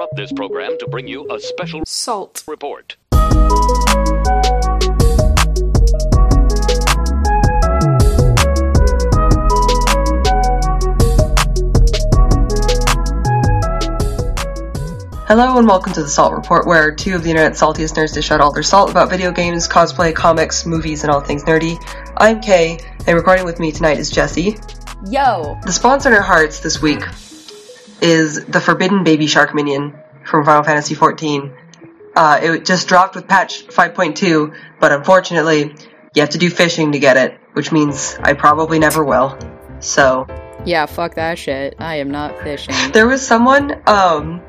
interrupt 0.00 0.16
this 0.16 0.32
program 0.32 0.78
to 0.78 0.86
bring 0.86 1.06
you 1.06 1.30
a 1.30 1.38
special 1.38 1.82
Salt. 1.86 2.42
report. 2.46 2.96
Hello 15.28 15.58
and 15.58 15.68
welcome 15.68 15.92
to 15.92 16.02
the 16.02 16.08
Salt 16.08 16.32
Report, 16.32 16.66
where 16.66 16.92
two 16.94 17.14
of 17.14 17.22
the 17.22 17.30
internet's 17.30 17.60
saltiest 17.60 17.94
nerds 17.94 18.14
dish 18.14 18.30
out 18.30 18.40
all 18.40 18.52
their 18.52 18.62
salt 18.62 18.90
about 18.90 19.10
video 19.10 19.30
games, 19.30 19.68
cosplay, 19.68 20.14
comics, 20.14 20.64
movies, 20.64 21.04
and 21.04 21.12
all 21.12 21.20
things 21.20 21.44
nerdy. 21.44 21.76
I'm 22.16 22.40
Kay, 22.40 22.80
and 23.06 23.16
recording 23.16 23.44
with 23.44 23.60
me 23.60 23.70
tonight 23.70 23.98
is 23.98 24.10
Jesse. 24.10 24.56
Yo. 25.10 25.58
The 25.64 25.72
sponsor 25.72 26.08
in 26.08 26.14
our 26.14 26.22
hearts 26.22 26.60
this 26.60 26.80
week 26.80 27.02
is 28.02 28.44
the 28.44 28.60
Forbidden 28.60 29.04
Baby 29.04 29.26
Shark 29.26 29.54
Minion 29.54 29.94
from 30.24 30.44
Final 30.44 30.62
Fantasy 30.62 30.94
XIV. 30.94 31.56
Uh, 32.14 32.40
it 32.42 32.64
just 32.64 32.88
dropped 32.88 33.14
with 33.14 33.28
patch 33.28 33.66
5.2, 33.66 34.54
but 34.80 34.92
unfortunately, 34.92 35.74
you 36.14 36.22
have 36.22 36.30
to 36.30 36.38
do 36.38 36.50
fishing 36.50 36.92
to 36.92 36.98
get 36.98 37.16
it, 37.16 37.38
which 37.52 37.72
means 37.72 38.16
I 38.20 38.32
probably 38.32 38.78
never 38.78 39.04
will. 39.04 39.38
So, 39.80 40.26
Yeah, 40.64 40.86
fuck 40.86 41.14
that 41.14 41.38
shit. 41.38 41.76
I 41.78 41.96
am 41.96 42.10
not 42.10 42.38
fishing. 42.40 42.74
There 42.92 43.06
was 43.06 43.26
someone 43.26 43.72
um, 43.86 44.42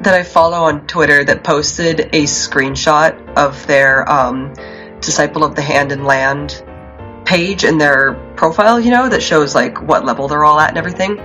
that 0.00 0.14
I 0.14 0.22
follow 0.22 0.64
on 0.64 0.86
Twitter 0.86 1.24
that 1.24 1.44
posted 1.44 2.00
a 2.00 2.24
screenshot 2.24 3.36
of 3.36 3.66
their 3.66 4.10
um, 4.10 4.54
Disciple 5.00 5.44
of 5.44 5.54
the 5.54 5.62
Hand 5.62 5.92
and 5.92 6.04
Land 6.04 6.62
page 7.24 7.64
in 7.64 7.78
their 7.78 8.14
profile, 8.36 8.80
you 8.80 8.90
know, 8.90 9.08
that 9.08 9.22
shows 9.22 9.54
like 9.54 9.80
what 9.82 10.04
level 10.04 10.26
they're 10.26 10.44
all 10.44 10.58
at 10.58 10.70
and 10.70 10.78
everything. 10.78 11.20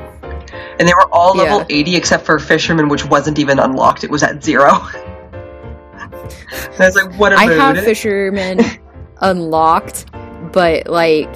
And 0.79 0.87
they 0.87 0.93
were 0.93 1.07
all 1.13 1.35
level 1.35 1.59
Yeah. 1.59 1.65
80 1.77 1.95
except 1.95 2.25
for 2.25 2.37
Fisherman, 2.39 2.89
which 2.89 3.05
wasn't 3.05 3.39
even 3.39 3.59
unlocked. 3.59 4.03
It 4.03 4.09
was 4.11 4.23
at 4.23 4.43
zero. 4.43 4.71
and 4.71 6.13
I 6.81 6.85
was 6.85 6.95
like, 6.95 7.13
what 7.19 7.31
a 7.33 7.35
I 7.37 7.47
mood. 7.47 7.57
have 7.57 7.77
fisherman 7.83 8.59
unlocked, 9.21 10.05
but 10.51 10.87
like 10.87 11.29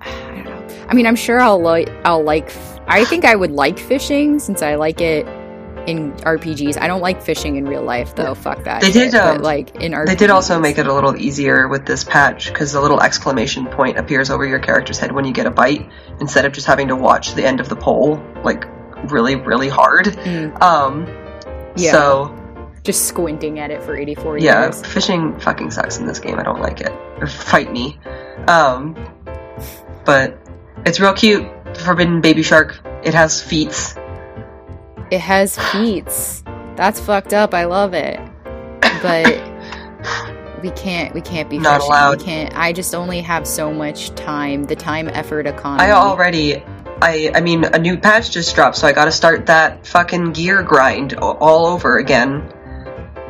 I 0.00 0.32
don't 0.34 0.44
know. 0.44 0.66
I 0.88 0.94
mean, 0.94 1.06
I'm 1.06 1.16
sure 1.16 1.40
I'll 1.40 1.60
like 1.60 1.88
I'll 2.04 2.22
like 2.22 2.52
I 2.86 3.04
think 3.04 3.24
I 3.24 3.34
would 3.36 3.52
like 3.52 3.78
fishing 3.78 4.38
since 4.38 4.62
I 4.62 4.74
like 4.74 5.00
it 5.00 5.26
in 5.88 6.12
RPGs. 6.12 6.78
I 6.78 6.86
don't 6.86 7.00
like 7.00 7.22
fishing 7.22 7.56
in 7.56 7.64
real 7.64 7.82
life 7.82 8.14
though. 8.14 8.34
Fuck 8.34 8.64
that. 8.64 8.82
They 8.82 8.92
did, 8.92 9.14
um, 9.14 9.36
but 9.36 9.42
like 9.42 9.76
in 9.76 9.92
RPGs. 9.92 10.06
They 10.06 10.14
did 10.16 10.30
also 10.30 10.60
make 10.60 10.76
it 10.76 10.86
a 10.86 10.92
little 10.92 11.16
easier 11.16 11.66
with 11.66 11.86
this 11.86 12.04
patch 12.04 12.48
because 12.48 12.72
the 12.72 12.80
little 12.80 13.00
exclamation 13.00 13.66
point 13.66 13.98
appears 13.98 14.28
over 14.28 14.44
your 14.46 14.58
character's 14.58 14.98
head 14.98 15.12
when 15.12 15.24
you 15.24 15.32
get 15.32 15.46
a 15.46 15.50
bite 15.50 15.88
instead 16.20 16.44
of 16.44 16.52
just 16.52 16.66
having 16.66 16.88
to 16.88 16.96
watch 16.96 17.32
the 17.32 17.44
end 17.44 17.58
of 17.60 17.68
the 17.70 17.76
pole 17.76 18.22
like 18.44 18.66
really, 19.10 19.36
really 19.36 19.68
hard. 19.68 20.06
Mm, 20.06 20.60
Um, 20.62 21.06
Yeah. 21.76 21.92
So 21.92 22.34
just 22.82 23.06
squinting 23.06 23.58
at 23.58 23.70
it 23.70 23.82
for 23.82 23.96
84 23.96 24.38
yeah, 24.38 24.64
years. 24.64 24.80
Yeah, 24.82 24.88
fishing 24.88 25.38
fucking 25.40 25.70
sucks 25.70 25.98
in 25.98 26.06
this 26.06 26.18
game. 26.18 26.38
I 26.38 26.42
don't 26.42 26.60
like 26.60 26.80
it. 26.80 26.92
Or 27.18 27.26
fight 27.26 27.72
me. 27.72 27.98
Um, 28.46 28.94
but 30.04 30.38
it's 30.84 31.00
real 31.00 31.12
cute. 31.14 31.46
Forbidden 31.78 32.20
baby 32.20 32.42
shark. 32.42 32.78
It 33.04 33.14
has 33.14 33.42
feet. 33.42 33.94
It 35.10 35.20
has 35.20 35.58
feet. 35.72 36.06
That's 36.76 37.00
fucked 37.00 37.32
up. 37.32 37.54
I 37.54 37.64
love 37.64 37.94
it. 37.94 38.20
But 39.02 39.26
we 40.62 40.70
can't 40.70 41.14
we 41.14 41.20
can't 41.20 41.48
be 41.48 41.58
Not 41.58 41.80
allowed. 41.80 42.18
We 42.18 42.24
can't 42.24 42.56
I 42.56 42.72
just 42.72 42.94
only 42.94 43.20
have 43.20 43.46
so 43.46 43.72
much 43.72 44.10
time. 44.14 44.64
The 44.64 44.76
time 44.76 45.08
effort 45.08 45.46
economy. 45.46 45.88
I 45.88 45.92
already. 45.92 46.62
I, 47.00 47.30
I 47.32 47.40
mean, 47.42 47.64
a 47.64 47.78
new 47.78 47.96
patch 47.96 48.32
just 48.32 48.56
dropped, 48.56 48.76
so 48.76 48.88
I 48.88 48.92
gotta 48.92 49.12
start 49.12 49.46
that 49.46 49.86
fucking 49.86 50.32
gear 50.32 50.64
grind 50.64 51.14
all 51.14 51.66
over 51.66 51.96
again. 51.98 52.52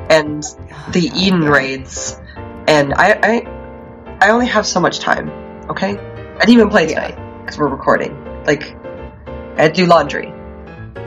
And 0.09 0.43
oh, 0.73 0.91
the 0.93 1.11
Eden 1.15 1.43
raids. 1.45 2.19
And 2.67 2.95
I, 2.95 3.19
I, 3.23 4.19
I 4.27 4.31
only 4.31 4.47
have 4.47 4.67
so 4.67 4.81
much 4.81 5.01
time, 5.01 5.29
okay? 5.69 5.99
I 5.99 6.39
didn't 6.41 6.55
even 6.55 6.71
play 6.71 6.89
Yeah. 6.89 7.09
tonight, 7.09 7.41
because 7.43 7.59
we're 7.59 7.69
recording. 7.69 8.17
Like, 8.45 8.75
I 9.59 9.63
had 9.63 9.75
to 9.75 9.83
do 9.83 9.87
laundry. 9.87 10.33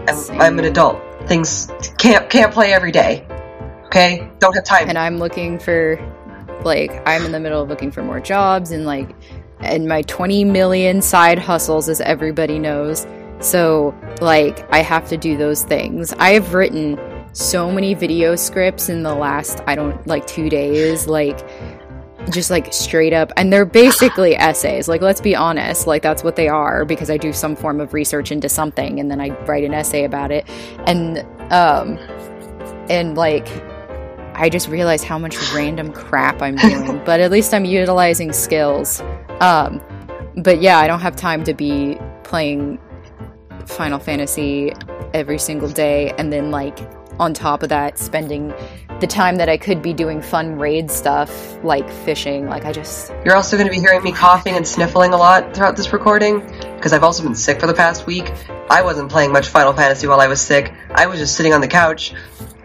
I'm, 0.07 0.41
I'm 0.41 0.59
an 0.59 0.66
adult. 0.66 1.02
Things 1.28 1.69
can't, 1.97 2.29
can't 2.29 2.53
play 2.53 2.74
every 2.74 2.91
day. 2.91 3.25
Okay? 3.85 4.29
Don't 4.40 4.56
have 4.56 4.63
time. 4.63 4.90
and 4.90 4.97
I'm 4.97 5.18
looking 5.18 5.59
for 5.59 6.00
like 6.63 6.91
I'm 7.07 7.25
in 7.25 7.31
the 7.31 7.40
middle 7.40 7.62
of 7.62 7.69
looking 7.69 7.91
for 7.91 8.03
more 8.03 8.19
jobs 8.19 8.72
and 8.72 8.85
like 8.85 9.09
and 9.59 9.88
my 9.88 10.02
20 10.03 10.46
million 10.46 11.02
side 11.02 11.40
hustles 11.40 11.90
as 11.90 12.02
everybody 12.02 12.59
knows. 12.59 13.06
So 13.40 13.96
like 14.22 14.72
I 14.72 14.79
have 14.79 15.07
to 15.09 15.18
do 15.18 15.38
those 15.38 15.63
things. 15.63 16.13
I 16.13 16.31
have 16.31 16.53
written 16.53 17.00
so 17.34 17.72
many 17.72 17.94
video 17.94 18.35
scripts 18.35 18.90
in 18.90 19.03
the 19.03 19.13
last 19.13 19.62
I 19.68 19.75
don't 19.75 20.06
like 20.06 20.28
2 20.28 20.50
days 20.50 21.08
like 21.08 21.40
just 22.29 22.49
like 22.49 22.71
straight 22.73 23.13
up 23.13 23.31
and 23.37 23.51
they're 23.51 23.65
basically 23.65 24.35
essays. 24.37 24.87
Like 24.87 25.01
let's 25.01 25.21
be 25.21 25.35
honest 25.35 25.87
like 25.87 26.01
that's 26.01 26.23
what 26.23 26.35
they 26.35 26.47
are 26.47 26.85
because 26.85 27.09
i 27.09 27.17
do 27.17 27.33
some 27.33 27.55
form 27.55 27.79
of 27.79 27.93
research 27.93 28.31
into 28.31 28.49
something 28.49 28.99
and 28.99 29.09
then 29.09 29.19
i 29.19 29.29
write 29.45 29.63
an 29.63 29.73
essay 29.73 30.03
about 30.03 30.31
it. 30.31 30.47
And 30.85 31.19
um 31.51 31.97
and 32.89 33.17
like 33.17 33.47
i 34.35 34.49
just 34.49 34.67
realized 34.67 35.03
how 35.03 35.17
much 35.17 35.35
random 35.53 35.91
crap 35.91 36.41
i'm 36.41 36.55
doing 36.55 37.01
but 37.05 37.19
at 37.19 37.31
least 37.31 37.53
i'm 37.53 37.65
utilizing 37.65 38.31
skills. 38.33 39.01
Um 39.39 39.81
but 40.37 40.61
yeah 40.61 40.79
i 40.79 40.87
don't 40.87 41.01
have 41.01 41.15
time 41.15 41.43
to 41.43 41.53
be 41.53 41.97
playing 42.23 42.79
final 43.65 43.99
fantasy 43.99 44.73
every 45.13 45.37
single 45.37 45.69
day 45.69 46.11
and 46.17 46.31
then 46.31 46.51
like 46.51 46.79
on 47.19 47.33
top 47.33 47.63
of 47.63 47.69
that 47.69 47.97
spending 47.97 48.53
the 49.01 49.07
time 49.07 49.35
that 49.35 49.50
I 49.50 49.57
could 49.57 49.81
be 49.81 49.94
doing 49.94 50.22
fun 50.22 50.57
raid 50.57 50.89
stuff 50.89 51.57
like 51.63 51.89
fishing. 51.89 52.47
Like 52.47 52.66
I 52.66 52.72
just 52.72 53.12
You're 53.25 53.35
also 53.35 53.57
going 53.57 53.67
to 53.67 53.73
be 53.73 53.79
hearing 53.79 54.03
me 54.03 54.12
coughing 54.12 54.56
and 54.56 54.66
sniffling 54.66 55.13
a 55.13 55.17
lot 55.17 55.53
throughout 55.53 55.75
this 55.75 55.91
recording 55.91 56.39
because 56.75 56.94
I've 56.94 57.03
also 57.03 57.23
been 57.23 57.35
sick 57.35 57.59
for 57.59 57.67
the 57.67 57.73
past 57.73 58.06
week. 58.06 58.31
I 58.69 58.84
wasn't 58.84 59.11
playing 59.11 59.34
much 59.34 59.50
Final 59.50 59.73
Fantasy 59.73 60.07
while 60.07 60.22
I 60.22 60.28
was 60.28 60.40
sick. 60.40 60.73
I 60.91 61.07
was 61.07 61.19
just 61.19 61.35
sitting 61.35 61.53
on 61.53 61.59
the 61.59 61.67
couch 61.67 62.13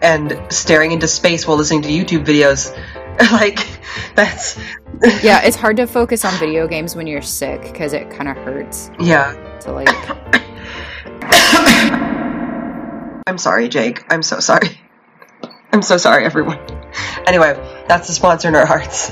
and 0.01 0.39
staring 0.49 0.91
into 0.91 1.07
space 1.07 1.47
while 1.47 1.57
listening 1.57 1.81
to 1.81 1.89
YouTube 1.89 2.23
videos. 2.23 2.71
like 3.31 3.67
that's 4.15 4.57
yeah, 5.23 5.43
it's 5.43 5.55
hard 5.55 5.77
to 5.77 5.87
focus 5.87 6.23
on 6.23 6.37
video 6.39 6.67
games 6.67 6.95
when 6.95 7.07
you're 7.07 7.21
sick 7.21 7.61
because 7.61 7.93
it 7.93 8.09
kind 8.11 8.29
of 8.29 8.37
hurts 8.37 8.91
yeah. 8.99 9.33
to 9.61 9.71
like. 9.71 9.89
I'm 13.27 13.37
sorry, 13.37 13.67
Jake. 13.67 14.05
I'm 14.09 14.23
so 14.23 14.39
sorry. 14.39 14.79
I'm 15.77 15.83
so 15.83 15.97
sorry, 15.97 16.25
everyone. 16.25 16.57
Anyway, 17.27 17.53
that's 17.87 18.07
the 18.07 18.13
sponsor 18.13 18.47
in 18.47 18.55
our 18.55 18.65
hearts. 18.65 19.11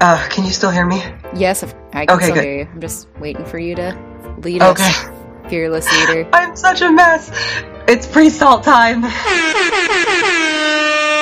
Uh, 0.00 0.28
can 0.28 0.44
you 0.44 0.50
still 0.50 0.72
hear 0.72 0.84
me? 0.84 1.00
Yes, 1.36 1.62
I 1.92 2.06
can 2.06 2.16
Okay, 2.16 2.24
still 2.24 2.34
good. 2.34 2.44
hear 2.44 2.58
you. 2.58 2.68
I'm 2.72 2.80
just 2.80 3.06
waiting 3.20 3.44
for 3.44 3.58
you 3.58 3.76
to 3.76 3.96
lead 4.38 4.60
Okay. 4.60 4.88
us, 4.88 5.06
fearless 5.48 5.88
leader. 6.08 6.28
I'm 6.32 6.56
such 6.56 6.82
a 6.82 6.90
mess. 6.90 7.30
It's 7.86 8.08
pre-salt 8.08 8.64
time. 8.64 9.04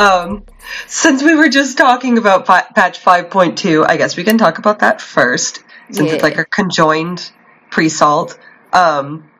um, 0.00 0.44
since 0.86 1.22
we 1.22 1.34
were 1.34 1.48
just 1.48 1.76
talking 1.76 2.16
about 2.18 2.46
fi- 2.46 2.66
patch 2.74 3.02
5.2, 3.02 3.84
I 3.86 3.96
guess 3.96 4.16
we 4.16 4.24
can 4.24 4.38
talk 4.38 4.58
about 4.58 4.78
that 4.78 5.00
first, 5.00 5.62
since 5.90 6.10
it's 6.12 6.22
like 6.22 6.38
a 6.38 6.44
conjoined 6.44 7.30
pre-salt. 7.70 8.38
Um, 8.72 9.30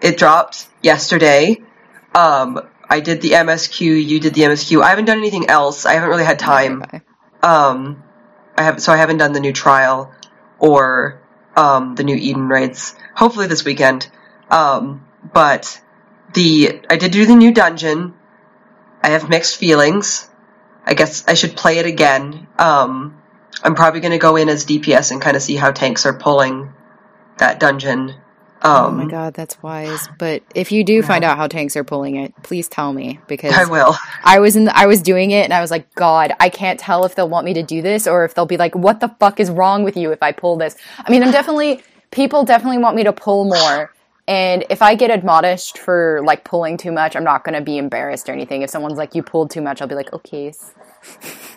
it 0.00 0.18
dropped 0.18 0.66
yesterday. 0.82 1.62
Um, 2.14 2.60
I 2.88 3.00
did 3.00 3.20
the 3.22 3.30
MSQ, 3.30 3.80
you 3.80 4.20
did 4.20 4.34
the 4.34 4.42
MSQ. 4.42 4.82
I 4.82 4.90
haven't 4.90 5.06
done 5.06 5.18
anything 5.18 5.48
else. 5.48 5.86
I 5.86 5.94
haven't 5.94 6.08
really 6.10 6.24
had 6.24 6.38
time. 6.38 6.84
Um, 7.42 8.02
I 8.56 8.62
have 8.64 8.82
so 8.82 8.92
I 8.92 8.96
haven't 8.96 9.18
done 9.18 9.32
the 9.32 9.40
new 9.40 9.52
trial 9.52 10.12
or 10.58 11.22
um, 11.56 11.94
the 11.94 12.04
new 12.04 12.16
Eden 12.16 12.48
raids. 12.48 12.94
Hopefully 13.14 13.46
this 13.46 13.64
weekend. 13.64 14.10
Um, 14.50 15.06
but 15.32 15.80
the 16.34 16.80
I 16.90 16.96
did 16.96 17.12
do 17.12 17.24
the 17.26 17.36
new 17.36 17.52
dungeon. 17.54 18.14
I 19.02 19.10
have 19.10 19.28
mixed 19.28 19.56
feelings. 19.56 20.28
I 20.84 20.94
guess 20.94 21.26
I 21.28 21.34
should 21.34 21.56
play 21.56 21.78
it 21.78 21.86
again. 21.86 22.46
Um, 22.58 23.20
I'm 23.62 23.74
probably 23.74 24.00
going 24.00 24.12
to 24.12 24.18
go 24.18 24.36
in 24.36 24.48
as 24.48 24.64
DPS 24.64 25.10
and 25.10 25.20
kind 25.20 25.36
of 25.36 25.42
see 25.42 25.56
how 25.56 25.70
tanks 25.70 26.06
are 26.06 26.14
pulling 26.14 26.72
that 27.38 27.60
dungeon. 27.60 28.14
Um, 28.62 28.86
oh 28.86 28.90
my 28.90 29.06
god, 29.06 29.34
that's 29.34 29.62
wise. 29.62 30.08
But 30.18 30.42
if 30.54 30.70
you 30.70 30.84
do 30.84 31.02
find 31.02 31.24
out 31.24 31.38
how 31.38 31.46
tanks 31.46 31.76
are 31.76 31.84
pulling 31.84 32.16
it, 32.16 32.34
please 32.42 32.68
tell 32.68 32.92
me 32.92 33.18
because 33.26 33.54
I 33.54 33.64
will. 33.64 33.96
I 34.22 34.40
was 34.40 34.54
in 34.54 34.66
the, 34.66 34.76
I 34.76 34.86
was 34.86 35.00
doing 35.00 35.30
it 35.30 35.44
and 35.44 35.54
I 35.54 35.62
was 35.62 35.70
like, 35.70 35.94
God, 35.94 36.32
I 36.38 36.50
can't 36.50 36.78
tell 36.78 37.04
if 37.06 37.14
they'll 37.14 37.28
want 37.28 37.46
me 37.46 37.54
to 37.54 37.62
do 37.62 37.80
this 37.80 38.06
or 38.06 38.24
if 38.24 38.34
they'll 38.34 38.46
be 38.46 38.58
like, 38.58 38.74
what 38.74 39.00
the 39.00 39.08
fuck 39.18 39.40
is 39.40 39.50
wrong 39.50 39.82
with 39.82 39.96
you 39.96 40.12
if 40.12 40.22
I 40.22 40.32
pull 40.32 40.56
this? 40.56 40.76
I 40.98 41.10
mean, 41.10 41.22
I'm 41.22 41.32
definitely 41.32 41.82
people 42.10 42.44
definitely 42.44 42.78
want 42.78 42.96
me 42.96 43.04
to 43.04 43.12
pull 43.12 43.44
more 43.44 43.92
And 44.30 44.64
if 44.70 44.80
I 44.80 44.94
get 44.94 45.10
admonished 45.10 45.76
for 45.78 46.20
like 46.24 46.44
pulling 46.44 46.76
too 46.76 46.92
much, 46.92 47.16
I'm 47.16 47.24
not 47.24 47.42
going 47.42 47.56
to 47.56 47.60
be 47.62 47.78
embarrassed 47.78 48.28
or 48.28 48.32
anything. 48.32 48.62
If 48.62 48.70
someone's 48.70 48.96
like, 48.96 49.16
you 49.16 49.24
pulled 49.24 49.50
too 49.50 49.60
much, 49.60 49.82
I'll 49.82 49.88
be 49.88 49.96
like, 49.96 50.12
okay. 50.12 50.52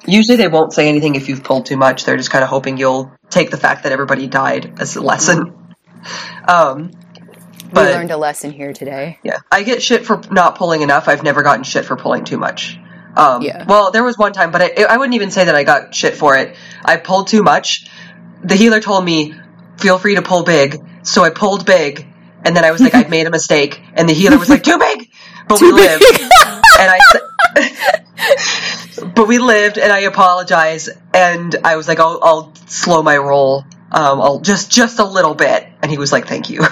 Usually 0.07 0.37
they 0.37 0.47
won't 0.47 0.73
say 0.73 0.89
anything 0.89 1.13
if 1.13 1.29
you've 1.29 1.43
pulled 1.43 1.67
too 1.67 1.77
much. 1.77 2.03
They're 2.03 2.17
just 2.17 2.31
kind 2.31 2.43
of 2.43 2.49
hoping 2.49 2.77
you'll 2.77 3.11
take 3.29 3.51
the 3.51 3.57
fact 3.57 3.83
that 3.83 3.91
everybody 3.91 4.25
died 4.25 4.79
as 4.79 4.95
a 4.95 5.01
lesson. 5.01 5.55
Um, 6.45 6.91
We 7.71 7.81
learned 7.81 8.11
a 8.11 8.17
lesson 8.17 8.51
here 8.51 8.73
today. 8.73 9.19
yeah, 9.23 9.37
I 9.49 9.63
get 9.63 9.81
shit 9.81 10.05
for 10.05 10.19
not 10.29 10.57
pulling 10.57 10.81
enough. 10.81 11.07
I've 11.07 11.23
never 11.23 11.43
gotten 11.43 11.63
shit 11.63 11.85
for 11.85 11.95
pulling 11.95 12.25
too 12.25 12.37
much. 12.37 12.77
Um, 13.15 13.41
Yeah. 13.41 13.63
Well, 13.65 13.91
there 13.91 14.03
was 14.03 14.17
one 14.17 14.33
time, 14.33 14.51
but 14.51 14.61
I, 14.61 14.83
I 14.83 14.97
wouldn't 14.97 15.15
even 15.15 15.31
say 15.31 15.45
that 15.45 15.55
I 15.55 15.63
got 15.63 15.95
shit 15.95 16.17
for 16.17 16.35
it. 16.35 16.57
I 16.83 16.97
pulled 16.97 17.27
too 17.27 17.41
much. 17.41 17.85
The 18.43 18.55
healer 18.55 18.81
told 18.81 19.05
me, 19.05 19.33
"Feel 19.77 19.97
free 19.97 20.15
to 20.15 20.21
pull 20.21 20.43
big." 20.43 20.75
So 21.03 21.23
I 21.23 21.29
pulled 21.29 21.65
big, 21.65 22.05
and 22.43 22.55
then 22.55 22.65
I 22.65 22.71
was 22.71 22.81
like, 22.81 22.93
"I've 22.93 23.09
made 23.09 23.27
a 23.27 23.31
mistake," 23.31 23.81
and 23.93 24.07
the 24.07 24.13
healer 24.13 24.37
was 24.37 24.49
like, 24.49 24.63
"Too 24.63 24.77
big," 24.77 25.09
but 25.47 25.61
we 25.61 25.71
big. 25.71 26.01
lived. 26.01 26.03
and 26.79 26.91
I 26.91 26.99
but 29.15 29.27
we 29.27 29.39
lived, 29.39 29.77
and 29.77 29.91
I 29.91 29.99
apologize, 29.99 30.89
and 31.13 31.55
I 31.63 31.75
was 31.75 31.87
like, 31.87 31.99
"I'll, 31.99 32.19
I'll 32.21 32.55
slow 32.67 33.01
my 33.03 33.17
roll." 33.17 33.65
Um, 33.91 34.21
I'll 34.21 34.39
just 34.39 34.71
just 34.71 34.99
a 34.99 35.05
little 35.05 35.35
bit, 35.35 35.67
and 35.81 35.91
he 35.91 35.97
was 35.97 36.11
like, 36.11 36.27
"Thank 36.27 36.49
you." 36.49 36.63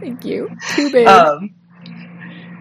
Thank 0.00 0.24
you. 0.24 0.50
Too 0.74 0.92
big. 0.92 1.06
um, 1.06 1.54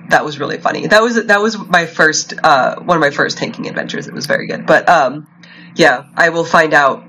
that 0.10 0.24
was 0.24 0.40
really 0.40 0.58
funny. 0.58 0.88
That 0.88 1.02
was 1.02 1.26
that 1.26 1.42
was 1.42 1.58
my 1.58 1.86
first 1.86 2.34
uh, 2.44 2.80
one 2.80 2.98
of 2.98 3.02
my 3.02 3.12
first 3.12 3.38
tanking 3.38 3.68
adventures. 3.68 4.08
It 4.08 4.14
was 4.14 4.26
very 4.26 4.48
good. 4.48 4.66
But 4.66 4.88
um, 4.90 5.28
yeah, 5.76 6.06
I 6.16 6.30
will 6.30 6.46
find 6.46 6.74
out 6.74 7.04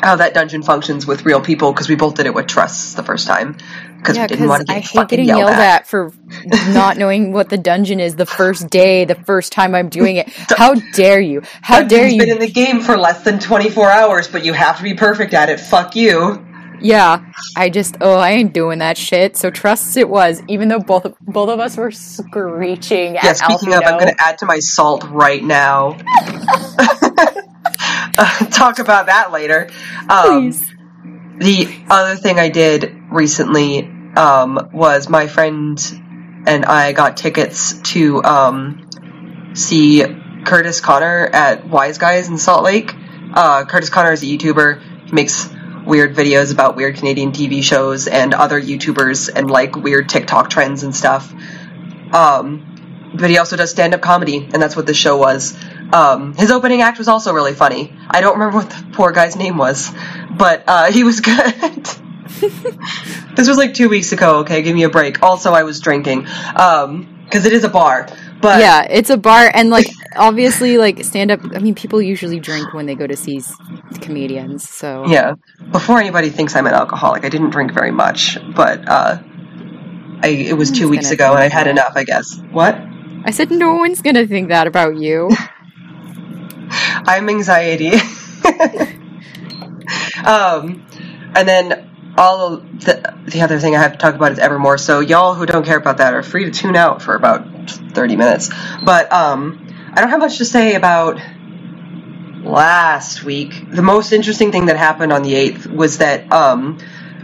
how 0.00 0.16
that 0.16 0.32
dungeon 0.32 0.62
functions 0.62 1.06
with 1.06 1.26
real 1.26 1.40
people 1.40 1.72
because 1.72 1.88
we 1.88 1.94
both 1.94 2.14
did 2.14 2.26
it 2.26 2.34
with 2.34 2.46
trusts 2.46 2.94
the 2.94 3.02
first 3.02 3.26
time 3.26 3.56
because 4.00 4.16
yeah, 4.16 4.22
we 4.24 4.28
didn't 4.28 4.48
want 4.48 4.66
because 4.66 4.90
to 4.90 4.98
I 4.98 5.00
hate 5.02 5.08
getting 5.08 5.26
yelled, 5.26 5.38
yelled 5.40 5.52
at. 5.52 5.82
at 5.82 5.86
for 5.86 6.12
not 6.72 6.96
knowing 6.96 7.32
what 7.32 7.48
the 7.50 7.58
dungeon 7.58 8.00
is 8.00 8.16
the 8.16 8.26
first 8.26 8.68
day, 8.70 9.04
the 9.04 9.14
first 9.14 9.52
time 9.52 9.74
I'm 9.74 9.88
doing 9.88 10.16
it. 10.16 10.28
How 10.56 10.74
dare 10.74 11.20
you? 11.20 11.42
How 11.62 11.82
dare 11.82 12.08
you? 12.08 12.18
been 12.18 12.30
in 12.30 12.38
the 12.38 12.50
game 12.50 12.80
for 12.80 12.96
less 12.96 13.22
than 13.24 13.38
twenty 13.38 13.70
four 13.70 13.90
hours, 13.90 14.28
but 14.28 14.44
you 14.44 14.52
have 14.52 14.78
to 14.78 14.82
be 14.82 14.94
perfect 14.94 15.34
at 15.34 15.48
it. 15.50 15.60
Fuck 15.60 15.94
you. 15.96 16.46
Yeah, 16.82 17.24
I 17.56 17.68
just 17.68 17.96
oh 18.00 18.16
I 18.16 18.30
ain't 18.30 18.54
doing 18.54 18.78
that 18.78 18.96
shit. 18.96 19.36
So 19.36 19.50
trusts 19.50 19.96
it 19.96 20.08
was, 20.08 20.42
even 20.48 20.68
though 20.68 20.78
both 20.80 21.06
both 21.20 21.50
of 21.50 21.60
us 21.60 21.76
were 21.76 21.90
screeching 21.90 23.14
Yeah. 23.14 23.26
at 23.26 23.36
Speaking 23.36 23.74
of, 23.74 23.82
I'm 23.84 23.98
going 23.98 24.14
to 24.14 24.22
add 24.22 24.38
to 24.38 24.46
my 24.46 24.58
salt 24.60 25.04
right 25.10 25.42
now. 25.42 25.98
Uh, 28.18 28.46
talk 28.50 28.78
about 28.78 29.06
that 29.06 29.30
later. 29.30 29.68
Um, 30.08 30.50
Please. 30.52 30.66
The 31.38 31.84
other 31.88 32.16
thing 32.16 32.38
I 32.38 32.50
did 32.50 32.99
recently 33.10 33.88
um, 34.16 34.70
was 34.72 35.08
my 35.08 35.26
friend 35.26 35.78
and 36.46 36.64
I 36.64 36.92
got 36.92 37.16
tickets 37.16 37.80
to 37.92 38.22
um, 38.22 38.90
see 39.54 40.04
Curtis 40.44 40.80
Connor 40.80 41.28
at 41.32 41.68
Wise 41.68 41.98
Guys 41.98 42.28
in 42.28 42.38
Salt 42.38 42.64
Lake. 42.64 42.94
Uh, 43.34 43.64
Curtis 43.64 43.90
Connor 43.90 44.12
is 44.12 44.22
a 44.22 44.26
YouTuber. 44.26 45.06
He 45.06 45.12
makes 45.12 45.48
weird 45.84 46.14
videos 46.14 46.52
about 46.52 46.76
weird 46.76 46.96
Canadian 46.96 47.32
TV 47.32 47.62
shows 47.62 48.06
and 48.06 48.34
other 48.34 48.60
YouTubers 48.60 49.30
and 49.34 49.50
like 49.50 49.76
weird 49.76 50.08
TikTok 50.08 50.50
trends 50.50 50.82
and 50.82 50.94
stuff. 50.94 51.32
Um, 52.12 53.10
but 53.14 53.28
he 53.28 53.38
also 53.38 53.56
does 53.56 53.70
stand 53.70 53.94
up 53.94 54.00
comedy, 54.00 54.36
and 54.36 54.62
that's 54.62 54.76
what 54.76 54.86
this 54.86 54.96
show 54.96 55.16
was. 55.16 55.56
Um, 55.92 56.34
his 56.34 56.50
opening 56.50 56.80
act 56.80 56.98
was 56.98 57.08
also 57.08 57.32
really 57.32 57.54
funny. 57.54 57.92
I 58.08 58.20
don't 58.20 58.38
remember 58.38 58.58
what 58.58 58.70
the 58.70 58.86
poor 58.92 59.10
guy's 59.12 59.36
name 59.36 59.56
was, 59.56 59.90
but 60.36 60.64
uh, 60.66 60.92
he 60.92 61.02
was 61.02 61.20
good. 61.20 61.88
This 62.40 63.48
was 63.48 63.56
like 63.56 63.74
two 63.74 63.88
weeks 63.88 64.12
ago. 64.12 64.40
Okay, 64.40 64.62
give 64.62 64.74
me 64.74 64.84
a 64.84 64.90
break. 64.90 65.22
Also, 65.22 65.52
I 65.52 65.62
was 65.62 65.80
drinking 65.80 66.22
because 66.22 67.46
it 67.46 67.52
is 67.52 67.64
a 67.64 67.68
bar. 67.68 68.08
But 68.40 68.60
yeah, 68.60 68.86
it's 68.88 69.10
a 69.10 69.18
bar, 69.18 69.50
and 69.52 69.68
like 69.70 69.88
obviously, 70.16 70.78
like 70.78 71.04
stand 71.04 71.30
up. 71.30 71.40
I 71.54 71.58
mean, 71.58 71.74
people 71.74 72.00
usually 72.00 72.40
drink 72.40 72.72
when 72.72 72.86
they 72.86 72.94
go 72.94 73.06
to 73.06 73.16
see 73.16 73.42
comedians. 74.00 74.68
So 74.68 75.06
yeah. 75.06 75.34
Before 75.70 75.98
anybody 75.98 76.30
thinks 76.30 76.56
I'm 76.56 76.66
an 76.66 76.74
alcoholic, 76.74 77.24
I 77.24 77.28
didn't 77.28 77.50
drink 77.50 77.72
very 77.72 77.90
much, 77.90 78.38
but 78.54 78.88
uh, 78.88 79.18
I 80.22 80.28
it 80.28 80.56
was 80.56 80.70
two 80.70 80.88
weeks 80.88 81.10
ago, 81.10 81.32
and 81.32 81.42
I 81.42 81.48
had 81.48 81.66
enough. 81.66 81.92
I 81.96 82.04
guess. 82.04 82.38
What? 82.50 82.76
I 83.24 83.30
said 83.30 83.50
no 83.50 83.74
one's 83.74 84.00
gonna 84.00 84.26
think 84.26 84.48
that 84.48 84.66
about 84.66 84.96
you. 84.96 85.30
I'm 86.70 87.28
anxiety. 87.28 87.92
um, 90.24 90.86
and 91.34 91.48
then 91.48 91.89
all 92.16 92.58
the 92.58 93.14
the 93.26 93.42
other 93.42 93.58
thing 93.58 93.74
I 93.76 93.82
have 93.82 93.92
to 93.92 93.98
talk 93.98 94.14
about 94.14 94.32
is 94.32 94.38
Evermore. 94.38 94.78
So 94.78 95.00
y'all 95.00 95.34
who 95.34 95.46
don't 95.46 95.64
care 95.64 95.78
about 95.78 95.98
that 95.98 96.14
are 96.14 96.22
free 96.22 96.44
to 96.44 96.50
tune 96.50 96.76
out 96.76 97.02
for 97.02 97.14
about 97.14 97.70
thirty 97.92 98.16
minutes. 98.16 98.50
But 98.84 99.12
um, 99.12 99.66
I 99.92 100.00
don't 100.00 100.10
have 100.10 100.20
much 100.20 100.38
to 100.38 100.44
say 100.44 100.74
about 100.74 101.20
last 102.42 103.22
week. 103.24 103.70
The 103.70 103.82
most 103.82 104.12
interesting 104.12 104.52
thing 104.52 104.66
that 104.66 104.76
happened 104.76 105.12
on 105.12 105.22
the 105.22 105.34
eighth 105.34 105.66
was 105.66 105.98
that 105.98 106.32
um, 106.32 106.78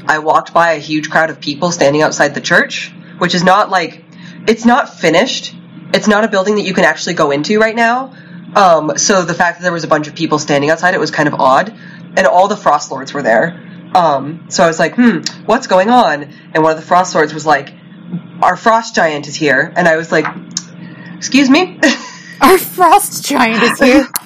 I 0.07 0.19
walked 0.19 0.53
by 0.53 0.73
a 0.73 0.79
huge 0.79 1.11
crowd 1.11 1.31
of 1.31 1.41
people 1.41 1.73
standing 1.73 2.03
outside 2.03 2.35
the 2.35 2.41
church, 2.41 2.93
which 3.19 3.35
is 3.35 3.43
not 3.43 3.71
like 3.71 4.05
it's 4.47 4.65
not 4.65 4.99
finished. 4.99 5.55
It's 5.93 6.09
not 6.09 6.25
a 6.25 6.29
building 6.29 6.57
that 6.57 6.63
you 6.63 6.75
can 6.75 6.85
actually 6.85 7.15
go 7.15 7.31
into 7.31 7.59
right 7.59 7.75
now. 7.75 8.15
Um, 8.55 8.97
so 8.97 9.25
the 9.25 9.35
fact 9.35 9.59
that 9.59 9.63
there 9.63 9.73
was 9.73 9.85
a 9.85 9.89
bunch 9.89 10.09
of 10.09 10.15
people 10.15 10.39
standing 10.39 10.71
outside 10.71 10.95
it 10.95 11.01
was 11.01 11.11
kind 11.11 11.29
of 11.29 11.35
odd, 11.35 11.75
and 12.17 12.27
all 12.27 12.49
the 12.49 12.57
frost 12.57 12.91
lords 12.91 13.13
were 13.13 13.23
there. 13.23 13.63
Um, 13.95 14.47
so 14.49 14.65
I 14.65 14.67
was 14.67 14.79
like, 14.79 14.95
hmm, 14.95 15.21
what's 15.47 15.67
going 15.67 15.91
on? 15.91 16.25
And 16.53 16.63
one 16.63 16.73
of 16.73 16.79
the 16.79 16.87
frost 16.87 17.15
lords 17.15 17.33
was 17.33 17.47
like, 17.47 17.73
our 18.43 18.57
frost 18.57 18.95
giant 18.95 19.27
is 19.29 19.35
here, 19.35 19.73
and 19.75 19.89
I 19.89 19.97
was 19.97 20.13
like, 20.13 20.27
excuse 21.17 21.49
me. 21.49 21.81
Our 22.41 22.59
frost 22.59 23.25
giant 23.25 23.63
is 23.63 23.79
here. 23.79 24.09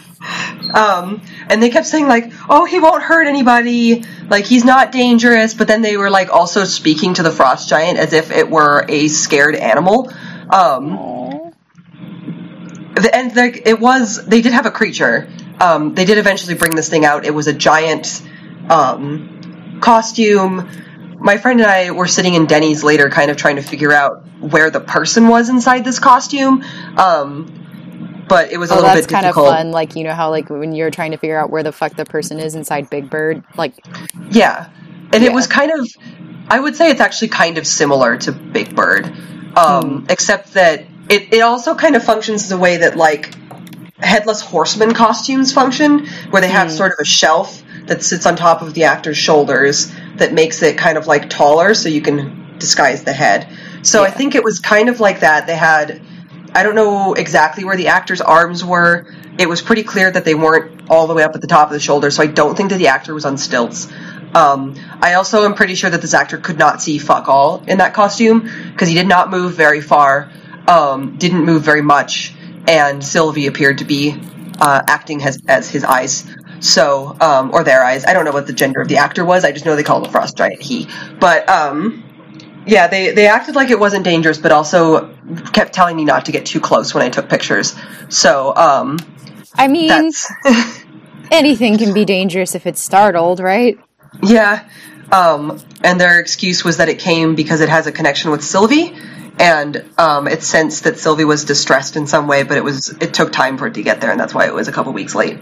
Um, 0.75 1.23
and 1.49 1.61
they 1.61 1.71
kept 1.71 1.87
saying 1.87 2.07
like, 2.07 2.33
"Oh, 2.49 2.65
he 2.65 2.79
won't 2.79 3.03
hurt 3.03 3.27
anybody. 3.27 4.05
Like 4.29 4.45
he's 4.45 4.65
not 4.65 4.93
dangerous." 4.93 5.55
But 5.55 5.67
then 5.67 5.83
they 5.83 5.97
were 5.97 6.11
like 6.11 6.31
also 6.31 6.65
speaking 6.65 7.15
to 7.15 7.25
the 7.25 7.33
frost 7.33 7.69
giant 7.69 7.99
as 7.99 8.13
if 8.13 8.31
it 8.31 8.49
were 8.49 8.85
a 8.89 9.09
scared 9.09 9.57
animal. 9.57 10.13
Um, 10.49 11.53
the, 12.95 13.11
and 13.13 13.35
like 13.35 13.67
it 13.67 13.81
was, 13.81 14.25
they 14.27 14.43
did 14.43 14.53
have 14.53 14.67
a 14.67 14.71
creature. 14.71 15.29
Um, 15.59 15.95
they 15.95 16.05
did 16.05 16.19
eventually 16.19 16.55
bring 16.55 16.77
this 16.77 16.89
thing 16.89 17.05
out. 17.05 17.25
It 17.25 17.35
was 17.35 17.49
a 17.49 17.53
giant 17.53 18.23
um, 18.69 19.40
costume. 19.81 20.69
My 21.19 21.37
friend 21.39 21.61
and 21.61 21.69
I 21.71 21.91
were 21.91 22.07
sitting 22.07 22.35
in 22.35 22.47
Denny's 22.47 22.83
later, 22.83 23.11
kind 23.11 23.31
of 23.31 23.37
trying 23.37 23.57
to 23.57 23.63
figure 23.63 23.93
out 23.93 24.25
where 24.41 24.71
the 24.71 24.81
person 24.81 25.29
was 25.29 25.49
inside 25.49 25.85
this 25.85 25.99
costume. 25.99 26.65
Um, 26.97 28.25
but 28.29 28.53
it 28.53 28.59
was 28.59 28.71
a 28.71 28.75
Oh, 28.75 28.77
little 28.77 28.95
that's 28.95 29.07
bit 29.07 29.13
kind 29.13 29.27
of 29.27 29.35
fun. 29.35 29.71
Like 29.73 29.97
you 29.97 30.05
know 30.05 30.15
how 30.15 30.31
like 30.31 30.49
when 30.51 30.73
you're 30.73 30.91
trying 30.91 31.11
to 31.11 31.17
figure 31.17 31.37
out 31.39 31.51
where 31.51 31.63
the 31.63 31.73
fuck 31.73 31.95
the 31.97 32.05
person 32.05 32.39
is 32.39 32.55
inside 32.55 32.89
Big 32.89 33.11
Bird. 33.11 33.43
Like 33.57 33.75
Yeah. 34.31 34.69
And 35.13 35.23
Yeah. 35.25 35.31
it 35.31 35.35
was 35.35 35.47
kind 35.47 35.73
of 35.73 35.89
I 36.49 36.59
would 36.59 36.77
say 36.77 36.91
it's 36.91 37.01
actually 37.01 37.29
kind 37.29 37.59
of 37.59 37.67
similar 37.67 38.17
to 38.19 38.33
Big 38.33 38.75
Bird. 38.75 39.13
Um, 39.57 40.07
except 40.09 40.55
that 40.55 40.85
it, 41.09 41.35
it 41.35 41.41
also 41.41 41.75
kind 41.75 41.97
of 41.97 42.05
functions 42.05 42.49
the 42.49 42.57
way 42.57 42.79
that 42.79 42.97
like 42.97 43.35
headless 43.99 44.41
horseman 44.41 44.95
costumes 44.95 45.53
function, 45.53 46.07
where 46.31 46.41
they 46.41 46.49
have 46.49 46.71
sort 46.71 46.93
of 46.93 46.99
a 47.01 47.05
shelf 47.05 47.63
that 47.91 48.05
sits 48.05 48.25
on 48.25 48.37
top 48.37 48.63
of 48.63 48.73
the 48.73 48.85
actor's 48.85 49.17
shoulders 49.17 49.93
that 50.15 50.33
makes 50.33 50.63
it 50.63 50.79
kind 50.79 50.97
of 50.97 51.09
like 51.09 51.29
taller 51.29 51.75
so 51.75 51.89
you 51.89 52.01
can 52.01 52.57
disguise 52.57 53.03
the 53.03 53.13
head. 53.13 53.49
So 53.83 54.05
I 54.05 54.11
think 54.11 54.37
it 54.37 54.45
was 54.45 54.61
kind 54.61 54.89
of 54.89 55.01
like 55.01 55.21
that. 55.21 55.49
They 55.49 55.57
had 55.57 56.01
I 56.55 56.63
don't 56.63 56.77
know 56.77 57.15
exactly 57.15 57.65
where 57.65 57.77
the 57.77 57.89
actor's 57.89 58.21
arms 58.21 58.65
were. 58.65 59.13
It 59.39 59.49
was 59.49 59.61
pretty 59.61 59.83
clear 59.83 60.09
that 60.09 60.25
they 60.25 60.35
weren't 60.35 60.89
all 60.89 61.09
the 61.09 61.15
way 61.15 61.25
up 61.25 61.35
at 61.35 61.41
the 61.41 61.49
top 61.49 61.67
of 61.67 61.73
the 61.73 61.81
shoulder, 61.81 62.13
so 62.13 62.23
I 62.23 62.27
don't 62.27 62.57
think 62.57 62.71
that 62.71 62.79
the 62.79 62.89
actor 62.89 63.13
was 63.13 63.25
on 63.25 63.37
stilts. 63.37 63.89
Um, 64.35 64.77
I 65.01 65.15
also 65.15 65.45
am 65.45 65.55
pretty 65.55 65.75
sure 65.75 65.91
that 65.91 66.01
this 66.01 66.15
actor 66.15 66.39
could 66.39 66.59
not 66.59 66.81
see 66.81 66.99
fuck 66.99 67.29
all 67.29 67.65
in 67.67 67.79
that 67.79 67.95
costume 67.95 68.49
because 68.71 68.89
he 68.89 68.95
did 68.95 69.09
not 69.09 69.31
move 69.31 69.55
very 69.55 69.81
far, 69.81 70.31
um, 70.69 71.17
didn't 71.17 71.45
move 71.45 71.63
very 71.63 71.83
much, 71.83 72.35
and 72.69 73.05
Sylvie 73.05 73.49
appeared 73.49 73.79
to 73.79 73.85
be 73.85 74.17
uh, 74.61 74.83
acting 74.87 75.23
as, 75.25 75.43
as 75.49 75.69
his 75.69 75.85
eyes. 75.85 76.25
So, 76.61 77.17
um, 77.21 77.53
or 77.53 77.65
their 77.65 77.83
eyes. 77.83 78.05
I 78.05 78.13
don't 78.13 78.25
know 78.25 78.33
what 78.33 78.47
the 78.47 78.53
gender 78.53 78.81
of 78.81 78.89
the 78.89 78.99
actor 78.99 79.25
was. 79.25 79.45
I 79.45 79.53
just 79.53 79.65
know 79.65 79.77
they 79.77 79.83
called 79.83 80.05
the 80.05 80.11
frost 80.11 80.37
giant 80.37 80.63
he. 80.63 80.87
But 81.19 81.49
um, 81.49 82.05
yeah, 82.67 82.87
they 82.87 83.13
they 83.13 83.27
acted 83.27 83.55
like 83.55 83.71
it 83.71 83.79
wasn't 83.79 84.05
dangerous, 84.05 84.39
but 84.39 84.53
also 84.53 85.15
kept 85.53 85.73
telling 85.73 85.97
me 85.97 86.05
not 86.05 86.27
to 86.27 86.33
get 86.33 86.47
too 86.47 86.61
close 86.61 86.95
when 86.95 87.03
I 87.05 87.09
took 87.09 87.29
pictures. 87.29 87.75
So 88.11 88.55
um, 88.55 88.99
I 89.55 89.69
mean, 89.69 90.13
anything 91.31 91.79
can 91.79 91.95
be 91.95 92.05
dangerous 92.05 92.55
if 92.55 92.67
it's 92.67 92.81
startled, 92.81 93.41
right? 93.41 93.79
yeah. 94.23 94.69
Um, 95.13 95.61
and 95.83 96.01
their 96.01 96.21
excuse 96.21 96.63
was 96.63 96.77
that 96.77 96.89
it 96.89 97.01
came 97.01 97.35
because 97.35 97.61
it 97.61 97.69
has 97.69 97.87
a 97.87 97.93
connection 97.93 98.31
with 98.31 98.45
Sylvie, 98.45 98.95
and 99.39 99.85
um, 99.99 100.29
it 100.29 100.43
sensed 100.43 100.85
that 100.85 100.99
Sylvie 100.99 101.25
was 101.25 101.45
distressed 101.45 101.97
in 101.97 102.07
some 102.07 102.29
way, 102.29 102.45
but 102.45 102.57
it 102.57 102.63
was 102.63 102.89
it 103.01 103.15
took 103.15 103.33
time 103.33 103.59
for 103.59 103.67
it 103.67 103.75
to 103.75 103.83
get 103.83 104.01
there, 104.01 104.11
and 104.11 104.21
that's 104.21 104.35
why 104.35 104.47
it 104.47 104.55
was 104.55 104.69
a 104.69 104.73
couple 104.73 104.93
weeks 104.93 105.15
late. 105.15 105.39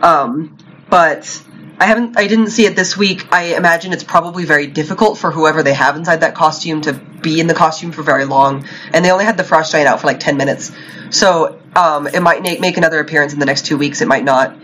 Um, 0.00 0.56
but 0.88 1.42
I 1.78 1.86
haven't. 1.86 2.18
I 2.18 2.26
didn't 2.26 2.50
see 2.50 2.66
it 2.66 2.74
this 2.76 2.96
week. 2.96 3.32
I 3.32 3.56
imagine 3.56 3.92
it's 3.92 4.04
probably 4.04 4.44
very 4.44 4.66
difficult 4.66 5.18
for 5.18 5.30
whoever 5.30 5.62
they 5.62 5.74
have 5.74 5.96
inside 5.96 6.20
that 6.20 6.34
costume 6.34 6.80
to 6.82 6.92
be 6.92 7.40
in 7.40 7.46
the 7.46 7.54
costume 7.54 7.92
for 7.92 8.02
very 8.02 8.24
long. 8.24 8.64
And 8.92 9.04
they 9.04 9.10
only 9.10 9.24
had 9.24 9.36
the 9.36 9.44
frost 9.44 9.72
giant 9.72 9.88
out 9.88 10.00
for 10.00 10.06
like 10.06 10.20
ten 10.20 10.36
minutes, 10.36 10.72
so 11.10 11.60
um, 11.76 12.06
it 12.06 12.20
might 12.20 12.42
na- 12.42 12.60
make 12.60 12.76
another 12.76 13.00
appearance 13.00 13.32
in 13.32 13.38
the 13.38 13.46
next 13.46 13.66
two 13.66 13.78
weeks. 13.78 14.00
It 14.00 14.08
might 14.08 14.24
not. 14.24 14.56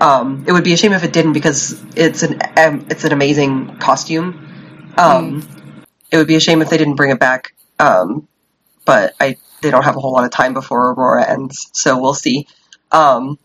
Um, 0.00 0.44
it 0.46 0.52
would 0.52 0.64
be 0.64 0.72
a 0.72 0.76
shame 0.76 0.92
if 0.92 1.04
it 1.04 1.12
didn't 1.12 1.34
because 1.34 1.78
it's 1.94 2.22
an 2.22 2.40
um, 2.56 2.86
it's 2.90 3.04
an 3.04 3.12
amazing 3.12 3.76
costume. 3.76 4.92
Um, 4.96 5.46
It 6.10 6.18
would 6.18 6.26
be 6.26 6.36
a 6.36 6.40
shame 6.40 6.60
if 6.62 6.68
they 6.68 6.76
didn't 6.76 6.96
bring 6.96 7.10
it 7.10 7.18
back. 7.18 7.54
Um, 7.78 8.28
but 8.84 9.14
I 9.20 9.36
they 9.60 9.70
don't 9.70 9.84
have 9.84 9.96
a 9.96 10.00
whole 10.00 10.12
lot 10.12 10.24
of 10.24 10.30
time 10.30 10.54
before 10.54 10.92
Aurora 10.92 11.28
ends, 11.28 11.70
so 11.72 12.00
we'll 12.00 12.14
see. 12.14 12.46
Um, 12.90 13.38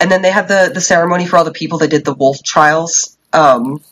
and 0.00 0.10
then 0.10 0.22
they 0.22 0.30
had 0.30 0.48
the 0.48 0.70
the 0.72 0.80
ceremony 0.80 1.26
for 1.26 1.36
all 1.36 1.44
the 1.44 1.52
people 1.52 1.78
that 1.78 1.90
did 1.90 2.04
the 2.04 2.14
wolf 2.14 2.42
trials 2.42 3.16
um, 3.32 3.82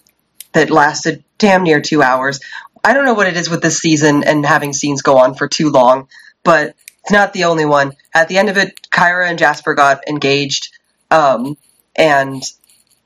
that 0.53 0.71
lasted 0.71 1.25
damn 1.39 1.63
near 1.63 1.81
two 1.81 2.03
hours. 2.03 2.41
I 2.83 2.93
don't 2.93 3.05
know 3.05 3.15
what 3.15 3.27
it 3.27 3.37
is 3.37 3.49
with 3.49 3.63
this 3.63 3.79
season 3.79 4.25
and 4.25 4.45
having 4.45 4.73
scenes 4.73 5.03
go 5.03 5.19
on 5.19 5.35
for 5.35 5.49
too 5.49 5.71
long, 5.71 6.09
but 6.43 6.75
it's 7.03 7.13
not 7.13 7.33
the 7.33 7.45
only 7.45 7.65
one. 7.65 7.93
At 8.15 8.29
the 8.29 8.39
end 8.39 8.51
of 8.51 8.59
it, 8.59 8.81
Kyra 8.91 9.29
and 9.29 9.39
Jasper 9.39 9.75
got 9.75 10.07
engaged, 10.09 10.71
um, 11.11 11.57
and 11.97 12.43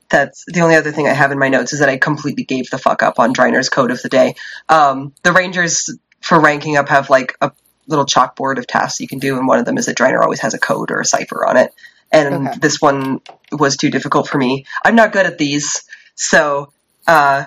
that's 0.09 0.43
the 0.47 0.61
only 0.61 0.75
other 0.75 0.91
thing 0.91 1.07
I 1.07 1.13
have 1.13 1.31
in 1.31 1.39
my 1.39 1.49
notes 1.49 1.73
is 1.73 1.79
that 1.79 1.89
I 1.89 1.97
completely 1.97 2.43
gave 2.43 2.69
the 2.69 2.77
fuck 2.77 3.03
up 3.03 3.19
on 3.19 3.33
Driner's 3.33 3.69
code 3.69 3.91
of 3.91 4.01
the 4.01 4.09
day. 4.09 4.35
Um, 4.67 5.13
the 5.23 5.31
Rangers 5.31 5.89
for 6.21 6.39
ranking 6.39 6.77
up 6.77 6.89
have 6.89 7.09
like 7.09 7.37
a 7.41 7.51
little 7.87 8.05
chalkboard 8.05 8.57
of 8.57 8.67
tasks 8.67 8.99
you 8.99 9.07
can 9.07 9.19
do, 9.19 9.37
and 9.37 9.47
one 9.47 9.59
of 9.59 9.65
them 9.65 9.77
is 9.77 9.85
that 9.85 9.95
Driner 9.95 10.21
always 10.21 10.41
has 10.41 10.53
a 10.53 10.59
code 10.59 10.91
or 10.91 10.99
a 10.99 11.05
cipher 11.05 11.45
on 11.45 11.57
it. 11.57 11.73
And 12.11 12.47
Okay. 12.47 12.59
this 12.59 12.81
one 12.81 13.21
was 13.51 13.77
too 13.77 13.89
difficult 13.89 14.27
for 14.27 14.37
me. 14.37 14.65
I'm 14.83 14.95
not 14.95 15.11
good 15.11 15.25
at 15.25 15.37
these, 15.37 15.83
so 16.15 16.71
uh, 17.07 17.45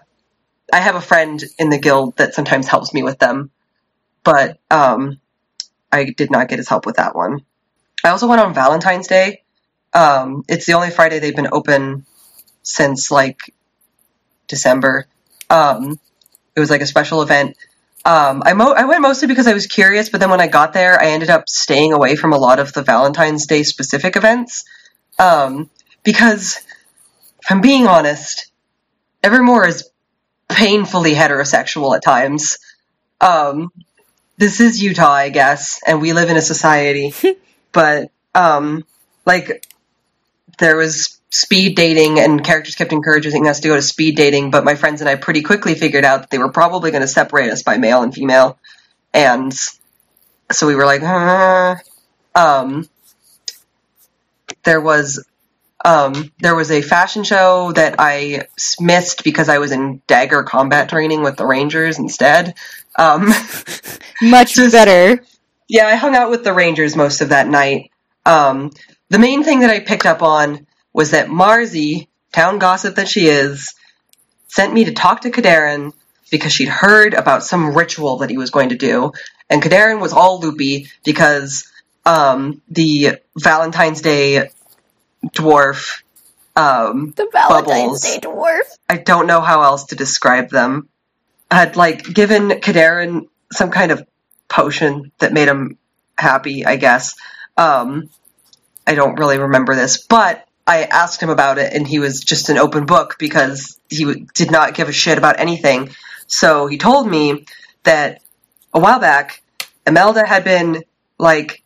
I 0.72 0.80
have 0.80 0.94
a 0.94 1.00
friend 1.00 1.42
in 1.58 1.70
the 1.70 1.78
guild 1.78 2.16
that 2.16 2.34
sometimes 2.34 2.68
helps 2.68 2.94
me 2.94 3.02
with 3.02 3.18
them, 3.18 3.50
but 4.24 4.58
um, 4.70 5.20
I 5.90 6.04
did 6.04 6.30
not 6.30 6.48
get 6.48 6.58
his 6.58 6.68
help 6.68 6.86
with 6.86 6.96
that 6.96 7.14
one. 7.14 7.44
I 8.04 8.10
also 8.10 8.28
went 8.28 8.40
on 8.40 8.54
Valentine's 8.54 9.06
Day. 9.06 9.42
Um, 9.92 10.44
it's 10.48 10.66
the 10.66 10.72
only 10.74 10.90
Friday 10.90 11.18
they've 11.18 11.36
been 11.36 11.48
open 11.52 12.06
since 12.62 13.10
like 13.10 13.52
December. 14.48 15.06
Um, 15.50 15.98
it 16.56 16.60
was 16.60 16.70
like 16.70 16.80
a 16.80 16.86
special 16.86 17.22
event. 17.22 17.56
Um, 18.04 18.42
I, 18.44 18.52
mo- 18.54 18.74
I 18.74 18.84
went 18.84 19.02
mostly 19.02 19.28
because 19.28 19.46
I 19.46 19.54
was 19.54 19.66
curious, 19.66 20.08
but 20.08 20.20
then 20.20 20.30
when 20.30 20.40
I 20.40 20.48
got 20.48 20.72
there, 20.72 21.00
I 21.00 21.08
ended 21.08 21.30
up 21.30 21.48
staying 21.48 21.92
away 21.92 22.16
from 22.16 22.32
a 22.32 22.38
lot 22.38 22.58
of 22.58 22.72
the 22.72 22.82
Valentine's 22.82 23.46
Day 23.46 23.62
specific 23.62 24.16
events. 24.16 24.64
Um, 25.18 25.70
because, 26.02 26.56
if 27.42 27.50
I'm 27.50 27.60
being 27.60 27.86
honest, 27.86 28.50
Evermore 29.22 29.68
is 29.68 29.88
painfully 30.48 31.14
heterosexual 31.14 31.94
at 31.94 32.02
times. 32.02 32.58
Um, 33.20 33.70
this 34.36 34.58
is 34.58 34.82
Utah, 34.82 35.12
I 35.12 35.28
guess, 35.28 35.80
and 35.86 36.00
we 36.00 36.12
live 36.12 36.28
in 36.28 36.36
a 36.36 36.42
society, 36.42 37.14
but, 37.72 38.10
um, 38.34 38.84
like, 39.24 39.64
there 40.58 40.76
was 40.76 41.20
speed 41.34 41.76
dating 41.76 42.18
and 42.20 42.44
characters 42.44 42.74
kept 42.74 42.92
encouraging 42.92 43.48
us 43.48 43.60
to 43.60 43.68
go 43.68 43.74
to 43.76 43.82
speed 43.82 44.16
dating, 44.16 44.50
but 44.50 44.64
my 44.64 44.74
friends 44.74 45.00
and 45.00 45.08
I 45.08 45.16
pretty 45.16 45.42
quickly 45.42 45.74
figured 45.74 46.04
out 46.04 46.20
that 46.20 46.30
they 46.30 46.38
were 46.38 46.50
probably 46.52 46.90
going 46.90 47.00
to 47.00 47.08
separate 47.08 47.50
us 47.50 47.62
by 47.62 47.78
male 47.78 48.02
and 48.02 48.14
female. 48.14 48.58
And 49.14 49.52
so 50.50 50.66
we 50.66 50.74
were 50.74 50.84
like, 50.84 51.02
"Uh." 51.02 51.76
um, 52.34 52.88
there 54.64 54.80
was, 54.80 55.24
um, 55.84 56.30
there 56.40 56.54
was 56.54 56.70
a 56.70 56.82
fashion 56.82 57.24
show 57.24 57.72
that 57.72 57.96
I 57.98 58.46
missed 58.80 59.24
because 59.24 59.48
I 59.48 59.58
was 59.58 59.72
in 59.72 60.00
dagger 60.06 60.42
combat 60.42 60.88
training 60.88 61.22
with 61.22 61.36
the 61.36 61.46
Rangers 61.46 61.98
instead. 61.98 62.54
Um, 62.96 63.26
Much 64.22 64.54
Just- 64.54 64.72
better. 64.72 65.22
yeah, 65.68 65.86
I 65.86 65.96
hung 65.96 66.14
out 66.14 66.30
with 66.30 66.44
the 66.44 66.52
Rangers 66.52 66.94
most 66.96 67.20
of 67.22 67.30
that 67.30 67.48
night. 67.48 67.90
Um, 68.24 68.70
the 69.08 69.18
main 69.18 69.42
thing 69.42 69.60
that 69.60 69.70
I 69.70 69.80
picked 69.80 70.06
up 70.06 70.22
on 70.22 70.66
was 70.92 71.12
that 71.12 71.28
Marzi, 71.28 72.08
town 72.32 72.58
gossip 72.58 72.96
that 72.96 73.08
she 73.08 73.26
is, 73.26 73.74
sent 74.48 74.72
me 74.72 74.84
to 74.84 74.92
talk 74.92 75.22
to 75.22 75.30
Kadarin 75.30 75.92
because 76.30 76.52
she'd 76.52 76.68
heard 76.68 77.14
about 77.14 77.42
some 77.42 77.74
ritual 77.74 78.18
that 78.18 78.30
he 78.30 78.38
was 78.38 78.50
going 78.50 78.70
to 78.70 78.76
do, 78.76 79.12
and 79.50 79.62
Kadarin 79.62 80.00
was 80.00 80.12
all 80.12 80.40
loopy 80.40 80.88
because 81.04 81.70
um, 82.04 82.62
the 82.68 83.18
Valentine's 83.36 84.00
Day 84.00 84.50
dwarf. 85.26 86.02
Um, 86.56 87.12
The 87.16 87.28
Valentine's 87.32 87.66
Bubbles. 87.66 88.00
Day 88.02 88.18
dwarf. 88.20 88.76
I 88.88 88.96
don't 88.98 89.26
know 89.26 89.40
how 89.40 89.62
else 89.62 89.84
to 89.86 89.96
describe 89.96 90.50
them. 90.50 90.88
Had 91.50 91.76
like 91.76 92.04
given 92.04 92.48
Kadarin 92.48 93.28
some 93.50 93.70
kind 93.70 93.92
of 93.92 94.06
potion 94.48 95.12
that 95.18 95.32
made 95.32 95.48
him 95.48 95.78
happy, 96.16 96.64
I 96.64 96.76
guess. 96.76 97.14
Um, 97.56 98.08
I 98.86 98.94
don't 98.94 99.18
really 99.18 99.38
remember 99.38 99.74
this, 99.74 100.06
but 100.06 100.46
I 100.66 100.84
asked 100.84 101.22
him 101.22 101.30
about 101.30 101.58
it, 101.58 101.72
and 101.72 101.86
he 101.86 101.98
was 101.98 102.20
just 102.20 102.48
an 102.48 102.58
open 102.58 102.86
book 102.86 103.16
because 103.18 103.78
he 103.88 104.04
w- 104.04 104.26
did 104.34 104.50
not 104.50 104.74
give 104.74 104.88
a 104.88 104.92
shit 104.92 105.18
about 105.18 105.40
anything. 105.40 105.90
So 106.26 106.66
he 106.66 106.78
told 106.78 107.08
me 107.08 107.44
that 107.82 108.22
a 108.72 108.80
while 108.80 109.00
back, 109.00 109.42
Imelda 109.86 110.26
had 110.26 110.44
been 110.44 110.84
like 111.18 111.62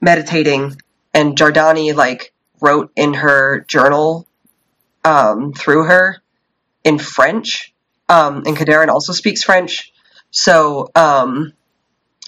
meditating, 0.00 0.76
and 1.12 1.36
Jardani 1.36 1.94
like 1.94 2.32
wrote 2.60 2.90
in 2.96 3.14
her 3.14 3.60
journal 3.68 4.26
um, 5.04 5.52
through 5.52 5.84
her 5.84 6.22
in 6.84 6.98
French. 6.98 7.74
Um, 8.08 8.44
and 8.46 8.56
Kadarin 8.56 8.88
also 8.88 9.12
speaks 9.12 9.42
French. 9.42 9.92
So, 10.30 10.90
um, 10.94 11.52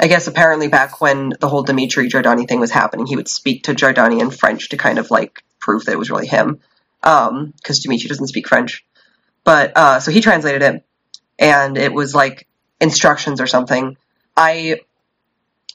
I 0.01 0.07
guess 0.07 0.27
apparently 0.27 0.69
back 0.69 1.01
when 1.01 1.33
the 1.41 1.49
whole 1.49 1.63
Dimitri 1.63 2.09
Jardani 2.09 2.49
thing 2.49 2.61
was 2.61 2.71
happening, 2.71 3.07
he 3.07 3.17
would 3.17 3.29
speak 3.29 3.65
to 3.65 3.75
Jardani 3.75 4.21
in 4.21 4.31
French 4.31 4.71
to 4.71 4.77
kind 4.77 4.99
of 4.99 5.11
like 5.11 5.43
prove 5.61 5.85
that 5.85 5.93
it 5.93 5.99
was 5.99 6.11
really 6.11 6.27
him. 6.27 6.61
because 7.01 7.29
Um, 7.29 7.53
Dimitri 7.83 8.09
doesn't 8.09 8.29
speak 8.29 8.49
French. 8.49 8.85
But, 9.45 9.73
uh, 9.77 10.01
so 10.01 10.11
he 10.11 10.21
translated 10.21 10.63
it 10.63 10.85
and 11.39 11.79
it 11.79 11.93
was 11.93 12.15
like 12.15 12.47
instructions 12.81 13.41
or 13.41 13.47
something. 13.47 13.97
I 14.37 14.81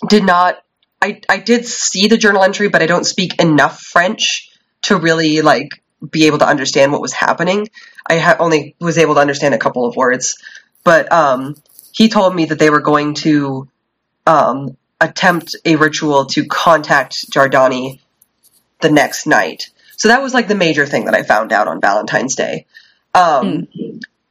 did 0.08 0.24
not, 0.24 0.58
I, 1.01 1.22
I 1.30 1.38
did 1.39 1.65
see 1.65 2.08
the 2.08 2.18
journal 2.18 2.44
entry, 2.44 2.70
but 2.70 2.82
I 2.82 2.86
don't 2.86 3.06
speak 3.06 3.42
enough 3.42 3.82
French 3.82 4.50
to 4.84 4.98
really 4.98 5.42
like 5.42 5.82
be 6.12 6.27
able 6.27 6.38
to 6.39 6.48
understand 6.48 6.92
what 6.92 7.01
was 7.01 7.13
happening. 7.13 7.68
I 8.08 8.20
ha- 8.20 8.38
only 8.39 8.75
was 8.80 8.98
able 8.98 9.15
to 9.15 9.20
understand 9.22 9.54
a 9.54 9.58
couple 9.60 9.86
of 9.86 9.96
words, 9.96 10.38
but 10.84 11.12
um, 11.12 11.56
he 11.92 12.10
told 12.10 12.36
me 12.36 12.46
that 12.46 12.60
they 12.60 12.70
were 12.70 12.82
going 12.82 13.15
to 13.15 13.68
um, 14.27 14.77
attempt 15.01 15.56
a 15.65 15.75
ritual 15.75 16.25
to 16.27 16.46
contact 16.46 17.32
Jardani 17.32 18.00
the 18.82 18.92
next 18.92 19.25
night. 19.25 19.70
So 19.97 20.09
that 20.09 20.21
was 20.21 20.33
like 20.33 20.47
the 20.47 20.55
major 20.55 20.85
thing 20.85 21.05
that 21.05 21.15
I 21.15 21.23
found 21.23 21.51
out 21.51 21.67
on 21.67 21.81
Valentine's 21.81 22.35
Day. 22.35 22.65
Um, 23.13 23.67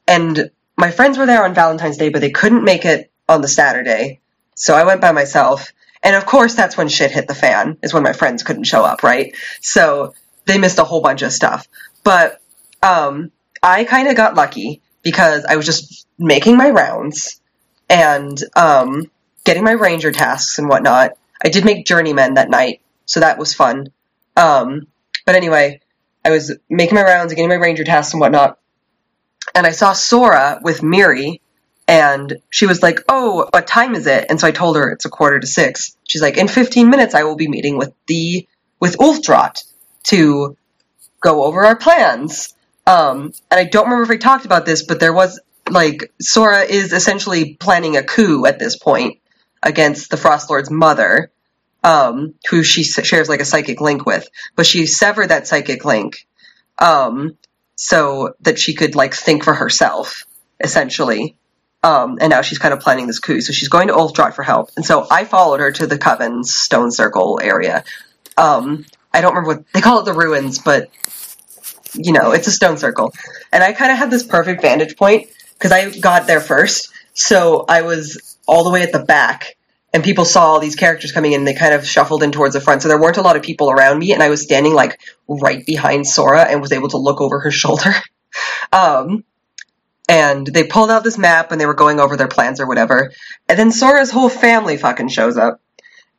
And 0.06 0.50
my 0.76 0.90
friends 0.90 1.16
were 1.18 1.26
there 1.26 1.44
on 1.44 1.54
Valentine's 1.54 1.96
Day, 1.96 2.10
but 2.10 2.20
they 2.20 2.30
couldn't 2.30 2.64
make 2.64 2.84
it 2.84 3.10
on 3.28 3.40
the 3.40 3.48
Saturday. 3.48 4.20
So 4.54 4.74
I 4.74 4.84
went 4.84 5.00
by 5.00 5.12
myself. 5.12 5.72
And 6.02 6.14
of 6.14 6.26
course, 6.26 6.54
that's 6.54 6.76
when 6.76 6.88
shit 6.88 7.10
hit 7.10 7.26
the 7.26 7.34
fan, 7.34 7.78
is 7.82 7.94
when 7.94 8.02
my 8.02 8.12
friends 8.12 8.42
couldn't 8.42 8.64
show 8.64 8.84
up, 8.84 9.02
right? 9.02 9.34
So 9.62 10.14
they 10.44 10.58
missed 10.58 10.78
a 10.78 10.84
whole 10.84 11.00
bunch 11.00 11.22
of 11.22 11.32
stuff. 11.32 11.66
But 12.02 12.40
um, 12.82 13.30
I 13.62 13.84
kind 13.84 14.08
of 14.08 14.16
got 14.16 14.34
lucky 14.34 14.82
because 15.02 15.46
I 15.46 15.56
was 15.56 15.64
just 15.64 16.06
making 16.18 16.58
my 16.58 16.68
rounds 16.68 17.40
and 17.88 18.38
um, 18.54 19.10
getting 19.44 19.64
my 19.64 19.72
ranger 19.72 20.12
tasks 20.12 20.58
and 20.58 20.68
whatnot. 20.68 21.12
I 21.42 21.48
did 21.48 21.64
make 21.64 21.86
journeymen 21.86 22.34
that 22.34 22.50
night, 22.50 22.82
so 23.06 23.20
that 23.20 23.38
was 23.38 23.54
fun. 23.54 23.88
Um, 24.36 24.86
but 25.24 25.34
anyway, 25.34 25.80
I 26.24 26.30
was 26.30 26.56
making 26.68 26.94
my 26.94 27.02
rounds 27.02 27.32
getting 27.34 27.48
my 27.48 27.56
ranger 27.56 27.84
tasks 27.84 28.12
and 28.12 28.20
whatnot, 28.20 28.58
and 29.54 29.66
I 29.66 29.72
saw 29.72 29.92
Sora 29.92 30.60
with 30.62 30.82
Miri, 30.82 31.40
and 31.86 32.38
she 32.50 32.66
was 32.66 32.82
like, 32.82 33.00
"Oh, 33.08 33.48
what 33.50 33.66
time 33.66 33.94
is 33.94 34.06
it?" 34.06 34.26
And 34.28 34.40
so 34.40 34.46
I 34.46 34.52
told 34.52 34.76
her 34.76 34.90
it's 34.90 35.04
a 35.04 35.10
quarter 35.10 35.38
to 35.38 35.46
six. 35.46 35.96
She's 36.04 36.22
like, 36.22 36.36
"In 36.36 36.48
fifteen 36.48 36.90
minutes, 36.90 37.14
I 37.14 37.24
will 37.24 37.36
be 37.36 37.48
meeting 37.48 37.76
with 37.76 37.92
the 38.06 38.46
with 38.80 38.96
Ulfdrot 38.98 39.64
to 40.04 40.56
go 41.20 41.44
over 41.44 41.64
our 41.64 41.76
plans." 41.76 42.54
Um, 42.86 43.32
and 43.50 43.60
I 43.60 43.64
don't 43.64 43.84
remember 43.84 44.02
if 44.02 44.08
we 44.08 44.18
talked 44.18 44.44
about 44.44 44.66
this, 44.66 44.82
but 44.82 45.00
there 45.00 45.12
was 45.12 45.40
like 45.70 46.12
Sora 46.20 46.62
is 46.62 46.92
essentially 46.92 47.54
planning 47.54 47.96
a 47.96 48.02
coup 48.02 48.46
at 48.46 48.58
this 48.58 48.76
point 48.76 49.18
against 49.62 50.10
the 50.10 50.16
Frost 50.16 50.50
Lord's 50.50 50.70
mother, 50.70 51.30
um, 51.84 52.34
who 52.48 52.64
she 52.64 52.82
shares 52.82 53.28
like 53.28 53.40
a 53.40 53.44
psychic 53.44 53.80
link 53.80 54.06
with. 54.06 54.26
But 54.56 54.66
she 54.66 54.86
severed 54.86 55.28
that 55.28 55.46
psychic 55.46 55.84
link 55.84 56.26
um, 56.78 57.36
so 57.76 58.34
that 58.40 58.58
she 58.58 58.74
could 58.74 58.96
like 58.96 59.14
think 59.14 59.44
for 59.44 59.54
herself, 59.54 60.24
essentially. 60.58 61.36
Um, 61.82 62.16
and 62.20 62.30
now 62.30 62.40
she's 62.40 62.58
kind 62.58 62.72
of 62.72 62.80
planning 62.80 63.06
this 63.06 63.18
coup. 63.18 63.42
So 63.42 63.52
she's 63.52 63.68
going 63.68 63.88
to 63.88 63.94
Ulfdrot 63.94 64.34
for 64.34 64.42
help. 64.42 64.70
And 64.76 64.86
so 64.86 65.06
I 65.10 65.26
followed 65.26 65.60
her 65.60 65.70
to 65.70 65.86
the 65.86 65.98
Coven's 65.98 66.54
Stone 66.54 66.90
Circle 66.90 67.40
area. 67.42 67.84
Um, 68.38 68.86
I 69.12 69.20
don't 69.20 69.34
remember 69.34 69.56
what 69.56 69.72
they 69.72 69.82
call 69.82 70.00
it 70.00 70.06
the 70.06 70.14
ruins, 70.14 70.58
but 70.58 70.90
you 71.92 72.12
know, 72.12 72.32
it's 72.32 72.48
a 72.48 72.50
stone 72.50 72.76
circle. 72.76 73.12
And 73.52 73.62
I 73.62 73.72
kind 73.72 73.92
of 73.92 73.98
had 73.98 74.10
this 74.10 74.24
perfect 74.24 74.62
vantage 74.62 74.96
point 74.96 75.28
because 75.52 75.70
I 75.70 75.96
got 75.96 76.26
there 76.26 76.40
first. 76.40 76.90
So 77.12 77.64
I 77.68 77.82
was 77.82 78.36
all 78.48 78.64
the 78.64 78.70
way 78.70 78.82
at 78.82 78.90
the 78.90 78.98
back 78.98 79.56
and 79.94 80.04
people 80.04 80.26
saw 80.26 80.44
all 80.46 80.60
these 80.60 80.74
characters 80.76 81.12
coming 81.12 81.32
in 81.32 81.40
and 81.40 81.48
they 81.48 81.54
kind 81.54 81.72
of 81.72 81.86
shuffled 81.86 82.22
in 82.22 82.32
towards 82.32 82.52
the 82.54 82.60
front. 82.60 82.82
So 82.82 82.88
there 82.88 83.00
weren't 83.00 83.16
a 83.16 83.22
lot 83.22 83.36
of 83.36 83.42
people 83.42 83.70
around 83.70 83.98
me 83.98 84.12
and 84.12 84.22
I 84.22 84.28
was 84.28 84.42
standing 84.42 84.74
like 84.74 85.00
right 85.28 85.64
behind 85.64 86.06
Sora 86.06 86.42
and 86.42 86.60
was 86.60 86.72
able 86.72 86.88
to 86.88 86.98
look 86.98 87.20
over 87.22 87.38
her 87.40 87.50
shoulder. 87.62 87.94
um, 88.72 89.24
and 90.08 90.46
they 90.46 90.64
pulled 90.64 90.90
out 90.90 91.02
this 91.04 91.16
map 91.16 91.50
and 91.52 91.60
they 91.60 91.64
were 91.66 91.72
going 91.74 92.00
over 92.00 92.16
their 92.16 92.28
plans 92.28 92.60
or 92.60 92.66
whatever. 92.66 93.12
And 93.48 93.58
then 93.58 93.70
Sora's 93.72 94.10
whole 94.10 94.28
family 94.28 94.76
fucking 94.76 95.08
shows 95.08 95.38
up. 95.38 95.60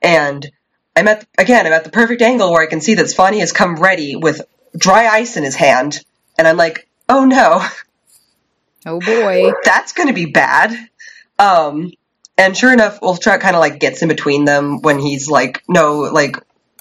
And 0.02 0.50
I'm 0.96 1.08
at, 1.08 1.28
again, 1.38 1.68
I'm 1.68 1.74
at 1.74 1.84
the 1.84 1.92
perfect 1.92 2.22
angle 2.22 2.52
where 2.52 2.64
I 2.64 2.68
can 2.68 2.82
see 2.82 2.96
that 2.96 3.10
Swanee 3.10 3.40
has 3.40 3.52
come 3.52 3.76
ready 3.76 4.16
with 4.16 4.42
dry 4.76 5.06
ice 5.08 5.38
in 5.38 5.44
his 5.44 5.56
hand. 5.56 6.00
And 6.38 6.48
I'm 6.48 6.58
like, 6.58 6.88
oh 7.10 7.26
no, 7.26 7.62
Oh 8.88 9.00
boy. 9.00 9.52
that's 9.64 9.94
gonna 9.94 10.14
be 10.14 10.26
bad. 10.28 10.76
Um, 11.38 11.92
and 12.38 12.56
sure 12.56 12.72
enough, 12.74 13.00
Wolftrot 13.02 13.40
kind 13.40 13.56
of 13.56 13.60
like 13.60 13.80
gets 13.80 14.02
in 14.02 14.08
between 14.10 14.46
them 14.46 14.82
when 14.82 15.00
he's 15.00 15.30
like, 15.30 15.64
no, 15.70 16.00
like, 16.00 16.38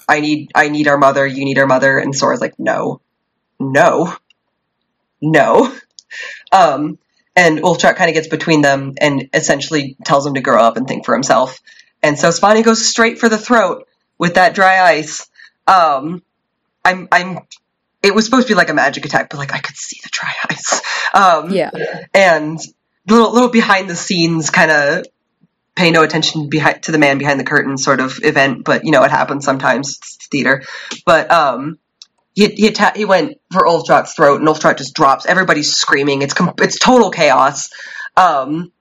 I 0.07 0.19
need, 0.19 0.51
I 0.53 0.69
need 0.69 0.87
our 0.87 0.97
mother, 0.97 1.25
you 1.25 1.45
need 1.45 1.57
our 1.57 1.65
mother. 1.67 1.97
And 1.97 2.15
Sora's 2.15 2.41
like, 2.41 2.59
no, 2.59 3.01
no, 3.59 4.13
no. 5.21 5.73
Um, 6.51 6.99
and 7.35 7.59
Wolftrot 7.59 7.95
kind 7.95 8.09
of 8.09 8.13
gets 8.13 8.27
between 8.27 8.61
them 8.61 8.93
and 9.01 9.29
essentially 9.33 9.97
tells 10.05 10.25
him 10.25 10.35
to 10.35 10.41
grow 10.41 10.61
up 10.61 10.77
and 10.77 10.87
think 10.87 11.05
for 11.05 11.13
himself. 11.13 11.59
And 12.03 12.17
so 12.19 12.31
Swanee 12.31 12.61
goes 12.63 12.85
straight 12.85 13.19
for 13.19 13.29
the 13.29 13.37
throat 13.37 13.87
with 14.17 14.35
that 14.35 14.55
dry 14.55 14.79
ice. 14.81 15.27
Um, 15.67 16.21
I'm, 16.83 17.07
I'm, 17.11 17.39
it 18.03 18.13
was 18.13 18.25
supposed 18.25 18.47
to 18.47 18.53
be 18.53 18.57
like 18.57 18.69
a 18.69 18.73
magic 18.73 19.05
attack, 19.05 19.29
but 19.29 19.37
like 19.37 19.53
I 19.53 19.57
could 19.59 19.75
see 19.75 19.99
the 20.03 20.09
dry 20.11 20.31
ice. 20.49 20.81
Um, 21.13 21.49
Yeah. 21.51 21.71
and 22.13 22.59
little, 23.09 23.33
little 23.33 23.49
behind 23.49 23.89
the 23.89 23.95
scenes 23.95 24.49
kind 24.51 24.69
of 24.71 25.05
pay 25.75 25.91
no 25.91 26.03
attention 26.03 26.49
behind 26.49 26.83
to 26.83 26.91
the 26.91 26.97
man 26.97 27.17
behind 27.17 27.39
the 27.39 27.43
curtain 27.43 27.77
sort 27.77 27.99
of 27.99 28.19
event, 28.23 28.63
but 28.63 28.85
you 28.85 28.91
know, 28.91 29.03
it 29.03 29.11
happens 29.11 29.45
sometimes. 29.45 29.97
It's 29.97 30.27
theater. 30.27 30.63
But, 31.05 31.29
um, 31.31 31.77
he, 32.33 32.47
he, 32.47 32.67
atta- 32.67 32.97
he 32.97 33.05
went 33.05 33.39
for 33.51 33.65
Ulftrot's 33.65 34.13
throat, 34.13 34.41
and 34.41 34.47
Ulftrot 34.47 34.77
just 34.77 34.93
drops. 34.93 35.25
Everybody's 35.25 35.73
screaming. 35.73 36.21
It's 36.21 36.33
com- 36.33 36.53
it's 36.59 36.77
total 36.77 37.09
chaos. 37.09 37.69
Um, 38.17 38.71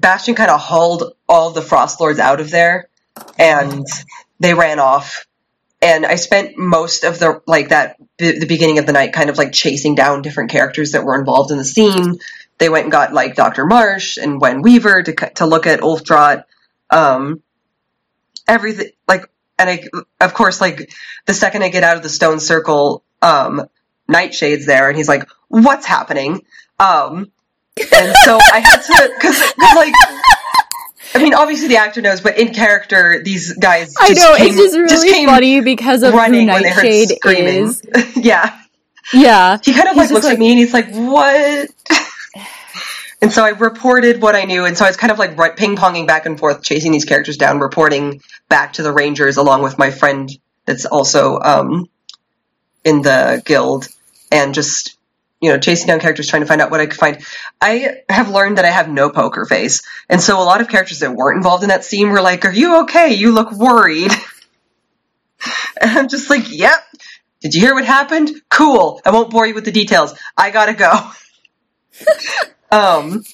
Bastion 0.00 0.34
kind 0.34 0.50
of 0.50 0.60
hauled 0.60 1.14
all 1.28 1.50
the 1.50 1.62
Frost 1.62 2.00
Lords 2.00 2.18
out 2.18 2.40
of 2.40 2.50
there, 2.50 2.88
and 3.38 3.86
they 4.40 4.52
ran 4.52 4.80
off. 4.80 5.26
And 5.80 6.04
I 6.04 6.16
spent 6.16 6.58
most 6.58 7.04
of 7.04 7.20
the 7.20 7.40
like 7.46 7.68
that 7.68 7.96
the 8.18 8.46
beginning 8.46 8.78
of 8.78 8.86
the 8.86 8.92
night 8.92 9.12
kind 9.12 9.30
of 9.30 9.38
like 9.38 9.52
chasing 9.52 9.94
down 9.94 10.22
different 10.22 10.50
characters 10.50 10.92
that 10.92 11.04
were 11.04 11.18
involved 11.18 11.52
in 11.52 11.58
the 11.58 11.64
scene. 11.64 12.18
They 12.58 12.68
went 12.68 12.84
and 12.84 12.92
got 12.92 13.12
like 13.12 13.34
Doctor 13.34 13.66
Marsh 13.66 14.16
and 14.18 14.40
Wen 14.40 14.62
Weaver 14.62 15.02
to 15.04 15.12
to 15.36 15.46
look 15.46 15.66
at 15.66 15.80
Ulftrot. 15.80 16.44
Um, 16.90 17.42
everything 18.46 18.90
like 19.08 19.28
and 19.58 19.68
I, 19.70 19.84
of 20.20 20.34
course, 20.34 20.60
like 20.60 20.92
the 21.26 21.34
second 21.34 21.62
I 21.62 21.68
get 21.68 21.82
out 21.84 21.96
of 21.96 22.02
the 22.02 22.08
stone 22.08 22.40
circle, 22.40 23.02
um, 23.20 23.66
Nightshade's 24.08 24.66
there, 24.66 24.88
and 24.88 24.96
he's 24.96 25.08
like, 25.08 25.28
"What's 25.48 25.86
happening?" 25.86 26.42
Um, 26.78 27.30
and 27.78 28.14
so 28.24 28.38
I 28.52 28.58
had 28.60 28.82
to, 28.82 29.10
because 29.14 29.40
like, 29.74 29.94
I 31.14 31.22
mean, 31.22 31.34
obviously 31.34 31.68
the 31.68 31.76
actor 31.76 32.00
knows, 32.02 32.20
but 32.20 32.38
in 32.38 32.52
character, 32.52 33.22
these 33.24 33.54
guys. 33.54 33.94
I 33.98 34.12
know 34.14 34.34
came, 34.36 34.48
it's 34.48 34.56
just 34.56 34.74
really 34.76 35.10
came 35.12 35.28
funny 35.28 35.60
because 35.60 36.02
of 36.02 36.12
who 36.12 36.44
Nightshade 36.44 37.10
screaming. 37.10 37.64
is. 37.64 37.82
yeah, 38.16 38.58
Yeah. 39.12 39.58
he 39.62 39.72
kind 39.74 39.88
of 39.88 39.94
He's 39.94 40.02
like 40.04 40.10
looks 40.10 40.24
like- 40.26 40.34
at 40.34 40.38
me 40.40 40.50
and 40.50 40.58
he's 40.58 40.72
like, 40.74 40.90
"What?" 40.90 41.70
And 43.22 43.32
so 43.32 43.44
I 43.44 43.50
reported 43.50 44.20
what 44.20 44.34
I 44.34 44.42
knew, 44.44 44.64
and 44.64 44.76
so 44.76 44.84
I 44.84 44.88
was 44.88 44.96
kind 44.96 45.12
of 45.12 45.18
like 45.18 45.56
ping 45.56 45.76
ponging 45.76 46.08
back 46.08 46.26
and 46.26 46.36
forth, 46.38 46.60
chasing 46.62 46.90
these 46.90 47.04
characters 47.04 47.36
down, 47.36 47.60
reporting 47.60 48.20
back 48.48 48.74
to 48.74 48.82
the 48.82 48.92
Rangers 48.92 49.36
along 49.36 49.62
with 49.62 49.78
my 49.78 49.92
friend 49.92 50.28
that's 50.66 50.86
also 50.86 51.38
um, 51.38 51.88
in 52.84 53.00
the 53.00 53.40
guild, 53.46 53.86
and 54.32 54.52
just 54.54 54.98
you 55.40 55.52
know 55.52 55.58
chasing 55.60 55.86
down 55.86 56.00
characters, 56.00 56.28
trying 56.28 56.42
to 56.42 56.48
find 56.48 56.60
out 56.60 56.72
what 56.72 56.80
I 56.80 56.86
could 56.86 56.98
find. 56.98 57.24
I 57.60 57.98
have 58.08 58.28
learned 58.28 58.58
that 58.58 58.64
I 58.64 58.70
have 58.70 58.88
no 58.88 59.08
poker 59.08 59.46
face, 59.46 59.82
and 60.08 60.20
so 60.20 60.42
a 60.42 60.44
lot 60.44 60.60
of 60.60 60.68
characters 60.68 60.98
that 60.98 61.14
weren't 61.14 61.36
involved 61.36 61.62
in 61.62 61.68
that 61.68 61.84
scene 61.84 62.10
were 62.10 62.22
like, 62.22 62.44
"Are 62.44 62.52
you 62.52 62.80
okay? 62.82 63.14
You 63.14 63.30
look 63.30 63.52
worried." 63.52 64.10
and 65.80 65.90
I'm 65.92 66.08
just 66.08 66.28
like, 66.28 66.50
"Yep." 66.50 66.74
Did 67.40 67.54
you 67.54 67.60
hear 67.60 67.74
what 67.74 67.84
happened? 67.84 68.30
Cool. 68.50 69.00
I 69.04 69.10
won't 69.10 69.30
bore 69.30 69.46
you 69.46 69.54
with 69.54 69.64
the 69.64 69.72
details. 69.72 70.14
I 70.36 70.50
gotta 70.50 70.74
go. 70.74 71.10
um, 72.72 73.24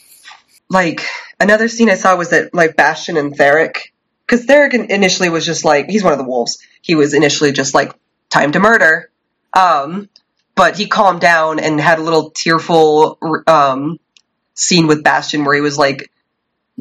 like 0.69 1.07
another 1.41 1.69
scene 1.69 1.89
I 1.89 1.95
saw 1.95 2.17
was 2.17 2.31
that 2.31 2.53
like 2.53 2.77
Bastion 2.77 3.17
and 3.17 3.35
Theric, 3.35 3.93
because 4.27 4.45
Theric 4.45 4.75
initially 4.75 5.31
was 5.31 5.47
just 5.47 5.65
like 5.65 5.89
he's 5.89 6.05
one 6.05 6.13
of 6.13 6.19
the 6.19 6.25
wolves. 6.25 6.59
He 6.83 6.95
was 6.95 7.15
initially 7.15 7.53
just 7.53 7.75
like 7.75 7.95
time 8.29 8.53
to 8.53 8.61
murder. 8.61 9.11
Um, 9.55 10.09
but 10.55 10.77
he 10.77 10.89
calmed 10.89 11.21
down 11.21 11.61
and 11.61 11.81
had 11.81 11.99
a 11.99 12.03
little 12.03 12.31
tearful 12.31 13.19
um 13.47 13.99
scene 14.55 14.89
with 14.89 15.05
Bastion 15.05 15.45
where 15.45 15.55
he 15.55 15.61
was 15.61 15.79
like, 15.79 16.11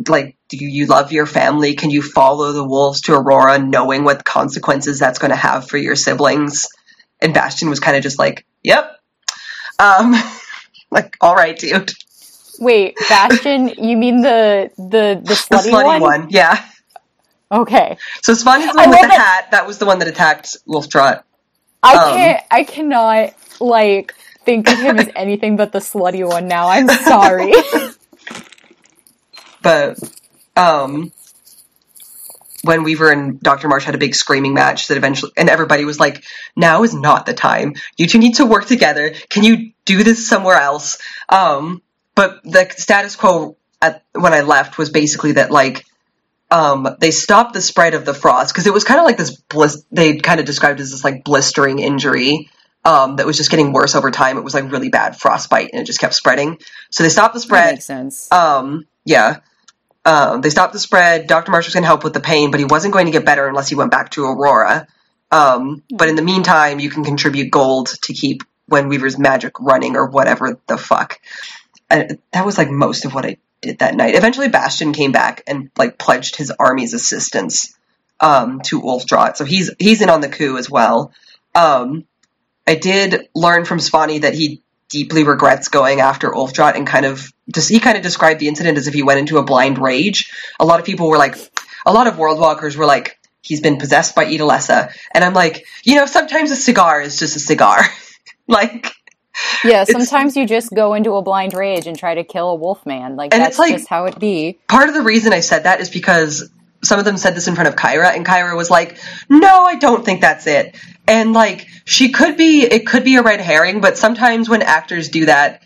like, 0.07 0.35
do 0.49 0.57
you 0.57 0.87
love 0.87 1.11
your 1.11 1.25
family? 1.25 1.75
Can 1.75 1.89
you 1.89 2.01
follow 2.01 2.51
the 2.51 2.63
wolves 2.63 3.01
to 3.01 3.13
Aurora, 3.13 3.59
knowing 3.59 4.03
what 4.03 4.25
consequences 4.25 4.99
that's 4.99 5.19
going 5.19 5.31
to 5.31 5.37
have 5.37 5.67
for 5.67 5.77
your 5.77 5.95
siblings? 5.95 6.67
And 7.21 7.33
Bastion 7.33 7.69
was 7.69 7.79
kind 7.79 7.97
of 7.97 8.03
just 8.03 8.19
like, 8.19 8.45
yep. 8.63 8.99
Um, 9.79 10.15
like, 10.91 11.17
all 11.21 11.35
right, 11.35 11.57
dude. 11.57 11.93
Wait, 12.61 12.95
Bastion, 13.09 13.69
you 13.77 13.97
mean 13.97 14.21
the 14.21 14.71
the 14.77 15.21
the 15.23 15.33
slutty, 15.33 15.63
The 15.63 15.69
slutty, 15.71 15.83
one? 15.85 16.01
one. 16.01 16.27
yeah. 16.29 16.63
Okay. 17.51 17.97
So 18.23 18.33
Swanee's 18.33 18.73
the 18.73 18.79
I 18.81 18.87
one 18.87 18.89
with 18.89 19.01
the 19.01 19.07
that- 19.07 19.11
hat. 19.43 19.51
That 19.51 19.67
was 19.67 19.77
the 19.77 19.85
one 19.85 19.99
that 19.99 20.07
attacked 20.07 20.57
Wolf 20.65 20.89
Trot. 20.89 21.25
I 21.83 21.93
Um, 21.95 22.13
can't 22.17 22.43
I 22.51 22.63
cannot 22.63 23.33
like 23.61 24.13
think 24.43 24.69
of 24.69 24.77
him 24.79 24.97
as 24.99 25.09
anything 25.15 25.55
but 25.55 25.71
the 25.71 25.79
slutty 25.79 26.27
one 26.27 26.47
now. 26.47 26.67
I'm 26.67 26.87
sorry. 27.13 27.53
But, 29.61 29.97
um, 30.55 31.11
Wen 32.63 32.83
Weaver 32.83 33.11
and 33.11 33.39
Dr. 33.39 33.67
Marsh 33.67 33.85
had 33.85 33.95
a 33.95 33.99
big 33.99 34.15
screaming 34.15 34.53
match 34.53 34.87
that 34.87 34.97
eventually, 34.97 35.31
and 35.37 35.49
everybody 35.49 35.85
was 35.85 35.99
like, 35.99 36.23
now 36.55 36.83
is 36.83 36.93
not 36.93 37.25
the 37.25 37.33
time. 37.33 37.75
You 37.97 38.07
two 38.07 38.17
need 38.19 38.35
to 38.35 38.45
work 38.45 38.65
together. 38.65 39.13
Can 39.29 39.43
you 39.43 39.71
do 39.85 40.03
this 40.03 40.27
somewhere 40.27 40.55
else? 40.57 40.97
Um, 41.29 41.81
but 42.17 42.43
the 42.43 42.67
status 42.75 43.15
quo 43.15 43.57
at, 43.79 44.03
when 44.13 44.33
I 44.33 44.41
left 44.41 44.79
was 44.79 44.89
basically 44.89 45.33
that 45.33 45.51
like, 45.51 45.85
um, 46.49 46.87
they 46.99 47.11
stopped 47.11 47.53
the 47.53 47.61
spread 47.61 47.93
of 47.93 48.05
the 48.05 48.13
frost 48.15 48.51
because 48.53 48.65
it 48.65 48.73
was 48.73 48.83
kind 48.83 48.99
of 48.99 49.05
like 49.05 49.17
this 49.17 49.37
bliss. 49.37 49.85
They 49.91 50.17
kind 50.17 50.39
of 50.39 50.47
described 50.47 50.79
as 50.79 50.89
this 50.89 51.03
like 51.03 51.23
blistering 51.23 51.77
injury 51.77 52.49
um, 52.83 53.17
that 53.17 53.27
was 53.27 53.37
just 53.37 53.51
getting 53.51 53.71
worse 53.71 53.93
over 53.93 54.09
time. 54.09 54.37
It 54.37 54.43
was 54.43 54.55
like 54.55 54.71
really 54.71 54.89
bad 54.89 55.15
frostbite 55.15 55.69
and 55.73 55.81
it 55.81 55.85
just 55.85 55.99
kept 55.99 56.15
spreading. 56.15 56.57
So 56.89 57.03
they 57.03 57.09
stopped 57.09 57.35
the 57.35 57.39
That 57.39 57.45
spread. 57.45 57.73
makes 57.75 57.85
sense. 57.85 58.31
Um, 58.31 58.87
yeah. 59.05 59.41
Um, 60.05 60.41
they 60.41 60.49
stopped 60.49 60.73
the 60.73 60.79
spread. 60.79 61.27
Dr. 61.27 61.51
Marsh 61.51 61.67
was 61.67 61.73
going 61.75 61.83
to 61.83 61.87
help 61.87 62.03
with 62.03 62.13
the 62.13 62.19
pain, 62.21 62.49
but 62.49 62.59
he 62.59 62.65
wasn't 62.65 62.93
going 62.93 63.05
to 63.05 63.11
get 63.11 63.25
better 63.25 63.47
unless 63.47 63.69
he 63.69 63.75
went 63.75 63.91
back 63.91 64.09
to 64.11 64.23
Aurora. 64.23 64.87
Um, 65.31 65.83
but 65.93 66.07
in 66.07 66.15
the 66.15 66.21
meantime, 66.23 66.79
you 66.79 66.89
can 66.89 67.03
contribute 67.03 67.51
gold 67.51 67.87
to 68.03 68.13
keep 68.13 68.41
Wen 68.69 68.89
Weaver's 68.89 69.19
magic 69.19 69.59
running 69.59 69.95
or 69.95 70.07
whatever 70.07 70.57
the 70.67 70.77
fuck. 70.77 71.19
And 71.89 72.19
that 72.31 72.45
was 72.45 72.57
like 72.57 72.69
most 72.69 73.05
of 73.05 73.13
what 73.13 73.25
I 73.25 73.37
did 73.61 73.79
that 73.79 73.95
night. 73.95 74.15
Eventually, 74.15 74.49
Bastion 74.49 74.93
came 74.93 75.11
back 75.11 75.43
and 75.47 75.71
like 75.77 75.97
pledged 75.97 76.35
his 76.35 76.51
army's 76.51 76.93
assistance 76.93 77.77
um, 78.19 78.61
to 78.61 78.81
Ulfdraut, 78.81 79.37
so 79.37 79.45
he's 79.45 79.71
he's 79.79 80.01
in 80.01 80.09
on 80.09 80.21
the 80.21 80.29
coup 80.29 80.57
as 80.57 80.69
well. 80.69 81.11
Um, 81.55 82.05
I 82.65 82.75
did 82.75 83.29
learn 83.33 83.65
from 83.65 83.79
Swanee 83.79 84.19
that 84.19 84.33
he 84.33 84.61
deeply 84.89 85.23
regrets 85.23 85.67
going 85.67 85.99
after 85.99 86.29
Ulfdraut 86.31 86.75
and 86.75 86.87
kind 86.87 87.05
of 87.05 87.31
just 87.53 87.69
he 87.69 87.79
kind 87.79 87.97
of 87.97 88.03
described 88.03 88.39
the 88.39 88.47
incident 88.47 88.77
as 88.77 88.87
if 88.87 88.93
he 88.93 89.03
went 89.03 89.19
into 89.19 89.37
a 89.37 89.43
blind 89.43 89.77
rage. 89.77 90.31
A 90.59 90.65
lot 90.65 90.79
of 90.79 90.85
people 90.85 91.09
were 91.09 91.17
like, 91.17 91.35
a 91.85 91.93
lot 91.93 92.07
of 92.07 92.17
world 92.17 92.39
walkers 92.39 92.75
were 92.75 92.85
like, 92.85 93.19
he's 93.41 93.61
been 93.61 93.77
possessed 93.77 94.15
by 94.15 94.25
Idalessa, 94.25 94.91
and 95.13 95.23
I'm 95.23 95.33
like, 95.33 95.65
you 95.83 95.95
know, 95.95 96.05
sometimes 96.05 96.51
a 96.51 96.55
cigar 96.55 97.01
is 97.01 97.17
just 97.19 97.35
a 97.35 97.39
cigar, 97.39 97.83
like. 98.47 98.91
yeah, 99.63 99.81
It's- 99.83 99.91
sometimes 99.91 100.35
you 100.37 100.45
just 100.45 100.73
go 100.73 100.93
into 100.93 101.13
a 101.13 101.21
blind 101.21 101.53
rage 101.53 101.87
and 101.87 101.97
try 101.97 102.15
to 102.15 102.23
kill 102.23 102.49
a 102.49 102.55
wolf 102.55 102.85
man. 102.85 103.15
Like 103.15 103.33
And 103.33 103.41
that's 103.41 103.51
it's 103.51 103.59
like- 103.59 103.73
just 103.73 103.87
how 103.87 104.05
it 104.05 104.17
be. 104.19 104.57
part 104.67 104.89
of 104.89 104.95
the 104.95 105.01
reason 105.01 105.33
I 105.33 105.39
said 105.41 105.63
that 105.63 105.79
is 105.81 105.89
because 105.89 106.49
some 106.83 106.99
of 106.99 107.05
them 107.05 107.17
said 107.17 107.35
this 107.35 107.47
in 107.47 107.55
front 107.55 107.67
of 107.67 107.75
Kyra, 107.75 108.15
and 108.15 108.23
Kyra 108.25 108.55
was 108.55 108.69
like, 108.69 108.97
"No, 109.29 109.63
I 109.63 109.75
don't 109.75 110.05
think 110.05 110.21
that's 110.21 110.45
it." 110.45 110.75
And 111.07 111.33
like, 111.33 111.67
she 111.85 112.09
could 112.11 112.37
be, 112.37 112.61
it 112.63 112.85
could 112.85 113.03
be 113.03 113.15
a 113.15 113.23
red 113.23 113.41
herring, 113.41 113.81
but 113.81 113.97
sometimes 113.97 114.47
when 114.47 114.61
actors 114.61 115.09
do 115.09 115.25
that, 115.25 115.63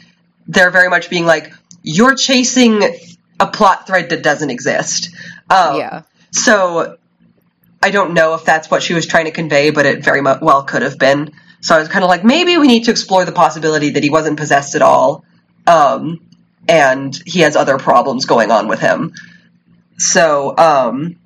they're 0.48 0.72
very 0.72 0.90
much 0.90 1.10
being 1.10 1.26
like, 1.26 1.52
"You're 1.84 2.16
chasing 2.16 2.82
a 3.42 3.48
plot 3.48 3.88
thread 3.88 4.10
that 4.12 4.24
doesn't 4.24 4.50
exist." 4.52 5.14
Um, 5.50 5.78
yeah. 5.78 6.02
So 6.32 6.98
I 7.84 7.92
don't 7.92 8.14
know 8.14 8.34
if 8.36 8.46
that's 8.46 8.72
what 8.72 8.82
she 8.82 8.94
was 8.94 9.06
trying 9.06 9.26
to 9.26 9.32
convey, 9.32 9.72
but 9.72 9.86
it 9.86 10.04
very 10.04 10.22
mu- 10.22 10.36
well 10.42 10.64
could 10.64 10.82
have 10.82 10.98
been. 10.98 11.34
So 11.62 11.76
I 11.76 11.80
was 11.80 11.88
kind 11.88 12.04
of 12.04 12.10
like, 12.10 12.24
maybe 12.24 12.58
we 12.58 12.67
need 12.67 12.86
to 12.86 12.91
explore 12.91 13.24
the 13.24 13.32
possibility 13.32 13.91
that 13.91 14.04
he 14.04 14.10
wasn't 14.10 14.38
possessed 14.38 14.76
at 14.76 14.82
all, 14.82 15.24
um, 15.67 16.19
and 16.67 17.17
he 17.26 17.41
has 17.41 17.56
other 17.56 17.78
problems 17.78 18.26
going 18.26 18.52
on 18.52 18.67
with 18.67 18.80
him. 18.80 19.13
So 19.97 20.58
um, 20.58 21.17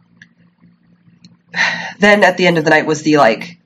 then 2.00 2.24
at 2.24 2.36
the 2.36 2.48
end 2.48 2.58
of 2.58 2.66
the 2.66 2.70
night 2.70 2.86
was 2.86 3.02
the 3.04 3.18
like 3.18 3.58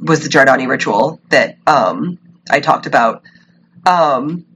was 0.00 0.20
the 0.22 0.28
Jardani 0.28 0.66
ritual 0.66 1.20
that 1.28 1.58
um, 1.66 2.18
I 2.48 2.60
talked 2.60 2.86
about. 2.86 3.22
Um, 3.84 4.46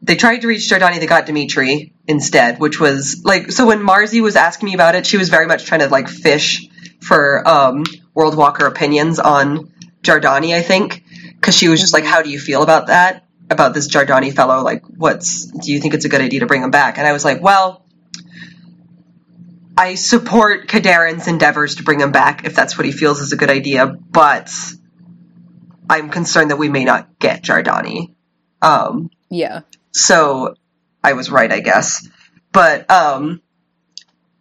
they 0.00 0.16
tried 0.16 0.38
to 0.38 0.48
reach 0.48 0.62
Jardani, 0.62 0.98
they 0.98 1.06
got 1.06 1.26
Dimitri 1.26 1.92
instead, 2.06 2.58
which 2.60 2.78
was 2.78 3.24
like 3.24 3.50
so 3.50 3.66
when 3.66 3.80
Marzi 3.80 4.22
was 4.22 4.36
asking 4.36 4.68
me 4.68 4.74
about 4.74 4.94
it, 4.94 5.06
she 5.06 5.16
was 5.16 5.28
very 5.28 5.46
much 5.46 5.64
trying 5.64 5.80
to 5.80 5.88
like 5.88 6.08
fish 6.08 6.68
for 7.00 7.46
um, 7.46 7.84
World 8.14 8.36
Walker 8.36 8.66
opinions 8.66 9.18
on 9.18 9.71
Jardani, 10.02 10.54
I 10.54 10.62
think, 10.62 11.04
because 11.26 11.56
she 11.56 11.68
was 11.68 11.80
just 11.80 11.92
like, 11.92 12.04
"How 12.04 12.22
do 12.22 12.30
you 12.30 12.38
feel 12.38 12.62
about 12.62 12.88
that? 12.88 13.24
About 13.50 13.74
this 13.74 13.88
Jardani 13.88 14.34
fellow? 14.34 14.62
Like, 14.62 14.84
what's? 14.86 15.46
Do 15.46 15.72
you 15.72 15.80
think 15.80 15.94
it's 15.94 16.04
a 16.04 16.08
good 16.08 16.20
idea 16.20 16.40
to 16.40 16.46
bring 16.46 16.62
him 16.62 16.70
back?" 16.70 16.98
And 16.98 17.06
I 17.06 17.12
was 17.12 17.24
like, 17.24 17.42
"Well." 17.42 17.80
I 19.76 19.94
support 19.94 20.68
Kadarin's 20.68 21.28
endeavors 21.28 21.76
to 21.76 21.82
bring 21.82 21.98
him 22.00 22.12
back 22.12 22.44
if 22.44 22.54
that's 22.54 22.76
what 22.76 22.84
he 22.84 22.92
feels 22.92 23.20
is 23.20 23.32
a 23.32 23.36
good 23.36 23.48
idea, 23.50 23.86
but 23.86 24.52
I'm 25.88 26.10
concerned 26.10 26.50
that 26.50 26.56
we 26.58 26.68
may 26.68 26.84
not 26.84 27.18
get 27.18 27.42
Jardani. 27.42 28.14
Um, 28.60 29.10
Yeah. 29.30 29.60
so 29.90 30.54
I 31.02 31.14
was 31.14 31.30
right, 31.30 31.50
I 31.50 31.60
guess. 31.60 32.06
But 32.52 32.90
um, 32.90 33.41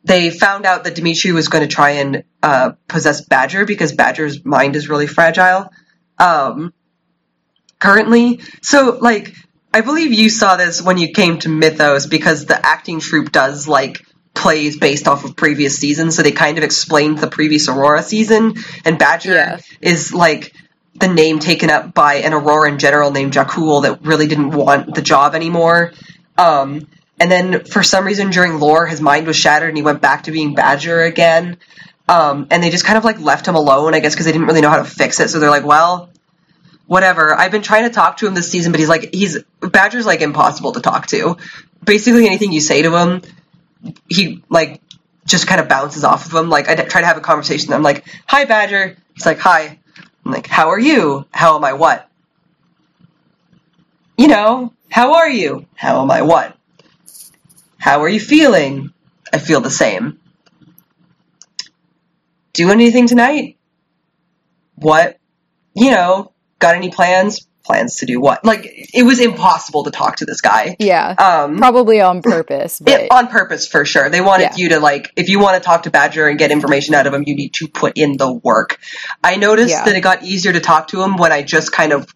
they 0.04 0.30
found 0.30 0.66
out 0.66 0.84
that 0.84 0.96
Dimitri 0.96 1.32
was 1.32 1.48
going 1.48 1.68
to 1.68 1.74
try 1.74 1.92
and 1.92 2.24
uh, 2.42 2.72
possess 2.88 3.22
Badger 3.22 3.66
because 3.66 3.92
Badger's 3.94 4.44
mind 4.44 4.76
is 4.76 4.90
really 4.90 5.08
fragile. 5.08 5.72
Um, 6.18 6.74
currently, 7.80 8.42
so 8.62 8.98
like 9.00 9.36
I 9.74 9.82
believe 9.82 10.12
you 10.12 10.30
saw 10.30 10.58
this 10.58 10.82
when 10.82 10.98
you 10.98 11.14
came 11.14 11.40
to 11.40 11.50
Mythos 11.50 12.06
because 12.06 12.46
the 12.46 12.64
acting 12.66 13.00
troupe 13.00 13.32
does 13.32 13.68
like 13.68 14.06
plays 14.34 14.78
based 14.78 15.08
off 15.08 15.24
of 15.24 15.36
previous 15.36 15.78
seasons, 15.78 16.16
so 16.16 16.24
they 16.24 16.32
kind 16.32 16.58
of 16.58 16.64
explained 16.64 17.20
the 17.20 17.28
previous 17.28 17.68
Aurora 17.68 18.04
season, 18.04 18.56
and 18.86 18.98
Badger 18.98 19.60
is 19.82 20.14
like 20.14 20.54
the 20.96 21.08
name 21.08 21.40
taken 21.40 21.70
up 21.70 21.94
by 21.94 22.16
an 22.16 22.34
Auroran 22.34 22.78
general 22.78 23.12
named 23.12 23.34
Jakul 23.34 23.84
that 23.84 24.02
really 24.04 24.28
didn't 24.28 24.52
want 24.52 24.94
the 24.94 25.02
job 25.02 25.36
anymore. 25.36 25.94
Um, 26.38 26.88
and 27.22 27.32
then 27.32 27.66
for 27.66 27.84
some 27.84 28.04
reason 28.04 28.32
during 28.32 28.60
lore, 28.60 28.88
his 28.88 29.00
mind 29.00 29.28
was 29.28 29.36
shattered 29.36 29.70
and 29.70 29.78
he 29.78 29.84
went 29.84 30.02
back 30.02 30.24
to 30.24 30.32
being 30.32 30.56
Badger 30.56 31.04
again. 31.04 31.58
Um, 32.10 32.48
and 32.50 32.64
they 32.64 32.72
just 32.72 32.84
kind 32.84 32.98
of 32.98 33.04
like 33.04 33.20
left 33.20 33.48
him 33.48 33.54
alone, 33.54 33.94
I 33.94 34.00
guess, 34.00 34.16
because 34.16 34.26
they 34.26 34.32
didn't 34.32 34.48
really 34.48 34.62
know 34.62 34.72
how 34.72 34.78
to 34.78 34.86
fix 34.86 35.20
it. 35.20 35.30
So 35.30 35.40
they're 35.40 35.52
like, 35.52 35.64
well, 35.64 36.10
whatever. 36.88 37.36
I've 37.36 37.52
been 37.52 37.62
trying 37.62 37.84
to 37.84 37.92
talk 37.92 38.18
to 38.18 38.28
him 38.28 38.34
this 38.34 38.50
season, 38.50 38.72
but 38.72 38.80
he's 38.80 38.90
like, 38.90 39.14
he's 39.14 39.38
Badger's 39.60 40.08
like 40.08 40.22
impossible 40.22 40.72
to 40.72 40.82
talk 40.82 41.06
to. 41.08 41.38
Basically, 41.86 42.26
anything 42.26 42.52
you 42.54 42.60
say 42.60 42.82
to 42.82 42.98
him, 42.98 43.22
he 44.10 44.44
like 44.50 44.82
just 45.28 45.46
kind 45.46 45.62
of 45.62 45.70
bounces 45.70 46.04
off 46.04 46.26
of 46.26 46.34
him. 46.34 46.50
Like 46.50 46.70
I 46.70 46.76
try 46.76 47.02
to 47.02 47.08
have 47.08 47.18
a 47.18 47.22
conversation. 47.22 47.72
I'm 47.72 47.84
like, 47.84 48.04
"Hi, 48.26 48.46
Badger." 48.46 48.98
He's 49.14 49.28
like, 49.28 49.38
"Hi." 49.40 49.78
I'm 50.26 50.32
like, 50.32 50.48
"How 50.48 50.70
are 50.70 50.80
you? 50.80 51.28
How 51.32 51.56
am 51.56 51.64
I? 51.64 51.74
What?" 51.74 52.10
You 54.18 54.28
know, 54.28 54.74
how 54.90 55.14
are 55.14 55.30
you? 55.30 55.68
How 55.76 56.02
am 56.02 56.10
I? 56.10 56.24
What? 56.24 56.58
How 57.82 58.04
are 58.04 58.10
you 58.10 58.20
feeling? 58.20 58.94
I 59.34 59.40
feel 59.40 59.60
the 59.60 59.72
same. 59.72 60.20
Do 62.54 62.70
anything 62.70 63.08
tonight? 63.08 63.58
What? 64.76 65.18
You 65.74 65.90
know, 65.90 66.32
got 66.60 66.76
any 66.76 66.92
plans? 66.92 67.48
Plans 67.64 67.98
to 67.98 68.06
do 68.06 68.22
what? 68.22 68.46
Like 68.46 68.68
it 68.94 69.02
was 69.04 69.20
impossible 69.20 69.84
to 69.86 69.92
talk 69.92 70.18
to 70.18 70.26
this 70.26 70.42
guy. 70.42 70.76
Yeah. 70.80 71.10
Um, 71.18 71.58
Probably 71.58 72.02
on 72.02 72.22
purpose, 72.22 72.80
but 72.84 73.02
it, 73.02 73.12
on 73.12 73.28
purpose 73.30 73.68
for 73.68 73.84
sure. 73.84 74.10
They 74.12 74.22
wanted 74.22 74.44
Yeah. 74.44 74.56
you 74.58 74.70
to 74.70 74.80
like, 74.80 75.12
if 75.16 75.28
you 75.30 75.40
want 75.40 75.56
to 75.58 75.66
talk 75.66 75.84
to 75.84 75.92
Badger 75.92 76.28
and 76.28 76.38
get 76.38 76.52
information 76.52 76.94
out 76.94 77.08
of 77.08 77.14
him, 77.16 77.24
you 77.26 77.36
need 77.36 77.54
to 77.56 77.68
put 77.68 77.98
in 77.98 78.18
the 78.18 78.32
work. 78.32 78.80
I 79.24 79.38
noticed 79.38 79.70
Yeah. 79.72 79.86
that 79.86 79.96
it 79.96 80.02
got 80.02 80.24
easier 80.24 80.54
to 80.54 80.60
talk 80.60 80.90
to 80.90 81.02
him 81.02 81.18
when 81.18 81.32
I 81.32 81.42
just 81.42 81.72
kind 81.72 81.94
of 81.94 82.14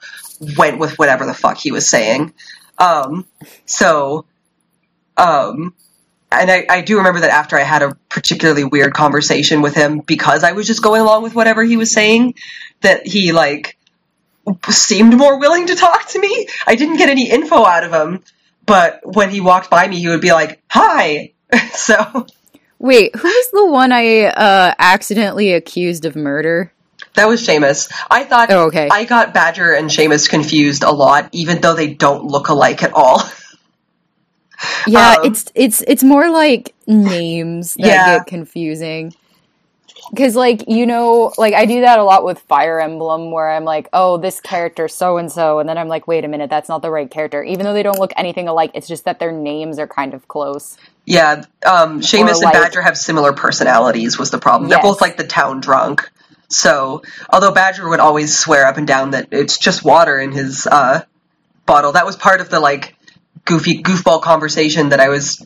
went 0.58 0.78
with 0.78 1.00
whatever 1.00 1.26
the 1.26 1.34
fuck 1.34 1.58
he 1.58 1.72
was 1.72 1.90
saying. 1.90 2.34
Um, 2.78 3.26
so, 3.66 4.26
um, 5.18 5.74
and 6.32 6.52
I, 6.52 6.66
I 6.70 6.82
do 6.82 6.98
remember 6.98 7.22
that 7.22 7.30
after 7.30 7.58
I 7.58 7.62
had 7.62 7.82
a 7.82 7.96
particularly 8.10 8.64
weird 8.64 8.94
conversation 8.94 9.62
with 9.62 9.76
him 9.76 10.00
because 10.00 10.44
I 10.44 10.52
was 10.52 10.68
just 10.68 10.82
going 10.82 11.02
along 11.02 11.24
with 11.24 11.36
whatever 11.36 11.64
he 11.64 11.78
was 11.78 11.92
saying, 11.92 12.36
that 12.82 13.08
he 13.08 13.32
like 13.32 13.78
seemed 14.70 15.16
more 15.16 15.40
willing 15.40 15.68
to 15.68 15.76
talk 15.76 16.08
to 16.10 16.20
me. 16.20 16.48
I 16.68 16.76
didn't 16.76 16.98
get 16.98 17.10
any 17.10 17.30
info 17.30 17.64
out 17.66 17.84
of 17.84 17.94
him, 17.94 18.24
but 18.66 19.02
when 19.04 19.30
he 19.30 19.42
walked 19.42 19.70
by 19.70 19.88
me, 19.88 20.00
he 20.00 20.08
would 20.08 20.22
be 20.22 20.34
like, 20.34 20.62
"Hi." 20.70 21.34
so 21.72 22.26
wait, 22.80 23.16
who's 23.16 23.48
the 23.50 23.66
one 23.66 23.92
I 23.92 24.26
uh 24.26 24.74
accidentally 24.78 25.54
accused 25.54 26.06
of 26.06 26.16
murder? 26.16 26.72
that 27.16 27.28
was 27.30 27.46
Seamus. 27.46 27.92
I 28.12 28.26
thought 28.26 28.52
Oh, 28.52 28.68
okay. 28.68 28.90
I 28.92 29.06
got 29.06 29.34
Badger 29.34 29.72
and 29.72 29.90
Seamus 29.90 30.30
confused 30.30 30.84
a 30.84 30.92
lot, 30.92 31.30
even 31.32 31.62
though 31.62 31.74
they 31.74 31.94
don't 31.94 32.26
look 32.26 32.50
alike 32.50 32.84
at 32.84 32.94
all. 32.94 33.22
Yeah, 34.88 35.16
Um, 35.20 35.26
it's 35.26 35.46
it's 35.56 35.82
it's 35.88 36.04
more 36.04 36.30
like 36.30 36.74
names 36.88 37.76
that 37.76 37.88
Yeah. 37.88 38.18
get 38.18 38.28
confusing. 38.28 39.14
Cause 40.16 40.36
like 40.36 40.68
you 40.68 40.86
know, 40.86 41.34
like 41.38 41.54
I 41.54 41.66
do 41.66 41.82
that 41.82 42.00
a 42.00 42.04
lot 42.04 42.24
with 42.24 42.40
Fire 42.40 42.80
Emblem, 42.80 43.32
where 43.32 43.50
I'm 43.50 43.64
like, 43.66 43.90
oh, 43.92 44.18
this 44.18 44.40
character 44.40 44.88
so 44.88 45.18
and 45.18 45.32
so, 45.32 45.60
and 45.60 45.68
then 45.68 45.78
I'm 45.78 45.88
like, 45.88 46.08
wait 46.08 46.24
a 46.24 46.28
minute, 46.28 46.50
that's 46.50 46.70
not 46.70 46.82
the 46.82 46.92
right 46.92 47.10
character, 47.10 47.44
even 47.44 47.66
though 47.66 47.74
they 47.74 47.84
don't 47.84 48.00
look 48.00 48.14
anything 48.16 48.48
alike. 48.48 48.72
It's 48.76 48.88
just 48.88 49.06
that 49.06 49.20
their 49.20 49.32
names 49.32 49.80
are 49.80 49.88
kind 49.88 50.14
of 50.14 50.28
close. 50.28 50.78
Yeah, 51.06 51.44
um, 51.66 52.02
Seamus 52.02 52.42
and 52.42 52.52
Badger 52.52 52.82
have 52.82 52.98
similar 52.98 53.34
personalities. 53.34 54.18
Was 54.18 54.32
the 54.32 54.38
problem? 54.38 54.70
They're 54.70 54.80
both 54.80 55.02
like 55.02 55.18
the 55.18 55.28
town 55.28 55.60
drunk. 55.60 56.10
So, 56.50 57.02
although 57.30 57.52
Badger 57.52 57.90
would 57.90 58.00
always 58.00 58.38
swear 58.38 58.68
up 58.68 58.78
and 58.78 58.88
down 58.88 59.12
that 59.12 59.30
it's 59.32 59.58
just 59.58 59.84
water 59.84 60.20
in 60.20 60.32
his 60.32 60.68
uh, 60.68 61.04
bottle, 61.66 61.94
that 61.94 62.06
was 62.06 62.16
part 62.16 62.42
of 62.42 62.50
the 62.50 62.60
like 62.60 62.96
goofy 63.44 63.82
goofball 63.84 64.22
conversation 64.22 64.90
that 64.90 65.00
I 65.00 65.10
was 65.10 65.46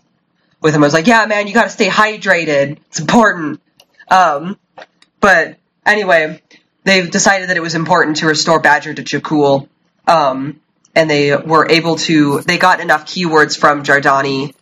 with 0.62 0.76
him. 0.76 0.84
I 0.84 0.88
was 0.88 0.94
like, 0.94 1.08
"Yeah, 1.08 1.26
man, 1.26 1.48
you 1.48 1.54
got 1.54 1.64
to 1.64 1.70
stay 1.70 1.88
hydrated. 1.88 2.78
It's 2.88 3.00
important." 3.00 3.62
Um, 4.10 4.58
but 5.20 5.58
anyway, 5.86 6.42
they've 6.84 7.10
decided 7.10 7.50
that 7.50 7.58
it 7.58 7.62
was 7.62 7.76
important 7.76 8.18
to 8.18 8.28
restore 8.28 8.60
Badger 8.60 8.94
to 8.94 9.04
Jakul, 9.04 9.68
um, 10.08 10.60
and 10.96 11.10
they 11.10 11.36
were 11.36 11.70
able 11.70 11.96
to. 11.98 12.42
They 12.42 12.58
got 12.58 12.80
enough 12.80 13.06
keywords 13.06 13.58
from 13.58 13.84
Jardani 13.84 14.54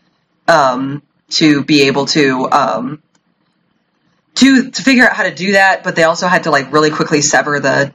um, 0.48 1.02
to 1.32 1.64
be 1.64 1.84
able 1.84 2.06
to 2.08 2.50
um, 2.52 3.04
to 4.36 4.72
to 4.72 4.82
figure 4.82 5.06
out 5.06 5.14
how 5.14 5.24
to 5.24 5.34
do 5.34 5.54
that. 5.54 5.84
But 5.84 5.96
they 5.96 6.04
also 6.04 6.28
had 6.28 6.44
to 6.44 6.52
like 6.52 6.72
really 6.72 6.92
quickly 6.92 7.22
sever 7.22 7.60
the 7.60 7.94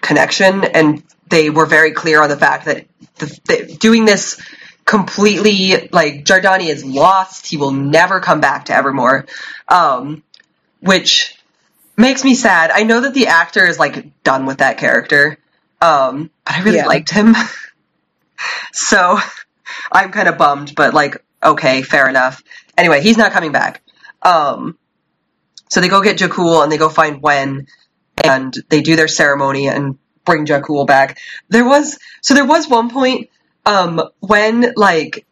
connection, 0.00 0.64
and 0.64 1.02
they 1.30 1.48
were 1.48 1.66
very 1.66 1.92
clear 1.92 2.22
on 2.22 2.28
the 2.28 2.36
fact 2.36 2.66
that 2.66 2.86
the, 3.16 3.26
the, 3.46 3.76
doing 3.80 4.04
this 4.04 4.40
completely 4.84 5.88
like 5.92 6.24
Jardani 6.24 6.68
is 6.68 6.84
lost. 6.84 7.46
He 7.46 7.56
will 7.56 7.70
never 7.72 8.20
come 8.20 8.40
back 8.40 8.66
to 8.66 8.74
Evermore, 8.74 9.26
um, 9.68 10.22
which 10.80 11.36
makes 11.96 12.24
me 12.24 12.34
sad. 12.34 12.70
I 12.70 12.82
know 12.82 13.00
that 13.02 13.14
the 13.14 13.28
actor 13.28 13.66
is 13.66 13.78
like 13.78 14.22
done 14.24 14.46
with 14.46 14.58
that 14.58 14.78
character, 14.78 15.38
um, 15.80 16.30
but 16.44 16.54
I 16.56 16.62
really 16.62 16.78
Yeah. 16.78 16.86
liked 16.86 17.10
him, 17.10 17.34
so 18.72 19.18
I'm 19.92 20.10
kind 20.10 20.28
of 20.28 20.36
bummed. 20.38 20.74
But 20.74 20.94
like, 20.94 21.22
okay, 21.42 21.82
fair 21.82 22.08
enough. 22.08 22.42
Anyway, 22.76 23.00
he's 23.02 23.16
not 23.16 23.32
coming 23.32 23.52
back. 23.52 23.82
Um, 24.22 24.76
so 25.68 25.80
they 25.80 25.88
go 25.88 26.02
get 26.02 26.18
Jakul 26.18 26.62
and 26.62 26.72
they 26.72 26.78
go 26.78 26.88
find 26.88 27.22
Wen, 27.22 27.68
and 28.24 28.52
they 28.68 28.80
do 28.82 28.96
their 28.96 29.08
ceremony 29.08 29.68
and 29.68 29.98
bring 30.30 30.46
Jakul 30.46 30.86
back. 30.86 31.18
There 31.48 31.64
was 31.64 31.98
so 32.20 32.34
there 32.34 32.46
was 32.46 32.68
one 32.68 32.90
point 32.90 33.30
um, 33.66 34.00
when 34.20 34.72
like 34.76 35.26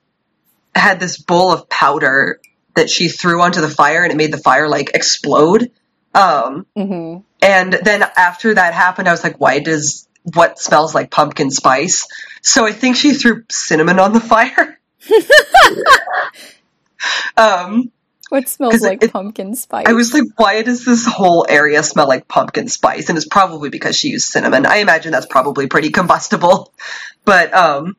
had 0.75 1.01
this 1.01 1.19
bowl 1.19 1.53
of 1.53 1.69
powder 1.69 2.41
that 2.75 2.91
she 2.91 3.09
threw 3.09 3.41
onto 3.41 3.61
the 3.61 3.69
fire 3.69 4.03
and 4.03 4.13
it 4.13 4.17
made 4.17 4.33
the 4.33 4.39
fire 4.39 4.69
like 4.69 4.91
explode. 4.95 5.71
Um, 6.15 6.67
hmm 6.77 7.19
and 7.41 7.73
then 7.73 8.03
after 8.17 8.55
that 8.55 8.75
happened, 8.75 9.09
I 9.09 9.13
was 9.13 9.23
like, 9.23 9.39
why 9.39 9.61
does 9.61 10.09
what 10.35 10.59
smells 10.59 10.93
like 10.93 11.09
pumpkin 11.11 11.53
spice? 11.53 12.09
So 12.43 12.67
I 12.67 12.73
think 12.73 12.97
she 12.97 13.15
threw 13.15 13.45
cinnamon 13.49 14.01
on 14.01 14.13
the 14.13 14.21
fire. 14.21 14.81
um, 17.37 17.93
What 18.29 18.49
smells 18.49 18.83
like 18.83 19.03
it- 19.03 19.13
pumpkin 19.13 19.55
spice? 19.55 19.87
I 19.87 19.93
was 19.93 20.13
like, 20.13 20.25
why 20.37 20.63
does 20.63 20.85
this 20.85 21.07
whole 21.07 21.47
area 21.49 21.83
smell 21.83 22.07
like 22.07 22.29
pumpkin 22.29 22.69
spice? 22.69 23.09
And 23.09 23.17
it's 23.17 23.27
probably 23.27 23.71
because 23.71 23.97
she 23.97 24.09
used 24.09 24.27
cinnamon. 24.27 24.67
I 24.67 24.79
imagine 24.79 25.13
that's 25.13 25.27
probably 25.27 25.67
pretty 25.67 25.91
combustible. 25.91 26.73
But 27.25 27.53
um 27.53 27.95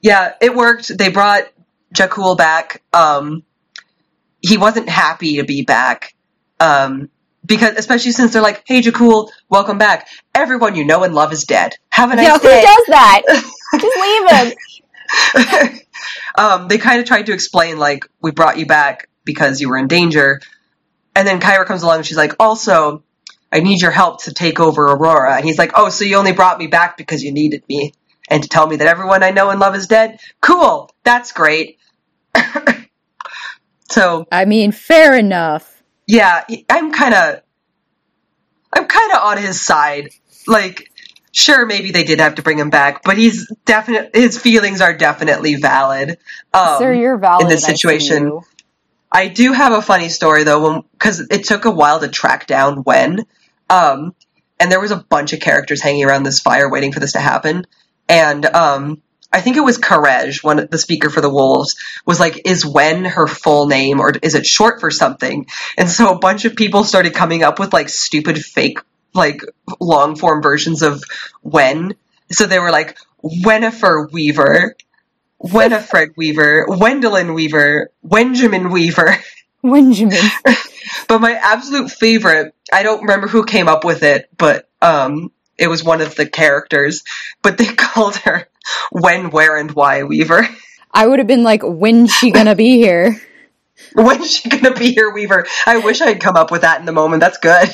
yeah, 0.00 0.32
it 0.40 0.52
worked. 0.52 0.98
They 0.98 1.10
brought 1.10 1.44
Jakul 1.94 2.36
back. 2.36 2.82
Um 2.92 3.44
he 4.40 4.56
wasn't 4.56 4.88
happy 4.88 5.36
to 5.36 5.44
be 5.44 5.62
back. 5.62 6.12
Um 6.58 7.08
because 7.46 7.76
especially 7.76 8.10
since 8.10 8.32
they're 8.32 8.42
like, 8.42 8.64
"Hey, 8.66 8.82
Jakul, 8.82 9.30
welcome 9.48 9.78
back. 9.78 10.08
Everyone 10.34 10.74
you 10.74 10.84
know 10.84 11.04
and 11.04 11.14
love 11.14 11.32
is 11.32 11.44
dead. 11.44 11.76
Have 11.90 12.10
a 12.10 12.16
nice 12.16 12.26
Yeah, 12.26 12.38
who 12.38 12.48
does 12.48 12.86
that? 12.88 13.22
Just 13.80 14.54
leave 15.36 15.70
him. 15.70 15.78
um, 16.38 16.68
they 16.68 16.78
kind 16.78 17.00
of 17.00 17.06
tried 17.06 17.26
to 17.26 17.32
explain 17.32 17.78
like 17.78 18.06
we 18.20 18.32
brought 18.32 18.58
you 18.58 18.66
back 18.66 19.08
because 19.28 19.60
you 19.60 19.68
were 19.68 19.76
in 19.76 19.86
danger, 19.86 20.40
and 21.14 21.28
then 21.28 21.38
Kyra 21.38 21.66
comes 21.66 21.82
along 21.82 21.98
and 21.98 22.06
she's 22.06 22.16
like, 22.16 22.32
also, 22.40 23.04
I 23.52 23.60
need 23.60 23.82
your 23.82 23.90
help 23.90 24.24
to 24.24 24.32
take 24.32 24.58
over 24.58 24.86
Aurora, 24.86 25.36
and 25.36 25.44
he's 25.44 25.58
like, 25.58 25.72
oh, 25.76 25.90
so 25.90 26.06
you 26.06 26.16
only 26.16 26.32
brought 26.32 26.58
me 26.58 26.66
back 26.66 26.96
because 26.96 27.22
you 27.22 27.30
needed 27.30 27.62
me 27.68 27.92
and 28.30 28.42
to 28.42 28.48
tell 28.48 28.66
me 28.66 28.76
that 28.76 28.86
everyone 28.88 29.22
I 29.22 29.30
know 29.30 29.50
and 29.50 29.60
love 29.60 29.76
is 29.76 29.86
dead. 29.86 30.18
Cool, 30.40 30.90
that's 31.04 31.32
great. 31.32 31.78
so 33.90 34.26
I 34.32 34.46
mean, 34.46 34.72
fair 34.72 35.16
enough. 35.18 35.82
yeah, 36.06 36.44
I'm 36.70 36.90
kind 36.90 37.14
of, 37.14 37.42
I'm 38.72 38.86
kind 38.86 39.12
of 39.12 39.18
on 39.22 39.38
his 39.38 39.60
side. 39.64 40.08
Like, 40.46 40.90
sure, 41.32 41.66
maybe 41.66 41.90
they 41.90 42.04
did 42.04 42.20
have 42.20 42.36
to 42.36 42.42
bring 42.42 42.58
him 42.58 42.70
back, 42.70 43.02
but 43.02 43.18
he's 43.18 43.50
definite. 43.66 44.14
His 44.14 44.38
feelings 44.38 44.80
are 44.80 44.96
definitely 44.96 45.56
valid. 45.56 46.18
Um, 46.54 46.78
Sir, 46.78 46.94
you're 46.94 47.18
valid 47.18 47.42
in 47.42 47.48
this 47.48 47.64
and 47.64 47.72
I 47.72 47.74
see 47.74 47.76
situation. 47.76 48.40
I 49.10 49.28
do 49.28 49.52
have 49.52 49.72
a 49.72 49.82
funny 49.82 50.08
story 50.08 50.44
though, 50.44 50.84
because 50.92 51.20
it 51.20 51.44
took 51.44 51.64
a 51.64 51.70
while 51.70 52.00
to 52.00 52.08
track 52.08 52.46
down 52.46 52.84
Wen, 52.84 53.24
um, 53.70 54.14
and 54.60 54.70
there 54.70 54.80
was 54.80 54.90
a 54.90 54.96
bunch 54.96 55.32
of 55.32 55.40
characters 55.40 55.82
hanging 55.82 56.04
around 56.04 56.24
this 56.24 56.40
fire 56.40 56.70
waiting 56.70 56.92
for 56.92 57.00
this 57.00 57.12
to 57.12 57.20
happen, 57.20 57.66
and 58.08 58.44
um, 58.44 59.02
I 59.32 59.40
think 59.40 59.56
it 59.56 59.64
was 59.64 59.78
Karej, 59.78 60.42
one 60.42 60.68
the 60.70 60.78
speaker 60.78 61.10
for 61.10 61.20
the 61.20 61.30
Wolves, 61.30 61.76
was 62.06 62.18
like, 62.18 62.46
"Is 62.46 62.64
Wen 62.64 63.04
her 63.04 63.26
full 63.26 63.66
name, 63.66 64.00
or 64.00 64.12
is 64.22 64.34
it 64.34 64.46
short 64.46 64.80
for 64.80 64.90
something?" 64.90 65.46
And 65.76 65.88
so 65.88 66.12
a 66.12 66.18
bunch 66.18 66.44
of 66.44 66.56
people 66.56 66.84
started 66.84 67.14
coming 67.14 67.42
up 67.42 67.58
with 67.58 67.72
like 67.72 67.90
stupid 67.90 68.38
fake, 68.38 68.78
like 69.14 69.42
long 69.80 70.16
form 70.16 70.42
versions 70.42 70.82
of 70.82 71.02
Wen. 71.42 71.94
So 72.30 72.46
they 72.46 72.58
were 72.58 72.70
like 72.70 72.98
Wenifer 73.22 74.10
Weaver, 74.10 74.76
Winifred 75.40 76.14
Weaver, 76.16 76.66
Wendelin 76.68 77.34
Weaver, 77.34 77.90
Wenjamin 78.04 78.72
Weaver. 78.72 79.16
Benjamin. 79.62 80.18
But 81.06 81.20
my 81.20 81.32
absolute 81.32 81.90
favorite, 81.90 82.54
I 82.72 82.82
don't 82.82 83.02
remember 83.02 83.28
who 83.28 83.44
came 83.44 83.68
up 83.68 83.84
with 83.84 84.02
it, 84.02 84.28
but 84.36 84.68
um, 84.80 85.30
it 85.58 85.68
was 85.68 85.84
one 85.84 86.00
of 86.00 86.14
the 86.14 86.26
characters. 86.26 87.02
But 87.42 87.58
they 87.58 87.66
called 87.76 88.16
her 88.16 88.48
When, 88.90 89.30
Where, 89.30 89.56
and 89.56 89.70
Why 89.72 90.02
Weaver. 90.04 90.48
I 90.92 91.06
would 91.06 91.18
have 91.18 91.28
been 91.28 91.44
like, 91.44 91.62
when's 91.62 92.12
she 92.12 92.30
gonna 92.30 92.54
be 92.54 92.76
here? 92.76 93.20
When's 93.94 94.30
she 94.30 94.48
gonna 94.48 94.74
be 94.74 94.92
here, 94.92 95.10
Weaver? 95.12 95.46
I 95.64 95.78
wish 95.78 96.00
I 96.00 96.08
had 96.08 96.20
come 96.20 96.36
up 96.36 96.50
with 96.50 96.62
that 96.62 96.80
in 96.80 96.86
the 96.86 96.92
moment. 96.92 97.20
That's 97.20 97.38
good. 97.38 97.68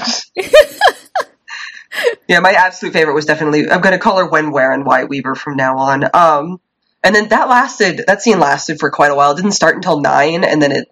yeah, 2.29 2.41
my 2.41 2.53
absolute 2.53 2.93
favorite 2.93 3.15
was 3.15 3.25
definitely. 3.25 3.71
I'm 3.71 3.81
gonna 3.81 3.99
call 3.99 4.19
her 4.19 4.27
When, 4.27 4.51
Where, 4.51 4.73
and 4.73 4.85
Why 4.85 5.05
Weaver 5.05 5.35
from 5.35 5.57
now 5.57 5.79
on. 5.79 6.05
Um, 6.13 6.61
and 7.05 7.15
then 7.15 7.29
that 7.29 7.49
lasted. 7.49 8.03
That 8.07 8.23
scene 8.23 8.41
lasted 8.41 8.81
for 8.81 8.91
quite 8.91 9.13
a 9.13 9.15
while. 9.15 9.33
It 9.33 9.37
didn't 9.37 9.53
start 9.53 9.77
until 9.77 10.01
nine, 10.01 10.43
and 10.43 10.61
then 10.61 10.73
it 10.73 10.89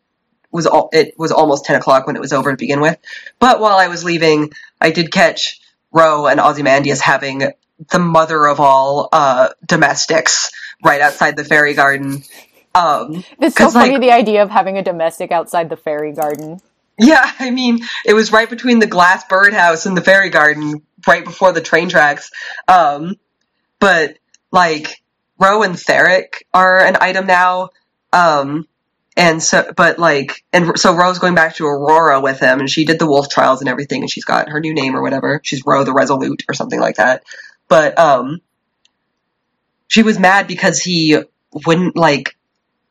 was 0.52 0.66
all. 0.66 0.90
It 0.92 1.14
was 1.18 1.32
almost 1.32 1.64
ten 1.64 1.76
o'clock 1.76 2.06
when 2.06 2.14
it 2.14 2.20
was 2.20 2.32
over 2.32 2.50
to 2.52 2.56
begin 2.56 2.80
with. 2.80 2.98
But 3.40 3.58
while 3.60 3.76
I 3.76 3.88
was 3.88 4.04
leaving, 4.04 4.52
I 4.80 4.90
did 4.90 5.10
catch 5.10 5.60
Ro 5.90 6.26
and 6.26 6.38
Ozymandias 6.38 7.00
having 7.00 7.52
the 7.90 7.98
mother 7.98 8.46
of 8.46 8.60
all 8.60 9.08
uh, 9.12 9.48
domestics 9.66 10.52
right 10.84 11.00
outside 11.00 11.36
the 11.36 11.44
fairy 11.44 11.74
garden. 11.74 12.22
Um, 12.74 13.24
It's 13.40 13.56
so 13.56 13.70
funny 13.70 13.92
like- 13.92 14.00
the 14.00 14.12
idea 14.12 14.42
of 14.42 14.50
having 14.50 14.78
a 14.78 14.82
domestic 14.82 15.32
outside 15.32 15.68
the 15.68 15.76
fairy 15.76 16.12
garden. 16.12 16.60
Yeah, 16.98 17.30
I 17.38 17.50
mean, 17.50 17.80
it 18.06 18.14
was 18.14 18.30
right 18.32 18.48
between 18.48 18.78
the 18.78 18.86
glass 18.86 19.24
birdhouse 19.28 19.86
and 19.86 19.96
the 19.96 20.00
fairy 20.02 20.30
garden, 20.30 20.82
right 21.06 21.24
before 21.24 21.52
the 21.52 21.60
train 21.60 21.88
tracks. 21.88 22.30
Um, 22.68 23.16
but 23.80 24.18
like, 24.52 25.01
Ro 25.42 25.62
and 25.62 25.74
Theric 25.74 26.42
are 26.54 26.84
an 26.84 26.96
item 27.00 27.26
now. 27.26 27.70
Um, 28.12 28.68
and 29.16 29.42
so, 29.42 29.72
but 29.76 29.98
like, 29.98 30.44
and 30.52 30.78
so 30.78 30.94
Ro's 30.94 31.18
going 31.18 31.34
back 31.34 31.56
to 31.56 31.66
Aurora 31.66 32.20
with 32.20 32.40
him, 32.40 32.60
and 32.60 32.70
she 32.70 32.84
did 32.84 32.98
the 32.98 33.06
wolf 33.06 33.28
trials 33.28 33.60
and 33.60 33.68
everything, 33.68 34.02
and 34.02 34.10
she's 34.10 34.24
got 34.24 34.48
her 34.48 34.60
new 34.60 34.72
name 34.72 34.96
or 34.96 35.02
whatever. 35.02 35.40
She's 35.42 35.62
Ro 35.66 35.84
the 35.84 35.92
Resolute 35.92 36.44
or 36.48 36.54
something 36.54 36.80
like 36.80 36.96
that. 36.96 37.24
But 37.68 37.98
um, 37.98 38.40
she 39.88 40.02
was 40.02 40.18
mad 40.18 40.46
because 40.46 40.80
he 40.80 41.18
wouldn't 41.66 41.96
like. 41.96 42.36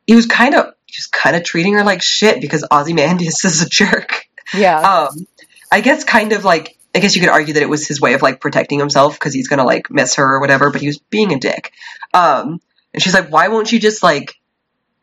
He 0.05 0.15
was 0.15 0.25
kind 0.25 0.53
of 0.53 0.73
just 0.87 1.11
kind 1.11 1.35
of 1.35 1.43
treating 1.43 1.73
her 1.73 1.83
like 1.83 2.01
shit 2.01 2.41
because 2.41 2.65
Ozymandias 2.69 3.45
is 3.45 3.61
a 3.61 3.69
jerk. 3.69 4.25
Yeah. 4.53 4.79
Um, 4.79 5.25
I 5.71 5.81
guess 5.81 6.03
kind 6.03 6.33
of 6.33 6.43
like 6.43 6.77
I 6.93 6.99
guess 6.99 7.15
you 7.15 7.21
could 7.21 7.30
argue 7.30 7.54
that 7.54 7.63
it 7.63 7.69
was 7.69 7.88
his 7.88 8.01
way 8.01 8.13
of 8.13 8.21
like 8.21 8.41
protecting 8.41 8.80
himself 8.80 9.13
because 9.13 9.34
he's 9.34 9.47
gonna 9.47 9.63
like 9.65 9.89
miss 9.89 10.15
her 10.15 10.36
or 10.36 10.39
whatever, 10.39 10.71
but 10.71 10.82
he 10.82 10.88
was 10.88 10.97
being 10.97 11.34
a 11.34 11.39
dick. 11.39 11.71
Um, 12.13 12.62
and 12.93 13.01
she's 13.01 13.13
like, 13.13 13.30
"Why 13.30 13.47
won't 13.47 13.71
you 13.71 13.80
just 13.80 14.04
like, 14.04 14.36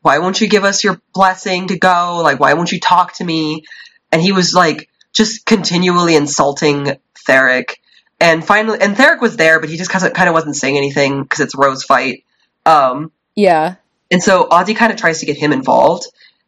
why 0.03 0.19
won't 0.19 0.41
you 0.41 0.49
give 0.49 0.65
us 0.65 0.85
your 0.85 1.01
blessing 1.15 1.69
to 1.69 1.79
go? 1.79 2.21
Like, 2.23 2.41
why 2.41 2.55
won't 2.55 2.73
you 2.73 2.81
talk 2.81 3.15
to 3.15 3.25
me?" 3.25 3.65
And 4.13 4.21
he 4.23 4.33
was 4.33 4.55
like, 4.55 4.89
just 5.13 5.45
continually 5.47 6.15
insulting 6.15 6.99
Theric. 7.27 7.77
And 8.21 8.45
finally, 8.45 8.79
and 8.81 8.97
Theric 8.97 9.21
was 9.21 9.37
there, 9.37 9.61
but 9.61 9.69
he 9.69 9.77
just 9.77 9.91
kind 9.91 10.29
of 10.29 10.35
wasn't 10.35 10.57
saying 10.57 10.77
anything 10.77 11.23
because 11.23 11.41
it's 11.41 11.55
Ro's 11.55 11.85
fight. 11.85 12.25
Um, 12.67 13.13
Yeah. 13.35 13.77
and 14.11 14.23
so 14.23 14.47
Ozzy 14.49 14.77
kind 14.77 14.93
of 14.93 14.99
tries 14.99 15.21
to 15.21 15.27
get 15.27 15.37
him 15.37 15.53
involved 15.53 16.07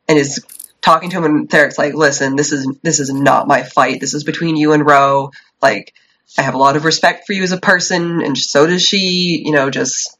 and 0.09 0.19
is 0.19 0.45
talking 0.83 1.11
to 1.11 1.19
him 1.19 1.25
and 1.25 1.51
Theric's 1.51 1.79
like, 1.79 1.95
listen, 1.95 2.37
this 2.37 2.53
is 2.53 2.69
this 2.83 3.01
is 3.01 3.13
not 3.13 3.49
my 3.49 3.63
fight. 3.63 4.01
This 4.01 4.15
is 4.15 4.25
between 4.25 4.57
you 4.57 4.73
and 4.73 4.85
Ro. 4.85 5.31
Like, 5.63 5.95
I 6.39 6.43
have 6.43 6.55
a 6.55 6.59
lot 6.59 6.77
of 6.77 6.85
respect 6.85 7.27
for 7.27 7.33
you 7.33 7.43
as 7.43 7.53
a 7.53 7.61
person, 7.61 8.23
and 8.23 8.37
so 8.37 8.67
does 8.67 8.83
she, 8.83 9.43
you 9.45 9.53
know, 9.53 9.71
just 9.71 10.17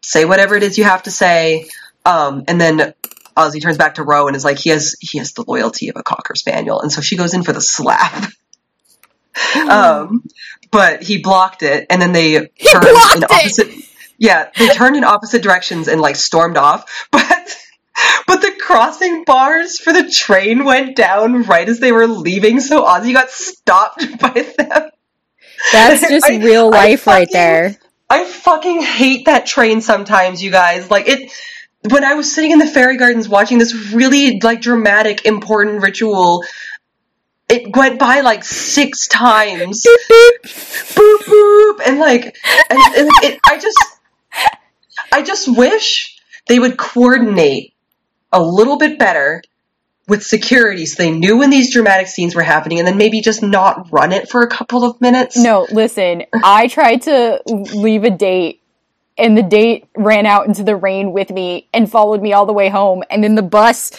say 0.00 0.24
whatever 0.24 0.54
it 0.54 0.62
is 0.62 0.76
you 0.76 0.84
have 0.84 1.04
to 1.04 1.10
say. 1.10 1.66
Um, 2.04 2.44
and 2.48 2.60
then 2.60 2.94
Ozzy 3.36 3.62
turns 3.62 3.78
back 3.78 3.94
to 3.94 4.02
Ro 4.02 4.26
and 4.26 4.36
is 4.36 4.44
like, 4.44 4.58
he 4.58 4.70
has 4.70 4.96
he 5.00 5.18
has 5.18 5.32
the 5.32 5.44
loyalty 5.46 5.88
of 5.88 5.96
a 5.96 6.02
cocker 6.02 6.34
spaniel, 6.34 6.80
and 6.80 6.92
so 6.92 7.00
she 7.00 7.16
goes 7.16 7.34
in 7.34 7.42
for 7.42 7.52
the 7.52 7.60
slap. 7.60 8.32
um, 9.68 10.22
but 10.70 11.02
he 11.02 11.18
blocked 11.18 11.62
it, 11.62 11.86
and 11.90 12.00
then 12.00 12.12
they 12.12 12.32
turned 12.34 12.50
blocked 12.82 13.16
in 13.16 13.68
it! 13.68 13.84
Yeah, 14.18 14.50
they 14.56 14.68
turned 14.68 14.96
in 14.96 15.04
opposite 15.04 15.42
directions 15.42 15.88
and 15.88 16.00
like 16.00 16.16
stormed 16.16 16.56
off, 16.56 17.08
but 17.10 17.56
but 18.26 18.40
the 18.40 18.53
crossing 18.74 19.22
bars 19.22 19.78
for 19.78 19.92
the 19.92 20.10
train 20.10 20.64
went 20.64 20.96
down 20.96 21.44
right 21.44 21.68
as 21.68 21.78
they 21.78 21.92
were 21.92 22.08
leaving, 22.08 22.58
so 22.58 22.82
Ozzy 22.82 23.12
got 23.12 23.30
stopped 23.30 24.18
by 24.18 24.30
them. 24.30 24.90
That's 25.72 26.00
just 26.08 26.26
I- 26.26 26.38
real 26.38 26.70
life 26.70 27.06
right 27.06 27.28
there. 27.30 27.76
I 28.10 28.24
fucking 28.24 28.82
hate 28.82 29.26
that 29.26 29.46
train 29.46 29.80
sometimes, 29.80 30.42
you 30.42 30.50
guys. 30.50 30.90
Like 30.90 31.06
it 31.06 31.32
when 31.88 32.02
I 32.02 32.14
was 32.14 32.34
sitting 32.34 32.50
in 32.50 32.58
the 32.58 32.66
fairy 32.66 32.96
gardens 32.96 33.28
watching 33.28 33.58
this 33.58 33.92
really 33.92 34.40
like 34.40 34.60
dramatic, 34.60 35.24
important 35.24 35.80
ritual, 35.80 36.44
it 37.48 37.76
went 37.76 38.00
by 38.00 38.22
like 38.22 38.44
six 38.44 39.06
times. 39.06 39.84
boop 40.44 41.18
boop 41.22 41.80
and 41.86 42.00
like 42.00 42.24
and, 42.24 42.78
and 42.96 43.08
it, 43.22 43.40
I 43.46 43.56
just 43.58 43.78
I 45.12 45.22
just 45.22 45.56
wish 45.56 46.20
they 46.48 46.58
would 46.58 46.76
coordinate 46.76 47.73
a 48.34 48.42
little 48.42 48.76
bit 48.76 48.98
better 48.98 49.42
with 50.06 50.22
security 50.22 50.84
so 50.84 51.02
they 51.02 51.10
knew 51.10 51.38
when 51.38 51.48
these 51.48 51.72
dramatic 51.72 52.06
scenes 52.08 52.34
were 52.34 52.42
happening 52.42 52.78
and 52.78 52.86
then 52.86 52.98
maybe 52.98 53.20
just 53.20 53.42
not 53.42 53.90
run 53.90 54.12
it 54.12 54.28
for 54.28 54.42
a 54.42 54.48
couple 54.48 54.84
of 54.84 55.00
minutes. 55.00 55.36
No, 55.36 55.66
listen, 55.70 56.24
I 56.42 56.68
tried 56.68 57.02
to 57.02 57.40
leave 57.46 58.04
a 58.04 58.10
date 58.10 58.60
and 59.16 59.38
the 59.38 59.42
date 59.42 59.86
ran 59.96 60.26
out 60.26 60.46
into 60.46 60.62
the 60.62 60.76
rain 60.76 61.12
with 61.12 61.30
me 61.30 61.68
and 61.72 61.90
followed 61.90 62.20
me 62.20 62.32
all 62.32 62.46
the 62.46 62.52
way 62.52 62.68
home 62.68 63.02
and 63.10 63.22
then 63.24 63.34
the 63.34 63.42
bus 63.42 63.92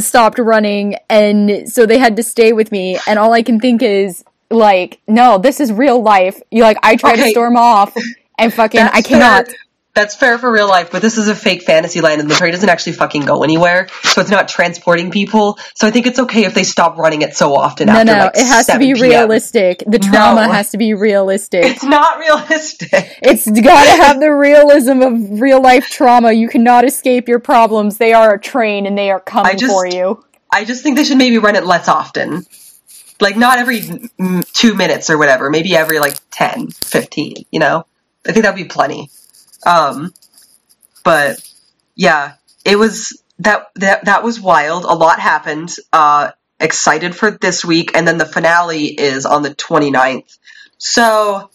stopped 0.00 0.38
running 0.38 0.96
and 1.08 1.68
so 1.68 1.86
they 1.86 1.98
had 1.98 2.16
to 2.16 2.22
stay 2.22 2.52
with 2.52 2.70
me 2.70 2.98
and 3.06 3.18
all 3.18 3.32
I 3.32 3.42
can 3.42 3.58
think 3.58 3.82
is 3.82 4.24
like, 4.50 5.00
no, 5.08 5.38
this 5.38 5.58
is 5.60 5.72
real 5.72 6.00
life. 6.02 6.40
You 6.50 6.62
like 6.62 6.78
I 6.82 6.96
tried 6.96 7.16
to 7.16 7.30
storm 7.30 7.56
off 7.56 7.96
and 8.38 8.52
fucking 8.52 8.80
That's 8.80 8.96
I 8.96 9.02
cannot. 9.02 9.46
Fair. 9.46 9.56
That's 9.98 10.14
fair 10.14 10.38
for 10.38 10.48
real 10.52 10.68
life, 10.68 10.92
but 10.92 11.02
this 11.02 11.18
is 11.18 11.26
a 11.26 11.34
fake 11.34 11.64
fantasy 11.64 12.00
land 12.00 12.20
and 12.20 12.30
the 12.30 12.34
train 12.36 12.52
doesn't 12.52 12.68
actually 12.68 12.92
fucking 12.92 13.22
go 13.22 13.42
anywhere, 13.42 13.88
so 14.04 14.20
it's 14.20 14.30
not 14.30 14.46
transporting 14.46 15.10
people. 15.10 15.58
So 15.74 15.88
I 15.88 15.90
think 15.90 16.06
it's 16.06 16.20
okay 16.20 16.44
if 16.44 16.54
they 16.54 16.62
stop 16.62 16.98
running 16.98 17.22
it 17.22 17.34
so 17.34 17.56
often 17.56 17.88
No, 17.88 17.94
after 17.94 18.04
no, 18.04 18.18
like 18.26 18.36
it 18.36 18.46
has 18.46 18.68
to 18.68 18.78
be 18.78 18.94
PM. 18.94 19.02
realistic. 19.02 19.82
The 19.88 19.98
trauma 19.98 20.46
No. 20.46 20.52
has 20.52 20.70
to 20.70 20.78
be 20.78 20.94
realistic. 20.94 21.64
It's 21.64 21.82
not 21.82 22.16
realistic. 22.20 23.18
It's 23.22 23.50
gotta 23.50 24.00
have 24.04 24.20
the 24.20 24.30
realism 24.32 25.02
of 25.02 25.40
real 25.40 25.60
life 25.60 25.88
trauma. 25.90 26.30
You 26.30 26.48
cannot 26.48 26.84
escape 26.84 27.26
your 27.26 27.40
problems. 27.40 27.96
They 27.98 28.12
are 28.12 28.34
a 28.34 28.40
train 28.40 28.86
and 28.86 28.96
they 28.96 29.10
are 29.10 29.18
coming 29.18 29.58
just- 29.58 29.72
for 29.72 29.84
you. 29.84 30.22
I 30.52 30.64
just 30.64 30.84
think 30.84 30.96
they 30.96 31.02
should 31.02 31.18
maybe 31.18 31.38
run 31.38 31.56
it 31.56 31.66
less 31.66 31.88
often. 31.88 32.46
Like 33.20 33.36
not 33.36 33.58
every 33.58 33.82
2 34.52 34.74
minutes 34.74 35.10
or 35.10 35.18
whatever, 35.18 35.50
maybe 35.50 35.74
every 35.76 35.98
like 35.98 36.14
10, 36.30 36.68
15, 36.70 37.46
you 37.50 37.58
know? 37.58 37.84
I 38.24 38.30
think 38.30 38.44
that'd 38.44 38.54
be 38.56 38.64
plenty. 38.68 39.10
Um 39.66 40.12
but 41.04 41.40
yeah, 41.94 42.34
it 42.64 42.76
was 42.76 43.22
that 43.40 43.68
that 43.76 44.04
that 44.06 44.22
was 44.22 44.40
wild. 44.40 44.84
A 44.84 44.94
lot 44.94 45.20
happened. 45.20 45.74
Uh 45.92 46.32
excited 46.60 47.14
for 47.14 47.30
this 47.30 47.64
week, 47.64 47.96
and 47.96 48.06
then 48.06 48.18
the 48.18 48.26
finale 48.26 48.86
is 48.86 49.26
on 49.26 49.42
the 49.42 49.54
29th. 49.54 50.38
So, 50.78 51.50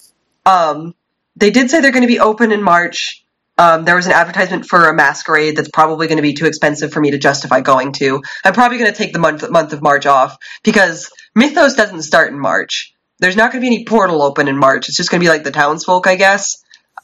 um, 0.45 0.95
they 1.35 1.51
did 1.51 1.69
say 1.69 1.81
they're 1.81 1.91
going 1.91 2.03
to 2.03 2.07
be 2.07 2.19
open 2.19 2.51
in 2.51 2.61
March. 2.61 3.23
Um, 3.57 3.85
there 3.85 3.95
was 3.95 4.07
an 4.07 4.13
advertisement 4.13 4.65
for 4.65 4.89
a 4.89 4.95
masquerade 4.95 5.55
that's 5.55 5.69
probably 5.69 6.07
going 6.07 6.17
to 6.17 6.23
be 6.23 6.33
too 6.33 6.47
expensive 6.47 6.91
for 6.91 6.99
me 6.99 7.11
to 7.11 7.17
justify 7.17 7.61
going 7.61 7.91
to. 7.93 8.21
I'm 8.43 8.53
probably 8.53 8.77
going 8.77 8.91
to 8.91 8.97
take 8.97 9.13
the 9.13 9.19
month 9.19 9.47
month 9.49 9.73
of 9.73 9.81
March 9.81 10.05
off 10.05 10.37
because 10.63 11.11
Mythos 11.35 11.75
doesn't 11.75 12.01
start 12.01 12.31
in 12.31 12.39
March. 12.39 12.95
There's 13.19 13.35
not 13.35 13.51
going 13.51 13.63
to 13.63 13.69
be 13.69 13.75
any 13.75 13.85
portal 13.85 14.23
open 14.23 14.47
in 14.47 14.57
March. 14.57 14.89
It's 14.89 14.97
just 14.97 15.11
going 15.11 15.21
to 15.21 15.25
be 15.25 15.29
like 15.29 15.43
the 15.43 15.51
townsfolk, 15.51 16.07
I 16.07 16.15
guess. 16.15 16.62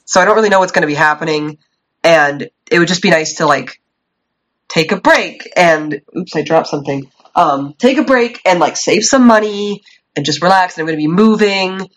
So 0.09 0.19
I 0.19 0.25
don't 0.25 0.35
really 0.35 0.49
know 0.49 0.57
what's 0.57 0.71
going 0.71 0.81
to 0.81 0.87
be 0.87 0.95
happening, 0.95 1.59
and 2.03 2.49
it 2.71 2.79
would 2.79 2.87
just 2.87 3.03
be 3.03 3.11
nice 3.11 3.35
to 3.35 3.45
like 3.45 3.79
take 4.67 4.91
a 4.91 4.99
break 4.99 5.47
and 5.55 6.01
oops, 6.17 6.35
I 6.35 6.41
dropped 6.41 6.65
something. 6.65 7.11
Um, 7.35 7.75
take 7.77 7.99
a 7.99 8.03
break 8.03 8.41
and 8.43 8.59
like 8.59 8.75
save 8.75 9.03
some 9.03 9.27
money 9.27 9.83
and 10.15 10.25
just 10.25 10.41
relax. 10.41 10.75
And 10.75 10.81
I'm 10.81 10.87
going 10.87 10.97
to 10.97 11.07
be 11.07 11.13
moving 11.13 11.87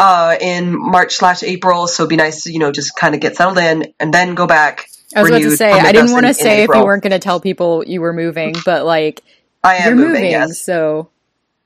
uh, 0.00 0.36
in 0.40 0.76
March 0.76 1.14
slash 1.14 1.44
April, 1.44 1.86
so 1.86 2.02
it'd 2.02 2.10
be 2.10 2.16
nice 2.16 2.42
to 2.42 2.52
you 2.52 2.58
know 2.58 2.72
just 2.72 2.96
kind 2.96 3.14
of 3.14 3.20
get 3.20 3.36
settled 3.36 3.58
in 3.58 3.94
and 4.00 4.12
then 4.12 4.34
go 4.34 4.48
back. 4.48 4.88
I 5.14 5.22
was 5.22 5.30
about 5.30 5.42
to 5.42 5.56
say 5.56 5.70
I 5.70 5.92
didn't 5.92 6.10
want 6.10 6.26
to 6.26 6.34
say 6.34 6.64
if 6.64 6.70
you 6.74 6.84
weren't 6.84 7.04
going 7.04 7.12
to 7.12 7.20
tell 7.20 7.38
people 7.38 7.84
you 7.86 8.00
were 8.00 8.12
moving, 8.12 8.56
but 8.64 8.84
like 8.84 9.22
I 9.62 9.76
am 9.76 9.86
you're 9.86 10.06
moving, 10.08 10.22
moving, 10.22 10.30
yes. 10.32 10.60
so 10.60 11.08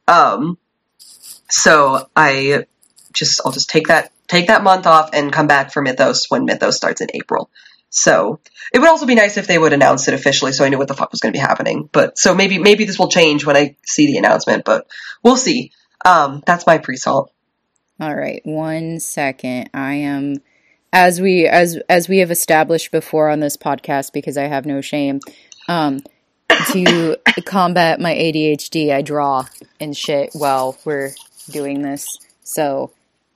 Um, 0.07 0.59
so 1.49 2.11
I 2.15 2.67
just 3.15 3.41
I'll 3.47 3.53
just 3.53 3.71
take 3.71 3.87
that 3.87 4.11
take 4.29 4.49
that 4.49 4.63
month 4.63 4.87
off 4.87 5.11
and 5.13 5.33
come 5.33 5.47
back 5.47 5.73
for 5.73 5.83
Mythos 5.83 6.31
when 6.31 6.45
Mythos 6.45 6.77
starts 6.77 7.01
in 7.01 7.09
April. 7.15 7.51
So 7.91 8.41
it 8.73 8.81
would 8.81 8.89
also 8.89 9.07
be 9.07 9.15
nice 9.15 9.37
if 9.37 9.47
they 9.47 9.59
would 9.59 9.73
announce 9.73 10.09
it 10.09 10.15
officially, 10.15 10.53
so 10.53 10.65
I 10.65 10.69
knew 10.69 10.79
what 10.79 10.89
the 10.89 10.95
fuck 10.95 11.13
was 11.13 11.21
going 11.21 11.33
to 11.33 11.37
be 11.37 11.43
happening. 11.43 11.89
But 11.93 12.19
so 12.19 12.35
maybe 12.35 12.59
maybe 12.59 12.85
this 12.85 12.99
will 12.99 13.09
change 13.09 13.47
when 13.47 13.57
I 13.57 13.77
see 13.85 14.07
the 14.07 14.19
announcement, 14.19 14.65
but 14.65 14.87
we'll 15.23 15.37
see. 15.37 15.71
Um, 16.05 16.43
that's 16.45 16.67
my 16.67 16.79
pre-salt. 16.79 17.31
All 18.01 18.15
right, 18.15 18.41
one 18.45 18.99
second. 18.99 19.71
I 19.73 19.95
am 19.95 20.39
as 20.93 21.21
we 21.21 21.47
as 21.47 21.79
as 21.89 22.09
we 22.09 22.19
have 22.19 22.33
established 22.33 22.91
before 22.91 23.31
on 23.31 23.39
this 23.39 23.57
podcast 23.57 24.13
because 24.13 24.37
I 24.37 24.45
have 24.45 24.67
no 24.67 24.81
shame. 24.81 25.21
Um 25.69 26.01
to 26.73 27.17
combat 27.45 28.01
my 28.01 28.13
ADHD, 28.13 28.93
I 28.93 29.03
draw 29.03 29.47
and 29.79 29.97
shit 29.97 30.31
while 30.33 30.77
we're 30.85 31.13
doing 31.51 31.83
this. 31.83 32.19
So 32.43 32.91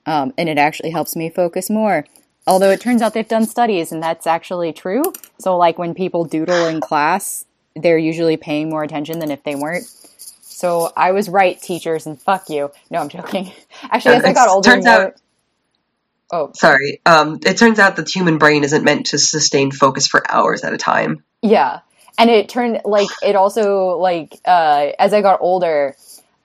um 0.09 0.33
and 0.37 0.49
it 0.49 0.57
actually 0.57 0.89
helps 0.91 1.15
me 1.15 1.29
focus 1.29 1.69
more. 1.69 2.05
Although 2.47 2.71
it 2.71 2.81
turns 2.81 3.01
out 3.01 3.13
they've 3.13 3.27
done 3.27 3.45
studies 3.45 3.91
and 3.91 4.01
that's 4.01 4.25
actually 4.25 4.73
true. 4.73 5.03
So 5.39 5.55
like 5.55 5.77
when 5.77 5.93
people 5.93 6.25
doodle 6.25 6.65
in 6.65 6.81
class, 6.81 7.45
they're 7.75 7.97
usually 7.97 8.37
paying 8.37 8.69
more 8.69 8.83
attention 8.83 9.19
than 9.19 9.31
if 9.31 9.43
they 9.43 9.55
weren't. 9.55 9.85
So 10.41 10.91
I 10.97 11.11
was 11.11 11.29
right, 11.29 11.61
teachers, 11.61 12.05
and 12.05 12.21
fuck 12.21 12.49
you. 12.49 12.71
No, 12.91 12.99
I'm 12.99 13.07
joking. 13.07 13.53
Actually, 13.83 14.15
as 14.15 14.25
I 14.25 14.33
got 14.33 14.49
older, 14.49 14.69
turns 14.69 14.85
more, 14.85 14.93
out- 14.93 15.13
oh 16.31 16.51
Sorry. 16.53 16.99
Um, 17.05 17.39
it 17.45 17.57
turns 17.57 17.79
out 17.79 17.95
the 17.95 18.03
human 18.03 18.37
brain 18.39 18.63
isn't 18.65 18.83
meant 18.83 19.05
to 19.07 19.17
sustain 19.17 19.71
focus 19.71 20.07
for 20.07 20.29
hours 20.29 20.63
at 20.63 20.73
a 20.73 20.77
time. 20.77 21.23
Yeah. 21.41 21.79
And 22.17 22.29
it 22.29 22.49
turned 22.49 22.81
like 22.83 23.07
it 23.21 23.37
also 23.37 23.97
like 23.97 24.35
uh 24.43 24.87
as 24.99 25.13
I 25.13 25.21
got 25.21 25.39
older, 25.39 25.95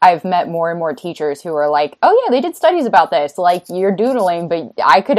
I've 0.04 0.24
met 0.24 0.48
more 0.48 0.70
and 0.70 0.78
more 0.78 0.92
teachers 0.94 1.40
who 1.40 1.54
are 1.54 1.68
like, 1.68 1.96
"Oh 2.02 2.22
yeah, 2.24 2.30
they 2.30 2.40
did 2.40 2.54
studies 2.54 2.84
about 2.84 3.10
this. 3.10 3.38
Like 3.38 3.64
you're 3.68 3.94
doodling, 3.96 4.48
but 4.48 4.72
I 4.84 5.00
could 5.00 5.18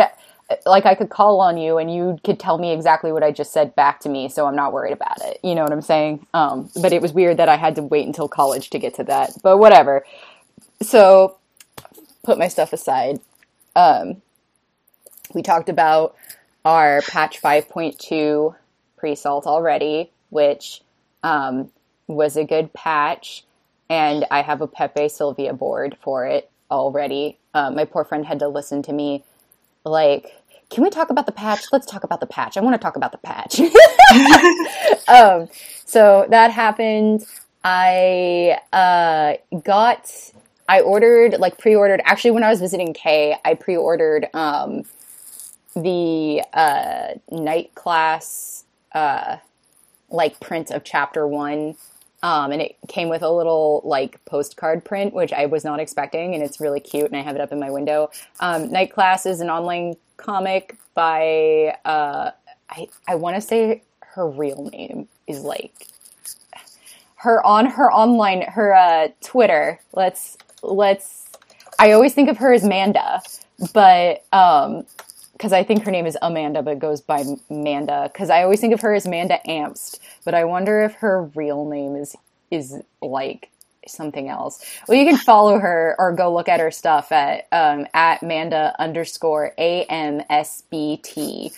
like 0.65 0.86
I 0.86 0.93
could 0.93 1.10
call 1.10 1.41
on 1.41 1.58
you 1.58 1.80
and 1.80 1.91
you 1.91 2.19
could 2.24 2.39
tell 2.39 2.60
me 2.60 2.71
exactly 2.71 3.12
what 3.12 3.24
I 3.24 3.32
just 3.32 3.52
said 3.52 3.76
back 3.76 4.00
to 4.02 4.10
me, 4.10 4.30
so 4.30 4.45
I'm 4.45 4.56
not 4.56 4.74
worried 4.74 4.93
about 4.93 5.21
it." 5.24 5.39
You 5.43 5.56
know 5.56 5.63
what 5.63 5.71
I'm 5.71 5.82
saying? 5.82 6.28
Um 6.34 6.69
but 6.82 6.93
it 6.93 7.02
was 7.02 7.13
weird 7.13 7.38
that 7.38 7.50
I 7.50 7.56
had 7.58 7.76
to 7.76 7.82
wait 7.82 8.06
until 8.06 8.28
college 8.28 8.69
to 8.69 8.80
get 8.80 8.93
to 8.95 9.04
that. 9.06 9.32
But 9.41 9.58
whatever. 9.58 10.06
So 10.82 11.38
put 12.24 12.38
my 12.38 12.48
stuff 12.48 12.71
aside. 12.71 13.19
Um 13.76 14.21
we 15.34 15.41
talked 15.41 15.69
about 15.69 16.15
our 16.63 17.02
patch 17.02 17.41
5.2 17.41 18.56
pre-salt 18.98 19.45
already, 19.48 20.12
which 20.30 20.82
um, 21.24 21.71
was 22.08 22.38
a 22.38 22.43
good 22.43 22.74
patch, 22.74 23.43
and 23.89 24.26
I 24.32 24.41
have 24.41 24.62
a 24.62 24.67
Pepe 24.67 25.10
Silvia 25.10 25.54
board 25.54 25.98
for 26.02 26.26
it 26.26 26.50
already. 26.71 27.38
Um, 27.54 27.76
my 27.76 27.86
poor 27.86 28.04
friend 28.04 28.26
had 28.26 28.39
to 28.39 28.48
listen 28.48 28.82
to 28.84 28.93
me 28.93 29.24
like, 29.84 30.41
"Can 30.69 30.84
we 30.84 30.89
talk 30.89 31.10
about 31.10 31.26
the 31.26 31.32
patch? 31.32 31.65
Let's 31.71 31.86
talk 31.86 32.04
about 32.04 32.19
the 32.19 32.28
patch. 32.28 32.58
I 32.58 32.62
want 32.62 32.74
to 32.76 32.80
talk 32.80 32.95
about 32.95 33.12
the 33.12 33.17
patch." 33.19 33.60
um, 35.08 35.48
so 35.86 36.26
that 36.30 36.52
happened. 36.52 37.26
I 37.63 38.60
uh, 38.74 39.34
got. 39.60 40.12
I 40.67 40.82
ordered 40.82 41.36
like 41.39 41.60
pre-ordered. 41.60 42.02
Actually, 42.06 42.32
when 42.32 42.43
I 42.43 42.50
was 42.50 42.60
visiting 42.60 42.93
Kay, 42.93 43.38
I 43.45 43.54
pre-ordered 43.54 44.28
um, 44.34 44.84
the 45.76 46.43
uh, 46.54 47.15
night 47.30 47.76
class 47.76 48.63
uh, 48.93 49.38
like 50.10 50.39
print 50.39 50.71
of 50.71 50.84
chapter 50.84 51.28
one. 51.28 51.76
Um, 52.25 52.51
and 52.51 52.59
it 52.59 52.75
came 52.88 53.07
with 53.07 53.21
a 53.21 53.29
little 53.29 53.81
like 53.85 54.23
postcard 54.25 54.83
print, 54.83 55.13
which 55.13 55.31
I 55.31 55.45
was 55.45 55.63
not 55.63 55.79
expecting, 55.79 56.33
and 56.33 56.41
it's 56.41 56.59
really 56.59 56.79
cute. 56.79 57.05
And 57.05 57.15
I 57.15 57.21
have 57.21 57.35
it 57.35 57.41
up 57.41 57.51
in 57.51 57.59
my 57.59 57.69
window. 57.69 58.09
Um, 58.39 58.71
Night 58.71 58.91
Class 58.91 59.27
is 59.27 59.41
an 59.41 59.51
online 59.51 59.95
comic 60.17 60.75
by 60.95 61.77
uh, 61.85 62.31
I 62.71 62.88
I 63.07 63.13
want 63.13 63.35
to 63.35 63.41
say 63.41 63.83
her 63.99 64.27
real 64.27 64.71
name 64.73 65.07
is 65.27 65.41
like 65.41 65.88
her 67.17 67.45
on 67.45 67.67
her 67.67 67.91
online 67.91 68.41
her 68.41 68.73
uh, 68.73 69.09
Twitter. 69.21 69.79
Let's 69.93 70.35
let's. 70.63 71.27
I 71.77 71.91
always 71.91 72.15
think 72.15 72.29
of 72.29 72.38
her 72.38 72.51
as 72.53 72.63
Manda, 72.63 73.21
but 73.71 74.25
um, 74.33 74.88
because 75.36 75.52
I 75.52 75.63
think 75.63 75.84
her 75.84 75.91
name 75.91 76.06
is 76.06 76.17
Amanda, 76.21 76.63
but 76.63 76.80
goes 76.80 77.02
by 77.02 77.24
Manda. 77.50 78.10
Because 78.12 78.30
I 78.30 78.43
always 78.43 78.62
think 78.62 78.74
of 78.74 78.82
her 78.82 78.93
as 78.93 79.06
Manda 79.06 79.39
Amst, 79.50 80.00
but 80.24 80.34
I 80.34 80.45
wonder 80.45 80.82
if 80.84 80.93
her 80.95 81.24
real 81.36 81.69
name 81.69 81.95
is 81.95 82.15
is 82.52 82.82
like 83.02 83.50
something 83.86 84.30
else. 84.30 84.63
Well, 84.88 84.98
you 84.98 85.06
can 85.06 85.17
follow 85.17 85.60
her 85.60 85.95
or 86.00 86.13
go 86.13 86.34
look 86.34 86.48
at 86.48 86.62
her 86.62 86.71
stuff 86.71 87.12
at 87.12 87.48
um, 87.52 87.86
at 87.93 88.24
Manda 88.24 88.74
underscore 88.80 89.52
A 89.58 89.84
M 89.86 90.21
S 90.30 90.63
B 90.71 91.02
T, 91.04 91.52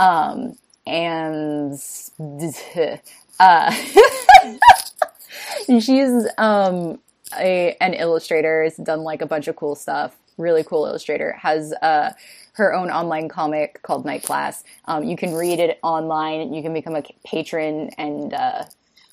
um, 0.00 0.58
and 0.86 1.80
uh, 3.40 3.72
she's 5.80 6.26
um 6.36 6.98
a, 7.38 7.76
an 7.80 7.94
illustrator. 7.94 8.64
Has 8.64 8.76
done 8.76 9.02
like 9.02 9.22
a 9.22 9.26
bunch 9.26 9.46
of 9.46 9.54
cool 9.54 9.76
stuff. 9.76 10.16
Really 10.36 10.64
cool 10.64 10.86
illustrator. 10.86 11.32
Has 11.34 11.72
uh 11.80 12.10
her 12.60 12.74
own 12.74 12.90
online 12.90 13.28
comic 13.28 13.82
called 13.82 14.04
Night 14.04 14.22
Class. 14.22 14.62
Um, 14.84 15.04
you 15.04 15.16
can 15.16 15.34
read 15.34 15.58
it 15.58 15.78
online. 15.82 16.52
You 16.52 16.62
can 16.62 16.72
become 16.74 16.94
a 16.94 17.02
patron 17.24 17.90
and 17.98 18.34
uh, 18.34 18.64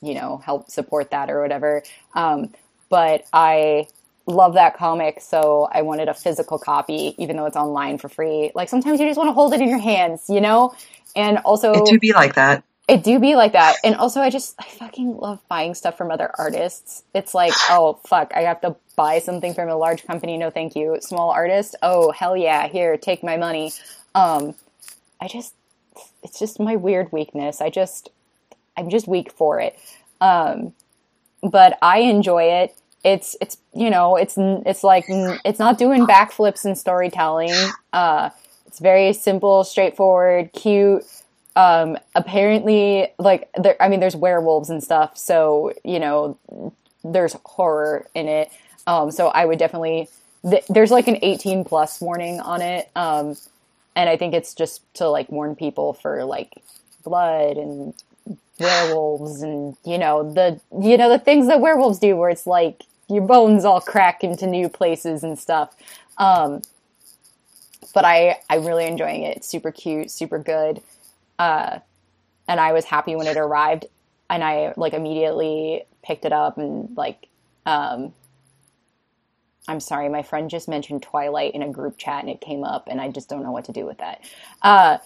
you 0.01 0.13
know 0.13 0.38
help 0.38 0.69
support 0.69 1.12
that 1.12 1.29
or 1.29 1.41
whatever. 1.41 1.81
Um, 2.13 2.53
but 2.89 3.25
I 3.33 3.88
love 4.25 4.53
that 4.55 4.77
comic, 4.77 5.21
so 5.21 5.69
I 5.71 5.81
wanted 5.81 6.10
a 6.10 6.13
physical 6.13 6.60
copy, 6.60 7.15
even 7.17 7.38
though 7.38 7.45
it's 7.45 7.55
online 7.55 7.97
for 7.97 8.10
free. 8.10 8.51
Like 8.53 8.69
sometimes 8.69 8.99
you 8.99 9.07
just 9.07 9.17
want 9.17 9.29
to 9.29 9.33
hold 9.33 9.53
it 9.53 9.62
in 9.62 9.69
your 9.69 9.79
hands, 9.79 10.25
you 10.29 10.41
know. 10.41 10.75
And 11.15 11.39
also, 11.39 11.73
It 11.73 12.01
be 12.01 12.13
like 12.13 12.36
that. 12.36 12.63
It 12.88 13.04
do 13.04 13.19
be 13.19 13.36
like 13.36 13.52
that. 13.52 13.76
And 13.84 13.95
also, 13.95 14.21
I 14.21 14.30
just, 14.30 14.56
I 14.60 14.63
fucking 14.63 15.17
love 15.17 15.41
buying 15.50 15.73
stuff 15.73 15.97
from 15.97 16.10
other 16.10 16.32
artists. 16.38 17.04
It's 17.13 17.34
like, 17.34 17.54
oh, 17.69 18.00
fuck, 18.06 18.32
I 18.34 18.41
have 18.41 18.62
to 18.62 18.78
buy 18.95 19.19
something 19.19 19.54
from 19.54 19.67
a 19.67 19.76
large 19.76 20.06
company. 20.06 20.38
No, 20.38 20.50
thank 20.50 20.76
you. 20.76 20.97
Small 21.02 21.30
artist. 21.30 21.76
Oh, 21.82 22.12
hell 22.12 22.38
yeah. 22.38 22.67
Here, 22.67 22.95
take 22.95 23.23
my 23.23 23.36
money. 23.36 23.73
Um, 24.15 24.56
I 25.19 25.28
just, 25.28 25.54
it's 26.23 26.39
just 26.39 26.60
my 26.60 26.78
weird 26.78 27.12
weakness. 27.12 27.60
I 27.60 27.69
just, 27.69 28.10
I'm 28.78 28.89
just 28.89 29.08
weak 29.08 29.34
for 29.34 29.60
it. 29.60 29.78
Um, 30.21 30.73
but 31.43 31.78
I 31.82 32.00
enjoy 32.00 32.43
it. 32.43 32.78
It's, 33.04 33.35
it's, 33.42 33.58
you 33.73 33.90
know, 33.90 34.15
it's, 34.15 34.35
it's 34.38 34.83
like, 34.83 35.06
it's 35.10 35.60
not 35.60 35.77
doing 35.77 36.08
backflips 36.08 36.65
and 36.65 36.77
storytelling. 36.77 37.54
Uh, 37.92 38.29
it's 38.65 38.79
very 38.79 39.13
simple, 39.13 39.63
straightforward, 39.63 40.52
cute 40.54 41.04
um 41.58 41.97
apparently 42.15 43.10
like 43.19 43.49
there 43.58 43.75
i 43.81 43.89
mean 43.89 43.99
there's 43.99 44.15
werewolves 44.15 44.69
and 44.69 44.83
stuff 44.83 45.17
so 45.17 45.73
you 45.83 45.99
know 45.99 46.37
there's 47.03 47.35
horror 47.45 48.08
in 48.15 48.27
it. 48.29 48.51
Um 48.87 49.12
so 49.12 49.29
i 49.29 49.45
would 49.45 49.60
definitely 49.60 50.08
th- 50.49 50.65
there's 50.69 50.91
like 50.91 51.08
an 51.08 51.17
18 51.23 51.65
plus 51.65 51.99
warning 52.01 52.39
on 52.41 52.62
it 52.62 52.89
um 52.95 53.35
and 53.95 54.10
i 54.10 54.17
think 54.17 54.35
it's 54.35 54.53
just 54.53 54.81
to 54.95 55.10
like 55.10 55.29
warn 55.31 55.55
people 55.55 55.93
for 55.93 56.25
like 56.25 56.53
blood 57.03 57.58
and 57.58 57.95
werewolves 58.60 59.41
and 59.41 59.77
you 59.85 59.97
know 59.97 60.31
the 60.31 60.60
you 60.81 60.97
know 60.97 61.10
the 61.10 61.19
things 61.19 61.47
that 61.47 61.62
werewolves 61.62 61.99
do 61.99 62.15
where 62.15 62.29
it's 62.29 62.47
like 62.47 62.83
your 63.10 63.23
bones 63.23 63.65
all 63.65 63.81
crack 63.81 64.23
into 64.23 64.47
new 64.47 64.69
places 64.69 65.23
and 65.23 65.39
stuff. 65.39 65.75
Um 66.19 66.62
but 67.93 68.05
i 68.05 68.37
i'm 68.49 68.65
really 68.65 68.85
enjoying 68.85 69.23
it. 69.23 69.37
It's 69.37 69.47
super 69.47 69.71
cute 69.71 70.12
super 70.12 70.39
good 70.39 70.81
uh, 71.40 71.79
and 72.48 72.60
I 72.60 72.73
was 72.73 72.85
happy 72.85 73.15
when 73.15 73.27
it 73.27 73.38
arrived, 73.38 73.85
and 74.29 74.44
I 74.44 74.73
like 74.77 74.94
immediately 74.94 75.83
picked 76.04 76.25
it 76.25 76.33
up 76.33 76.58
and 76.58 76.96
like 76.98 77.27
Um, 77.65 78.13
I'm 79.67 79.81
sorry, 79.81 80.08
my 80.08 80.23
friend 80.23 80.50
just 80.50 80.69
mentioned 80.69 81.04
Twilight 81.04 81.54
in 81.54 81.62
a 81.62 81.69
group 81.69 81.98
chat 81.98 82.21
and 82.21 82.29
it 82.29 82.40
came 82.40 82.63
up, 82.63 82.88
and 82.88 83.02
I 83.02 83.10
just 83.10 83.27
don't 83.27 83.44
know 83.44 83.52
what 83.52 83.65
to 83.65 83.73
do 83.73 83.85
with 83.85 83.98
that. 83.98 84.21
Uh, 84.62 85.00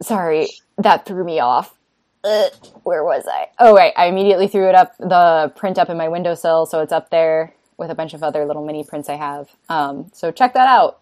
sorry, 0.00 0.48
that 0.78 1.04
threw 1.04 1.24
me 1.24 1.40
off. 1.40 1.74
Uh, 2.22 2.50
where 2.84 3.02
was 3.02 3.24
I? 3.26 3.48
Oh, 3.58 3.74
right. 3.74 3.92
I 3.96 4.06
immediately 4.06 4.46
threw 4.46 4.68
it 4.68 4.76
up, 4.76 4.96
the 4.98 5.52
print 5.56 5.78
up 5.78 5.90
in 5.90 5.96
my 5.96 6.08
windowsill, 6.08 6.66
so 6.66 6.80
it's 6.80 6.92
up 6.92 7.10
there 7.10 7.52
with 7.78 7.90
a 7.90 7.94
bunch 7.96 8.14
of 8.14 8.22
other 8.22 8.44
little 8.46 8.64
mini 8.64 8.84
prints 8.84 9.08
I 9.08 9.16
have. 9.16 9.48
Um, 9.68 10.10
so 10.12 10.30
check 10.30 10.54
that 10.54 10.68
out 10.68 11.00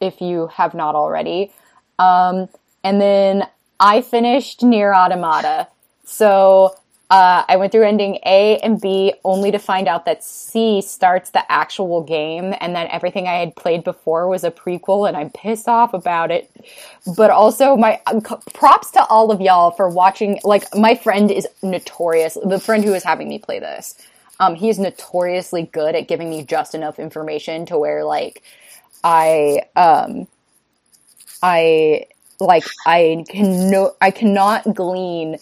if 0.00 0.20
you 0.20 0.46
have 0.48 0.74
not 0.74 0.94
already. 0.94 1.50
Um, 1.98 2.48
and 2.84 3.00
then 3.00 3.48
I 3.80 4.02
finished 4.02 4.62
Nier 4.62 4.94
Automata. 4.94 5.68
So 6.04 6.74
uh, 7.10 7.44
I 7.48 7.56
went 7.56 7.72
through 7.72 7.86
ending 7.86 8.18
A 8.26 8.58
and 8.58 8.80
B 8.80 9.14
only 9.24 9.50
to 9.50 9.58
find 9.58 9.88
out 9.88 10.04
that 10.04 10.22
C 10.22 10.82
starts 10.82 11.30
the 11.30 11.50
actual 11.50 12.02
game 12.02 12.54
and 12.60 12.74
that 12.74 12.90
everything 12.90 13.26
I 13.26 13.36
had 13.36 13.56
played 13.56 13.82
before 13.82 14.28
was 14.28 14.44
a 14.44 14.50
prequel 14.50 15.08
and 15.08 15.16
I'm 15.16 15.30
pissed 15.30 15.68
off 15.68 15.94
about 15.94 16.30
it. 16.30 16.50
But 17.16 17.30
also 17.30 17.76
my 17.76 18.00
props 18.52 18.90
to 18.92 19.06
all 19.06 19.30
of 19.30 19.40
y'all 19.40 19.70
for 19.70 19.88
watching. 19.88 20.38
Like 20.44 20.64
my 20.76 20.94
friend 20.94 21.30
is 21.30 21.46
notorious, 21.62 22.36
the 22.44 22.60
friend 22.60 22.84
who 22.84 22.92
is 22.92 23.04
having 23.04 23.28
me 23.28 23.38
play 23.38 23.58
this. 23.58 23.94
Um, 24.40 24.54
he 24.54 24.68
is 24.68 24.78
notoriously 24.78 25.64
good 25.72 25.94
at 25.94 26.08
giving 26.08 26.28
me 26.28 26.44
just 26.44 26.74
enough 26.74 26.98
information 26.98 27.64
to 27.66 27.78
where 27.78 28.04
like 28.04 28.42
I, 29.02 29.62
um, 29.76 30.28
I 31.42 32.06
like 32.40 32.64
I 32.86 33.24
can 33.28 33.70
no 33.70 33.94
I 34.00 34.10
cannot 34.10 34.74
glean 34.74 35.38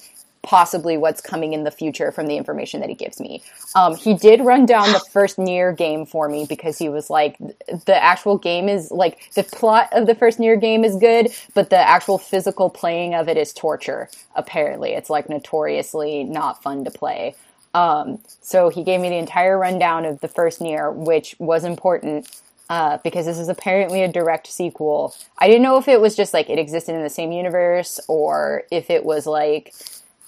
possibly 0.46 0.96
what's 0.96 1.20
coming 1.20 1.52
in 1.52 1.64
the 1.64 1.72
future 1.72 2.12
from 2.12 2.28
the 2.28 2.36
information 2.36 2.78
that 2.80 2.88
he 2.88 2.94
gives 2.94 3.18
me. 3.18 3.42
Um, 3.74 3.96
he 3.96 4.14
did 4.14 4.40
run 4.40 4.64
down 4.64 4.92
the 4.92 5.02
first 5.10 5.38
Nier 5.38 5.72
game 5.72 6.06
for 6.06 6.28
me 6.28 6.46
because 6.48 6.78
he 6.78 6.88
was 6.88 7.10
like, 7.10 7.36
the 7.84 8.00
actual 8.00 8.38
game 8.38 8.68
is 8.68 8.92
like, 8.92 9.32
the 9.34 9.42
plot 9.42 9.88
of 9.90 10.06
the 10.06 10.14
first 10.14 10.38
Nier 10.38 10.54
game 10.54 10.84
is 10.84 10.94
good, 10.96 11.32
but 11.54 11.70
the 11.70 11.76
actual 11.76 12.16
physical 12.16 12.70
playing 12.70 13.12
of 13.12 13.28
it 13.28 13.36
is 13.36 13.52
torture, 13.52 14.08
apparently. 14.36 14.92
It's 14.92 15.10
like 15.10 15.28
notoriously 15.28 16.22
not 16.22 16.62
fun 16.62 16.84
to 16.84 16.92
play. 16.92 17.34
Um, 17.74 18.20
so 18.40 18.68
he 18.68 18.84
gave 18.84 19.00
me 19.00 19.08
the 19.08 19.16
entire 19.16 19.58
rundown 19.58 20.04
of 20.04 20.20
the 20.20 20.28
first 20.28 20.60
Nier, 20.60 20.92
which 20.92 21.34
was 21.40 21.64
important 21.64 22.40
uh, 22.68 22.98
because 23.04 23.26
this 23.26 23.38
is 23.38 23.48
apparently 23.48 24.02
a 24.02 24.08
direct 24.08 24.46
sequel. 24.48 25.14
I 25.38 25.46
didn't 25.46 25.62
know 25.62 25.78
if 25.78 25.88
it 25.88 26.00
was 26.00 26.16
just 26.16 26.34
like 26.34 26.50
it 26.50 26.58
existed 26.58 26.94
in 26.94 27.02
the 27.02 27.10
same 27.10 27.32
universe 27.32 28.00
or 28.08 28.64
if 28.70 28.90
it 28.90 29.04
was 29.04 29.26
like 29.26 29.74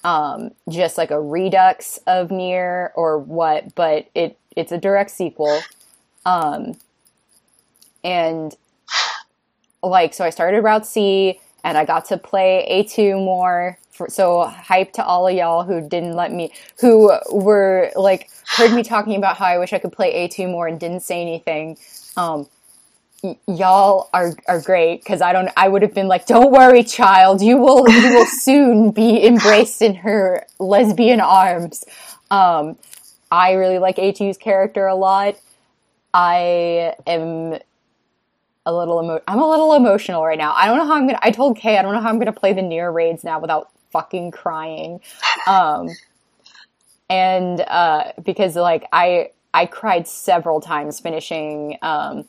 um, 0.04 0.52
just 0.68 0.96
like 0.96 1.10
a 1.10 1.20
redux 1.20 1.98
of 2.06 2.30
Nier 2.30 2.92
or 2.94 3.18
what, 3.18 3.74
but 3.74 4.08
it 4.14 4.38
it's 4.56 4.72
a 4.72 4.78
direct 4.78 5.10
sequel. 5.10 5.60
Um, 6.24 6.78
and 8.04 8.56
like 9.82 10.14
so 10.14 10.24
I 10.24 10.30
started 10.30 10.62
Route 10.62 10.86
C 10.86 11.40
and 11.64 11.76
I 11.76 11.84
got 11.84 12.06
to 12.06 12.18
play 12.18 12.66
A2 12.88 13.16
more. 13.16 13.78
For, 13.90 14.08
so 14.08 14.44
hype 14.44 14.92
to 14.92 15.04
all 15.04 15.26
of 15.26 15.34
y'all 15.34 15.64
who 15.64 15.86
didn't 15.86 16.14
let 16.14 16.32
me, 16.32 16.52
who 16.80 17.12
were 17.32 17.90
like 17.96 18.30
heard 18.46 18.72
me 18.72 18.84
talking 18.84 19.16
about 19.16 19.36
how 19.36 19.46
I 19.46 19.58
wish 19.58 19.72
I 19.72 19.78
could 19.78 19.92
play 19.92 20.28
A2 20.28 20.48
more 20.48 20.68
and 20.68 20.78
didn't 20.78 21.00
say 21.00 21.20
anything. 21.20 21.76
Um, 22.18 22.48
y'all 23.46 24.08
are 24.12 24.32
are 24.46 24.60
great 24.60 25.00
because 25.00 25.20
I 25.20 25.32
don't 25.32 25.50
I 25.56 25.68
would 25.68 25.82
have 25.82 25.94
been 25.94 26.08
like 26.08 26.26
don't 26.26 26.52
worry 26.52 26.84
child 26.84 27.42
you 27.42 27.56
will 27.56 27.88
you 27.88 28.14
will 28.14 28.26
soon 28.40 28.90
be 28.92 29.24
embraced 29.26 29.82
in 29.82 29.96
her 29.96 30.46
lesbian 30.58 31.20
arms. 31.20 31.84
Um 32.30 32.76
I 33.30 33.52
really 33.52 33.78
like 33.78 33.96
A2's 33.96 34.38
character 34.38 34.86
a 34.86 34.94
lot. 34.94 35.36
I 36.14 36.94
am 37.06 37.58
a 38.64 38.72
little 38.72 39.02
emo- 39.02 39.22
I'm 39.26 39.40
a 39.40 39.48
little 39.48 39.74
emotional 39.74 40.24
right 40.24 40.38
now. 40.38 40.54
I 40.56 40.66
don't 40.66 40.78
know 40.78 40.86
how 40.86 40.94
I'm 40.94 41.06
gonna 41.06 41.18
I 41.20 41.30
told 41.32 41.56
Kay 41.58 41.76
I 41.76 41.82
don't 41.82 41.94
know 41.94 42.00
how 42.00 42.08
I'm 42.10 42.18
gonna 42.18 42.32
play 42.32 42.52
the 42.52 42.62
Nier 42.62 42.92
raids 42.92 43.24
now 43.24 43.40
without 43.40 43.70
fucking 43.90 44.30
crying. 44.30 45.00
Um 45.48 45.88
and 47.10 47.60
uh 47.62 48.12
because 48.22 48.54
like 48.54 48.86
I 48.92 49.30
I 49.58 49.66
cried 49.66 50.06
several 50.06 50.60
times 50.60 51.00
finishing 51.00 51.78
um 51.82 52.28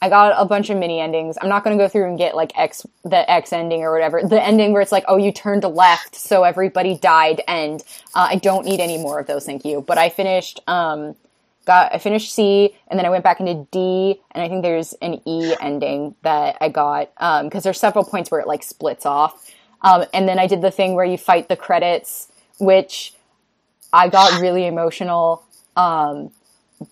I 0.00 0.10
got 0.10 0.34
a 0.36 0.44
bunch 0.44 0.68
of 0.68 0.76
mini 0.76 1.00
endings. 1.00 1.38
I'm 1.40 1.48
not 1.48 1.64
going 1.64 1.76
to 1.76 1.82
go 1.82 1.88
through 1.88 2.08
and 2.08 2.18
get 2.18 2.36
like 2.36 2.52
X, 2.56 2.86
the 3.02 3.28
X 3.30 3.52
ending 3.52 3.82
or 3.82 3.92
whatever. 3.92 4.22
The 4.22 4.42
ending 4.42 4.72
where 4.72 4.82
it's 4.82 4.92
like, 4.92 5.04
oh, 5.08 5.16
you 5.16 5.32
turned 5.32 5.64
left, 5.64 6.14
so 6.14 6.44
everybody 6.44 6.98
died. 6.98 7.40
End. 7.48 7.82
Uh, 8.14 8.28
I 8.30 8.36
don't 8.36 8.66
need 8.66 8.80
any 8.80 8.98
more 8.98 9.18
of 9.18 9.26
those, 9.26 9.46
thank 9.46 9.64
you. 9.64 9.80
But 9.80 9.96
I 9.96 10.10
finished, 10.10 10.60
um, 10.66 11.16
got, 11.64 11.94
I 11.94 11.98
finished 11.98 12.34
C, 12.34 12.76
and 12.88 12.98
then 12.98 13.06
I 13.06 13.10
went 13.10 13.24
back 13.24 13.40
into 13.40 13.66
D, 13.70 14.20
and 14.32 14.44
I 14.44 14.48
think 14.48 14.62
there's 14.62 14.92
an 15.00 15.22
E 15.24 15.54
ending 15.62 16.14
that 16.22 16.58
I 16.60 16.68
got 16.68 17.14
because 17.14 17.42
um, 17.42 17.60
there's 17.62 17.80
several 17.80 18.04
points 18.04 18.30
where 18.30 18.40
it 18.40 18.46
like 18.46 18.62
splits 18.62 19.06
off. 19.06 19.50
Um, 19.80 20.04
and 20.12 20.28
then 20.28 20.38
I 20.38 20.46
did 20.46 20.60
the 20.60 20.70
thing 20.70 20.94
where 20.94 21.06
you 21.06 21.16
fight 21.16 21.48
the 21.48 21.56
credits, 21.56 22.30
which 22.60 23.14
I 23.94 24.10
got 24.10 24.42
really 24.42 24.66
emotional. 24.66 25.42
Um, 25.74 26.32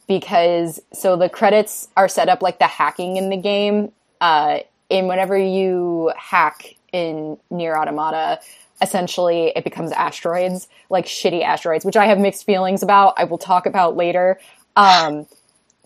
because 0.07 0.81
so 0.93 1.17
the 1.17 1.29
credits 1.29 1.89
are 1.97 2.09
set 2.09 2.29
up 2.29 2.43
like 2.43 2.59
the 2.59 2.67
hacking 2.67 3.17
in 3.17 3.31
the 3.31 3.37
game. 3.37 3.93
Uh, 4.21 4.61
and 4.91 5.09
whenever 5.09 5.37
you 5.37 6.13
hack 6.17 6.77
in 6.93 7.37
Nier 7.51 7.77
Automata, 7.77 8.41
essentially 8.81 9.53
it 9.57 9.65
becomes 9.65 9.93
asteroids, 9.93 10.69
like 10.91 11.07
shitty 11.07 11.43
asteroids, 11.43 11.85
which 11.85 11.97
I 11.97 12.07
have 12.07 12.19
mixed 12.19 12.45
feelings 12.45 12.83
about. 12.83 13.15
I 13.17 13.25
will 13.25 13.39
talk 13.39 13.67
about 13.67 13.97
later. 13.97 14.39
Um, 14.77 15.27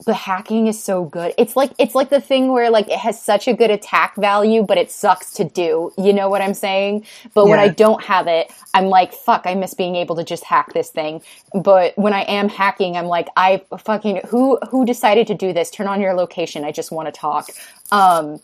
the 0.07 0.15
hacking 0.15 0.69
is 0.69 0.83
so 0.83 1.05
good. 1.05 1.35
It's 1.37 1.57
like 1.57 1.73
it's 1.79 1.95
like 1.95 2.11
the 2.11 2.21
thing 2.21 2.53
where 2.53 2.71
like 2.71 2.89
it 2.89 2.99
has 2.99 3.21
such 3.21 3.49
a 3.49 3.53
good 3.53 3.71
attack 3.71 4.15
value, 4.17 4.63
but 4.63 4.79
it 4.79 4.91
sucks 4.91 5.33
to 5.35 5.45
do. 5.45 5.93
You 5.99 6.13
know 6.13 6.29
what 6.29 6.41
I'm 6.41 6.55
saying? 6.55 7.05
But 7.35 7.45
yeah. 7.45 7.51
when 7.51 7.59
I 7.59 7.69
don't 7.69 8.03
have 8.05 8.27
it, 8.29 8.53
I'm 8.75 8.87
like, 8.87 9.13
fuck, 9.13 9.43
I 9.45 9.55
miss 9.55 9.75
being 9.75 9.97
able 9.97 10.15
to 10.17 10.25
just 10.25 10.45
hack 10.45 10.73
this 10.73 10.91
thing. 10.91 11.23
But 11.53 11.99
when 11.99 12.13
I 12.13 12.23
am 12.23 12.49
hacking, 12.49 12.97
I'm 12.97 13.07
like, 13.07 13.29
I 13.37 13.63
fucking 13.77 14.23
who 14.29 14.59
who 14.71 14.85
decided 14.85 15.27
to 15.29 15.35
do 15.35 15.53
this? 15.53 15.71
Turn 15.71 15.89
on 15.89 16.01
your 16.01 16.15
location. 16.15 16.65
I 16.65 16.73
just 16.73 16.93
want 16.93 17.13
to 17.13 17.13
talk. 17.13 17.49
Um, 17.91 18.41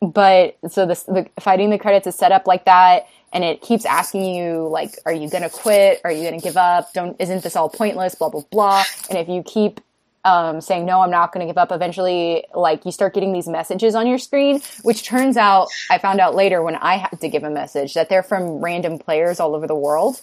but 0.00 0.56
so 0.68 0.86
this 0.86 1.02
the 1.04 1.26
fighting 1.40 1.70
the 1.70 1.78
credits 1.78 2.06
is 2.06 2.14
set 2.14 2.32
up 2.32 2.46
like 2.46 2.64
that 2.64 3.08
and 3.32 3.44
it 3.44 3.60
keeps 3.60 3.84
asking 3.84 4.24
you 4.24 4.68
like 4.68 4.96
are 5.04 5.12
you 5.12 5.28
gonna 5.28 5.50
quit 5.50 6.00
are 6.04 6.12
you 6.12 6.22
gonna 6.22 6.40
give 6.40 6.56
up 6.56 6.92
don't 6.92 7.16
isn't 7.20 7.42
this 7.42 7.56
all 7.56 7.68
pointless 7.68 8.14
blah 8.14 8.28
blah 8.28 8.42
blah 8.52 8.84
and 9.10 9.18
if 9.18 9.28
you 9.28 9.42
keep 9.42 9.80
um, 10.24 10.60
saying 10.60 10.84
no 10.84 11.00
i'm 11.00 11.10
not 11.10 11.32
going 11.32 11.46
to 11.46 11.50
give 11.50 11.58
up. 11.58 11.72
Eventually 11.72 12.44
like 12.54 12.84
you 12.84 12.92
start 12.92 13.14
getting 13.14 13.32
these 13.32 13.48
messages 13.48 13.94
on 13.94 14.06
your 14.06 14.18
screen 14.18 14.60
which 14.82 15.04
turns 15.04 15.36
out 15.36 15.68
i 15.90 15.98
found 15.98 16.20
out 16.20 16.34
later 16.34 16.62
when 16.62 16.76
i 16.76 16.96
had 16.96 17.20
to 17.20 17.28
give 17.28 17.44
a 17.44 17.50
message 17.50 17.94
that 17.94 18.08
they're 18.08 18.22
from 18.22 18.62
random 18.62 18.98
players 18.98 19.40
all 19.40 19.54
over 19.54 19.66
the 19.66 19.74
world 19.74 20.20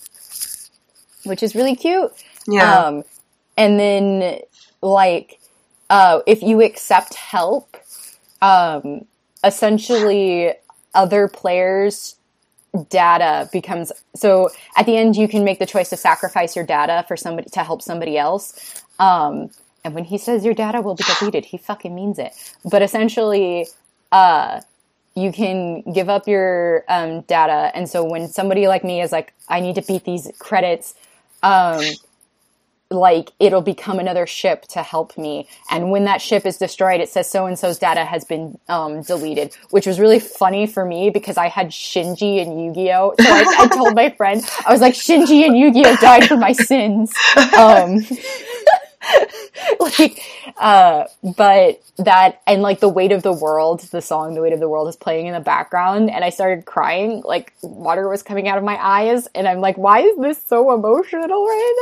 which 1.26 1.43
is 1.43 1.56
really 1.56 1.76
cute. 1.76 2.12
Yeah. 2.48 2.86
Um, 2.86 3.04
and 3.58 3.80
then 3.80 4.39
like 4.82 5.39
uh, 5.89 6.22
if 6.26 6.41
you 6.41 6.62
accept 6.62 7.16
help 7.16 7.78
um, 8.41 9.06
essentially 9.43 10.54
other 10.93 11.28
players 11.28 12.16
data 12.89 13.50
becomes 13.54 13.91
so 14.16 14.50
at 14.76 14.86
the 14.86 14.98
end 14.98 15.16
you 15.16 15.30
can 15.30 15.46
make 15.46 15.60
the 15.60 15.66
choice 15.66 15.89
to 15.89 15.98
sacrifice 15.98 16.58
your 16.58 16.66
data 16.66 17.06
for 17.08 17.16
somebody 17.16 17.50
to 17.50 17.64
help 17.64 17.82
somebody 17.82 18.18
else. 18.18 18.84
Um, 19.00 19.50
and 19.86 19.94
when 19.94 20.04
he 20.04 20.18
says 20.18 20.44
your 20.44 20.56
data 20.56 20.82
will 20.82 20.96
be 20.96 21.04
deleted, 21.20 21.46
he 21.46 21.58
fucking 21.58 21.94
means 21.94 22.18
it. 22.18 22.34
But 22.70 22.82
essentially, 22.82 23.68
uh, 24.12 24.62
you 25.16 25.32
can 25.32 25.82
give 25.94 26.10
up 26.10 26.28
your 26.28 26.84
um, 26.90 27.22
data. 27.22 27.72
And 27.76 27.88
so 27.88 28.04
when 28.04 28.28
somebody 28.28 28.68
like 28.68 28.84
me 28.84 29.02
is 29.02 29.12
like, 29.12 29.32
I 29.48 29.60
need 29.60 29.76
to 29.76 29.84
beat 29.84 30.04
these 30.04 30.30
credits, 30.40 30.96
um, 31.44 31.84
like 32.90 33.32
it'll 33.40 33.62
become 33.62 34.00
another 34.00 34.26
ship 34.26 34.64
to 34.70 34.82
help 34.82 35.18
me. 35.18 35.48
And 35.70 35.92
when 35.92 36.06
that 36.06 36.20
ship 36.22 36.48
is 36.48 36.58
destroyed, 36.58 37.00
it 37.00 37.10
says 37.10 37.30
so 37.30 37.46
and 37.46 37.58
so's 37.58 37.78
data 37.78 38.06
has 38.06 38.26
been 38.26 38.58
um, 38.68 39.04
deleted, 39.04 39.56
which 39.70 39.86
was 39.86 40.00
really 40.00 40.20
funny 40.20 40.66
for 40.66 40.84
me 40.84 41.12
because 41.12 41.38
I 41.38 41.48
had 41.48 41.70
Shinji 41.70 42.42
and 42.42 42.60
Yu 42.60 42.74
Gi 42.74 42.92
Oh. 42.92 43.14
So 43.20 43.26
I, 43.28 43.56
I, 43.60 43.68
told 43.68 43.96
my 43.96 44.10
friend, 44.10 44.44
I 44.66 44.72
was 44.72 44.82
like, 44.82 44.96
Shinji 44.96 45.46
and 45.46 45.58
Yu 45.58 45.72
Gi 45.74 45.84
Oh 45.86 45.96
died 45.98 46.28
for 46.28 46.38
my 46.38 46.54
sins. 46.54 47.14
Um, 47.56 48.00
like, 49.80 50.22
uh, 50.58 51.06
but 51.36 51.82
that, 51.97 52.41
and 52.47 52.62
like 52.62 52.80
the 52.80 52.89
weight 52.89 53.12
of 53.12 53.24
the 53.24 53.34
world, 53.34 53.82
the 53.91 54.01
song, 54.01 54.36
the 54.36 54.41
weight 54.41 54.53
of 54.53 54.60
the 54.60 54.70
world 54.70 54.88
is 54.88 54.95
playing 54.95 55.28
in 55.28 55.34
the 55.34 55.39
background. 55.39 56.10
And 56.10 56.24
I 56.24 56.30
started 56.30 56.66
crying, 56.66 57.22
like 57.26 57.53
water 57.62 58.08
was 58.08 58.24
coming 58.24 58.47
out 58.47 58.58
of 58.58 58.64
my 58.64 58.78
eyes. 58.82 59.28
And 59.36 59.47
I'm 59.47 59.60
like, 59.60 59.78
why 59.78 60.01
is 60.01 60.18
this 60.18 60.41
so 60.41 60.74
emotional 60.74 61.45
right 61.45 61.76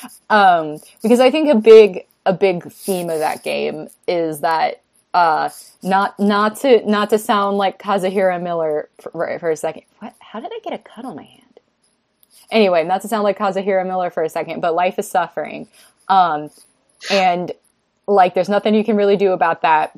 now? 0.00 0.10
Um, 0.36 0.80
because 1.02 1.20
I 1.20 1.30
think 1.30 1.48
a 1.50 1.56
big, 1.56 2.06
a 2.24 2.32
big 2.32 2.70
theme 2.72 3.10
of 3.10 3.18
that 3.18 3.42
game 3.42 3.88
is 4.06 4.40
that 4.40 4.82
uh, 5.14 5.50
not 5.82 6.18
not 6.18 6.56
to 6.60 6.88
not 6.88 7.10
to 7.10 7.18
sound 7.18 7.58
like 7.58 7.78
Kazuhira 7.78 8.42
Miller 8.42 8.88
for, 9.00 9.38
for, 9.38 9.50
a 9.50 9.56
second. 9.56 9.82
What? 9.98 10.14
How 10.20 10.40
did 10.40 10.50
I 10.54 10.60
get 10.64 10.72
a 10.72 10.78
cut 10.78 11.04
on 11.04 11.16
my 11.16 11.24
hand? 11.24 11.42
Anyway, 12.50 12.84
not 12.84 13.02
to 13.02 13.08
sound 13.08 13.24
like 13.24 13.38
Kazuhira 13.38 13.86
Miller 13.86 14.10
for 14.10 14.22
a 14.22 14.28
second, 14.28 14.60
but 14.60 14.74
life 14.74 14.98
is 14.98 15.10
suffering. 15.10 15.68
Um, 16.12 16.50
and 17.10 17.52
like 18.06 18.34
there's 18.34 18.48
nothing 18.48 18.74
you 18.74 18.84
can 18.84 18.96
really 18.96 19.16
do 19.16 19.32
about 19.32 19.62
that 19.62 19.96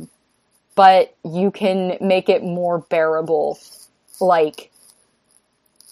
but 0.75 1.15
you 1.25 1.51
can 1.51 1.97
make 2.01 2.29
it 2.29 2.43
more 2.43 2.79
bearable 2.79 3.59
like 4.21 4.71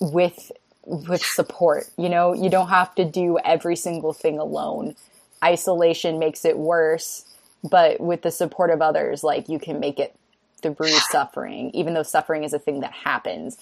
with 0.01 0.53
with 0.85 1.23
support 1.23 1.89
you 1.97 2.09
know? 2.09 2.33
You 2.33 2.51
don't 2.51 2.68
have 2.68 2.95
to 2.97 3.05
do 3.05 3.39
every 3.45 3.77
single 3.77 4.12
thing 4.12 4.39
alone. 4.39 4.95
Isolation 5.43 6.18
makes 6.18 6.45
it 6.45 6.59
worse 6.59 7.25
but 7.68 8.01
with 8.01 8.23
the 8.23 8.31
support 8.31 8.70
of 8.70 8.83
others 8.83 9.25
like 9.25 9.49
you 9.49 9.59
can 9.59 9.81
make 9.81 9.99
it 9.99 10.14
through 10.62 10.89
suffering 11.11 11.70
even 11.75 11.95
though 11.95 12.03
suffering 12.03 12.45
is 12.45 12.53
a 12.53 12.59
thing 12.59 12.81
that 12.81 12.93
happens. 12.93 13.57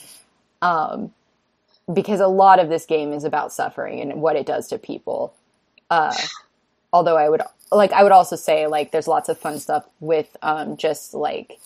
Um 0.60 1.12
because 1.92 2.20
a 2.20 2.28
lot 2.28 2.60
of 2.60 2.68
this 2.68 2.86
game 2.86 3.12
is 3.12 3.24
about 3.24 3.52
suffering 3.52 4.00
and 4.00 4.20
what 4.20 4.36
it 4.36 4.46
does 4.46 4.68
to 4.68 4.78
people. 4.78 5.34
Uh 5.88 6.14
although 6.92 7.16
i 7.16 7.28
would 7.28 7.42
like 7.72 7.92
i 7.92 8.02
would 8.02 8.12
also 8.12 8.36
say 8.36 8.66
like 8.66 8.90
there's 8.90 9.08
lots 9.08 9.28
of 9.28 9.38
fun 9.38 9.58
stuff 9.58 9.86
with 10.00 10.36
um 10.42 10.76
just 10.76 11.14
like 11.14 11.58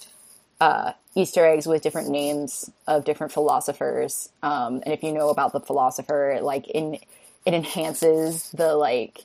uh 0.61 0.93
easter 1.15 1.47
eggs 1.47 1.67
with 1.67 1.83
different 1.83 2.09
names 2.09 2.71
of 2.87 3.05
different 3.05 3.33
philosophers. 3.33 4.29
Um 4.43 4.83
and 4.85 4.93
if 4.93 5.03
you 5.03 5.13
know 5.13 5.29
about 5.29 5.53
the 5.53 5.61
philosopher 5.61 6.39
like 6.43 6.69
in 6.69 6.99
it 7.45 7.55
enhances 7.55 8.51
the 8.51 8.75
like 8.75 9.25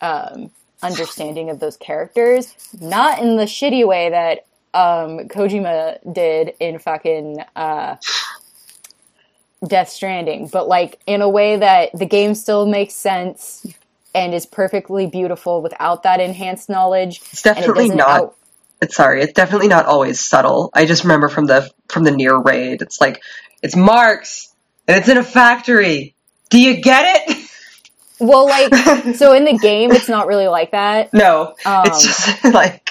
um 0.00 0.50
understanding 0.82 1.50
of 1.50 1.60
those 1.60 1.76
characters. 1.76 2.54
Not 2.80 3.18
in 3.18 3.36
the 3.36 3.44
shitty 3.44 3.86
way 3.86 4.10
that 4.10 4.46
um 4.72 5.28
kojima 5.28 5.98
did 6.12 6.54
in 6.60 6.78
fucking 6.78 7.40
uh 7.56 7.96
death 9.66 9.90
stranding 9.90 10.48
but 10.48 10.68
like 10.68 10.98
in 11.06 11.20
a 11.20 11.28
way 11.28 11.56
that 11.58 11.90
the 11.92 12.06
game 12.06 12.34
still 12.34 12.64
makes 12.64 12.94
sense 12.94 13.66
and 14.14 14.34
is 14.34 14.46
perfectly 14.46 15.06
beautiful 15.06 15.62
without 15.62 16.02
that 16.02 16.20
enhanced 16.20 16.68
knowledge 16.68 17.18
It's 17.32 17.40
it 17.46 17.54
definitely 17.54 17.84
doesn't 17.84 17.96
not. 17.96 18.08
out- 18.08 18.36
It's 18.82 18.96
sorry. 18.96 19.22
It's 19.22 19.32
definitely 19.32 19.68
not 19.68 19.86
always 19.86 20.20
subtle. 20.20 20.70
I 20.74 20.86
just 20.86 21.04
remember 21.04 21.28
from 21.28 21.46
the 21.46 21.70
from 21.88 22.04
the 22.04 22.10
Nier 22.10 22.38
raid. 22.40 22.82
It's 22.82 23.00
like 23.00 23.22
it's 23.62 23.76
Marx 23.76 24.52
and 24.88 24.96
it's 24.98 25.08
in 25.08 25.16
a 25.18 25.22
factory. 25.24 26.14
Do 26.48 26.58
you 26.60 26.80
get 26.82 27.28
it? 27.28 27.46
well 28.18 28.46
like 28.46 28.74
so 29.16 29.32
in 29.32 29.44
the 29.46 29.56
game 29.56 29.90
it's 29.92 30.08
not 30.08 30.26
really 30.26 30.46
like 30.48 30.72
that 30.72 31.10
no, 31.14 31.54
Um, 31.64 31.84
it's 31.86 32.04
just 32.04 32.44
like 32.52 32.90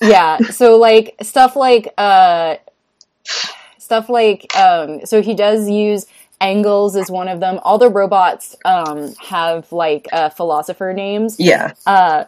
yeah 0.00 0.36
so 0.50 0.76
like 0.76 1.14
stuff 1.22 1.56
like 1.56 1.88
uh 1.96 2.56
stuff 3.78 4.08
like 4.10 4.54
um 4.56 5.06
so 5.06 5.22
he 5.22 5.34
does 5.34 5.68
use 5.70 6.06
Engels 6.42 6.96
is 6.96 7.10
one 7.10 7.28
of 7.28 7.40
them. 7.40 7.60
All 7.62 7.78
the 7.78 7.88
robots 7.88 8.56
um 8.64 9.14
have 9.14 9.70
like 9.72 10.08
uh 10.12 10.28
philosopher 10.30 10.92
names. 10.92 11.36
Yeah, 11.38 11.72
uh 11.86 12.24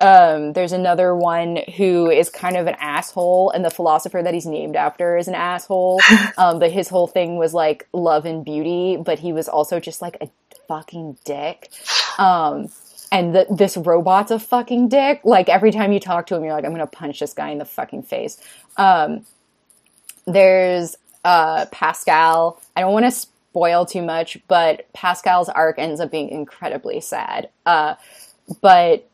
um 0.00 0.52
there's 0.52 0.72
another 0.72 1.14
one 1.14 1.60
who 1.76 2.10
is 2.10 2.28
kind 2.28 2.56
of 2.56 2.66
an 2.66 2.74
asshole 2.80 3.50
and 3.50 3.64
the 3.64 3.70
philosopher 3.70 4.20
that 4.22 4.34
he's 4.34 4.46
named 4.46 4.74
after 4.76 5.16
is 5.16 5.28
an 5.28 5.34
asshole. 5.34 6.00
Um 6.36 6.58
but 6.58 6.72
his 6.72 6.88
whole 6.88 7.06
thing 7.06 7.36
was 7.36 7.54
like 7.54 7.88
love 7.92 8.26
and 8.26 8.44
beauty 8.44 8.96
but 8.96 9.20
he 9.20 9.32
was 9.32 9.48
also 9.48 9.78
just 9.78 10.02
like 10.02 10.16
a 10.20 10.28
fucking 10.66 11.16
dick. 11.24 11.70
Um 12.18 12.68
and 13.12 13.32
the, 13.32 13.46
this 13.48 13.76
robot's 13.76 14.32
a 14.32 14.40
fucking 14.40 14.88
dick. 14.88 15.20
Like 15.22 15.48
every 15.48 15.70
time 15.70 15.92
you 15.92 16.00
talk 16.00 16.26
to 16.26 16.34
him 16.34 16.42
you're 16.42 16.52
like 16.52 16.64
i'm 16.64 16.72
gonna 16.72 16.88
punch 16.88 17.20
this 17.20 17.32
guy 17.32 17.50
in 17.50 17.58
the 17.58 17.64
fucking 17.64 18.02
face. 18.02 18.40
Um 18.76 19.24
there's 20.26 20.96
uh 21.24 21.66
pascal. 21.66 22.60
I 22.76 22.82
don't 22.82 22.92
want 22.92 23.06
to 23.06 23.10
spoil 23.10 23.86
too 23.86 24.02
much 24.02 24.38
but 24.48 24.92
pascal's 24.92 25.48
arc 25.48 25.78
ends 25.78 26.00
up 26.00 26.10
being 26.10 26.28
incredibly 26.28 27.00
sad. 27.00 27.48
Uh 27.66 27.94
but 28.60 29.08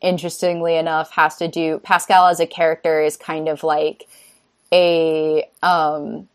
interestingly 0.00 0.76
enough 0.76 1.10
has 1.12 1.36
to 1.36 1.48
do 1.48 1.78
pascal 1.78 2.26
as 2.26 2.40
a 2.40 2.46
character 2.46 3.00
is 3.00 3.16
kind 3.16 3.48
of 3.48 3.62
like 3.64 4.06
a 4.72 5.48
um 5.62 6.28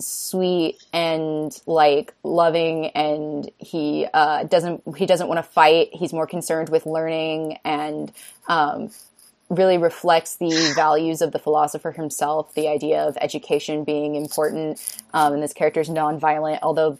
sweet 0.00 0.82
and 0.92 1.60
like 1.66 2.14
loving 2.22 2.86
and 2.86 3.50
he 3.58 4.06
uh 4.14 4.44
doesn't 4.44 4.82
he 4.96 5.06
doesn't 5.06 5.28
want 5.28 5.38
to 5.38 5.42
fight. 5.42 5.88
He's 5.92 6.12
more 6.12 6.26
concerned 6.26 6.68
with 6.68 6.86
learning 6.86 7.58
and 7.64 8.12
um 8.46 8.90
really 9.50 9.78
reflects 9.78 10.36
the 10.36 10.72
values 10.74 11.22
of 11.22 11.32
the 11.32 11.38
philosopher 11.38 11.92
himself 11.92 12.54
the 12.54 12.68
idea 12.68 13.02
of 13.02 13.16
education 13.20 13.84
being 13.84 14.14
important 14.14 14.80
um 15.14 15.32
and 15.32 15.42
this 15.42 15.52
character's 15.52 15.88
non-violent 15.88 16.62
although 16.62 16.98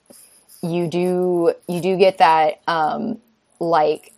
you 0.63 0.89
do 0.89 1.53
you 1.69 1.81
do 1.81 1.97
get 1.97 2.19
that 2.19 2.61
um 2.67 3.19
like 3.61 4.13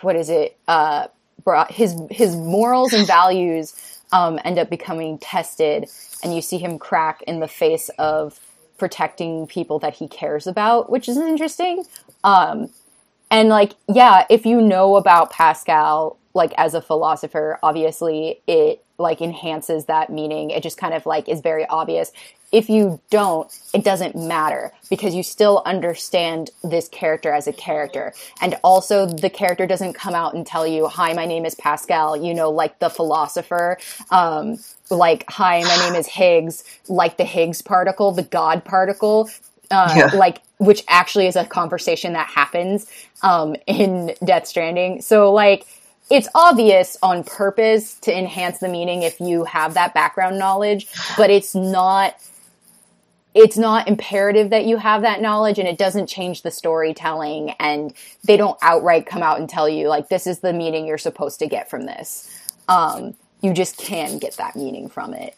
what 0.00 0.16
is 0.16 0.28
it 0.30 0.56
uh 0.68 1.06
his 1.70 1.94
his 2.10 2.34
morals 2.34 2.92
and 2.92 3.06
values 3.06 4.00
um 4.12 4.38
end 4.44 4.58
up 4.58 4.68
becoming 4.68 5.18
tested 5.18 5.88
and 6.22 6.34
you 6.34 6.42
see 6.42 6.58
him 6.58 6.78
crack 6.78 7.22
in 7.22 7.40
the 7.40 7.48
face 7.48 7.88
of 7.98 8.40
protecting 8.78 9.46
people 9.46 9.78
that 9.78 9.94
he 9.94 10.08
cares 10.08 10.46
about 10.46 10.90
which 10.90 11.08
is 11.08 11.16
interesting. 11.16 11.84
Um 12.24 12.70
and 13.30 13.48
like 13.48 13.72
yeah 13.88 14.24
if 14.30 14.46
you 14.46 14.60
know 14.60 14.96
about 14.96 15.30
pascal 15.30 16.18
like 16.36 16.52
as 16.58 16.74
a 16.74 16.80
philosopher 16.82 17.58
obviously 17.62 18.40
it 18.46 18.84
like 18.98 19.20
enhances 19.20 19.86
that 19.86 20.10
meaning 20.10 20.50
it 20.50 20.62
just 20.62 20.78
kind 20.78 20.94
of 20.94 21.04
like 21.06 21.28
is 21.28 21.40
very 21.40 21.66
obvious 21.66 22.12
if 22.52 22.68
you 22.70 23.00
don't 23.10 23.52
it 23.74 23.82
doesn't 23.84 24.14
matter 24.14 24.72
because 24.88 25.14
you 25.14 25.22
still 25.22 25.62
understand 25.66 26.50
this 26.62 26.88
character 26.88 27.32
as 27.32 27.46
a 27.48 27.52
character 27.52 28.12
and 28.40 28.56
also 28.62 29.06
the 29.06 29.30
character 29.30 29.66
doesn't 29.66 29.94
come 29.94 30.14
out 30.14 30.34
and 30.34 30.46
tell 30.46 30.66
you 30.66 30.86
hi 30.86 31.12
my 31.12 31.26
name 31.26 31.44
is 31.44 31.54
pascal 31.56 32.16
you 32.16 32.32
know 32.34 32.50
like 32.50 32.78
the 32.78 32.88
philosopher 32.88 33.78
um 34.10 34.56
like 34.90 35.24
hi 35.28 35.62
my 35.62 35.76
name 35.76 35.94
is 35.94 36.06
higgs 36.06 36.62
like 36.88 37.16
the 37.16 37.24
higgs 37.24 37.62
particle 37.62 38.12
the 38.12 38.22
god 38.22 38.64
particle 38.64 39.28
uh, 39.70 39.94
Yeah. 39.96 40.10
like 40.14 40.42
which 40.58 40.84
actually 40.88 41.26
is 41.26 41.36
a 41.36 41.44
conversation 41.44 42.12
that 42.14 42.28
happens 42.28 42.86
um, 43.22 43.56
in 43.66 44.14
Death 44.24 44.46
Stranding. 44.46 45.02
So 45.02 45.32
like 45.32 45.66
it's 46.10 46.28
obvious 46.34 46.96
on 47.02 47.24
purpose 47.24 47.94
to 48.00 48.16
enhance 48.16 48.58
the 48.58 48.68
meaning 48.68 49.02
if 49.02 49.20
you 49.20 49.44
have 49.44 49.74
that 49.74 49.92
background 49.94 50.38
knowledge, 50.38 50.88
but 51.16 51.30
it's 51.30 51.54
not 51.54 52.16
it's 53.34 53.58
not 53.58 53.86
imperative 53.86 54.48
that 54.48 54.64
you 54.64 54.78
have 54.78 55.02
that 55.02 55.20
knowledge 55.20 55.58
and 55.58 55.68
it 55.68 55.76
doesn't 55.76 56.06
change 56.06 56.40
the 56.40 56.50
storytelling 56.50 57.50
and 57.60 57.92
they 58.24 58.34
don't 58.34 58.56
outright 58.62 59.04
come 59.04 59.22
out 59.22 59.38
and 59.38 59.46
tell 59.46 59.68
you 59.68 59.88
like 59.88 60.08
this 60.08 60.26
is 60.26 60.38
the 60.38 60.54
meaning 60.54 60.86
you're 60.86 60.96
supposed 60.96 61.38
to 61.38 61.46
get 61.46 61.68
from 61.68 61.84
this. 61.84 62.30
Um, 62.66 63.14
you 63.42 63.52
just 63.52 63.76
can 63.76 64.18
get 64.18 64.38
that 64.38 64.56
meaning 64.56 64.88
from 64.88 65.12
it. 65.12 65.36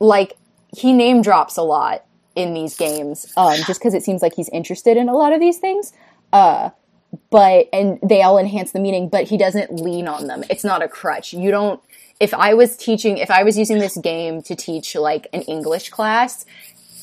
Like 0.00 0.36
he 0.76 0.92
name 0.92 1.22
drops 1.22 1.56
a 1.56 1.62
lot 1.62 2.04
in 2.36 2.52
these 2.52 2.76
games, 2.76 3.32
um, 3.36 3.56
just 3.66 3.80
because 3.80 3.94
it 3.94 4.02
seems 4.02 4.20
like 4.20 4.34
he's 4.34 4.50
interested 4.50 4.96
in 4.96 5.08
a 5.08 5.14
lot 5.14 5.32
of 5.32 5.40
these 5.40 5.58
things. 5.58 5.92
Uh, 6.32 6.70
but 7.30 7.68
and 7.72 7.98
they 8.02 8.22
all 8.22 8.38
enhance 8.38 8.72
the 8.72 8.80
meaning, 8.80 9.08
but 9.08 9.28
he 9.28 9.36
doesn't 9.36 9.72
lean 9.80 10.08
on 10.08 10.26
them. 10.26 10.44
It's 10.50 10.64
not 10.64 10.82
a 10.82 10.88
crutch. 10.88 11.32
You 11.32 11.50
don't. 11.50 11.80
If 12.20 12.32
I 12.32 12.54
was 12.54 12.76
teaching, 12.76 13.18
if 13.18 13.30
I 13.30 13.42
was 13.42 13.58
using 13.58 13.78
this 13.78 13.96
game 13.96 14.40
to 14.42 14.54
teach 14.54 14.94
like 14.94 15.26
an 15.32 15.42
English 15.42 15.90
class, 15.90 16.46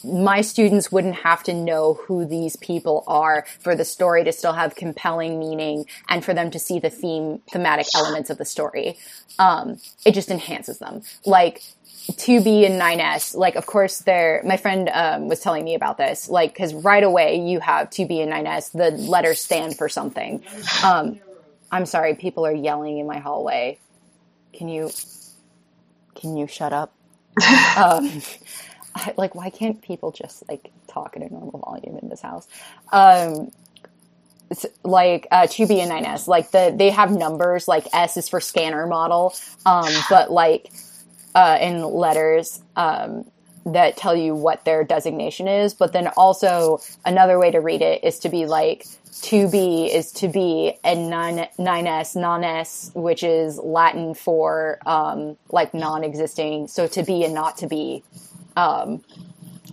my 0.04 0.42
students 0.42 0.92
wouldn't 0.92 1.16
have 1.16 1.44
to 1.44 1.54
know 1.54 1.96
who 2.06 2.26
these 2.26 2.56
people 2.56 3.04
are 3.08 3.46
for 3.60 3.76
the 3.76 3.86
story 3.86 4.24
to 4.24 4.32
still 4.32 4.54
have 4.54 4.76
compelling 4.76 5.40
meaning 5.40 5.86
and 6.10 6.24
for 6.24 6.34
them 6.34 6.52
to 6.52 6.60
see 6.60 6.80
the 6.80 6.90
theme 6.90 7.40
thematic 7.52 7.88
elements 7.96 8.30
of 8.30 8.38
the 8.38 8.46
story. 8.46 8.98
Um, 9.40 9.80
it 10.06 10.14
just 10.14 10.30
enhances 10.30 10.80
them. 10.80 11.04
Like 11.26 11.62
2b 12.10 12.66
and 12.66 12.82
9s 12.82 13.36
like 13.36 13.56
of 13.56 13.68
course 13.68 14.00
they're 14.00 14.42
my 14.44 14.58
friend 14.58 14.90
um, 14.92 15.28
was 15.28 15.40
telling 15.40 15.64
me 15.64 15.76
about 15.76 15.98
this 15.98 16.28
like 16.28 16.52
because 16.52 16.74
right 16.74 17.04
away 17.04 17.40
you 17.40 17.60
have 17.60 17.92
2b 17.92 18.24
and 18.24 18.32
9s 18.32 18.72
the 18.72 18.90
letters 18.92 19.40
stand 19.40 19.78
for 19.78 19.88
something. 19.88 20.44
Um, 20.84 21.20
i'm 21.72 21.86
sorry 21.86 22.16
people 22.16 22.46
are 22.46 22.54
yelling 22.54 22.98
in 22.98 23.06
my 23.06 23.20
hallway. 23.20 23.78
Can 24.54 24.68
you 24.68 24.90
can 26.16 26.38
you 26.38 26.48
shut 26.48 26.74
up? 26.74 26.94
Um, 27.78 28.22
I, 28.96 29.14
like 29.18 29.36
why 29.36 29.50
can't 29.50 29.82
people 29.82 30.12
just 30.12 30.48
like 30.50 30.72
talk 30.88 31.16
at 31.16 31.24
a 31.24 31.34
normal 31.34 31.60
volume 31.60 31.98
in 32.02 32.10
this 32.10 32.22
house? 32.22 32.48
Um 32.92 33.52
it's 34.52 34.66
like 34.84 35.28
uh 35.32 35.44
2b 35.44 35.72
and 35.80 36.06
9s 36.06 36.28
like 36.28 36.52
the 36.52 36.74
they 36.76 36.90
have 36.90 37.10
numbers 37.10 37.68
like 37.68 37.88
s 37.94 38.18
is 38.18 38.30
for 38.30 38.40
scanner 38.40 38.86
model 38.86 39.34
um 39.66 39.92
but 40.10 40.30
like 40.32 40.72
uh 41.34 41.58
in 41.60 41.82
letters 41.82 42.62
um 42.76 43.26
that 43.66 43.96
tell 43.96 44.16
you 44.16 44.36
what 44.36 44.66
their 44.66 44.84
designation 44.84 45.48
is 45.48 45.74
but 45.74 45.94
then 45.94 46.08
also 46.18 46.80
another 47.06 47.40
way 47.40 47.52
to 47.52 47.60
read 47.60 47.82
it 47.82 48.04
is 48.04 48.20
to 48.20 48.30
be 48.30 48.46
like 48.46 48.86
2b 49.12 49.94
is 49.94 50.12
to 50.12 50.28
be 50.28 50.76
and 50.84 51.12
9, 51.12 51.48
9s 51.60 52.16
non-s 52.16 52.92
which 52.96 53.24
is 53.24 53.58
latin 53.60 54.16
for 54.16 54.80
um 54.86 55.38
like 55.52 55.74
non-existing 55.74 56.68
so 56.68 56.88
to 56.88 57.04
be 57.04 57.24
and 57.24 57.34
not 57.36 57.58
to 57.58 57.68
be 57.68 58.04
um 58.56 59.02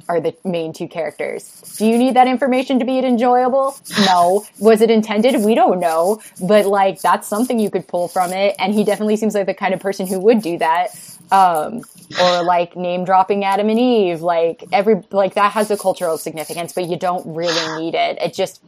are 0.08 0.20
the 0.20 0.34
main 0.44 0.72
two 0.72 0.88
characters. 0.88 1.76
Do 1.76 1.86
you 1.86 1.98
need 1.98 2.14
that 2.14 2.26
information 2.26 2.78
to 2.78 2.84
be 2.84 2.98
enjoyable? 2.98 3.76
No. 4.06 4.46
Was 4.58 4.80
it 4.80 4.90
intended? 4.90 5.44
We 5.44 5.54
don't 5.54 5.80
know. 5.80 6.22
But 6.40 6.66
like 6.66 7.00
that's 7.02 7.28
something 7.28 7.58
you 7.58 7.70
could 7.70 7.86
pull 7.86 8.08
from 8.08 8.32
it. 8.32 8.56
And 8.58 8.72
he 8.72 8.84
definitely 8.84 9.16
seems 9.16 9.34
like 9.34 9.46
the 9.46 9.54
kind 9.54 9.74
of 9.74 9.80
person 9.80 10.06
who 10.06 10.18
would 10.20 10.40
do 10.40 10.58
that. 10.58 10.88
Um, 11.30 11.82
or 12.22 12.42
like 12.42 12.74
name 12.74 13.04
dropping 13.04 13.44
Adam 13.44 13.68
and 13.68 13.78
Eve, 13.78 14.22
like 14.22 14.64
every 14.72 15.02
like 15.10 15.34
that 15.34 15.52
has 15.52 15.70
a 15.70 15.76
cultural 15.76 16.16
significance, 16.16 16.72
but 16.72 16.88
you 16.88 16.96
don't 16.96 17.34
really 17.34 17.82
need 17.82 17.94
it. 17.94 18.16
It 18.22 18.32
just 18.32 18.62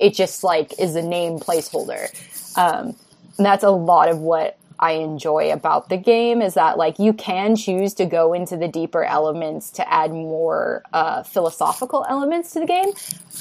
it 0.00 0.14
just 0.14 0.42
like 0.42 0.74
is 0.80 0.96
a 0.96 1.02
name 1.02 1.38
placeholder. 1.38 2.08
Um, 2.58 2.96
and 3.38 3.46
that's 3.46 3.62
a 3.62 3.70
lot 3.70 4.08
of 4.08 4.18
what 4.18 4.58
I 4.80 4.92
enjoy 4.92 5.52
about 5.52 5.90
the 5.90 5.98
game 5.98 6.40
is 6.40 6.54
that 6.54 6.78
like 6.78 6.98
you 6.98 7.12
can 7.12 7.54
choose 7.54 7.92
to 7.94 8.06
go 8.06 8.32
into 8.32 8.56
the 8.56 8.66
deeper 8.66 9.04
elements 9.04 9.70
to 9.72 9.92
add 9.92 10.10
more 10.10 10.82
uh, 10.92 11.22
philosophical 11.22 12.06
elements 12.08 12.52
to 12.52 12.60
the 12.60 12.66
game, 12.66 12.92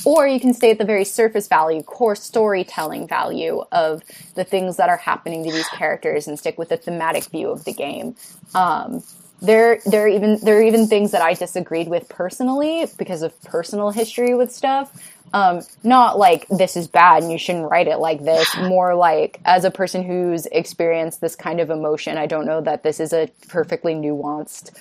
or 0.06 0.28
you 0.28 0.40
can 0.40 0.54
stay 0.54 0.72
at 0.72 0.78
the 0.78 0.86
very 0.86 1.06
surface 1.06 1.48
value, 1.48 1.82
core 1.82 2.16
storytelling 2.16 3.08
value 3.08 3.64
of 3.72 4.04
the 4.36 4.44
things 4.44 4.76
that 4.78 4.90
are 4.90 4.98
happening 4.98 5.46
to 5.46 5.52
these 5.52 5.68
characters 5.70 6.28
and 6.28 6.38
stick 6.38 6.58
with 6.58 6.70
the 6.70 6.78
thematic 6.78 7.24
view 7.26 7.50
of 7.50 7.64
the 7.64 7.74
game. 7.74 8.16
Um, 8.54 9.02
there, 9.42 9.80
there 9.86 10.04
are 10.04 10.08
even 10.10 10.38
there 10.44 10.58
are 10.58 10.62
even 10.62 10.88
things 10.88 11.12
that 11.12 11.22
I 11.22 11.34
disagreed 11.34 11.88
with 11.88 12.10
personally 12.10 12.86
because 12.98 13.22
of 13.22 13.42
personal 13.44 13.92
history 13.92 14.36
with 14.36 14.52
stuff. 14.52 14.92
Um, 15.34 15.62
not 15.84 16.18
like 16.18 16.48
this 16.48 16.76
is 16.76 16.88
bad 16.88 17.22
and 17.24 17.32
you 17.32 17.38
shouldn't 17.38 17.70
write 17.70 17.88
it 17.88 17.98
like 17.98 18.24
this. 18.24 18.56
More 18.62 18.96
like 18.96 19.40
as 19.46 19.64
a 19.64 19.72
person 19.72 20.04
who's 20.04 20.46
experienced 20.48 21.22
this 21.22 21.36
kind 21.36 21.60
of 21.60 21.70
emotion, 21.70 22.18
I 22.18 22.26
don't 22.26 22.46
know 22.46 22.62
that 22.62 22.84
this 22.84 23.00
is 23.00 23.14
a 23.14 23.30
perfectly 23.48 23.94
nuanced 23.94 24.72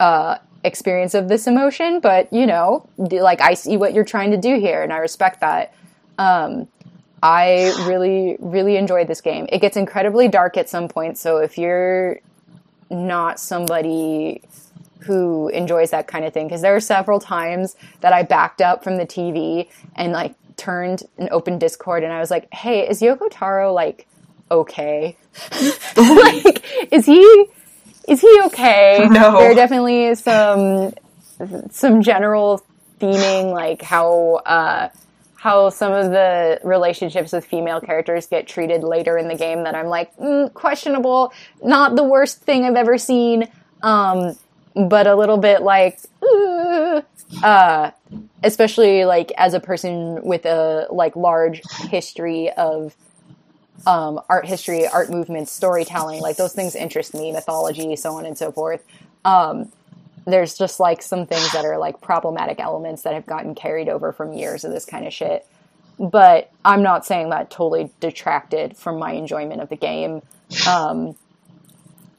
uh, 0.00 0.38
experience 0.64 1.14
of 1.14 1.28
this 1.28 1.46
emotion, 1.46 2.00
but 2.00 2.32
you 2.32 2.46
know, 2.46 2.88
like 2.96 3.40
I 3.40 3.54
see 3.54 3.76
what 3.76 3.94
you're 3.94 4.04
trying 4.04 4.32
to 4.32 4.36
do 4.36 4.58
here, 4.58 4.82
and 4.82 4.92
I 4.92 4.98
respect 4.98 5.40
that. 5.40 5.74
Um, 6.18 6.68
I 7.22 7.72
really, 7.86 8.36
really 8.40 8.76
enjoyed 8.76 9.06
this 9.06 9.20
game. 9.20 9.46
It 9.50 9.60
gets 9.60 9.76
incredibly 9.76 10.28
dark 10.28 10.56
at 10.56 10.68
some 10.68 10.88
point, 10.88 11.18
so 11.18 11.38
if 11.38 11.58
you're 11.58 12.20
not 12.90 13.38
somebody 13.40 14.42
who 15.04 15.48
enjoys 15.48 15.90
that 15.90 16.06
kind 16.06 16.24
of 16.24 16.32
thing 16.32 16.46
because 16.46 16.62
there 16.62 16.74
are 16.74 16.80
several 16.80 17.20
times 17.20 17.76
that 18.00 18.12
I 18.12 18.22
backed 18.22 18.60
up 18.60 18.82
from 18.84 18.96
the 18.96 19.06
TV 19.06 19.68
and 19.96 20.12
like 20.12 20.34
turned 20.56 21.02
and 21.18 21.28
opened 21.30 21.60
Discord 21.60 22.02
and 22.02 22.12
I 22.12 22.20
was 22.20 22.30
like, 22.30 22.52
"Hey, 22.52 22.88
is 22.88 23.00
Yoko 23.00 23.28
Taro 23.30 23.72
like 23.72 24.06
okay? 24.50 25.16
like 25.96 26.92
is 26.92 27.06
he 27.06 27.46
is 28.08 28.20
he 28.20 28.40
okay?" 28.46 29.08
No. 29.10 29.38
There 29.38 29.54
definitely 29.54 30.04
is 30.04 30.20
some 30.20 30.92
some 31.70 32.02
general 32.02 32.64
theming 33.00 33.52
like 33.52 33.82
how 33.82 34.34
uh 34.46 34.88
how 35.44 35.68
some 35.68 35.92
of 35.92 36.10
the 36.10 36.58
relationships 36.64 37.30
with 37.30 37.44
female 37.44 37.78
characters 37.78 38.26
get 38.26 38.46
treated 38.46 38.82
later 38.82 39.18
in 39.18 39.28
the 39.28 39.34
game 39.34 39.64
that 39.64 39.74
I'm 39.74 39.88
like 39.88 40.16
mm, 40.16 40.52
questionable. 40.54 41.34
Not 41.62 41.96
the 41.96 42.04
worst 42.04 42.40
thing 42.40 42.64
I've 42.64 42.76
ever 42.76 42.96
seen, 42.96 43.48
um, 43.82 44.38
but 44.74 45.06
a 45.06 45.14
little 45.14 45.38
bit 45.38 45.62
like, 45.62 45.98
uh, 47.42 47.90
especially 48.42 49.04
like 49.04 49.32
as 49.36 49.54
a 49.54 49.60
person 49.60 50.22
with 50.22 50.44
a 50.44 50.86
like 50.90 51.16
large 51.16 51.62
history 51.88 52.50
of 52.50 52.94
um, 53.86 54.20
art 54.28 54.46
history, 54.46 54.86
art 54.86 55.10
movements, 55.10 55.52
storytelling. 55.52 56.20
Like 56.20 56.36
those 56.36 56.52
things 56.52 56.74
interest 56.74 57.14
me, 57.14 57.32
mythology, 57.32 57.96
so 57.96 58.14
on 58.14 58.26
and 58.26 58.36
so 58.36 58.50
forth. 58.52 58.84
Um, 59.24 59.70
there's 60.26 60.56
just 60.56 60.80
like 60.80 61.02
some 61.02 61.26
things 61.26 61.52
that 61.52 61.64
are 61.64 61.78
like 61.78 62.00
problematic 62.00 62.58
elements 62.60 63.02
that 63.02 63.14
have 63.14 63.26
gotten 63.26 63.54
carried 63.54 63.88
over 63.88 64.12
from 64.12 64.32
years 64.32 64.64
of 64.64 64.72
this 64.72 64.84
kind 64.84 65.06
of 65.06 65.12
shit. 65.12 65.46
But 65.98 66.50
I'm 66.64 66.82
not 66.82 67.06
saying 67.06 67.30
that 67.30 67.50
totally 67.50 67.90
detracted 68.00 68.76
from 68.76 68.98
my 68.98 69.12
enjoyment 69.12 69.60
of 69.60 69.68
the 69.68 69.76
game. 69.76 70.22
Um, 70.68 71.14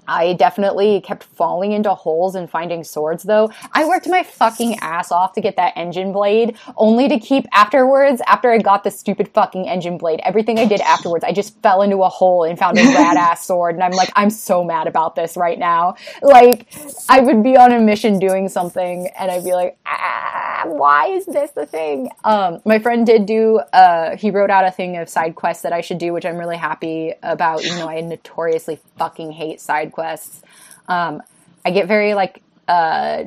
I 0.08 0.34
definitely 0.34 1.01
kept 1.01 1.24
falling 1.24 1.72
into 1.72 1.93
holes 1.93 2.36
and 2.36 2.49
finding 2.49 2.84
swords 2.84 3.24
though. 3.24 3.51
I 3.72 3.86
worked 3.86 4.08
my 4.08 4.24
fucking 4.24 4.80
ass 4.80 5.12
off 5.12 5.34
to 5.34 5.41
get 5.41 5.56
that 5.58 5.74
engine 5.76 6.12
blade, 6.12 6.58
only 6.78 7.08
to 7.10 7.20
keep 7.20 7.45
afterwards, 7.53 8.22
after 8.28 8.51
I 8.51 8.58
got 8.58 8.84
the 8.84 8.91
stupid 8.91 9.28
fucking 9.30 9.68
engine 9.68 9.97
blade, 9.97 10.20
everything 10.24 10.60
I 10.60 10.66
did 10.66 10.82
afterwards, 10.82 11.24
I 11.24 11.32
just 11.32 11.62
fell 11.62 11.82
into 11.82 12.03
a 12.03 12.10
hole 12.10 12.43
and 12.43 12.58
found 12.58 12.78
a 12.78 12.84
rad 12.93 13.18
ass 13.18 13.45
sword. 13.45 13.76
And 13.76 13.84
I'm 13.84 13.91
like, 13.91 14.12
I'm 14.16 14.30
so 14.30 14.64
mad 14.64 14.88
about 14.88 15.16
this 15.16 15.38
right 15.38 15.58
now. 15.58 15.95
Like, 16.22 16.68
I 17.10 17.20
would 17.20 17.43
be 17.43 17.58
on 17.58 17.72
a 17.72 17.80
mission 17.80 18.20
doing 18.20 18.49
something 18.49 19.08
and 19.18 19.32
I'd 19.32 19.43
be 19.43 19.53
like, 19.53 19.78
ah, 19.86 20.64
why 20.66 21.08
is 21.08 21.26
this 21.26 21.51
the 21.51 21.66
thing? 21.66 22.10
Um, 22.24 22.62
my 22.66 22.80
friend 22.80 23.06
did 23.06 23.26
do, 23.26 23.60
uh, 23.74 24.16
he 24.18 24.32
wrote 24.32 24.49
out 24.49 24.66
a 24.66 24.72
thing 24.72 24.97
of 24.97 25.10
side 25.10 25.36
quests 25.36 25.64
that 25.64 25.74
I 25.74 25.82
should 25.82 25.97
do, 25.97 26.14
which 26.14 26.26
I'm 26.26 26.38
really 26.38 26.58
happy 26.58 27.14
about, 27.24 27.64
even 27.64 27.78
though 27.78 27.89
I 27.89 28.01
notoriously 28.01 28.80
fucking 28.97 29.32
hate 29.32 29.62
side 29.62 29.91
quests. 29.95 30.43
Um, 30.87 31.23
I 31.65 31.71
get 31.71 31.87
very 31.87 32.13
like 32.13 32.43
uh, 32.67 33.23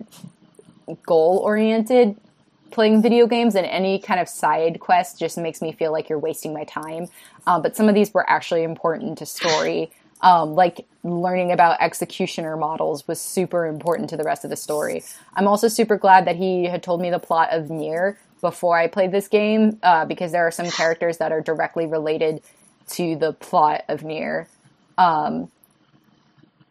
goal 1.05 1.39
oriented 1.39 2.17
playing 2.71 3.03
video 3.03 3.27
games, 3.27 3.57
and 3.57 3.67
any 3.67 3.99
kind 3.99 4.21
of 4.21 4.29
side 4.29 4.79
quest 4.79 5.19
just 5.19 5.39
makes 5.39 5.61
me 5.61 5.73
feel 5.73 5.91
like 5.91 6.09
you're 6.09 6.19
wasting 6.19 6.53
my 6.53 6.65
time. 6.65 7.09
Um, 7.47 7.63
but 7.63 7.75
some 7.75 7.89
of 7.89 7.95
these 7.95 8.13
were 8.15 8.29
actually 8.29 8.63
important 8.63 9.19
to 9.19 9.27
story. 9.27 9.91
Um, 10.21 10.55
like 10.55 10.87
learning 11.05 11.53
about 11.53 11.81
executioner 11.81 12.57
models 12.57 13.07
was 13.07 13.21
super 13.21 13.67
important 13.67 14.11
to 14.11 14.17
the 14.17 14.25
rest 14.25 14.45
of 14.45 14.51
the 14.51 14.57
story. 14.57 15.03
I'm 15.35 15.47
also 15.47 15.69
super 15.69 15.97
glad 15.97 16.27
that 16.27 16.37
he 16.37 16.65
had 16.65 16.83
told 16.83 17.01
me 17.01 17.11
the 17.11 17.21
plot 17.21 17.49
of 17.53 17.71
Nier 17.71 18.19
before 18.41 18.77
I 18.77 18.89
played 18.89 19.13
this 19.13 19.29
game 19.29 19.79
uh, 19.83 20.05
because 20.05 20.33
there 20.33 20.47
are 20.47 20.51
some 20.51 20.71
characters 20.71 21.19
that 21.19 21.33
are 21.33 21.41
directly 21.41 21.87
related 21.87 22.43
to 22.91 23.17
the 23.17 23.33
plot 23.33 23.85
of 23.89 24.03
Nier. 24.03 24.49
Um, 24.97 25.51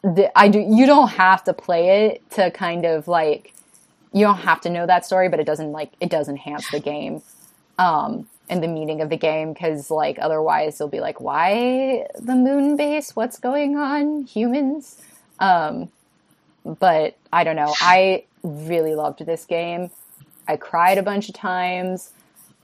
the, 0.04 0.32
I 0.38 0.48
do. 0.48 0.60
You 0.60 0.86
don't 0.86 1.10
have 1.10 1.44
to 1.46 1.54
play 1.54 2.08
it 2.08 2.30
to 2.32 2.52
kind 2.52 2.86
of 2.86 3.08
like. 3.08 3.54
You 4.14 4.26
don't 4.26 4.38
have 4.38 4.62
to 4.62 4.70
know 4.70 4.88
that 4.88 5.06
story, 5.06 5.30
but 5.30 5.40
it 5.40 5.46
doesn't 5.46 5.72
like 5.72 5.92
it 6.00 6.10
does 6.10 6.30
enhance 6.30 6.70
the 6.72 6.80
game, 6.80 7.22
um, 7.78 8.28
and 8.50 8.64
the 8.64 8.68
meaning 8.68 9.02
of 9.02 9.10
the 9.10 9.18
game 9.18 9.54
because 9.54 9.92
like 9.92 10.18
otherwise 10.20 10.78
they'll 10.78 10.88
be 10.88 11.02
like, 11.02 11.20
why 11.20 12.08
the 12.20 12.36
moon 12.36 12.78
base? 12.78 13.16
What's 13.16 13.40
going 13.40 13.76
on, 13.78 14.24
humans? 14.24 15.02
Um, 15.40 15.90
but 16.66 17.18
I 17.32 17.44
don't 17.44 17.56
know. 17.56 17.74
I 17.82 18.24
really 18.44 18.96
loved 18.96 19.26
this 19.26 19.46
game. 19.46 19.92
I 20.48 20.58
cried 20.58 20.98
a 20.98 21.04
bunch 21.04 21.30
of 21.30 21.36
times. 21.36 22.12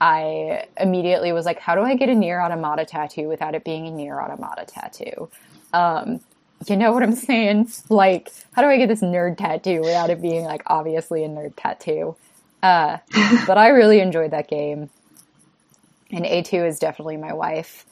I 0.00 0.66
immediately 0.78 1.32
was 1.32 1.46
like, 1.46 1.58
how 1.58 1.74
do 1.74 1.82
I 1.82 1.94
get 1.94 2.08
a 2.08 2.14
Nier 2.14 2.40
Automata 2.40 2.84
tattoo 2.84 3.28
without 3.28 3.54
it 3.54 3.64
being 3.64 3.86
a 3.86 3.90
Nier 3.90 4.20
Automata 4.20 4.64
tattoo? 4.66 5.30
Um, 5.72 6.20
you 6.66 6.76
know 6.76 6.92
what 6.92 7.02
I'm 7.02 7.14
saying? 7.14 7.70
Like, 7.88 8.32
how 8.52 8.62
do 8.62 8.68
I 8.68 8.78
get 8.78 8.88
this 8.88 9.02
nerd 9.02 9.36
tattoo 9.36 9.80
without 9.80 10.10
it 10.10 10.22
being 10.22 10.44
like 10.44 10.62
obviously 10.66 11.24
a 11.24 11.28
nerd 11.28 11.54
tattoo? 11.56 12.16
Uh, 12.62 12.98
but 13.46 13.58
I 13.58 13.68
really 13.68 14.00
enjoyed 14.00 14.30
that 14.30 14.48
game, 14.48 14.88
and 16.10 16.24
A2 16.24 16.66
is 16.66 16.78
definitely 16.78 17.16
my 17.16 17.32
wife. 17.32 17.84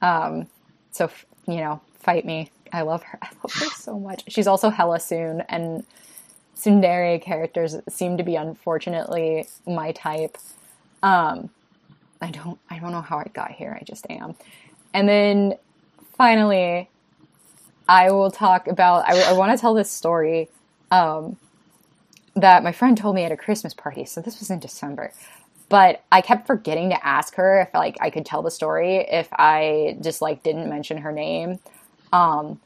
Um, 0.00 0.46
so 0.92 1.10
you 1.46 1.56
know, 1.56 1.80
fight 1.98 2.24
me. 2.24 2.50
I 2.72 2.82
love 2.82 3.02
her. 3.02 3.18
I 3.22 3.28
love 3.42 3.52
her 3.54 3.66
so 3.76 3.98
much. 3.98 4.24
She's 4.28 4.46
also 4.46 4.70
hella 4.70 4.98
tsun, 4.98 5.44
and 5.48 5.84
tsundere 6.56 7.20
characters 7.20 7.76
seem 7.88 8.16
to 8.18 8.22
be 8.22 8.36
unfortunately 8.36 9.48
my 9.66 9.92
type. 9.92 10.36
Um, 11.02 11.50
I 12.20 12.30
don't 12.30 12.58
I 12.68 12.78
don't 12.78 12.92
know 12.92 13.00
how 13.00 13.18
I 13.18 13.26
got 13.32 13.52
here. 13.52 13.76
I 13.80 13.84
just 13.84 14.06
am. 14.10 14.34
And 14.92 15.08
then 15.08 15.54
finally, 16.16 16.88
I 17.90 18.12
will 18.12 18.30
talk 18.30 18.68
about. 18.68 19.04
I, 19.08 19.30
I 19.30 19.32
want 19.32 19.50
to 19.50 19.60
tell 19.60 19.74
this 19.74 19.90
story 19.90 20.48
um, 20.92 21.36
that 22.36 22.62
my 22.62 22.70
friend 22.70 22.96
told 22.96 23.16
me 23.16 23.24
at 23.24 23.32
a 23.32 23.36
Christmas 23.36 23.74
party. 23.74 24.04
So 24.04 24.20
this 24.20 24.38
was 24.38 24.48
in 24.48 24.60
December, 24.60 25.12
but 25.68 26.04
I 26.12 26.20
kept 26.20 26.46
forgetting 26.46 26.90
to 26.90 27.04
ask 27.04 27.34
her 27.34 27.62
if 27.62 27.74
like 27.74 27.98
I 28.00 28.10
could 28.10 28.24
tell 28.24 28.42
the 28.42 28.50
story 28.52 28.98
if 28.98 29.26
I 29.32 29.98
just 30.00 30.22
like 30.22 30.44
didn't 30.44 30.68
mention 30.68 30.98
her 30.98 31.10
name. 31.10 31.58
Um, 32.12 32.60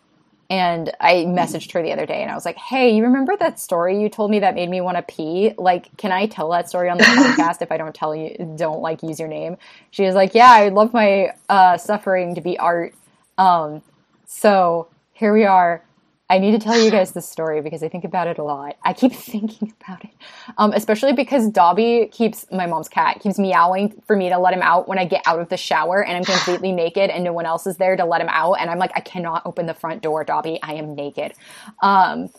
and 0.51 0.93
I 1.01 1.25
messaged 1.25 1.73
her 1.73 1.83
the 1.83 1.93
other 1.93 2.05
day 2.05 2.21
and 2.21 2.31
I 2.31 2.35
was 2.35 2.45
like, 2.45 2.59
"Hey, 2.59 2.95
you 2.95 3.05
remember 3.05 3.35
that 3.35 3.59
story 3.59 3.99
you 3.99 4.11
told 4.11 4.31
me 4.31 4.41
that 4.41 4.55
made 4.55 4.69
me 4.69 4.83
want 4.83 4.99
to 4.99 5.03
pee? 5.03 5.55
Like, 5.57 5.97
can 5.97 6.13
I 6.13 6.27
tell 6.27 6.51
that 6.51 6.69
story 6.69 6.91
on 6.91 6.99
the 6.99 7.05
podcast 7.05 7.63
if 7.63 7.73
I 7.73 7.79
don't 7.79 7.95
tell 7.95 8.15
you 8.15 8.55
don't 8.59 8.83
like 8.83 9.03
use 9.03 9.19
your 9.19 9.29
name?" 9.29 9.57
She 9.91 10.05
was 10.05 10.15
like, 10.15 10.35
"Yeah, 10.35 10.51
I 10.51 10.69
love 10.69 10.93
my 10.93 11.33
uh, 11.49 11.79
suffering 11.79 12.35
to 12.35 12.43
be 12.43 12.59
art." 12.59 12.95
Um, 13.39 13.81
so 14.27 14.89
here 15.15 15.33
we 15.33 15.45
are. 15.45 15.83
I 16.29 16.39
need 16.39 16.53
to 16.53 16.59
tell 16.59 16.79
you 16.79 16.91
guys 16.91 17.13
this 17.13 17.29
story 17.29 17.61
because 17.61 17.83
I 17.83 17.89
think 17.89 18.05
about 18.05 18.27
it 18.27 18.39
a 18.39 18.43
lot. 18.43 18.77
I 18.83 18.93
keep 18.93 19.13
thinking 19.15 19.73
about 19.81 20.05
it, 20.05 20.11
um, 20.59 20.73
especially 20.73 21.13
because 21.13 21.49
Dobby 21.49 22.09
keeps 22.11 22.47
my 22.51 22.67
mom's 22.67 22.89
cat 22.89 23.21
keeps 23.21 23.39
meowing 23.39 24.01
for 24.07 24.17
me 24.17 24.31
to 24.31 24.39
let 24.39 24.55
him 24.55 24.63
out 24.63 24.89
when 24.89 24.99
I 24.99 25.05
get 25.05 25.23
out 25.27 25.39
of 25.39 25.49
the 25.49 25.57
shower 25.57 26.03
and 26.03 26.17
I'm 26.17 26.25
completely 26.25 26.73
naked 26.85 27.11
and 27.11 27.25
no 27.25 27.33
one 27.33 27.47
else 27.47 27.67
is 27.67 27.77
there 27.77 27.97
to 27.97 28.05
let 28.05 28.21
him 28.21 28.29
out. 28.31 28.55
And 28.55 28.71
I'm 28.71 28.79
like, 28.79 28.93
I 28.95 29.01
cannot 29.01 29.43
open 29.45 29.67
the 29.67 29.75
front 29.75 30.03
door, 30.03 30.25
Dobby. 30.25 30.59
I 30.63 30.75
am 30.75 30.95
naked. 30.95 31.35
Um, 31.83 32.31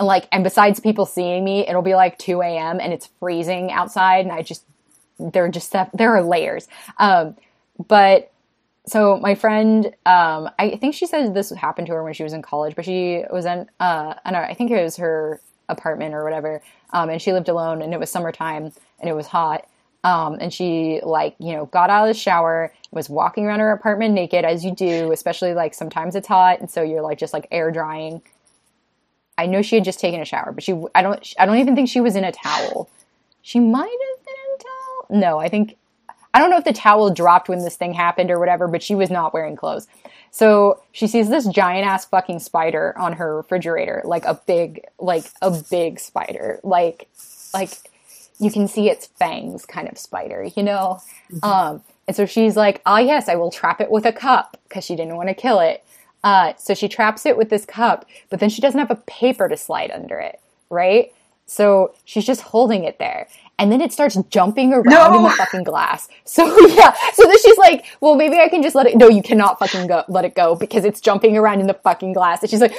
like, 0.00 0.26
and 0.32 0.42
besides 0.42 0.80
people 0.80 1.06
seeing 1.06 1.44
me, 1.44 1.66
it'll 1.66 1.82
be 1.82 1.94
like 1.94 2.18
2 2.18 2.40
a.m. 2.40 2.80
and 2.80 2.92
it's 2.92 3.08
freezing 3.20 3.70
outside, 3.70 4.24
and 4.24 4.32
I 4.32 4.42
just 4.42 4.64
there 5.18 5.44
are 5.44 5.48
just 5.48 5.72
there 5.92 6.16
are 6.16 6.22
layers. 6.22 6.66
Um, 6.98 7.36
but 7.88 8.32
so 8.86 9.18
my 9.18 9.34
friend, 9.34 9.86
um, 10.04 10.50
I 10.58 10.76
think 10.80 10.94
she 10.94 11.06
said 11.06 11.32
this 11.34 11.50
happened 11.50 11.86
to 11.86 11.94
her 11.94 12.04
when 12.04 12.12
she 12.12 12.22
was 12.22 12.34
in 12.34 12.42
college, 12.42 12.76
but 12.76 12.84
she 12.84 13.24
was 13.32 13.46
in, 13.46 13.68
uh, 13.80 14.14
I 14.24 14.30
know, 14.30 14.40
I 14.40 14.54
think 14.54 14.70
it 14.70 14.82
was 14.82 14.96
her 14.96 15.40
apartment 15.68 16.14
or 16.14 16.22
whatever, 16.22 16.60
um, 16.92 17.08
and 17.08 17.20
she 17.20 17.32
lived 17.32 17.48
alone, 17.48 17.80
and 17.80 17.94
it 17.94 18.00
was 18.00 18.10
summertime, 18.10 18.72
and 19.00 19.08
it 19.08 19.14
was 19.14 19.26
hot, 19.26 19.66
um, 20.04 20.36
and 20.38 20.52
she 20.52 21.00
like 21.02 21.34
you 21.38 21.54
know 21.54 21.64
got 21.66 21.88
out 21.88 22.06
of 22.06 22.14
the 22.14 22.18
shower, 22.18 22.72
was 22.90 23.08
walking 23.08 23.46
around 23.46 23.60
her 23.60 23.72
apartment 23.72 24.12
naked 24.14 24.44
as 24.44 24.64
you 24.64 24.74
do, 24.74 25.10
especially 25.12 25.54
like 25.54 25.72
sometimes 25.74 26.14
it's 26.14 26.28
hot, 26.28 26.60
and 26.60 26.70
so 26.70 26.82
you're 26.82 27.02
like 27.02 27.18
just 27.18 27.32
like 27.32 27.48
air 27.50 27.70
drying. 27.70 28.20
I 29.38 29.46
know 29.46 29.62
she 29.62 29.76
had 29.76 29.84
just 29.84 29.98
taken 29.98 30.20
a 30.20 30.24
shower, 30.26 30.52
but 30.52 30.62
she 30.62 30.74
I 30.94 31.02
don't 31.02 31.34
I 31.38 31.46
don't 31.46 31.56
even 31.58 31.74
think 31.74 31.88
she 31.88 32.00
was 32.00 32.16
in 32.16 32.24
a 32.24 32.32
towel. 32.32 32.90
She 33.40 33.60
might 33.60 33.80
have 33.80 34.24
been 34.24 34.34
in 34.34 34.54
a 34.54 34.62
towel. 34.62 35.20
No, 35.20 35.38
I 35.38 35.48
think 35.48 35.76
I 36.34 36.40
don't 36.40 36.50
know 36.50 36.58
if 36.58 36.64
the 36.64 36.72
towel 36.72 37.10
dropped 37.10 37.48
when 37.48 37.60
this 37.60 37.76
thing 37.76 37.94
happened 37.94 38.30
or 38.30 38.40
whatever, 38.40 38.66
but 38.66 38.82
she 38.82 38.96
was 38.96 39.08
not 39.08 39.32
wearing 39.32 39.54
clothes. 39.54 39.86
So 40.32 40.80
she 40.90 41.06
sees 41.06 41.30
this 41.30 41.46
giant 41.46 41.86
ass 41.86 42.04
fucking 42.06 42.40
spider 42.40 42.92
on 42.98 43.12
her 43.14 43.36
refrigerator, 43.36 44.02
like 44.04 44.24
a 44.24 44.34
big, 44.46 44.84
like 44.98 45.26
a 45.40 45.52
big 45.70 46.00
spider, 46.00 46.58
like, 46.64 47.08
like 47.54 47.70
you 48.40 48.50
can 48.50 48.66
see 48.66 48.90
its 48.90 49.06
fangs 49.06 49.64
kind 49.64 49.88
of 49.88 49.96
spider, 49.96 50.42
you 50.56 50.64
know? 50.64 51.00
Mm-hmm. 51.32 51.44
Um, 51.44 51.82
and 52.08 52.16
so 52.16 52.26
she's 52.26 52.56
like, 52.56 52.82
oh 52.84 52.98
yes, 52.98 53.28
I 53.28 53.36
will 53.36 53.52
trap 53.52 53.80
it 53.80 53.90
with 53.90 54.04
a 54.04 54.12
cup 54.12 54.58
because 54.68 54.84
she 54.84 54.96
didn't 54.96 55.16
want 55.16 55.28
to 55.28 55.34
kill 55.34 55.60
it. 55.60 55.84
Uh, 56.24 56.54
so 56.56 56.74
she 56.74 56.88
traps 56.88 57.26
it 57.26 57.36
with 57.36 57.48
this 57.48 57.64
cup, 57.64 58.04
but 58.28 58.40
then 58.40 58.50
she 58.50 58.60
doesn't 58.60 58.80
have 58.80 58.90
a 58.90 58.96
paper 59.06 59.48
to 59.48 59.56
slide 59.56 59.92
under 59.92 60.18
it, 60.18 60.40
right? 60.68 61.12
So 61.46 61.94
she's 62.04 62.24
just 62.24 62.40
holding 62.40 62.84
it 62.84 62.98
there 62.98 63.28
and 63.58 63.70
then 63.70 63.80
it 63.80 63.92
starts 63.92 64.16
jumping 64.30 64.72
around 64.72 64.84
no. 64.86 65.16
in 65.18 65.22
the 65.22 65.30
fucking 65.30 65.62
glass. 65.64 66.08
So 66.24 66.44
yeah, 66.68 66.92
so 67.12 67.22
then 67.24 67.38
she's 67.38 67.58
like, 67.58 67.84
well, 68.00 68.14
maybe 68.14 68.38
I 68.38 68.48
can 68.48 68.62
just 68.62 68.74
let 68.74 68.86
it. 68.86 68.96
No, 68.96 69.08
you 69.08 69.22
cannot 69.22 69.58
fucking 69.58 69.86
go, 69.86 70.02
let 70.08 70.24
it 70.24 70.34
go 70.34 70.56
because 70.56 70.84
it's 70.84 71.00
jumping 71.00 71.36
around 71.36 71.60
in 71.60 71.66
the 71.66 71.74
fucking 71.74 72.12
glass. 72.12 72.42
And 72.42 72.50
she's 72.50 72.60
like, 72.60 72.74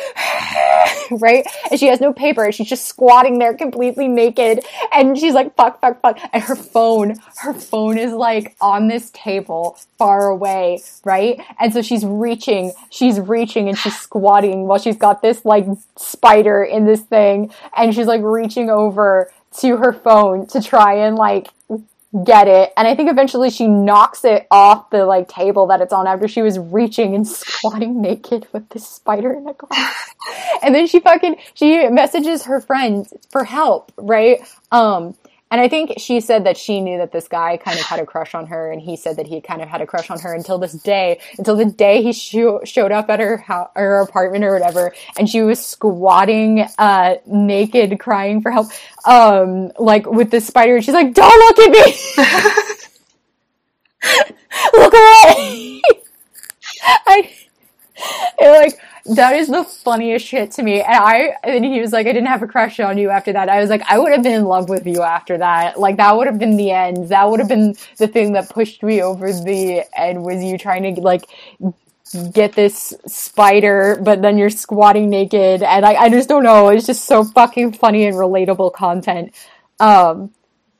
right, 1.11 1.45
and 1.69 1.79
she 1.79 1.87
has 1.87 1.99
no 2.01 2.13
paper, 2.13 2.51
she's 2.51 2.69
just 2.69 2.85
squatting 2.85 3.39
there 3.39 3.53
completely 3.53 4.07
naked, 4.07 4.63
and 4.93 5.17
she's 5.17 5.33
like, 5.33 5.55
fuck, 5.55 5.79
fuck, 5.81 6.01
fuck, 6.01 6.19
and 6.33 6.43
her 6.43 6.55
phone, 6.55 7.15
her 7.37 7.53
phone 7.53 7.97
is 7.97 8.11
like 8.13 8.55
on 8.61 8.87
this 8.87 9.11
table 9.11 9.77
far 9.97 10.27
away, 10.27 10.81
right, 11.03 11.39
and 11.59 11.73
so 11.73 11.81
she's 11.81 12.05
reaching, 12.05 12.71
she's 12.89 13.19
reaching, 13.19 13.67
and 13.69 13.77
she's 13.77 13.97
squatting 13.97 14.67
while 14.67 14.79
she's 14.79 14.97
got 14.97 15.21
this 15.21 15.45
like 15.45 15.65
spider 15.97 16.63
in 16.63 16.85
this 16.85 17.01
thing, 17.01 17.51
and 17.75 17.93
she's 17.93 18.07
like 18.07 18.21
reaching 18.23 18.69
over 18.69 19.31
to 19.59 19.77
her 19.77 19.93
phone 19.93 20.45
to 20.47 20.61
try 20.61 20.95
and 20.95 21.15
like 21.15 21.49
get 22.23 22.47
it. 22.47 22.71
And 22.77 22.87
i 22.87 22.95
think 22.95 23.09
eventually 23.09 23.49
she 23.49 23.67
knocks 23.67 24.23
it 24.23 24.47
off 24.51 24.89
the 24.89 25.05
like 25.05 25.27
table 25.27 25.67
that 25.67 25.81
it's 25.81 25.93
on 25.93 26.07
after 26.07 26.27
she 26.27 26.41
was 26.41 26.57
reaching 26.59 27.15
and 27.15 27.27
squatting 27.37 28.01
naked 28.01 28.47
with 28.51 28.69
this 28.69 28.87
spider 28.87 29.33
in 29.33 29.47
a 29.47 29.53
glass. 29.53 30.11
And 30.63 30.73
then 30.73 30.87
she 30.87 30.99
fucking 30.99 31.35
she 31.53 31.87
messages 31.89 32.45
her 32.45 32.59
friend 32.59 33.05
for 33.29 33.43
help 33.43 33.91
right? 33.97 34.39
Um 34.71 35.15
and 35.55 35.61
I 35.61 35.69
think 35.69 35.93
she 35.99 36.19
said 36.19 36.43
that 36.47 36.57
she 36.57 36.81
knew 36.81 36.97
that 36.97 37.13
this 37.13 37.29
guy 37.29 37.55
kind 37.55 37.79
of 37.79 37.85
had 37.85 38.01
a 38.01 38.05
crush 38.05 38.35
on 38.35 38.47
her, 38.47 38.73
and 38.73 38.81
he 38.81 38.97
said 38.97 39.15
that 39.15 39.25
he 39.25 39.39
kind 39.39 39.61
of 39.61 39.69
had 39.69 39.79
a 39.79 39.87
crush 39.87 40.09
on 40.09 40.19
her 40.19 40.33
until 40.33 40.57
this 40.57 40.73
day, 40.73 41.21
until 41.37 41.55
the 41.55 41.63
day 41.63 42.03
he 42.03 42.11
sh- 42.11 42.35
showed 42.65 42.91
up 42.91 43.09
at 43.09 43.21
her 43.21 43.37
ho- 43.37 43.69
her 43.73 44.01
apartment 44.01 44.43
or 44.43 44.51
whatever, 44.51 44.93
and 45.17 45.29
she 45.29 45.41
was 45.43 45.65
squatting, 45.65 46.67
uh, 46.77 47.15
naked, 47.25 47.97
crying 48.01 48.41
for 48.41 48.51
help, 48.51 48.67
um, 49.05 49.71
like 49.79 50.05
with 50.05 50.29
this 50.29 50.45
spider, 50.45 50.75
and 50.75 50.83
she's 50.83 50.93
like, 50.93 51.13
"Don't 51.13 51.39
look 51.39 51.59
at 51.59 51.71
me, 51.71 51.95
look 54.73 54.93
away." 54.93 55.81
I, 57.07 57.33
like 58.41 58.77
that 59.05 59.35
is 59.35 59.47
the 59.47 59.63
funniest 59.63 60.25
shit 60.25 60.51
to 60.51 60.63
me. 60.63 60.81
And 60.81 60.95
I, 60.95 61.35
and 61.43 61.63
he 61.63 61.79
was 61.79 61.91
like, 61.91 62.07
I 62.07 62.11
didn't 62.11 62.27
have 62.27 62.41
a 62.41 62.47
crush 62.47 62.79
on 62.79 62.97
you 62.97 63.11
after 63.11 63.33
that. 63.33 63.49
I 63.49 63.61
was 63.61 63.69
like, 63.69 63.83
I 63.87 63.99
would 63.99 64.11
have 64.11 64.23
been 64.23 64.33
in 64.33 64.45
love 64.45 64.67
with 64.67 64.87
you 64.87 65.03
after 65.03 65.37
that. 65.37 65.79
Like 65.79 65.97
that 65.97 66.17
would 66.17 66.27
have 66.27 66.39
been 66.39 66.57
the 66.57 66.71
end. 66.71 67.09
That 67.09 67.29
would 67.29 67.39
have 67.39 67.49
been 67.49 67.75
the 67.97 68.07
thing 68.07 68.33
that 68.33 68.49
pushed 68.49 68.81
me 68.81 69.01
over 69.01 69.31
the 69.31 69.83
end 69.95 70.23
was 70.23 70.43
you 70.43 70.57
trying 70.57 70.95
to 70.95 71.01
like 71.01 71.25
get 72.33 72.53
this 72.53 72.93
spider, 73.05 73.99
but 74.01 74.23
then 74.23 74.39
you're 74.39 74.49
squatting 74.49 75.09
naked. 75.09 75.61
And 75.61 75.85
I, 75.85 75.93
I 75.93 76.09
just 76.09 76.27
don't 76.27 76.43
know. 76.43 76.69
It's 76.69 76.87
just 76.87 77.05
so 77.05 77.23
fucking 77.23 77.73
funny 77.73 78.05
and 78.05 78.15
relatable 78.15 78.73
content. 78.73 79.35
Um, 79.79 80.31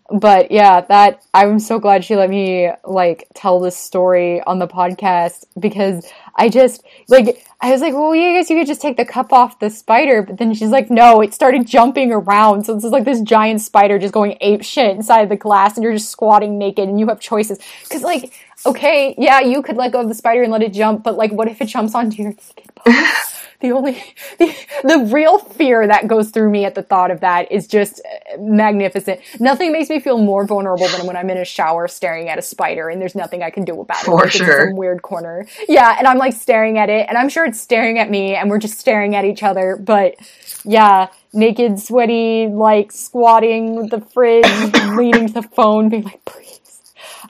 but 0.09 0.51
yeah, 0.51 0.81
that 0.81 1.23
I'm 1.33 1.59
so 1.59 1.79
glad 1.79 2.05
she 2.05 2.15
let 2.15 2.29
me 2.29 2.69
like 2.83 3.27
tell 3.33 3.59
this 3.59 3.75
story 3.75 4.41
on 4.41 4.59
the 4.59 4.67
podcast 4.67 5.45
because 5.59 6.07
I 6.35 6.49
just 6.49 6.83
like 7.07 7.45
I 7.61 7.71
was 7.71 7.81
like, 7.81 7.93
well, 7.93 8.13
yeah, 8.13 8.27
I 8.27 8.33
guess 8.33 8.49
you 8.49 8.57
could 8.57 8.67
just 8.67 8.81
take 8.81 8.97
the 8.97 9.05
cup 9.05 9.31
off 9.31 9.59
the 9.59 9.69
spider, 9.69 10.21
but 10.21 10.37
then 10.37 10.53
she's 10.53 10.69
like, 10.69 10.91
no, 10.91 11.21
it 11.21 11.33
started 11.33 11.65
jumping 11.65 12.11
around, 12.11 12.65
so 12.65 12.75
this 12.75 12.83
is 12.83 12.91
like 12.91 13.05
this 13.05 13.21
giant 13.21 13.61
spider 13.61 13.97
just 13.97 14.13
going 14.13 14.37
ape 14.41 14.63
shit 14.63 14.95
inside 14.95 15.29
the 15.29 15.37
glass, 15.37 15.75
and 15.75 15.83
you're 15.83 15.93
just 15.93 16.09
squatting 16.09 16.57
naked, 16.57 16.89
and 16.89 16.99
you 16.99 17.07
have 17.07 17.19
choices 17.19 17.59
because 17.83 18.01
like, 18.01 18.33
okay, 18.65 19.15
yeah, 19.17 19.39
you 19.39 19.61
could 19.61 19.77
let 19.77 19.93
go 19.93 20.01
of 20.01 20.09
the 20.09 20.15
spider 20.15 20.43
and 20.43 20.51
let 20.51 20.61
it 20.61 20.73
jump, 20.73 21.03
but 21.03 21.15
like, 21.15 21.31
what 21.31 21.47
if 21.47 21.61
it 21.61 21.67
jumps 21.67 21.95
onto 21.95 22.21
your 22.21 22.31
naked 22.31 22.75
body? 22.75 22.97
the 23.61 23.71
only 23.71 24.03
the, 24.37 24.55
the 24.83 25.09
real 25.11 25.39
fear 25.39 25.87
that 25.87 26.07
goes 26.07 26.29
through 26.29 26.49
me 26.49 26.65
at 26.65 26.75
the 26.75 26.83
thought 26.83 27.11
of 27.11 27.21
that 27.21 27.51
is 27.51 27.67
just 27.67 28.01
uh, 28.05 28.37
magnificent. 28.37 29.21
Nothing 29.39 29.71
makes 29.71 29.89
me 29.89 29.99
feel 29.99 30.17
more 30.17 30.45
vulnerable 30.45 30.87
than 30.89 31.07
when 31.07 31.15
I'm 31.15 31.29
in 31.29 31.37
a 31.37 31.45
shower 31.45 31.87
staring 31.87 32.29
at 32.29 32.37
a 32.37 32.41
spider 32.41 32.89
and 32.89 33.01
there's 33.01 33.15
nothing 33.15 33.43
I 33.43 33.49
can 33.49 33.63
do 33.65 33.79
about 33.79 34.01
it. 34.01 34.05
For 34.05 34.29
sure. 34.29 34.67
some 34.67 34.75
weird 34.75 35.01
corner. 35.01 35.47
Yeah, 35.67 35.95
and 35.97 36.07
I'm 36.07 36.17
like 36.17 36.24
staring 36.29 36.77
at 36.77 36.89
it 36.89 37.07
and 37.07 37.17
I'm 37.17 37.29
sure 37.29 37.45
it's 37.45 37.59
staring 37.59 37.99
at 37.99 38.09
me 38.09 38.35
and 38.35 38.49
we're 38.49 38.59
just 38.59 38.79
staring 38.79 39.15
at 39.15 39.25
each 39.25 39.43
other, 39.43 39.77
but 39.77 40.15
yeah, 40.63 41.07
naked, 41.33 41.79
sweaty, 41.79 42.47
like 42.47 42.91
squatting 42.91 43.75
with 43.75 43.89
the 43.91 44.01
fridge, 44.01 44.45
leaning 44.97 45.27
to 45.27 45.33
the 45.33 45.41
phone, 45.43 45.89
being 45.89 46.03
like, 46.03 46.23
please. 46.25 46.81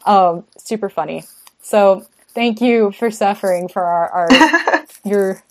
Um, 0.05 0.45
super 0.57 0.89
funny. 0.89 1.23
So 1.61 2.05
thank 2.29 2.61
you 2.61 2.91
for 2.91 3.09
suffering 3.09 3.67
for 3.67 3.83
our, 3.83 4.09
our 4.09 4.85
your 5.05 5.43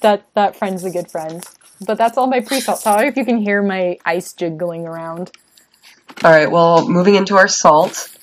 that 0.00 0.26
that 0.34 0.56
friend's 0.56 0.84
a 0.84 0.90
good 0.90 1.10
friend. 1.10 1.44
But 1.86 1.96
that's 1.96 2.18
all 2.18 2.26
my 2.26 2.40
pre-salt. 2.40 2.80
Sorry 2.80 3.06
if 3.06 3.16
you 3.16 3.24
can 3.24 3.38
hear 3.38 3.62
my 3.62 3.98
ice 4.04 4.32
jiggling 4.32 4.86
around. 4.86 5.30
All 6.24 6.30
right. 6.32 6.50
Well, 6.50 6.88
moving 6.88 7.14
into 7.14 7.36
our 7.36 7.46
salt. 7.46 8.17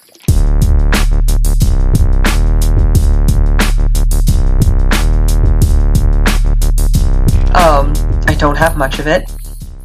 Um, 7.55 7.93
I 8.27 8.35
don't 8.37 8.57
have 8.57 8.77
much 8.77 8.99
of 8.99 9.07
it, 9.07 9.31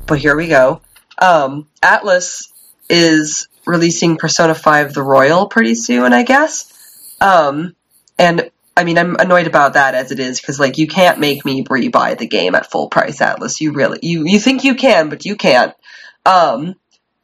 but 0.07 0.19
here 0.19 0.37
we 0.37 0.49
go. 0.49 0.81
Um, 1.19 1.69
Atlus 1.83 2.51
is 2.89 3.47
releasing 3.65 4.17
Persona 4.17 4.55
5 4.55 4.93
The 4.93 5.03
Royal 5.03 5.47
pretty 5.47 5.77
soon, 5.77 6.13
I 6.13 6.25
guess. 6.25 7.17
Um, 7.21 7.77
and 8.19 8.51
I 8.77 8.85
mean, 8.85 8.99
I'm 8.99 9.15
annoyed 9.17 9.47
about 9.47 9.75
that 9.75 9.95
as 9.95 10.11
it 10.11 10.19
is 10.19 10.41
because 10.41 10.59
like 10.59 10.79
you 10.79 10.89
can't 10.89 11.21
make 11.21 11.45
me 11.45 11.63
rebuy 11.63 12.19
the 12.19 12.27
game 12.27 12.55
at 12.55 12.71
full 12.71 12.89
price, 12.89 13.21
Atlus. 13.21 13.61
You 13.61 13.73
really 13.73 13.99
you 14.03 14.25
you 14.27 14.41
think 14.41 14.65
you 14.65 14.75
can, 14.75 15.09
but 15.09 15.25
you 15.25 15.37
can't. 15.37 15.75
Um, 16.27 16.75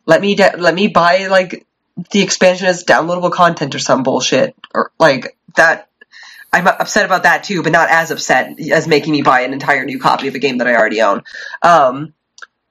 let 0.07 0.20
me 0.20 0.34
de- 0.34 0.57
let 0.59 0.74
me 0.74 0.88
buy 0.88 1.26
like 1.26 1.66
the 2.11 2.22
expansion 2.22 2.66
as 2.66 2.84
downloadable 2.84 3.32
content 3.32 3.74
or 3.74 3.78
some 3.78 4.03
bullshit 4.03 4.55
or 4.74 4.92
like 4.99 5.36
that. 5.57 5.88
I'm 6.53 6.66
upset 6.66 7.05
about 7.05 7.24
that 7.24 7.44
too, 7.44 7.62
but 7.62 7.72
not 7.72 7.90
as 7.90 8.11
upset 8.11 8.59
as 8.61 8.88
making 8.88 9.12
me 9.12 9.22
buy 9.22 9.40
an 9.42 9.53
entire 9.53 9.84
new 9.84 9.99
copy 9.99 10.28
of 10.28 10.34
a 10.34 10.38
game 10.38 10.59
that 10.59 10.66
I 10.66 10.74
already 10.74 11.03
own. 11.03 11.22
Um, 11.62 12.14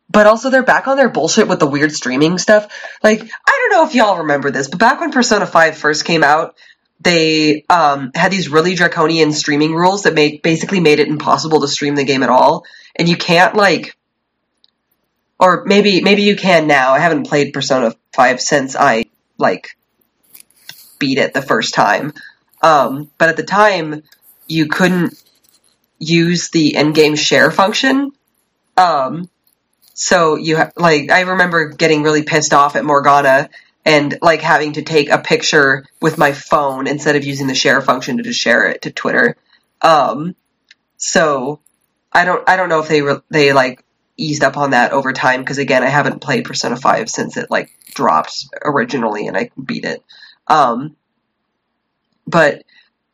but 0.10 0.28
also 0.28 0.50
they're 0.50 0.64
back 0.64 0.88
on 0.88 0.98
their 0.98 1.10
bullshit 1.10 1.48
with 1.48 1.60
the 1.60 1.68
weird 1.68 1.92
streaming 1.92 2.38
stuff. 2.38 2.72
Like, 3.04 3.22
I 3.22 3.70
don't 3.70 3.72
know 3.72 3.88
if 3.88 3.96
y'all 3.96 4.20
remember 4.20 4.52
this, 4.52 4.68
but 4.68 4.80
back 4.80 5.00
when 5.00 5.12
Persona 5.12 5.46
5 5.46 5.78
first 5.78 6.06
came 6.06 6.24
out, 6.24 6.56
they 7.02 7.66
um, 7.70 8.12
had 8.16 8.32
these 8.32 8.50
really 8.50 8.76
draconian 8.76 9.32
streaming 9.32 9.74
rules 9.74 10.04
that 10.04 10.14
made 10.14 10.42
basically 10.42 10.80
made 10.80 11.00
it 11.00 11.08
impossible 11.08 11.62
to 11.62 11.68
stream 11.68 11.96
the 11.96 12.06
game 12.06 12.24
at 12.24 12.30
all. 12.30 12.64
And 12.96 13.10
you 13.10 13.18
can't 13.18 13.56
like, 13.56 13.98
or 15.40 15.66
maybe 15.66 16.02
maybe 16.02 16.22
you 16.22 16.36
can 16.36 16.68
now. 16.68 16.94
I 16.94 17.00
haven't 17.00 17.28
played 17.28 17.54
Persona 17.54 17.94
Five 18.14 18.40
since 18.40 18.76
I 18.78 19.06
like 19.38 19.78
beat 20.98 21.18
it 21.18 21.34
the 21.34 21.42
first 21.42 21.74
time. 21.74 22.14
Um, 22.66 23.12
but 23.20 23.30
at 23.30 23.38
the 23.38 23.44
time, 23.44 24.02
you 24.48 24.66
couldn't 24.66 25.14
use 26.00 26.50
the 26.50 26.76
in-game 26.76 27.16
share 27.16 27.52
function. 27.52 28.12
Um, 28.76 29.30
so 29.94 30.34
you 30.34 30.58
ha- 30.58 30.72
like 30.76 31.12
I 31.12 31.22
remember 31.22 31.70
getting 31.70 32.02
really 32.02 32.24
pissed 32.24 32.56
off 32.56 32.76
at 32.76 32.84
Morgana 32.84 33.52
and 33.86 34.18
like 34.20 34.42
having 34.42 34.74
to 34.74 34.82
take 34.82 35.12
a 35.12 35.20
picture 35.20 35.86
with 36.02 36.18
my 36.18 36.32
phone 36.32 36.88
instead 36.88 37.16
of 37.16 37.24
using 37.24 37.46
the 37.46 37.54
share 37.54 37.82
function 37.84 38.18
to 38.18 38.24
just 38.24 38.40
share 38.40 38.68
it 38.68 38.82
to 38.82 38.92
Twitter. 38.92 39.38
Um, 39.84 40.36
so 40.98 41.60
I 42.12 42.26
don't 42.26 42.50
I 42.50 42.56
don't 42.56 42.70
know 42.70 42.80
if 42.80 42.88
they 42.90 43.04
re- 43.04 43.22
they 43.30 43.54
like 43.54 43.86
eased 44.18 44.44
up 44.44 44.58
on 44.58 44.72
that 44.72 44.92
over 44.92 45.14
time 45.14 45.42
because 45.42 45.60
again, 45.60 45.84
I 45.84 45.90
haven't 45.90 46.22
played 46.22 46.46
Persona 46.46 46.78
5 46.78 47.10
since 47.12 47.38
it 47.38 47.52
like 47.52 47.70
dropped 47.94 48.48
originally 48.64 49.28
and 49.28 49.38
I 49.38 49.52
beat 49.64 49.86
it. 49.86 50.04
Um, 50.48 50.96
but 52.28 52.64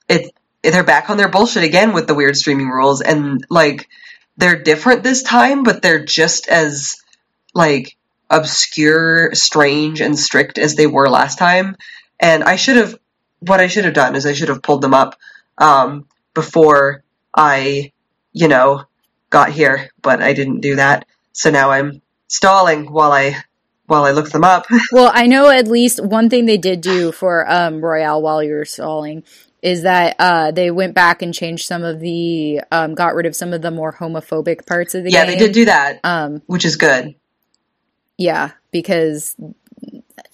it 0.08 0.34
they're 0.64 0.84
back 0.84 1.10
on 1.10 1.18
their 1.18 1.30
bullshit 1.30 1.64
again 1.64 1.94
with 1.94 2.08
the 2.08 2.14
weird 2.14 2.36
streaming 2.36 2.70
rules 2.70 3.02
and 3.02 3.46
like 3.50 3.88
they're 4.38 4.62
different 4.62 5.04
this 5.04 5.24
time, 5.24 5.64
but 5.64 5.82
they're 5.82 6.06
just 6.06 6.48
as 6.48 7.02
like 7.54 7.98
obscure, 8.30 9.34
strange, 9.34 10.02
and 10.02 10.18
strict 10.18 10.58
as 10.58 10.76
they 10.76 10.88
were 10.88 11.10
last 11.10 11.38
time. 11.38 11.76
And 12.20 12.44
I 12.44 12.56
should 12.56 12.78
have 12.78 12.98
what 13.40 13.60
I 13.60 13.68
should 13.68 13.86
have 13.86 13.94
done 13.94 14.16
is 14.16 14.26
I 14.26 14.34
should 14.34 14.50
have 14.50 14.62
pulled 14.62 14.82
them 14.82 14.94
up 14.94 15.18
um, 15.58 16.08
before 16.34 17.04
I, 17.36 17.92
you 18.34 18.48
know, 18.48 18.84
got 19.30 19.50
here, 19.50 19.90
but 20.02 20.22
I 20.22 20.34
didn't 20.34 20.62
do 20.62 20.76
that. 20.76 21.08
So 21.34 21.50
now 21.50 21.72
I'm 21.72 22.02
stalling 22.28 22.92
while 22.92 23.12
I 23.12 23.44
while 23.92 24.06
I 24.06 24.12
look 24.12 24.30
them 24.32 24.44
up. 24.44 24.66
Well, 24.92 25.12
I 25.14 25.28
know 25.28 25.50
at 25.50 25.68
least 25.68 26.04
one 26.04 26.30
thing 26.30 26.46
they 26.46 26.58
did 26.58 26.82
do 26.82 27.12
for 27.12 27.50
um, 27.52 27.84
Royal 27.84 28.22
while 28.22 28.42
you 28.42 28.54
were 28.54 28.66
stalling 28.66 29.24
is 29.62 29.84
that 29.84 30.16
uh, 30.18 30.52
they 30.52 30.72
went 30.72 30.96
back 30.96 31.22
and 31.22 31.34
changed 31.34 31.68
some 31.68 31.84
of 31.84 32.00
the, 32.00 32.62
um, 32.72 32.96
got 32.96 33.14
rid 33.14 33.26
of 33.28 33.36
some 33.36 33.54
of 33.54 33.62
the 33.62 33.70
more 33.70 33.94
homophobic 33.94 34.66
parts 34.66 34.96
of 34.96 35.04
the 35.04 35.12
yeah, 35.12 35.26
game. 35.26 35.34
Yeah, 35.34 35.40
they 35.40 35.46
did 35.46 35.54
do 35.54 35.66
that, 35.66 36.00
Um, 36.04 36.42
which 36.48 36.66
is 36.66 36.78
good. 36.78 37.14
yeah, 38.18 38.52
because 38.72 39.36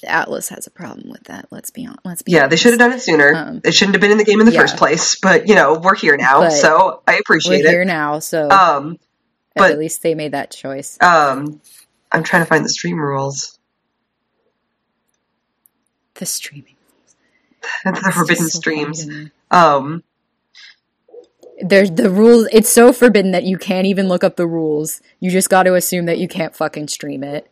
Atlus 0.06 0.50
has 0.50 0.68
a 0.68 0.72
problem 0.72 1.10
with 1.10 1.24
that. 1.26 1.48
Let's 1.52 1.72
be 1.72 1.86
on. 1.88 1.98
Let's 2.06 2.22
be. 2.22 2.32
Yeah, 2.32 2.48
they 2.48 2.56
should 2.56 2.72
have 2.72 2.80
done 2.80 2.94
it 2.94 3.02
sooner. 3.02 3.34
Um, 3.34 3.62
it 3.64 3.74
shouldn't 3.74 3.96
have 3.96 4.02
been 4.02 4.12
in 4.12 4.18
the 4.18 4.24
game 4.24 4.40
in 4.40 4.46
the 4.46 4.54
yeah. 4.54 4.62
first 4.62 4.78
place, 4.78 5.18
but 5.20 5.48
you 5.48 5.56
know, 5.56 5.74
we're 5.80 5.96
here 5.96 6.16
now, 6.16 6.42
But 6.42 6.52
so 6.52 7.02
I 7.08 7.14
We're 7.14 7.20
appreciate 7.20 7.66
here 7.66 7.86
now, 7.86 8.20
so 8.20 8.50
Um, 8.50 8.98
but- 9.56 9.72
at 9.72 9.80
least 9.80 10.04
they 10.04 10.16
made 10.16 10.34
that 10.34 10.52
choice. 10.52 10.98
um, 11.02 11.60
I'm 12.12 12.24
trying 12.24 12.42
to 12.44 12.46
find 12.48 12.64
the 12.66 12.70
stream 12.70 13.00
rules. 13.00 13.60
The 16.16 16.26
streaming. 16.26 16.76
the 17.86 18.12
forbidden 18.14 18.48
so 18.48 18.60
streams. 18.60 19.04
funny. 19.06 19.32
Um, 19.52 20.04
There's 21.62 21.92
the 21.92 22.10
rules. 22.10 22.48
It's 22.52 22.70
so 22.70 22.92
forbidden 22.94 23.32
that 23.32 23.44
you 23.44 23.58
can't 23.58 23.86
even 23.88 24.08
look 24.08 24.24
up 24.24 24.36
the 24.36 24.48
rules. 24.48 25.02
You 25.20 25.30
just 25.32 25.50
got 25.50 25.64
to 25.64 25.76
assume 25.76 26.06
that 26.06 26.18
you 26.18 26.28
can't 26.28 26.56
fucking 26.56 26.88
stream 26.88 27.24
it. 27.24 27.50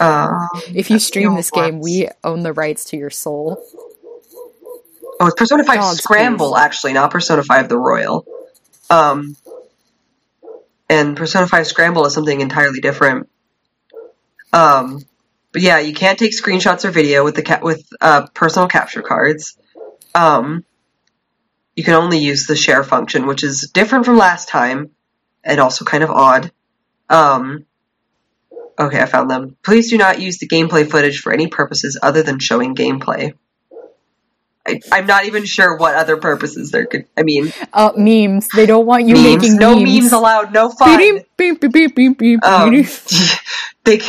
uh, 0.00 0.48
If 0.74 0.90
you 0.90 0.98
stream 0.98 1.34
this 1.34 1.50
game, 1.50 1.80
we 1.80 2.08
own 2.24 2.42
the 2.42 2.52
rights 2.52 2.84
to 2.86 2.96
your 2.96 3.10
soul. 3.10 3.62
oh, 5.20 5.26
it's 5.26 5.34
Persona 5.36 5.64
5 5.64 5.76
Dogs, 5.76 5.98
Scramble, 6.02 6.52
please. 6.52 6.60
actually, 6.60 6.92
not 6.94 7.10
Persona 7.10 7.42
5 7.42 7.68
The 7.68 7.78
Royal. 7.78 8.26
Um, 8.90 9.36
and 10.90 11.16
Persona 11.16 11.46
5 11.46 11.66
Scramble 11.68 12.04
is 12.04 12.12
something 12.12 12.40
entirely 12.40 12.80
different. 12.80 13.28
Um, 14.52 15.00
but 15.52 15.62
yeah, 15.62 15.78
you 15.78 15.94
can't 15.94 16.18
take 16.18 16.32
screenshots 16.32 16.84
or 16.84 16.90
video 16.90 17.22
with 17.22 17.36
the 17.36 17.42
ca- 17.42 17.60
with 17.62 17.88
uh, 18.00 18.26
personal 18.34 18.66
capture 18.66 19.00
cards. 19.00 19.56
Um, 20.16 20.64
you 21.76 21.84
can 21.84 21.94
only 21.94 22.18
use 22.18 22.46
the 22.46 22.56
share 22.56 22.82
function, 22.82 23.28
which 23.28 23.44
is 23.44 23.70
different 23.72 24.04
from 24.04 24.18
last 24.18 24.48
time 24.48 24.90
and 25.44 25.60
also 25.60 25.84
kind 25.84 26.02
of 26.02 26.10
odd. 26.10 26.50
Um, 27.08 27.66
okay, 28.76 29.00
I 29.00 29.06
found 29.06 29.30
them. 29.30 29.56
Please 29.62 29.90
do 29.90 29.96
not 29.96 30.20
use 30.20 30.38
the 30.38 30.48
gameplay 30.48 30.90
footage 30.90 31.20
for 31.20 31.32
any 31.32 31.46
purposes 31.46 31.98
other 32.02 32.24
than 32.24 32.40
showing 32.40 32.74
gameplay. 32.74 33.34
I, 34.66 34.80
I'm 34.92 35.06
not 35.06 35.24
even 35.24 35.44
sure 35.46 35.76
what 35.76 35.94
other 35.94 36.16
purposes 36.18 36.70
there 36.70 36.86
could. 36.86 37.06
I 37.16 37.22
mean, 37.22 37.52
Uh, 37.72 37.92
memes. 37.96 38.48
They 38.54 38.66
don't 38.66 38.86
want 38.86 39.06
you 39.06 39.14
memes. 39.14 39.42
making 39.42 39.56
No 39.56 39.74
memes. 39.76 40.00
memes 40.00 40.12
allowed. 40.12 40.52
No 40.52 40.70
fun. 40.70 40.98
Beep, 40.98 41.26
beep, 41.36 41.60
beep, 41.60 41.72
beep, 41.72 41.94
beep, 41.94 42.18
beep, 42.18 42.44
Um, 42.44 42.84
they, 43.84 44.00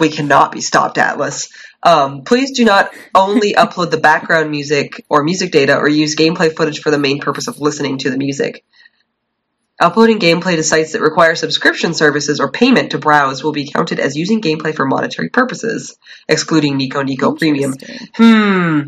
we 0.00 0.08
cannot 0.08 0.52
be 0.52 0.60
stopped, 0.60 0.96
Atlus. 0.96 1.50
Um, 1.84 2.22
please 2.22 2.52
do 2.52 2.64
not 2.64 2.92
only 3.14 3.52
upload 3.58 3.90
the 3.90 3.96
background 3.98 4.50
music 4.50 5.04
or 5.08 5.22
music 5.22 5.50
data 5.52 5.76
or 5.76 5.88
use 5.88 6.16
gameplay 6.16 6.54
footage 6.54 6.80
for 6.80 6.90
the 6.90 6.98
main 6.98 7.20
purpose 7.20 7.48
of 7.48 7.60
listening 7.60 7.98
to 7.98 8.10
the 8.10 8.18
music. 8.18 8.64
Uploading 9.80 10.20
gameplay 10.20 10.54
to 10.54 10.62
sites 10.62 10.92
that 10.92 11.00
require 11.00 11.34
subscription 11.34 11.92
services 11.92 12.38
or 12.38 12.52
payment 12.52 12.92
to 12.92 12.98
browse 12.98 13.42
will 13.42 13.50
be 13.52 13.68
counted 13.68 13.98
as 13.98 14.16
using 14.16 14.40
gameplay 14.40 14.72
for 14.74 14.84
monetary 14.84 15.28
purposes, 15.28 15.96
excluding 16.28 16.76
Nico 16.76 17.02
Nico 17.02 17.34
Premium. 17.34 17.74
Hmm. 18.14 18.80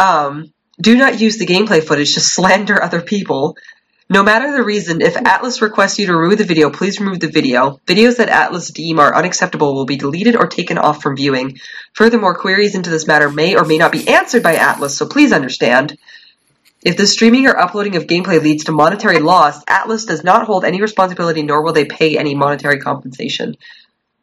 Um, 0.00 0.52
do 0.80 0.96
not 0.96 1.20
use 1.20 1.36
the 1.36 1.46
gameplay 1.46 1.82
footage 1.82 2.14
to 2.14 2.20
slander 2.34 2.82
other 2.82 3.02
people. 3.02 3.56
No 4.08 4.24
matter 4.24 4.50
the 4.50 4.64
reason, 4.64 5.02
if 5.02 5.14
Atlus 5.14 5.62
requests 5.62 6.00
you 6.00 6.06
to 6.06 6.16
remove 6.16 6.38
the 6.38 6.44
video, 6.44 6.70
please 6.70 6.98
remove 6.98 7.20
the 7.20 7.28
video. 7.28 7.78
Videos 7.86 8.16
that 8.16 8.28
Atlus 8.28 8.72
deem 8.72 8.98
are 8.98 9.14
unacceptable 9.14 9.72
will 9.72 9.84
be 9.84 9.96
deleted 9.96 10.34
or 10.34 10.48
taken 10.48 10.78
off 10.78 11.00
from 11.00 11.16
viewing. 11.16 11.58
Furthermore, 11.92 12.34
queries 12.34 12.74
into 12.74 12.90
this 12.90 13.06
matter 13.06 13.30
may 13.30 13.56
or 13.56 13.64
may 13.64 13.78
not 13.78 13.92
be 13.92 14.08
answered 14.08 14.42
by 14.42 14.56
Atlus, 14.56 14.90
so 14.90 15.06
please 15.06 15.32
understand. 15.32 15.96
If 16.82 16.96
the 16.96 17.06
streaming 17.06 17.46
or 17.46 17.56
uploading 17.56 17.94
of 17.94 18.08
gameplay 18.08 18.42
leads 18.42 18.64
to 18.64 18.72
monetary 18.72 19.20
loss, 19.20 19.64
Atlus 19.66 20.08
does 20.08 20.24
not 20.24 20.46
hold 20.46 20.64
any 20.64 20.80
responsibility 20.80 21.42
nor 21.42 21.62
will 21.62 21.74
they 21.74 21.84
pay 21.84 22.18
any 22.18 22.34
monetary 22.34 22.80
compensation. 22.80 23.56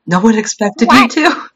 No 0.05 0.19
one 0.19 0.37
expected 0.37 0.87
What? 0.87 1.15
you 1.15 1.29
to. 1.29 1.49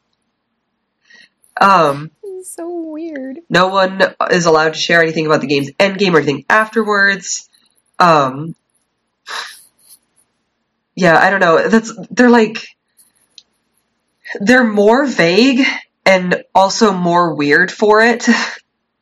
Um, 1.60 2.10
so 2.42 2.68
weird. 2.90 3.40
no 3.48 3.68
one 3.68 4.02
is 4.30 4.46
allowed 4.46 4.74
to 4.74 4.78
share 4.78 5.02
anything 5.02 5.26
about 5.26 5.40
the 5.40 5.46
game's 5.46 5.70
endgame 5.72 6.14
or 6.14 6.18
anything 6.18 6.44
afterwards. 6.48 7.48
Um, 7.98 8.54
yeah, 10.94 11.18
I 11.18 11.30
don't 11.30 11.40
know. 11.40 11.68
That's 11.68 11.92
they're 12.10 12.30
like 12.30 12.66
they're 14.40 14.64
more 14.64 15.06
vague 15.06 15.64
and 16.04 16.44
also 16.54 16.92
more 16.92 17.34
weird 17.34 17.70
for 17.70 18.02
it. 18.02 18.28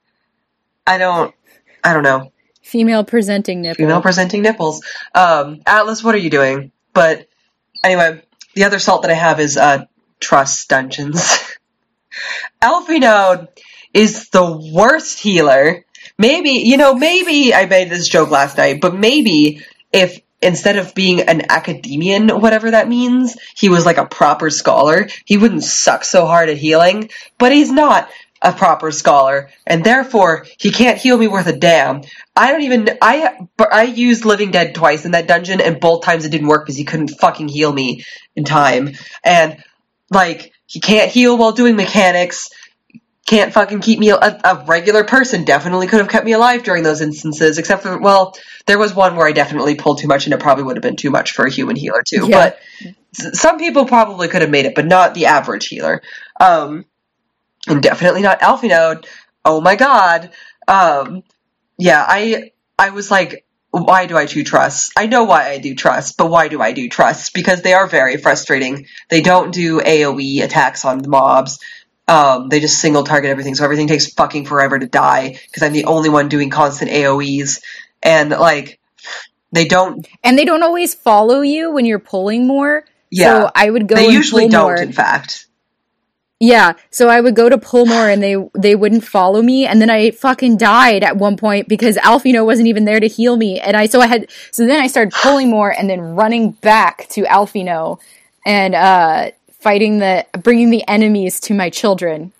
I 0.86 0.99
don't. 0.99 1.34
I 1.82 1.95
don't 1.95 2.03
know. 2.03 2.32
Female 2.62 3.05
presenting 3.05 3.62
nipple. 3.62 3.84
Female 3.84 4.03
presenting 4.03 4.43
nipples. 4.43 4.84
Um, 5.14 5.61
Atlus, 5.66 6.05
what 6.05 6.14
are 6.14 6.18
you 6.18 6.30
doing? 6.30 6.72
But 6.93 7.26
anyway, 7.82 8.22
the 8.55 8.64
other 8.64 8.78
salt 8.78 9.03
that 9.03 9.11
I 9.11 9.14
have 9.14 9.41
is 9.41 9.57
uh, 9.57 9.86
trust 10.20 10.68
dungeons. 10.68 11.43
Alphinaud 12.62 13.48
is 13.94 14.28
the 14.28 14.70
worst 14.74 15.18
healer. 15.18 15.84
Maybe 16.18 16.50
you 16.50 16.76
know, 16.76 16.94
maybe 16.94 17.54
I 17.54 17.66
made 17.66 17.90
this 17.90 18.08
joke 18.08 18.30
last 18.30 18.58
night, 18.58 18.80
but 18.80 18.94
maybe 18.94 19.64
if 19.92 20.20
instead 20.42 20.76
of 20.76 20.94
being 20.94 21.22
an 21.22 21.50
academician, 21.50 22.40
whatever 22.40 22.70
that 22.70 22.88
means, 22.88 23.36
he 23.56 23.68
was 23.68 23.84
like 23.84 23.98
a 23.98 24.06
proper 24.06 24.50
scholar, 24.50 25.08
he 25.24 25.36
wouldn't 25.36 25.64
suck 25.64 26.04
so 26.04 26.26
hard 26.26 26.48
at 26.48 26.56
healing. 26.56 27.11
But 27.38 27.52
he's 27.52 27.70
not 27.70 28.11
a 28.42 28.52
proper 28.52 28.90
scholar, 28.90 29.50
and 29.66 29.84
therefore 29.84 30.46
he 30.58 30.70
can't 30.70 30.98
heal 30.98 31.16
me 31.16 31.28
worth 31.28 31.46
a 31.46 31.56
damn. 31.56 32.02
I 32.34 32.52
don't 32.52 32.62
even 32.62 32.90
I 33.00 33.46
I 33.58 33.84
used 33.84 34.24
Living 34.24 34.50
Dead 34.50 34.74
twice 34.74 35.04
in 35.04 35.12
that 35.12 35.28
dungeon, 35.28 35.61
and 35.61 35.80
both 35.80 36.04
times 36.04 36.24
it 36.24 36.30
didn't 36.30 36.48
work 36.48 36.64
because 36.64 36.76
he 36.76 36.84
couldn't 36.84 37.08
fucking 37.08 37.48
heal 37.48 37.72
me 37.72 38.04
in 38.34 38.44
time. 38.44 38.90
And 39.24 39.62
like 40.11 40.52
he 40.70 40.78
can't 40.78 41.10
heal 41.10 41.36
while 41.36 41.50
doing 41.50 41.74
mechanics. 41.74 42.48
Can't 43.26 43.52
fucking 43.52 43.80
keep 43.80 43.98
me 43.98 44.10
a, 44.10 44.16
a 44.16 44.64
regular 44.66 45.02
person 45.02 45.44
definitely 45.44 45.88
could 45.88 45.98
have 45.98 46.08
kept 46.08 46.24
me 46.24 46.32
alive 46.32 46.62
during 46.62 46.84
those 46.84 47.00
instances. 47.00 47.58
Except 47.58 47.82
for 47.82 48.00
well, 48.00 48.36
there 48.66 48.78
was 48.78 48.94
one 48.94 49.16
where 49.16 49.26
I 49.26 49.32
definitely 49.32 49.74
pulled 49.74 49.98
too 49.98 50.06
much, 50.06 50.26
and 50.26 50.34
it 50.34 50.38
probably 50.38 50.62
would 50.62 50.76
have 50.76 50.82
been 50.82 50.94
too 50.94 51.10
much 51.10 51.32
for 51.32 51.44
a 51.44 51.50
human 51.50 51.74
healer 51.74 52.04
too. 52.06 52.28
Yeah. 52.28 52.52
But 53.12 53.34
some 53.34 53.58
people 53.58 53.84
probably 53.84 54.28
could 54.28 54.42
have 54.42 54.50
made 54.50 54.64
it, 54.64 54.76
but 54.76 54.86
not 54.86 55.14
the 55.14 55.26
average 55.26 55.66
healer. 55.66 56.02
Um, 56.38 56.84
and 57.66 57.82
definitely 57.82 58.22
not 58.22 58.40
Alphinaud. 58.40 59.06
Oh 59.44 59.60
my 59.60 59.74
god. 59.74 60.30
Um, 60.68 61.24
yeah, 61.78 62.04
I 62.06 62.52
I 62.78 62.90
was 62.90 63.10
like, 63.10 63.44
why 63.70 64.06
do 64.06 64.16
I 64.16 64.26
do 64.26 64.42
trusts? 64.42 64.90
I 64.96 65.06
know 65.06 65.24
why 65.24 65.48
I 65.48 65.58
do 65.58 65.74
trusts, 65.74 66.12
but 66.12 66.28
why 66.28 66.48
do 66.48 66.60
I 66.60 66.72
do 66.72 66.88
trusts? 66.88 67.30
Because 67.30 67.62
they 67.62 67.72
are 67.72 67.86
very 67.86 68.16
frustrating. 68.16 68.86
They 69.08 69.20
don't 69.20 69.52
do 69.52 69.80
AoE 69.80 70.42
attacks 70.42 70.84
on 70.84 71.02
mobs. 71.08 71.60
Um, 72.08 72.48
they 72.48 72.58
just 72.58 72.80
single 72.80 73.04
target 73.04 73.30
everything, 73.30 73.54
so 73.54 73.62
everything 73.62 73.86
takes 73.86 74.12
fucking 74.12 74.46
forever 74.46 74.78
to 74.78 74.86
die 74.86 75.38
because 75.46 75.62
I'm 75.62 75.72
the 75.72 75.84
only 75.84 76.08
one 76.08 76.28
doing 76.28 76.50
constant 76.50 76.90
AoEs. 76.90 77.62
And 78.02 78.30
like, 78.30 78.80
they 79.52 79.66
don't. 79.66 80.06
and 80.24 80.36
they 80.36 80.44
don't 80.44 80.64
always 80.64 80.94
follow 80.94 81.40
you 81.40 81.70
when 81.70 81.84
you're 81.84 82.00
pulling 82.00 82.46
more. 82.48 82.84
Yeah, 83.12 83.42
So 83.42 83.50
I 83.54 83.70
would 83.70 83.86
go. 83.86 83.94
they 83.94 84.08
usually 84.10 84.48
don't. 84.48 84.62
more. 84.62 84.76
In 84.76 84.92
fact, 84.92 85.46
Yeah, 86.43 86.72
so 86.88 87.11
I 87.11 87.20
would 87.20 87.36
go 87.36 87.51
to 87.51 87.59
pull 87.59 87.84
more 87.84 88.09
and 88.09 88.22
they 88.22 88.34
they 88.55 88.74
wouldn't 88.74 89.05
follow 89.05 89.43
me 89.43 89.66
and 89.66 89.80
then 89.80 89.91
I 89.91 90.11
fucking 90.11 90.57
died 90.57 91.05
at 91.05 91.18
one 91.18 91.36
point 91.36 91.68
because 91.68 91.99
Alphinaud 91.99 92.47
wasn't 92.47 92.68
even 92.68 92.86
there 92.86 92.99
to 92.99 93.07
heal 93.07 93.36
me 93.36 93.61
and 93.61 93.76
I 93.76 93.84
so 93.84 94.01
I 94.01 94.07
had 94.07 94.30
so 94.51 94.66
then 94.66 94.80
I 94.80 94.86
started 94.86 95.12
pulling 95.12 95.51
more 95.51 95.70
and 95.70 95.88
then 95.88 96.01
running 96.01 96.53
back 96.53 97.07
to 97.11 97.24
Alphinaud 97.24 98.01
and 98.47 98.74
uh 98.74 99.32
fighting 99.59 99.99
the 99.99 100.24
bringing 100.43 100.70
the 100.70 100.82
enemies 100.88 101.41
to 101.41 101.55
my 101.55 101.68
children. 101.68 102.32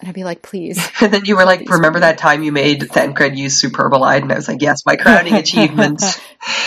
And 0.00 0.08
I'd 0.08 0.14
be 0.14 0.24
like, 0.24 0.42
please. 0.42 0.84
And 1.00 1.14
then 1.14 1.26
you 1.26 1.36
were 1.36 1.44
like, 1.44 1.70
remember 1.70 2.00
that 2.00 2.18
time 2.18 2.42
you 2.42 2.50
made 2.50 2.90
Thancred 2.90 3.38
use 3.38 3.62
Superbolide? 3.62 4.22
And 4.22 4.32
I 4.32 4.34
was 4.34 4.48
like, 4.48 4.60
yes, 4.60 4.84
my 4.84 4.96
crowning 4.96 5.34
achievement. 5.44 6.02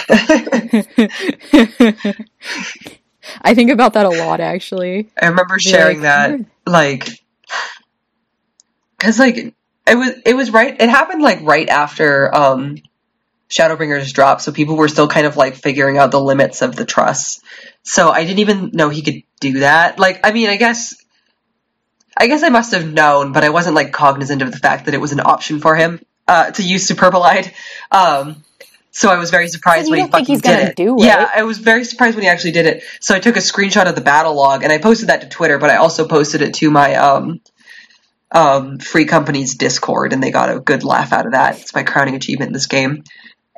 I 3.41 3.53
think 3.53 3.71
about 3.71 3.93
that 3.93 4.05
a 4.05 4.09
lot, 4.09 4.39
actually. 4.39 5.09
I 5.21 5.27
remember 5.27 5.55
Be 5.55 5.61
sharing 5.61 6.01
like, 6.01 6.03
that, 6.03 6.39
like, 6.65 7.09
cause 8.99 9.19
like, 9.19 9.37
it 9.37 9.95
was, 9.95 10.11
it 10.25 10.35
was 10.35 10.51
right, 10.51 10.75
it 10.79 10.89
happened 10.89 11.21
like 11.21 11.41
right 11.41 11.69
after, 11.69 12.33
um, 12.33 12.77
Shadowbringers 13.49 14.11
dropped, 14.11 14.41
so 14.41 14.51
people 14.51 14.75
were 14.75 14.89
still 14.89 15.07
kind 15.07 15.25
of 15.25 15.37
like 15.37 15.55
figuring 15.55 15.97
out 15.97 16.11
the 16.11 16.19
limits 16.19 16.61
of 16.61 16.75
the 16.75 16.83
truss. 16.83 17.41
So 17.81 18.09
I 18.09 18.25
didn't 18.25 18.39
even 18.39 18.71
know 18.73 18.89
he 18.89 19.01
could 19.01 19.23
do 19.39 19.59
that. 19.59 19.97
Like, 19.97 20.19
I 20.25 20.33
mean, 20.33 20.49
I 20.49 20.57
guess, 20.57 20.95
I 22.17 22.27
guess 22.27 22.43
I 22.43 22.49
must 22.49 22.73
have 22.73 22.91
known, 22.91 23.31
but 23.31 23.45
I 23.45 23.49
wasn't 23.49 23.75
like 23.75 23.93
cognizant 23.93 24.41
of 24.41 24.51
the 24.51 24.57
fact 24.57 24.85
that 24.85 24.93
it 24.93 24.99
was 24.99 25.13
an 25.13 25.21
option 25.21 25.61
for 25.61 25.77
him, 25.77 26.01
uh, 26.27 26.51
to 26.51 26.61
use 26.61 26.89
Superbolide. 26.89 27.53
Um, 27.89 28.43
so 28.91 29.09
I 29.09 29.17
was 29.17 29.29
very 29.29 29.47
surprised 29.47 29.89
when 29.89 30.05
he 30.05 30.07
fucking 30.07 30.25
he's 30.25 30.41
did 30.41 30.69
it. 30.69 30.75
do 30.75 30.97
it. 30.97 31.03
Yeah, 31.03 31.29
I 31.35 31.43
was 31.43 31.59
very 31.59 31.83
surprised 31.83 32.15
when 32.15 32.23
he 32.23 32.29
actually 32.29 32.51
did 32.51 32.65
it. 32.65 32.83
So 32.99 33.15
I 33.15 33.19
took 33.19 33.35
a 33.35 33.39
screenshot 33.39 33.87
of 33.87 33.95
the 33.95 34.01
battle 34.01 34.35
log 34.35 34.63
and 34.63 34.71
I 34.71 34.77
posted 34.79 35.09
that 35.09 35.21
to 35.21 35.29
Twitter, 35.29 35.57
but 35.57 35.69
I 35.69 35.77
also 35.77 36.07
posted 36.07 36.41
it 36.41 36.55
to 36.55 36.71
my 36.71 36.95
um 36.95 37.41
um 38.31 38.79
free 38.79 39.05
company's 39.05 39.55
Discord 39.55 40.13
and 40.13 40.21
they 40.21 40.31
got 40.31 40.55
a 40.55 40.59
good 40.59 40.83
laugh 40.83 41.13
out 41.13 41.25
of 41.25 41.33
that. 41.33 41.59
It's 41.61 41.75
my 41.75 41.83
crowning 41.83 42.15
achievement 42.15 42.49
in 42.49 42.53
this 42.53 42.67
game. 42.67 43.03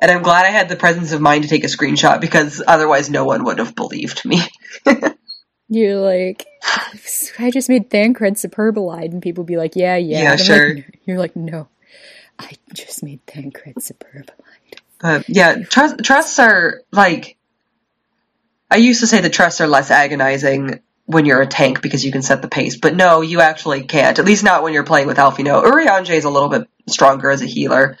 And 0.00 0.10
I'm 0.10 0.22
glad 0.22 0.46
I 0.46 0.50
had 0.50 0.68
the 0.68 0.76
presence 0.76 1.12
of 1.12 1.20
mind 1.20 1.42
to 1.42 1.48
take 1.48 1.64
a 1.64 1.68
screenshot 1.68 2.20
because 2.20 2.62
otherwise 2.66 3.10
no 3.10 3.24
one 3.24 3.44
would 3.44 3.58
have 3.58 3.74
believed 3.74 4.24
me. 4.24 4.40
You're 5.68 6.00
like, 6.00 6.46
I 7.38 7.50
just 7.50 7.68
made 7.68 7.90
Thancred 7.90 8.34
Superbolide, 8.34 9.12
and 9.12 9.22
people 9.22 9.44
be 9.44 9.56
like, 9.56 9.76
yeah, 9.76 9.96
yeah. 9.96 10.22
Yeah, 10.22 10.36
sure. 10.36 10.74
Like, 10.74 11.00
You're 11.04 11.18
like, 11.18 11.36
no, 11.36 11.68
I 12.40 12.54
just 12.74 13.04
made 13.04 13.24
Thancred 13.26 13.76
Superbolide. 13.76 14.79
But 15.00 15.28
yeah, 15.28 15.62
trust, 15.64 16.02
trusts 16.04 16.38
are 16.38 16.82
like. 16.92 17.36
I 18.70 18.76
used 18.76 19.00
to 19.00 19.06
say 19.06 19.20
the 19.20 19.30
trusts 19.30 19.60
are 19.60 19.66
less 19.66 19.90
agonizing 19.90 20.80
when 21.06 21.26
you're 21.26 21.40
a 21.40 21.46
tank 21.46 21.82
because 21.82 22.04
you 22.04 22.12
can 22.12 22.22
set 22.22 22.40
the 22.40 22.46
pace, 22.46 22.76
but 22.76 22.94
no, 22.94 23.20
you 23.20 23.40
actually 23.40 23.82
can't. 23.82 24.16
At 24.18 24.24
least 24.24 24.44
not 24.44 24.62
when 24.62 24.72
you're 24.72 24.84
playing 24.84 25.08
with 25.08 25.16
Alphinaud. 25.16 25.64
Urianger 25.64 26.10
is 26.14 26.24
a 26.24 26.30
little 26.30 26.48
bit 26.48 26.68
stronger 26.86 27.30
as 27.30 27.42
a 27.42 27.46
healer. 27.46 27.98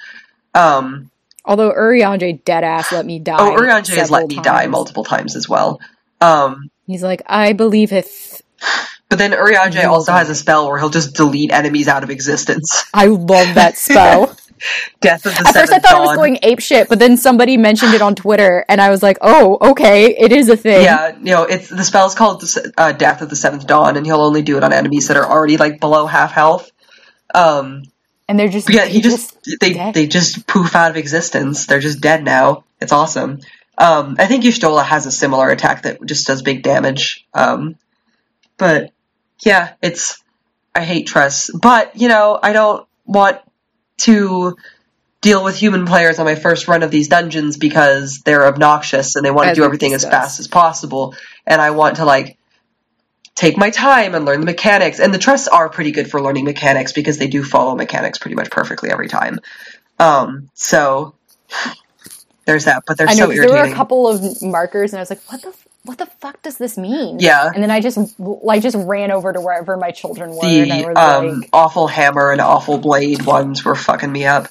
Um, 0.54 1.10
Although 1.44 1.72
Urianger 1.72 2.40
deadass 2.44 2.92
let 2.92 3.04
me 3.04 3.18
die. 3.18 3.36
oh, 3.40 3.56
Urianger 3.56 3.96
has 3.96 4.12
let 4.12 4.28
me 4.28 4.36
die 4.36 4.66
multiple 4.68 5.02
times 5.02 5.34
as 5.34 5.48
well. 5.48 5.80
Um, 6.20 6.70
He's 6.86 7.02
like, 7.02 7.22
I 7.26 7.52
believe 7.52 7.92
if. 7.92 8.40
but 9.08 9.18
then 9.18 9.32
Urianger 9.32 9.82
You 9.82 9.88
also 9.88 10.12
has 10.12 10.30
a 10.30 10.34
spell 10.36 10.68
where 10.68 10.78
he'll 10.78 10.90
just 10.90 11.14
delete 11.16 11.50
enemies 11.50 11.88
out 11.88 12.04
of 12.04 12.10
existence. 12.10 12.84
I 12.94 13.06
love 13.06 13.56
that 13.56 13.76
spell. 13.78 14.36
Death 15.00 15.26
of 15.26 15.34
the 15.34 15.48
At 15.48 15.54
first, 15.54 15.72
I 15.72 15.78
thought 15.78 15.96
it 15.96 16.06
was 16.06 16.16
going 16.16 16.38
ape 16.42 16.60
shit, 16.60 16.88
but 16.88 16.98
then 16.98 17.16
somebody 17.16 17.56
mentioned 17.56 17.94
it 17.94 18.02
on 18.02 18.14
Twitter, 18.14 18.64
and 18.68 18.80
I 18.80 18.90
was 18.90 19.02
like, 19.02 19.18
oh, 19.20 19.58
okay, 19.70 20.16
it 20.16 20.32
is 20.32 20.48
a 20.48 20.56
thing. 20.56 20.84
Yeah, 20.84 21.16
you 21.16 21.32
know, 21.32 21.44
it's 21.44 21.68
the 21.68 21.84
spell's 21.84 22.14
called 22.14 22.44
uh, 22.76 22.92
Death 22.92 23.22
of 23.22 23.30
the 23.30 23.36
Seventh 23.36 23.66
Dawn, 23.66 23.96
and 23.96 24.06
he'll 24.06 24.20
only 24.20 24.42
do 24.42 24.56
it 24.56 24.64
on 24.64 24.72
enemies 24.72 25.08
that 25.08 25.16
are 25.16 25.26
already 25.26 25.56
like 25.56 25.80
below 25.80 26.06
half 26.06 26.32
health. 26.32 26.70
Um, 27.34 27.84
and 28.28 28.38
they're 28.38 28.48
just 28.48 28.72
yeah, 28.72 28.84
he 28.84 29.00
they're 29.00 29.10
just 29.10 29.36
they 29.60 29.72
dead. 29.72 29.94
they 29.94 30.06
just 30.06 30.46
poof 30.46 30.76
out 30.76 30.90
of 30.90 30.96
existence. 30.96 31.66
They're 31.66 31.80
just 31.80 32.00
dead 32.00 32.22
now. 32.22 32.64
It's 32.80 32.92
awesome. 32.92 33.40
Um, 33.76 34.16
I 34.18 34.26
think 34.26 34.44
Y'shtola 34.44 34.84
has 34.84 35.06
a 35.06 35.10
similar 35.10 35.48
attack 35.48 35.82
that 35.82 36.04
just 36.04 36.26
does 36.26 36.42
big 36.42 36.62
damage. 36.62 37.26
Um, 37.34 37.76
but 38.56 38.92
yeah, 39.44 39.72
it's 39.82 40.22
I 40.74 40.84
hate 40.84 41.06
trusts, 41.06 41.50
but 41.50 41.96
you 41.96 42.08
know 42.08 42.38
I 42.40 42.52
don't 42.52 42.86
want 43.04 43.40
to 44.00 44.56
deal 45.20 45.44
with 45.44 45.56
human 45.56 45.84
players 45.86 46.18
on 46.18 46.24
my 46.24 46.34
first 46.34 46.66
run 46.68 46.82
of 46.82 46.90
these 46.90 47.08
dungeons 47.08 47.56
because 47.56 48.20
they're 48.24 48.46
obnoxious 48.46 49.16
and 49.16 49.24
they 49.24 49.30
want 49.30 49.48
to 49.48 49.54
do 49.54 49.64
everything 49.64 49.92
as 49.92 50.04
fast 50.04 50.40
as 50.40 50.48
possible, 50.48 51.14
and 51.46 51.60
I 51.60 51.70
want 51.72 51.96
to 51.96 52.04
like 52.04 52.38
take 53.34 53.56
my 53.56 53.70
time 53.70 54.14
and 54.14 54.24
learn 54.24 54.40
the 54.40 54.46
mechanics. 54.46 54.98
And 55.00 55.14
the 55.14 55.18
trusts 55.18 55.48
are 55.48 55.68
pretty 55.68 55.92
good 55.92 56.10
for 56.10 56.20
learning 56.20 56.44
mechanics 56.44 56.92
because 56.92 57.18
they 57.18 57.28
do 57.28 57.42
follow 57.42 57.74
mechanics 57.74 58.18
pretty 58.18 58.34
much 58.34 58.50
perfectly 58.50 58.90
every 58.90 59.08
time. 59.08 59.38
Um, 59.98 60.50
so 60.54 61.14
there's 62.46 62.64
that, 62.64 62.82
but 62.86 62.98
they're 62.98 63.08
I 63.08 63.14
know 63.14 63.26
so 63.26 63.28
'cause 63.28 63.38
there 63.38 63.48
were 63.50 63.72
a 63.72 63.74
couple 63.74 64.08
of 64.08 64.42
markers, 64.42 64.92
and 64.92 64.98
I 64.98 65.02
was 65.02 65.10
like, 65.10 65.20
"What 65.28 65.42
the 65.42 65.48
f- 65.48 65.66
what 65.84 65.98
the 65.98 66.06
fuck 66.06 66.42
does 66.42 66.58
this 66.58 66.76
mean?" 66.78 67.18
Yeah. 67.20 67.50
and 67.52 67.62
then 67.62 67.70
I 67.70 67.80
just 67.80 67.98
like 68.18 68.62
just 68.62 68.76
ran 68.76 69.10
over 69.10 69.32
to 69.32 69.40
wherever 69.40 69.76
my 69.76 69.90
children 69.90 70.30
were, 70.30 70.44
and 70.44 70.72
I 70.72 70.82
the 70.82 70.88
was 70.88 70.96
um, 70.96 71.40
like, 71.40 71.50
awful 71.52 71.86
hammer 71.86 72.30
and 72.32 72.40
awful 72.40 72.78
blade 72.78 73.22
ones 73.24 73.64
were 73.64 73.74
fucking 73.74 74.10
me 74.10 74.26
up. 74.26 74.48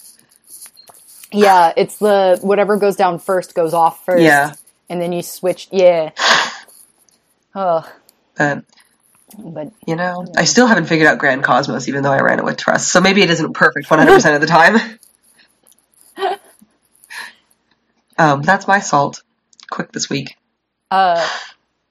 "Yeah, 1.32 1.74
it's 1.78 1.98
the 1.98 2.40
whatever 2.42 2.78
goes 2.78 2.96
down 2.96 3.20
first 3.20 3.54
goes 3.56 3.74
off 3.74 4.04
first, 4.06 4.24
Yeah. 4.24 4.54
and 4.90 5.02
then 5.02 5.12
you 5.12 5.22
switch, 5.22 5.68
yeah." 5.72 6.12
Ugh, 7.56 7.86
But 8.36 8.64
but 9.38 9.72
you 9.86 9.96
know, 9.96 10.26
I 10.36 10.46
still 10.46 10.66
haven't 10.68 10.86
figured 10.86 11.08
out 11.08 11.20
Grand 11.20 11.44
Cosmos, 11.44 11.88
even 11.88 12.04
though 12.04 12.12
I 12.12 12.22
ran 12.22 12.40
it 12.40 12.46
with 12.46 12.58
Trust. 12.58 12.92
So 12.92 13.02
maybe 13.02 13.22
it 13.22 13.30
isn't 13.30 13.54
perfect 13.54 13.88
100% 13.88 14.36
of 14.36 14.42
the 14.42 14.48
time. 14.48 15.00
um, 18.18 18.42
that's 18.42 18.68
my 18.68 18.80
salt. 18.80 19.22
Quick 19.70 19.92
this 19.92 20.10
week. 20.10 20.36
Uh, 20.92 21.28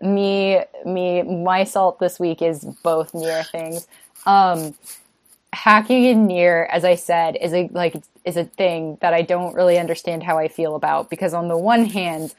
me, 0.00 0.60
me, 0.84 1.22
my 1.22 1.64
salt 1.64 1.98
this 1.98 2.18
week 2.20 2.42
is 2.42 2.64
both 2.82 3.14
Nier 3.14 3.44
things. 3.44 3.86
Um, 4.26 4.74
hacking 5.52 6.04
in 6.04 6.26
Nier, 6.26 6.68
as 6.70 6.84
I 6.84 6.94
said, 6.94 7.36
is 7.40 7.52
a 7.52 7.68
like 7.72 7.96
is 8.24 8.36
a 8.36 8.44
thing 8.44 8.98
that 9.00 9.14
I 9.14 9.22
don't 9.22 9.54
really 9.54 9.78
understand 9.78 10.22
how 10.22 10.38
I 10.38 10.48
feel 10.48 10.76
about 10.76 11.10
because 11.10 11.34
on 11.34 11.48
the 11.48 11.56
one 11.56 11.84
hand, 11.84 12.34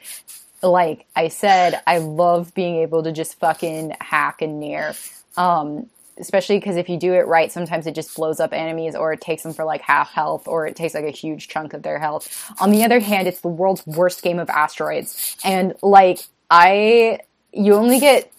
like 0.62 1.06
I 1.16 1.28
said, 1.28 1.82
I 1.86 1.98
love 1.98 2.54
being 2.54 2.76
able 2.76 3.02
to 3.02 3.12
just 3.12 3.38
fucking 3.38 3.96
hack 4.00 4.42
and 4.42 4.60
Nier. 4.60 4.94
Um, 5.36 5.88
especially 6.18 6.58
because 6.58 6.76
if 6.76 6.88
you 6.88 6.98
do 6.98 7.14
it 7.14 7.26
right, 7.26 7.50
sometimes 7.50 7.86
it 7.86 7.94
just 7.94 8.14
blows 8.14 8.40
up 8.40 8.52
enemies 8.52 8.94
or 8.94 9.12
it 9.12 9.20
takes 9.20 9.42
them 9.42 9.54
for 9.54 9.64
like 9.64 9.80
half 9.80 10.12
health 10.12 10.46
or 10.46 10.66
it 10.66 10.76
takes 10.76 10.94
like 10.94 11.04
a 11.04 11.10
huge 11.10 11.48
chunk 11.48 11.72
of 11.72 11.82
their 11.82 11.98
health. 11.98 12.52
On 12.60 12.70
the 12.70 12.84
other 12.84 13.00
hand, 13.00 13.26
it's 13.26 13.40
the 13.40 13.48
world's 13.48 13.86
worst 13.86 14.22
game 14.22 14.38
of 14.38 14.50
asteroids. 14.50 15.36
And 15.42 15.74
like, 15.82 16.20
I, 16.50 17.20
you 17.52 17.74
only 17.74 18.00
get, 18.00 18.30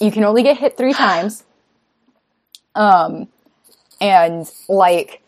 you 0.00 0.10
can 0.10 0.24
only 0.24 0.42
get 0.42 0.58
hit 0.58 0.76
three 0.76 0.92
times. 0.92 1.44
Um, 2.74 3.28
and 4.00 4.50
like, 4.68 5.22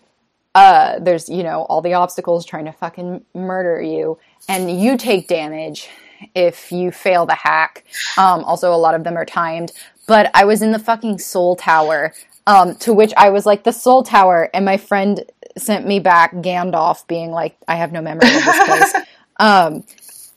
uh, 0.54 0.98
there's, 1.00 1.28
you 1.28 1.42
know, 1.42 1.62
all 1.62 1.80
the 1.80 1.94
obstacles 1.94 2.44
trying 2.44 2.66
to 2.66 2.72
fucking 2.72 3.24
murder 3.34 3.80
you 3.80 4.18
and 4.48 4.80
you 4.80 4.96
take 4.96 5.28
damage 5.28 5.88
if 6.34 6.70
you 6.70 6.90
fail 6.90 7.26
the 7.26 7.34
hack. 7.34 7.84
Um, 8.16 8.44
also, 8.44 8.72
a 8.72 8.76
lot 8.76 8.94
of 8.94 9.04
them 9.04 9.16
are 9.16 9.24
timed. 9.24 9.72
But 10.06 10.30
I 10.34 10.44
was 10.44 10.62
in 10.62 10.72
the 10.72 10.78
fucking 10.78 11.18
Soul 11.18 11.56
Tower, 11.56 12.12
um, 12.46 12.74
to 12.76 12.92
which 12.92 13.12
I 13.16 13.30
was 13.30 13.46
like, 13.46 13.64
the 13.64 13.72
Soul 13.72 14.02
Tower, 14.02 14.50
and 14.52 14.64
my 14.64 14.76
friend 14.76 15.24
sent 15.56 15.86
me 15.86 16.00
back 16.00 16.32
Gandalf 16.34 17.06
being 17.06 17.30
like, 17.30 17.56
I 17.68 17.76
have 17.76 17.92
no 17.92 18.02
memory 18.02 18.28
of 18.28 18.44
this 18.44 18.66
place. 18.66 18.94
um, 19.38 19.84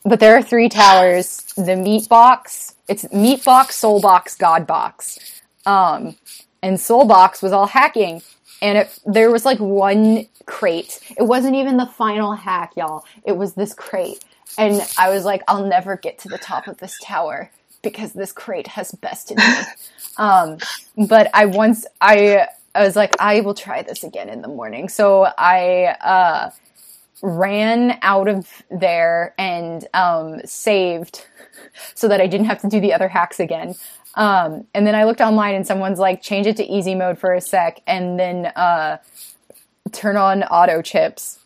but 0.06 0.20
there 0.20 0.36
are 0.36 0.42
three 0.42 0.68
towers 0.68 1.42
the 1.56 1.76
Meat 1.76 2.08
Box, 2.08 2.74
it's 2.88 3.10
Meat 3.12 3.44
Box, 3.44 3.74
Soul 3.76 4.00
Box, 4.00 4.36
God 4.36 4.66
Box. 4.66 5.18
Um, 5.66 6.16
and 6.62 6.80
Soul 6.80 7.04
Box 7.04 7.42
was 7.42 7.52
all 7.52 7.66
hacking. 7.66 8.22
And 8.62 8.78
it, 8.78 8.98
there 9.04 9.30
was 9.30 9.44
like 9.44 9.58
one 9.58 10.26
crate. 10.46 11.00
It 11.16 11.24
wasn't 11.24 11.56
even 11.56 11.76
the 11.76 11.86
final 11.86 12.32
hack, 12.32 12.72
y'all. 12.76 13.04
It 13.24 13.32
was 13.32 13.54
this 13.54 13.74
crate. 13.74 14.24
And 14.56 14.80
I 14.96 15.10
was 15.10 15.24
like, 15.24 15.42
I'll 15.48 15.66
never 15.66 15.96
get 15.96 16.18
to 16.20 16.28
the 16.28 16.38
top 16.38 16.68
of 16.68 16.78
this 16.78 16.96
tower 17.02 17.50
because 17.82 18.12
this 18.12 18.32
crate 18.32 18.68
has 18.68 18.92
bested 18.92 19.38
me. 19.38 19.54
um, 20.16 20.58
but 21.08 21.28
I 21.34 21.46
once, 21.46 21.84
I, 22.00 22.46
I 22.74 22.84
was 22.84 22.96
like, 22.96 23.16
I 23.20 23.40
will 23.40 23.54
try 23.54 23.82
this 23.82 24.04
again 24.04 24.28
in 24.28 24.40
the 24.40 24.48
morning. 24.48 24.88
So 24.88 25.28
I, 25.36 25.96
uh, 26.00 26.50
ran 27.22 27.98
out 28.02 28.28
of 28.28 28.46
there 28.70 29.34
and 29.38 29.86
um, 29.94 30.40
saved 30.44 31.26
so 31.94 32.08
that 32.08 32.20
I 32.20 32.26
didn't 32.26 32.46
have 32.46 32.60
to 32.62 32.68
do 32.68 32.80
the 32.80 32.92
other 32.92 33.08
hacks 33.08 33.40
again. 33.40 33.74
Um, 34.14 34.66
and 34.74 34.86
then 34.86 34.94
I 34.94 35.04
looked 35.04 35.20
online 35.20 35.54
and 35.54 35.66
someone's 35.66 35.98
like, 35.98 36.22
change 36.22 36.46
it 36.46 36.56
to 36.56 36.64
easy 36.64 36.94
mode 36.94 37.18
for 37.18 37.34
a 37.34 37.40
sec 37.40 37.80
and 37.86 38.18
then 38.18 38.46
uh, 38.46 38.98
turn 39.92 40.16
on 40.16 40.42
auto 40.44 40.82
chips. 40.82 41.38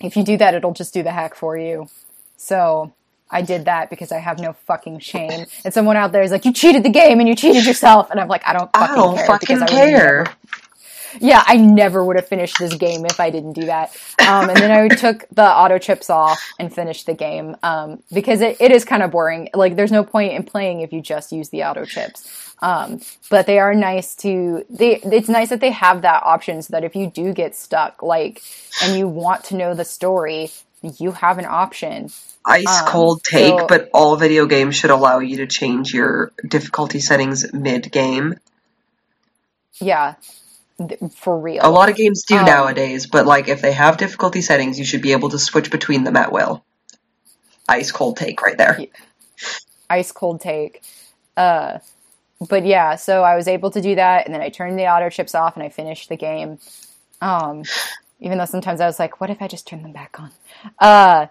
If 0.00 0.16
you 0.16 0.24
do 0.24 0.36
that, 0.38 0.54
it'll 0.54 0.74
just 0.74 0.92
do 0.92 1.02
the 1.02 1.12
hack 1.12 1.34
for 1.34 1.56
you. 1.56 1.88
So 2.36 2.92
I 3.30 3.42
did 3.42 3.64
that 3.64 3.90
because 3.90 4.12
I 4.12 4.18
have 4.18 4.38
no 4.38 4.52
fucking 4.52 4.98
shame. 5.00 5.46
And 5.64 5.72
someone 5.72 5.96
out 5.96 6.12
there 6.12 6.22
is 6.22 6.30
like, 6.30 6.44
you 6.44 6.52
cheated 6.52 6.82
the 6.82 6.90
game 6.90 7.18
and 7.18 7.28
you 7.28 7.34
cheated 7.34 7.64
yourself. 7.66 8.10
And 8.10 8.20
I'm 8.20 8.28
like, 8.28 8.46
I 8.46 8.52
don't 8.52 8.70
I 8.74 8.86
fucking 8.86 8.96
don't 8.96 9.16
care. 9.16 9.26
fucking 9.26 9.62
I 9.62 9.66
care. 9.66 10.26
Yeah, 11.20 11.42
I 11.46 11.56
never 11.56 12.04
would 12.04 12.16
have 12.16 12.28
finished 12.28 12.58
this 12.58 12.74
game 12.74 13.04
if 13.04 13.20
I 13.20 13.30
didn't 13.30 13.52
do 13.52 13.66
that. 13.66 13.96
Um, 14.26 14.48
and 14.48 14.56
then 14.56 14.70
I 14.70 14.88
took 14.94 15.24
the 15.30 15.44
auto 15.44 15.78
chips 15.78 16.10
off 16.10 16.40
and 16.58 16.72
finished 16.72 17.06
the 17.06 17.14
game 17.14 17.56
um, 17.62 18.02
because 18.12 18.40
it, 18.40 18.56
it 18.60 18.70
is 18.72 18.84
kind 18.84 19.02
of 19.02 19.10
boring. 19.10 19.48
Like, 19.54 19.76
there's 19.76 19.92
no 19.92 20.04
point 20.04 20.32
in 20.32 20.42
playing 20.44 20.80
if 20.80 20.92
you 20.92 21.00
just 21.00 21.32
use 21.32 21.48
the 21.50 21.64
auto 21.64 21.84
chips. 21.84 22.54
Um, 22.62 23.00
but 23.28 23.46
they 23.46 23.58
are 23.58 23.74
nice 23.74 24.14
to 24.16 24.64
they. 24.70 24.96
It's 24.96 25.28
nice 25.28 25.50
that 25.50 25.60
they 25.60 25.72
have 25.72 26.02
that 26.02 26.22
option 26.22 26.62
so 26.62 26.72
that 26.72 26.84
if 26.84 26.96
you 26.96 27.10
do 27.10 27.34
get 27.34 27.54
stuck, 27.54 28.02
like, 28.02 28.42
and 28.82 28.96
you 28.98 29.06
want 29.08 29.44
to 29.44 29.56
know 29.56 29.74
the 29.74 29.84
story, 29.84 30.50
you 30.82 31.12
have 31.12 31.36
an 31.38 31.44
option. 31.44 32.10
Ice 32.46 32.66
Um, 32.66 32.86
cold 32.86 33.22
take, 33.24 33.58
so- 33.60 33.66
but 33.66 33.90
all 33.92 34.16
video 34.16 34.46
games 34.46 34.76
should 34.76 34.90
allow 34.90 35.18
you 35.18 35.38
to 35.38 35.46
change 35.46 35.92
your 35.92 36.32
difficulty 36.48 37.00
settings 37.00 37.52
mid 37.52 37.90
game. 37.92 38.36
Yeah, 39.80 40.14
for 41.10 41.38
real. 41.38 41.60
A 41.62 41.70
lot 41.70 41.88
of 41.88 41.96
games 41.96 42.24
do 42.24 42.36
Um, 42.36 42.44
nowadays, 42.44 43.06
but 43.06 43.26
like 43.26 43.48
if 43.48 43.62
they 43.62 43.72
have 43.72 43.96
difficulty 43.96 44.40
settings, 44.42 44.78
you 44.78 44.84
should 44.84 45.02
be 45.02 45.12
able 45.12 45.30
to 45.30 45.38
switch 45.38 45.70
between 45.70 46.04
them 46.04 46.16
at 46.16 46.32
will. 46.32 46.64
Ice 47.68 47.90
cold 47.90 48.16
take 48.16 48.42
right 48.42 48.56
there. 48.56 48.78
ice 49.88 50.12
cold 50.12 50.40
take. 50.40 50.82
Uh, 51.36 51.78
but 52.48 52.66
yeah, 52.66 52.96
so 52.96 53.22
I 53.22 53.36
was 53.36 53.48
able 53.48 53.70
to 53.70 53.80
do 53.80 53.94
that, 53.94 54.26
and 54.26 54.34
then 54.34 54.42
I 54.42 54.50
turned 54.50 54.78
the 54.78 54.86
auto 54.86 55.08
chips 55.08 55.34
off, 55.34 55.56
and 55.56 55.62
I 55.62 55.68
finished 55.68 56.08
the 56.08 56.16
game. 56.16 56.58
Um, 57.20 57.64
even 58.20 58.38
though 58.38 58.44
sometimes 58.44 58.80
I 58.80 58.86
was 58.86 58.98
like, 58.98 59.20
"What 59.20 59.30
if 59.30 59.40
I 59.40 59.48
just 59.48 59.66
turn 59.66 59.82
them 59.82 59.92
back 59.92 60.20
on?" 60.20 60.30
Uh, 60.78 61.26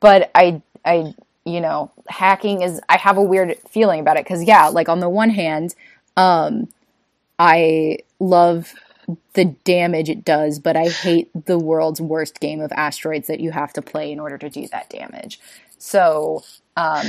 but 0.00 0.30
I, 0.34 0.62
I, 0.84 1.14
you 1.44 1.60
know, 1.60 1.92
hacking 2.08 2.62
is. 2.62 2.80
I 2.88 2.96
have 2.96 3.16
a 3.16 3.22
weird 3.22 3.56
feeling 3.70 4.00
about 4.00 4.16
it 4.16 4.24
because 4.24 4.42
yeah, 4.42 4.68
like 4.68 4.88
on 4.88 4.98
the 4.98 5.08
one 5.08 5.30
hand, 5.30 5.74
um, 6.16 6.68
I 7.38 7.98
love 8.22 8.74
the 9.34 9.46
damage 9.64 10.10
it 10.10 10.24
does, 10.24 10.58
but 10.58 10.76
I 10.76 10.88
hate 10.88 11.30
the 11.46 11.58
world's 11.58 12.00
worst 12.00 12.40
game 12.40 12.60
of 12.60 12.72
asteroids 12.72 13.28
that 13.28 13.40
you 13.40 13.52
have 13.52 13.72
to 13.74 13.82
play 13.82 14.12
in 14.12 14.20
order 14.20 14.38
to 14.38 14.50
do 14.50 14.68
that 14.68 14.90
damage. 14.90 15.40
So, 15.78 16.44
um, 16.76 17.06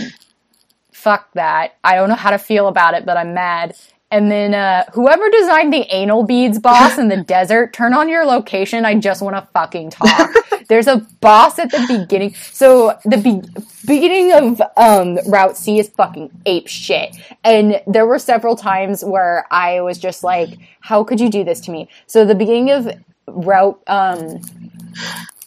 fuck 0.94 1.32
that. 1.34 1.76
I 1.84 1.96
don't 1.96 2.10
know 2.10 2.16
how 2.16 2.32
to 2.32 2.40
feel 2.40 2.68
about 2.68 2.96
it, 2.96 3.06
but 3.06 3.18
I'm 3.18 3.34
mad. 3.34 3.76
And 4.14 4.30
then 4.30 4.54
uh, 4.54 4.84
whoever 4.94 5.28
designed 5.32 5.74
the 5.74 5.88
anal 5.92 6.24
beads 6.24 6.60
boss 6.60 7.00
in 7.00 7.08
the 7.08 7.18
desert, 7.24 7.74
turn 7.74 7.96
on 7.96 8.08
your 8.08 8.26
location. 8.26 8.86
I 8.86 8.94
just 8.94 9.24
want 9.24 9.36
to 9.36 9.48
fucking 9.54 9.90
talk. 9.90 10.30
There's 10.70 10.86
a 10.86 10.98
boss 11.20 11.58
at 11.58 11.72
the 11.72 11.84
beginning. 11.88 12.36
So 12.36 12.96
the 13.06 13.18
be- 13.18 13.42
beginning 13.88 14.32
of 14.32 14.62
um, 14.78 15.18
Route 15.28 15.58
C 15.58 15.80
is 15.80 15.90
fucking 15.90 16.30
ape 16.46 16.68
shit. 16.68 17.16
And 17.44 17.82
there 17.88 18.06
were 18.06 18.20
several 18.20 18.56
times 18.56 19.04
where 19.04 19.48
I 19.50 19.82
was 19.82 19.98
just 19.98 20.24
like, 20.24 20.60
how 20.82 21.04
could 21.04 21.20
you 21.20 21.32
do 21.32 21.44
this 21.44 21.60
to 21.62 21.72
me? 21.72 21.90
So 22.06 22.24
the 22.24 22.36
beginning 22.36 22.70
of 22.70 22.88
Route 23.26 23.82
um, 23.88 24.42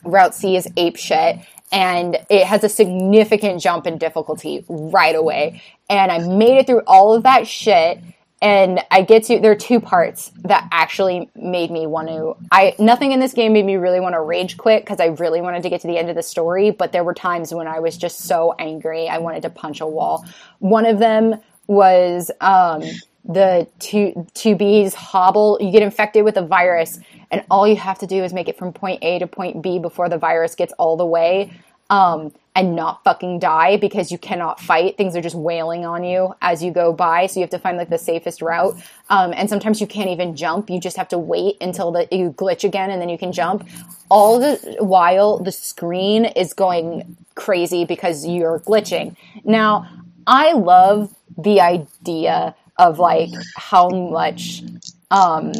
Route 0.05 0.35
C 0.35 0.57
is 0.57 0.67
ape 0.77 0.97
shit 0.97 1.39
and 1.71 2.17
it 2.29 2.47
has 2.47 2.65
a 2.65 2.69
significant 2.69 3.61
jump 3.61 3.87
in 3.87 3.97
difficulty 3.97 4.65
right 4.69 5.15
away. 5.15 5.63
And 5.89 6.11
I 6.11 6.19
made 6.19 6.59
it 6.59 6.67
through 6.67 6.83
all 6.87 7.15
of 7.15 7.23
that 7.23 7.47
shit. 7.47 8.01
And 8.43 8.81
I 8.91 9.03
get 9.03 9.25
to 9.25 9.39
there 9.39 9.53
are 9.53 9.57
two 9.57 9.81
parts 9.81 10.31
that 10.45 10.69
actually 10.71 11.31
made 11.35 11.71
me 11.71 11.87
want 11.87 12.09
to 12.09 12.37
I 12.53 12.75
nothing 12.79 13.13
in 13.13 13.21
this 13.21 13.33
game 13.33 13.53
made 13.53 13.65
me 13.65 13.77
really 13.77 14.01
want 14.01 14.15
to 14.15 14.21
rage 14.21 14.57
quit 14.57 14.85
because 14.85 15.01
I 15.01 15.07
really 15.07 15.41
wanted 15.41 15.63
to 15.63 15.71
get 15.71 15.81
to 15.83 15.87
the 15.87 15.97
end 15.97 16.11
of 16.11 16.17
the 16.17 16.23
story, 16.23 16.71
but 16.71 16.93
there 16.93 17.03
were 17.03 17.15
times 17.15 17.55
when 17.55 17.67
I 17.67 17.81
was 17.81 17.97
just 17.97 18.21
so 18.21 18.55
angry 18.59 19.09
I 19.09 19.19
wanted 19.19 19.43
to 19.43 19.51
punch 19.51 19.81
a 19.81 19.87
wall. 19.87 20.25
One 20.59 20.85
of 20.85 20.99
them 20.99 21.41
was 21.67 22.31
um 22.41 22.83
the 23.25 23.67
two 23.79 24.27
two 24.35 24.55
bees 24.55 24.95
hobble 24.95 25.59
you 25.61 25.73
get 25.73 25.83
infected 25.83 26.25
with 26.25 26.37
a 26.37 26.43
virus 26.43 27.01
and 27.31 27.45
all 27.51 27.67
you 27.67 27.75
have 27.75 27.99
to 27.99 28.07
do 28.07 28.23
is 28.23 28.33
make 28.33 28.49
it 28.49 28.57
from 28.57 28.73
point 28.73 29.03
a 29.03 29.19
to 29.19 29.27
point 29.27 29.63
b 29.63 29.81
before 29.81 30.09
the 30.09 30.19
virus 30.19 30.55
gets 30.55 30.73
all 30.75 30.97
the 30.97 31.07
way 31.07 31.51
um, 31.91 32.33
and 32.57 32.75
not 32.75 33.05
fucking 33.05 33.39
die 33.39 33.77
because 33.77 34.11
you 34.11 34.19
cannot 34.19 34.59
fight. 34.59 34.97
Things 34.97 35.15
are 35.15 35.21
just 35.21 35.37
wailing 35.37 35.85
on 35.85 36.03
you 36.03 36.35
as 36.41 36.63
you 36.63 36.73
go 36.73 36.93
by. 36.93 37.27
So 37.27 37.39
you 37.39 37.43
have 37.43 37.51
to 37.51 37.59
find 37.59 37.77
like 37.77 37.91
the 37.91 37.99
safest 37.99 38.43
route. 38.43 38.75
Um, 39.11 39.33
and 39.37 39.49
sometimes 39.49 39.81
you 39.81 39.87
can't 39.87 40.11
even 40.11 40.35
jump. 40.35 40.71
You 40.71 40.81
just 40.81 40.97
have 40.97 41.09
to 41.09 41.19
wait 41.19 41.59
until 41.61 41.93
the, 41.93 42.09
you 42.11 42.33
glitch 42.33 42.65
again 42.65 42.91
and 42.91 43.01
then 43.01 43.11
you 43.11 43.19
can 43.19 43.31
jump. 43.31 43.69
All 44.09 44.41
the 44.41 44.77
while 44.81 45.39
the 45.39 45.53
screen 45.53 46.25
is 46.25 46.55
going 46.55 47.17
crazy 47.35 47.85
because 47.85 48.27
you're 48.27 48.61
glitching. 48.61 49.17
Now 49.45 49.87
i 50.27 50.53
love 50.53 51.15
the 51.39 51.61
idea 51.61 52.55
of 52.79 52.99
like 52.99 53.31
how 53.57 53.89
much 53.89 54.63
um 55.11 55.53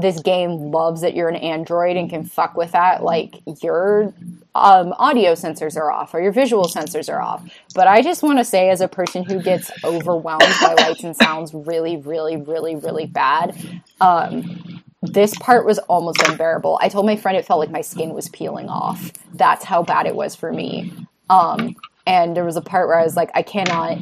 this 0.00 0.20
game 0.20 0.70
loves 0.70 1.00
that 1.00 1.14
you're 1.14 1.28
an 1.28 1.36
android 1.36 1.96
and 1.96 2.10
can 2.10 2.24
fuck 2.24 2.56
with 2.56 2.72
that 2.72 3.02
like 3.02 3.36
your 3.62 4.12
um, 4.54 4.92
audio 4.98 5.32
sensors 5.32 5.76
are 5.76 5.90
off 5.90 6.14
or 6.14 6.20
your 6.20 6.32
visual 6.32 6.64
sensors 6.64 7.12
are 7.12 7.20
off. 7.20 7.48
But 7.74 7.86
i 7.86 8.02
just 8.02 8.22
want 8.22 8.38
to 8.38 8.44
say 8.44 8.70
as 8.70 8.80
a 8.80 8.88
person 8.88 9.24
who 9.24 9.42
gets 9.42 9.70
overwhelmed 9.84 10.54
by 10.60 10.74
lights 10.74 11.04
and 11.04 11.16
sounds 11.16 11.54
really 11.54 11.96
really 11.96 12.36
really 12.36 12.76
really 12.76 13.06
bad 13.06 13.56
um, 14.00 14.82
this 15.00 15.32
part 15.38 15.64
was 15.64 15.78
almost 15.80 16.20
unbearable. 16.26 16.76
I 16.82 16.88
told 16.88 17.06
my 17.06 17.14
friend 17.14 17.38
it 17.38 17.46
felt 17.46 17.60
like 17.60 17.70
my 17.70 17.82
skin 17.82 18.10
was 18.14 18.28
peeling 18.30 18.68
off. 18.68 19.12
That's 19.32 19.64
how 19.64 19.84
bad 19.84 20.06
it 20.06 20.16
was 20.16 20.34
for 20.34 20.52
me. 20.52 20.92
Um, 21.30 21.76
and 22.08 22.34
there 22.34 22.44
was 22.44 22.56
a 22.56 22.62
part 22.62 22.88
where 22.88 22.98
i 22.98 23.04
was 23.04 23.14
like 23.16 23.30
i 23.34 23.42
cannot 23.42 23.98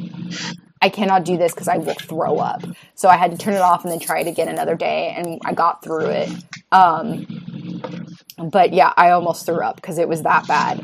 I 0.81 0.89
cannot 0.89 1.25
do 1.25 1.37
this 1.37 1.53
because 1.53 1.67
I 1.67 1.77
will 1.77 1.95
throw 1.95 2.37
up. 2.37 2.63
So 2.95 3.09
I 3.09 3.17
had 3.17 3.31
to 3.31 3.37
turn 3.37 3.55
it 3.55 3.61
off 3.61 3.83
and 3.83 3.91
then 3.91 3.99
try 3.99 4.19
it 4.19 4.27
again 4.27 4.47
another 4.47 4.75
day, 4.75 5.13
and 5.17 5.41
I 5.45 5.53
got 5.53 5.83
through 5.83 6.07
it. 6.07 6.29
Um, 6.71 7.25
but 8.37 8.73
yeah, 8.73 8.93
I 8.95 9.11
almost 9.11 9.45
threw 9.45 9.59
up 9.59 9.77
because 9.77 9.97
it 9.97 10.07
was 10.07 10.23
that 10.23 10.47
bad. 10.47 10.81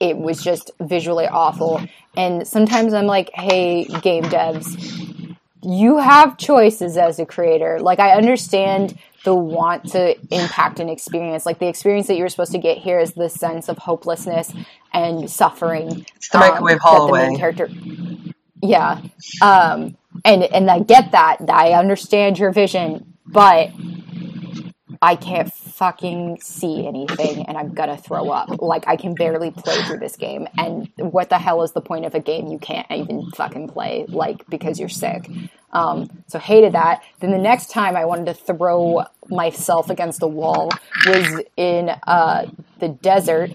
It 0.00 0.16
was 0.16 0.42
just 0.42 0.70
visually 0.80 1.26
awful. 1.26 1.82
And 2.16 2.46
sometimes 2.46 2.94
I'm 2.94 3.06
like, 3.06 3.30
hey, 3.34 3.84
game 3.84 4.24
devs, 4.24 5.36
you 5.62 5.98
have 5.98 6.38
choices 6.38 6.96
as 6.96 7.18
a 7.18 7.26
creator. 7.26 7.78
Like, 7.80 7.98
I 7.98 8.12
understand 8.12 8.98
the 9.24 9.34
want 9.34 9.90
to 9.92 10.16
impact 10.30 10.80
an 10.80 10.88
experience. 10.88 11.44
Like, 11.44 11.58
the 11.58 11.68
experience 11.68 12.06
that 12.06 12.16
you're 12.16 12.28
supposed 12.28 12.52
to 12.52 12.58
get 12.58 12.78
here 12.78 13.00
is 13.00 13.12
the 13.12 13.28
sense 13.28 13.68
of 13.68 13.76
hopelessness 13.78 14.52
and 14.92 15.30
suffering. 15.30 16.06
It's 16.16 16.28
the 16.28 16.38
microwave 16.38 16.78
that 16.78 17.06
the 17.06 17.12
main 17.12 17.34
hallway. 17.34 17.36
character 17.36 17.68
yeah. 18.62 19.00
Um 19.42 19.96
and 20.24 20.44
and 20.44 20.70
i 20.70 20.78
get 20.80 21.12
that 21.12 21.38
i 21.48 21.72
understand 21.72 22.38
your 22.38 22.52
vision 22.52 23.14
but 23.26 23.70
i 25.02 25.14
can't 25.14 25.52
fucking 25.52 26.38
see 26.40 26.86
anything 26.86 27.44
and 27.46 27.58
i'm 27.58 27.74
gonna 27.74 27.98
throw 27.98 28.30
up. 28.30 28.62
Like 28.62 28.88
i 28.88 28.96
can 28.96 29.14
barely 29.14 29.50
play 29.50 29.76
through 29.82 29.98
this 29.98 30.16
game. 30.16 30.48
And 30.56 30.90
what 30.96 31.28
the 31.28 31.38
hell 31.38 31.62
is 31.62 31.72
the 31.72 31.82
point 31.82 32.06
of 32.06 32.14
a 32.14 32.20
game 32.20 32.46
you 32.46 32.58
can't 32.58 32.90
even 32.90 33.30
fucking 33.32 33.68
play 33.68 34.06
like 34.08 34.48
because 34.48 34.80
you're 34.80 34.88
sick? 34.88 35.28
Um 35.72 36.08
so 36.28 36.38
hated 36.38 36.72
that. 36.72 37.02
Then 37.20 37.30
the 37.30 37.38
next 37.38 37.70
time 37.70 37.94
i 37.94 38.06
wanted 38.06 38.26
to 38.26 38.34
throw 38.34 39.04
myself 39.28 39.90
against 39.90 40.20
the 40.20 40.28
wall 40.28 40.70
was 41.06 41.42
in 41.58 41.90
uh 42.06 42.46
the 42.78 42.88
desert 42.88 43.50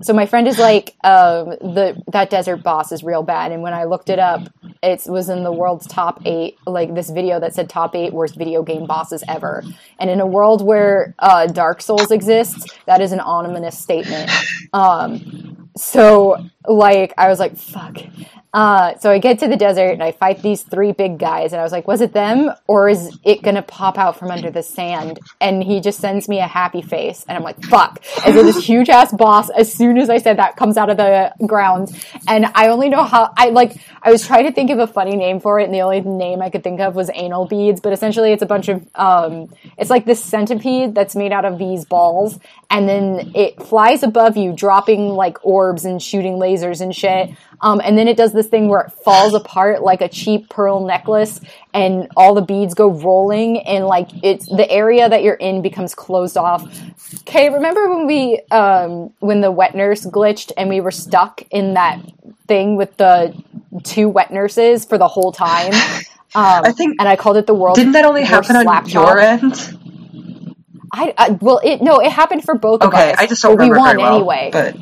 so 0.00 0.12
my 0.12 0.26
friend 0.26 0.46
is 0.46 0.58
like, 0.58 0.94
um, 1.04 1.50
the 1.60 2.02
that 2.08 2.30
desert 2.30 2.62
boss 2.62 2.92
is 2.92 3.02
real 3.02 3.22
bad, 3.22 3.52
and 3.52 3.62
when 3.62 3.74
I 3.74 3.84
looked 3.84 4.10
it 4.10 4.18
up, 4.18 4.48
it 4.82 5.02
was 5.06 5.28
in 5.28 5.42
the 5.42 5.52
world's 5.52 5.86
top 5.86 6.22
eight. 6.24 6.56
Like 6.66 6.94
this 6.94 7.10
video 7.10 7.40
that 7.40 7.54
said 7.54 7.68
top 7.68 7.94
eight 7.94 8.12
worst 8.12 8.36
video 8.36 8.62
game 8.62 8.86
bosses 8.86 9.24
ever. 9.26 9.64
And 9.98 10.08
in 10.08 10.20
a 10.20 10.26
world 10.26 10.64
where 10.64 11.14
uh, 11.18 11.46
Dark 11.46 11.82
Souls 11.82 12.10
exists, 12.10 12.66
that 12.86 13.00
is 13.00 13.12
an 13.12 13.20
ominous 13.20 13.78
statement. 13.78 14.30
Um, 14.72 15.70
so 15.76 16.44
like 16.66 17.12
I 17.18 17.28
was 17.28 17.38
like, 17.38 17.56
fuck. 17.56 17.98
Uh, 18.54 18.96
so 18.98 19.10
I 19.10 19.18
get 19.18 19.40
to 19.40 19.48
the 19.48 19.56
desert 19.56 19.90
and 19.90 20.02
I 20.02 20.12
fight 20.12 20.42
these 20.42 20.62
three 20.62 20.92
big 20.92 21.18
guys, 21.18 21.52
and 21.52 21.60
I 21.60 21.62
was 21.62 21.72
like, 21.72 21.86
was 21.86 22.00
it 22.00 22.12
them 22.12 22.50
or 22.66 22.88
is 22.88 23.18
it 23.24 23.42
gonna 23.42 23.62
pop 23.62 23.98
out 23.98 24.18
from 24.18 24.30
under 24.30 24.50
the 24.50 24.62
sand? 24.62 25.20
And 25.40 25.62
he 25.62 25.80
just 25.80 26.00
sends 26.00 26.28
me 26.28 26.38
a 26.40 26.46
happy 26.46 26.80
face, 26.80 27.24
and 27.28 27.36
I'm 27.36 27.44
like, 27.44 27.62
fuck. 27.64 28.02
And 28.24 28.34
so 28.34 28.42
this 28.42 28.64
huge 28.64 28.88
ass 28.88 29.12
boss, 29.12 29.50
as 29.50 29.72
soon 29.72 29.98
as 29.98 30.08
I 30.08 30.18
said 30.18 30.38
that, 30.38 30.56
comes 30.56 30.76
out 30.76 30.88
of 30.88 30.96
the 30.96 31.32
ground, 31.46 31.90
and 32.26 32.46
I 32.54 32.68
only 32.68 32.88
know 32.88 33.04
how 33.04 33.32
I 33.36 33.50
like. 33.50 33.76
I 34.02 34.10
was 34.10 34.26
trying 34.26 34.46
to 34.46 34.52
think 34.52 34.70
of 34.70 34.78
a 34.78 34.86
funny 34.86 35.16
name 35.16 35.40
for 35.40 35.60
it, 35.60 35.64
and 35.64 35.74
the 35.74 35.82
only 35.82 36.00
name 36.00 36.40
I 36.40 36.48
could 36.48 36.64
think 36.64 36.80
of 36.80 36.94
was 36.94 37.10
anal 37.14 37.46
beads, 37.46 37.80
but 37.80 37.92
essentially 37.92 38.32
it's 38.32 38.42
a 38.42 38.46
bunch 38.46 38.68
of 38.68 38.86
um, 38.94 39.52
it's 39.76 39.90
like 39.90 40.06
this 40.06 40.24
centipede 40.24 40.94
that's 40.94 41.14
made 41.14 41.32
out 41.32 41.44
of 41.44 41.58
these 41.58 41.84
balls, 41.84 42.38
and 42.70 42.88
then 42.88 43.32
it 43.34 43.62
flies 43.62 44.02
above 44.02 44.36
you, 44.36 44.52
dropping 44.52 45.08
like 45.08 45.44
orbs 45.44 45.84
and 45.84 46.02
shooting 46.02 46.34
lasers 46.34 46.80
and 46.80 46.94
shit. 46.94 47.30
Um, 47.60 47.80
and 47.82 47.98
then 47.98 48.06
it 48.08 48.16
does 48.16 48.32
this 48.32 48.46
thing 48.46 48.68
where 48.68 48.80
it 48.82 48.92
falls 48.92 49.34
apart 49.34 49.82
like 49.82 50.00
a 50.00 50.08
cheap 50.08 50.48
pearl 50.48 50.86
necklace, 50.86 51.40
and 51.74 52.08
all 52.16 52.34
the 52.34 52.42
beads 52.42 52.74
go 52.74 52.88
rolling, 52.90 53.60
and 53.60 53.86
like 53.86 54.08
it's 54.22 54.46
the 54.46 54.70
area 54.70 55.08
that 55.08 55.22
you're 55.22 55.34
in 55.34 55.60
becomes 55.62 55.94
closed 55.94 56.36
off. 56.36 56.62
Okay, 57.22 57.50
remember 57.50 57.88
when 57.94 58.06
we 58.06 58.40
um, 58.50 59.12
when 59.18 59.40
the 59.40 59.50
wet 59.50 59.74
nurse 59.74 60.06
glitched 60.06 60.52
and 60.56 60.68
we 60.68 60.80
were 60.80 60.90
stuck 60.90 61.42
in 61.50 61.74
that 61.74 62.00
thing 62.46 62.76
with 62.76 62.96
the 62.96 63.34
two 63.82 64.08
wet 64.08 64.30
nurses 64.32 64.84
for 64.84 64.98
the 64.98 65.08
whole 65.08 65.32
time? 65.32 65.72
Um, 66.34 66.62
I 66.62 66.72
think- 66.72 66.96
and 66.98 67.08
I 67.08 67.16
called 67.16 67.38
it 67.38 67.46
the 67.46 67.54
world. 67.54 67.76
Didn't 67.76 67.92
that 67.92 68.04
only 68.04 68.22
happen 68.22 68.54
on 68.54 68.64
slap 68.64 68.92
your 68.92 69.18
end? 69.18 69.54
I, 70.92 71.14
I 71.16 71.30
well, 71.30 71.60
it 71.64 71.80
no, 71.82 72.00
it 72.00 72.12
happened 72.12 72.44
for 72.44 72.54
both 72.54 72.82
of 72.82 72.92
us. 72.92 73.00
Okay. 73.00 73.14
I 73.16 73.26
just 73.26 73.42
don't 73.42 73.56
but 73.56 73.64
we 73.64 73.76
won 73.76 73.96
very 73.96 74.02
well, 74.02 74.16
anyway. 74.16 74.50
But 74.52 74.76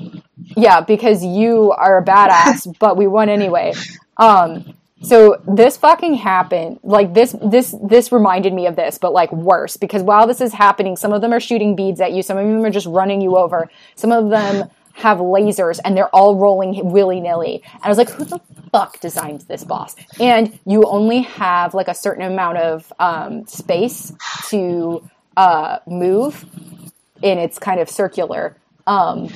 Yeah, 0.57 0.81
because 0.81 1.23
you 1.23 1.73
are 1.73 1.99
a 1.99 2.05
badass, 2.05 2.77
but 2.79 2.97
we 2.97 3.07
won 3.07 3.29
anyway. 3.29 3.75
Um, 4.17 4.75
so 5.03 5.41
this 5.47 5.77
fucking 5.77 6.15
happened. 6.15 6.81
Like 6.83 7.13
this, 7.13 7.37
this, 7.45 7.75
this 7.83 8.11
reminded 8.11 8.55
me 8.55 8.67
of 8.67 8.75
this, 8.75 8.99
but 8.99 9.13
like 9.13 9.31
worse. 9.31 9.77
Because 9.77 10.03
while 10.03 10.27
this 10.27 10.41
is 10.41 10.53
happening, 10.53 10.97
some 10.97 11.13
of 11.13 11.21
them 11.21 11.33
are 11.33 11.41
shooting 11.41 11.77
beads 11.77 12.01
at 12.01 12.13
you. 12.13 12.23
Some 12.23 12.39
of 12.39 12.47
them 12.47 12.65
are 12.65 12.71
just 12.71 12.87
running 12.87 13.21
you 13.21 13.37
over. 13.37 13.71
Some 13.95 14.11
of 14.11 14.31
them 14.31 14.71
have 14.95 15.19
lasers, 15.19 15.79
and 15.85 15.95
they're 15.95 16.09
all 16.09 16.37
rolling 16.37 16.91
willy 16.91 17.21
nilly. 17.21 17.63
And 17.75 17.85
I 17.85 17.89
was 17.91 17.99
like, 17.99 18.09
who 18.09 18.25
the 18.25 18.41
fuck 18.73 18.99
designed 19.01 19.43
this 19.43 19.63
boss? 19.63 19.95
And 20.19 20.59
you 20.65 20.85
only 20.85 21.21
have 21.21 21.75
like 21.75 21.89
a 21.89 21.95
certain 21.95 22.25
amount 22.25 22.57
of 22.57 22.91
um, 22.99 23.47
space 23.47 24.15
to 24.49 25.07
uh, 25.37 25.81
move, 25.87 26.47
and 27.23 27.39
it's 27.39 27.59
kind 27.59 27.79
of 27.79 27.91
circular. 27.91 28.57
Um, 28.87 29.29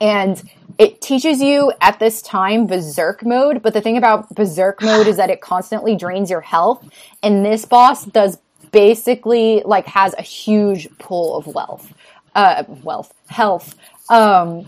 and 0.00 0.42
it 0.78 1.00
teaches 1.00 1.40
you 1.40 1.72
at 1.80 1.98
this 1.98 2.20
time 2.22 2.66
berserk 2.66 3.24
mode 3.24 3.62
but 3.62 3.74
the 3.74 3.80
thing 3.80 3.96
about 3.96 4.34
berserk 4.34 4.82
mode 4.82 5.06
is 5.06 5.16
that 5.16 5.30
it 5.30 5.40
constantly 5.40 5.96
drains 5.96 6.30
your 6.30 6.40
health. 6.40 6.86
And 7.22 7.44
this 7.44 7.64
boss 7.64 8.04
does 8.04 8.38
basically 8.72 9.62
like 9.64 9.86
has 9.86 10.14
a 10.18 10.22
huge 10.22 10.88
pool 10.98 11.36
of 11.36 11.46
wealth 11.46 11.92
uh 12.34 12.64
wealth 12.82 13.14
health 13.28 13.76
um 14.10 14.66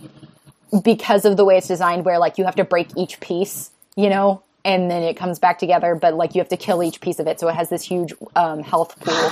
because 0.84 1.24
of 1.24 1.36
the 1.36 1.44
way 1.44 1.56
it's 1.56 1.66
designed 1.66 2.04
where 2.04 2.18
like 2.18 2.38
you 2.38 2.44
have 2.44 2.54
to 2.54 2.62
break 2.62 2.88
each 2.96 3.18
piece 3.18 3.70
you 3.96 4.08
know 4.08 4.42
and 4.66 4.90
then 4.90 5.02
it 5.02 5.16
comes 5.16 5.38
back 5.38 5.58
together 5.58 5.94
but 5.94 6.14
like 6.14 6.34
you 6.34 6.40
have 6.40 6.48
to 6.48 6.56
kill 6.56 6.82
each 6.82 7.00
piece 7.00 7.18
of 7.20 7.26
it. 7.28 7.40
So 7.40 7.48
it 7.48 7.54
has 7.54 7.70
this 7.70 7.82
huge 7.82 8.12
um, 8.34 8.62
health 8.62 8.98
pool. 9.00 9.30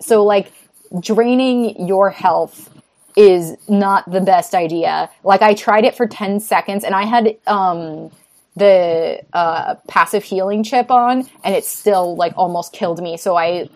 So 0.00 0.22
like 0.22 0.52
draining 1.00 1.88
your 1.88 2.10
health 2.10 2.70
is 3.16 3.56
not 3.66 4.08
the 4.10 4.20
best 4.20 4.54
idea. 4.54 5.10
Like 5.24 5.40
I 5.40 5.54
tried 5.54 5.84
it 5.84 5.96
for 5.96 6.06
10 6.06 6.38
seconds 6.38 6.84
and 6.84 6.94
I 6.94 7.04
had 7.04 7.36
um 7.46 8.10
the 8.54 9.22
uh 9.32 9.74
passive 9.88 10.22
healing 10.22 10.62
chip 10.62 10.90
on 10.90 11.28
and 11.42 11.54
it 11.54 11.64
still 11.64 12.14
like 12.16 12.34
almost 12.36 12.72
killed 12.74 13.02
me. 13.02 13.16
So 13.16 13.36
I 13.36 13.68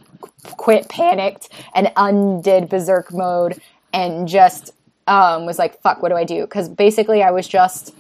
quit 0.58 0.88
panicked 0.90 1.48
and 1.74 1.90
undid 1.96 2.68
berserk 2.68 3.12
mode 3.12 3.60
and 3.94 4.28
just 4.28 4.72
um 5.06 5.46
was 5.46 5.58
like 5.58 5.80
fuck 5.80 6.02
what 6.02 6.10
do 6.10 6.16
I 6.16 6.24
do? 6.24 6.46
Cuz 6.46 6.68
basically 6.68 7.22
I 7.22 7.30
was 7.30 7.48
just 7.48 7.94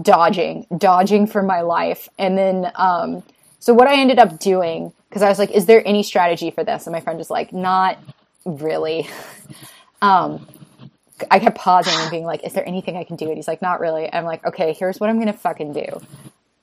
dodging, 0.00 0.66
dodging 0.76 1.26
for 1.26 1.42
my 1.42 1.60
life. 1.60 2.08
And 2.18 2.38
then 2.38 2.72
um 2.76 3.22
so 3.60 3.74
what 3.74 3.88
I 3.88 4.00
ended 4.00 4.18
up 4.18 4.38
doing 4.38 4.92
cuz 5.10 5.20
I 5.20 5.28
was 5.28 5.38
like 5.38 5.50
is 5.50 5.66
there 5.66 5.86
any 5.86 6.02
strategy 6.02 6.50
for 6.50 6.64
this? 6.64 6.86
And 6.86 6.94
my 6.94 7.00
friend 7.00 7.18
was 7.18 7.28
like 7.28 7.52
not 7.52 7.98
really. 8.46 9.06
um 10.02 10.46
I 11.30 11.38
kept 11.38 11.56
pausing 11.56 11.94
and 11.94 12.10
being 12.10 12.24
like, 12.24 12.44
"Is 12.44 12.52
there 12.52 12.66
anything 12.66 12.96
I 12.96 13.04
can 13.04 13.16
do?" 13.16 13.26
And 13.26 13.36
he's 13.36 13.48
like, 13.48 13.62
"Not 13.62 13.80
really." 13.80 14.12
I'm 14.12 14.24
like, 14.24 14.44
"Okay, 14.46 14.72
here's 14.72 15.00
what 15.00 15.10
I'm 15.10 15.18
gonna 15.18 15.32
fucking 15.32 15.72
do. 15.72 16.00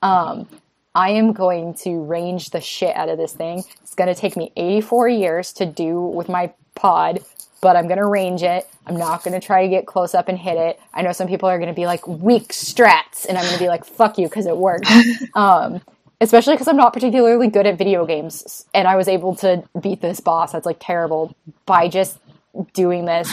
Um, 0.02 0.48
I 0.94 1.10
am 1.10 1.32
going 1.32 1.74
to 1.84 2.02
range 2.02 2.50
the 2.50 2.60
shit 2.60 2.96
out 2.96 3.08
of 3.08 3.18
this 3.18 3.32
thing. 3.32 3.64
It's 3.82 3.94
gonna 3.94 4.14
take 4.14 4.36
me 4.36 4.52
84 4.56 5.08
years 5.08 5.52
to 5.54 5.66
do 5.66 6.00
with 6.00 6.28
my 6.28 6.52
pod, 6.74 7.20
but 7.60 7.76
I'm 7.76 7.88
gonna 7.88 8.08
range 8.08 8.42
it. 8.42 8.68
I'm 8.86 8.96
not 8.96 9.22
gonna 9.22 9.40
try 9.40 9.62
to 9.62 9.68
get 9.68 9.86
close 9.86 10.14
up 10.14 10.28
and 10.28 10.38
hit 10.38 10.56
it. 10.56 10.80
I 10.94 11.02
know 11.02 11.12
some 11.12 11.28
people 11.28 11.48
are 11.48 11.58
gonna 11.58 11.74
be 11.74 11.86
like 11.86 12.06
weak 12.06 12.48
strats, 12.48 13.26
and 13.28 13.36
I'm 13.36 13.44
gonna 13.44 13.58
be 13.58 13.68
like, 13.68 13.84
"Fuck 13.84 14.18
you," 14.18 14.26
because 14.28 14.46
it 14.46 14.56
worked. 14.56 14.90
um, 15.34 15.82
especially 16.20 16.54
because 16.54 16.68
I'm 16.68 16.76
not 16.76 16.92
particularly 16.92 17.48
good 17.48 17.66
at 17.66 17.76
video 17.76 18.06
games, 18.06 18.64
and 18.72 18.88
I 18.88 18.96
was 18.96 19.08
able 19.08 19.34
to 19.36 19.62
beat 19.80 20.00
this 20.00 20.20
boss. 20.20 20.52
That's 20.52 20.66
like 20.66 20.78
terrible 20.80 21.34
by 21.66 21.88
just 21.88 22.18
doing 22.72 23.04
this. 23.04 23.30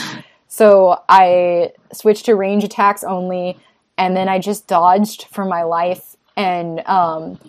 So 0.54 1.02
I 1.08 1.72
switched 1.92 2.26
to 2.26 2.36
range 2.36 2.62
attacks 2.62 3.02
only, 3.02 3.58
and 3.98 4.16
then 4.16 4.28
I 4.28 4.38
just 4.38 4.68
dodged 4.68 5.24
for 5.24 5.44
my 5.44 5.64
life. 5.64 6.14
And 6.36 6.78
um, 6.86 7.40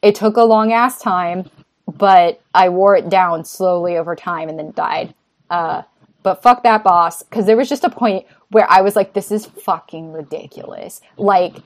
it 0.00 0.14
took 0.14 0.38
a 0.38 0.44
long 0.44 0.72
ass 0.72 0.98
time, 0.98 1.50
but 1.86 2.40
I 2.54 2.70
wore 2.70 2.96
it 2.96 3.10
down 3.10 3.44
slowly 3.44 3.98
over 3.98 4.16
time 4.16 4.48
and 4.48 4.58
then 4.58 4.72
died. 4.72 5.12
Uh, 5.50 5.82
but 6.22 6.40
fuck 6.40 6.62
that 6.62 6.82
boss, 6.82 7.22
because 7.22 7.44
there 7.44 7.58
was 7.58 7.68
just 7.68 7.84
a 7.84 7.90
point 7.90 8.24
where 8.48 8.66
I 8.70 8.80
was 8.80 8.96
like, 8.96 9.12
this 9.12 9.30
is 9.30 9.44
fucking 9.44 10.12
ridiculous. 10.12 11.02
Like, 11.18 11.56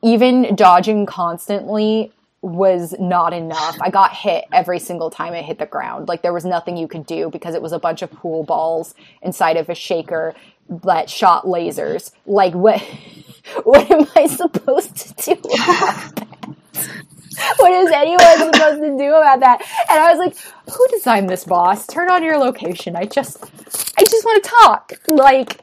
even 0.00 0.54
dodging 0.54 1.06
constantly 1.06 2.12
was 2.46 2.94
not 2.98 3.32
enough. 3.32 3.76
I 3.80 3.90
got 3.90 4.14
hit 4.14 4.44
every 4.52 4.78
single 4.78 5.10
time 5.10 5.32
I 5.32 5.42
hit 5.42 5.58
the 5.58 5.66
ground. 5.66 6.08
Like 6.08 6.22
there 6.22 6.32
was 6.32 6.44
nothing 6.44 6.76
you 6.76 6.86
could 6.86 7.04
do 7.04 7.28
because 7.30 7.54
it 7.54 7.62
was 7.62 7.72
a 7.72 7.78
bunch 7.78 8.02
of 8.02 8.10
pool 8.10 8.44
balls 8.44 8.94
inside 9.20 9.56
of 9.56 9.68
a 9.68 9.74
shaker 9.74 10.34
that 10.68 11.10
shot 11.10 11.44
lasers. 11.44 12.12
Like 12.24 12.54
what 12.54 12.80
what 13.64 13.90
am 13.90 14.06
I 14.14 14.26
supposed 14.26 15.18
to 15.18 15.34
do 15.34 15.40
about 15.40 16.16
that? 16.16 16.48
What 17.58 17.72
is 17.72 17.90
anyone 17.92 18.54
supposed 18.54 18.80
to 18.80 18.96
do 18.96 19.14
about 19.14 19.40
that? 19.40 19.60
And 19.90 20.00
I 20.00 20.10
was 20.10 20.18
like, 20.18 20.36
who 20.74 20.88
designed 20.88 21.28
this 21.28 21.44
boss? 21.44 21.86
Turn 21.86 22.10
on 22.10 22.22
your 22.22 22.38
location. 22.38 22.96
I 22.96 23.04
just 23.04 23.42
I 23.98 24.04
just 24.04 24.24
want 24.24 24.44
to 24.44 24.50
talk. 24.50 24.92
Like 25.08 25.62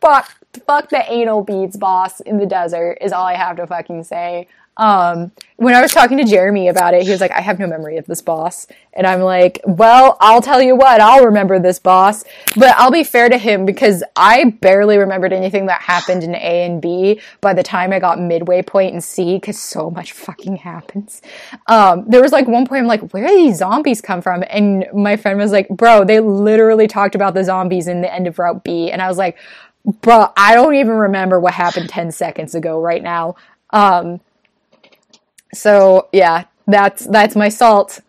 fuck 0.00 0.34
fuck 0.66 0.90
the 0.90 1.02
anal 1.10 1.42
beads 1.42 1.76
boss 1.76 2.20
in 2.20 2.38
the 2.38 2.46
desert 2.46 2.98
is 3.00 3.12
all 3.12 3.24
I 3.24 3.34
have 3.34 3.56
to 3.56 3.66
fucking 3.66 4.04
say. 4.04 4.48
Um, 4.76 5.32
when 5.56 5.74
I 5.74 5.82
was 5.82 5.92
talking 5.92 6.16
to 6.16 6.24
Jeremy 6.24 6.68
about 6.68 6.94
it, 6.94 7.02
he 7.02 7.10
was 7.10 7.20
like, 7.20 7.30
I 7.30 7.40
have 7.40 7.58
no 7.58 7.66
memory 7.66 7.98
of 7.98 8.06
this 8.06 8.22
boss. 8.22 8.66
And 8.94 9.06
I'm 9.06 9.20
like, 9.20 9.60
well, 9.64 10.16
I'll 10.20 10.40
tell 10.40 10.60
you 10.60 10.74
what, 10.74 11.00
I'll 11.00 11.24
remember 11.24 11.58
this 11.58 11.78
boss. 11.78 12.24
But 12.56 12.74
I'll 12.76 12.90
be 12.90 13.04
fair 13.04 13.28
to 13.28 13.38
him 13.38 13.66
because 13.66 14.02
I 14.16 14.44
barely 14.60 14.98
remembered 14.98 15.32
anything 15.32 15.66
that 15.66 15.82
happened 15.82 16.24
in 16.24 16.34
A 16.34 16.64
and 16.64 16.80
B 16.80 17.20
by 17.40 17.54
the 17.54 17.62
time 17.62 17.92
I 17.92 18.00
got 18.00 18.18
midway 18.18 18.62
point 18.62 18.94
in 18.94 19.00
C 19.00 19.36
because 19.36 19.58
so 19.58 19.90
much 19.90 20.12
fucking 20.12 20.56
happens. 20.56 21.22
Um, 21.68 22.04
there 22.08 22.22
was 22.22 22.32
like 22.32 22.48
one 22.48 22.66
point 22.66 22.80
I'm 22.80 22.88
like, 22.88 23.12
where 23.12 23.28
do 23.28 23.34
these 23.36 23.58
zombies 23.58 24.00
come 24.00 24.22
from? 24.22 24.42
And 24.48 24.86
my 24.94 25.16
friend 25.16 25.38
was 25.38 25.52
like, 25.52 25.68
bro, 25.68 26.04
they 26.04 26.18
literally 26.20 26.88
talked 26.88 27.14
about 27.14 27.34
the 27.34 27.44
zombies 27.44 27.88
in 27.88 28.00
the 28.00 28.12
end 28.12 28.26
of 28.26 28.38
Route 28.38 28.64
B. 28.64 28.90
And 28.90 29.02
I 29.02 29.08
was 29.08 29.18
like, 29.18 29.36
bro, 30.00 30.32
I 30.36 30.54
don't 30.54 30.74
even 30.74 30.94
remember 30.94 31.38
what 31.38 31.54
happened 31.54 31.88
10 31.88 32.10
seconds 32.12 32.54
ago 32.54 32.80
right 32.80 33.02
now. 33.02 33.36
Um, 33.70 34.20
so 35.54 36.08
yeah, 36.12 36.44
that's 36.66 37.06
that's 37.06 37.36
my 37.36 37.48
salt. 37.48 38.00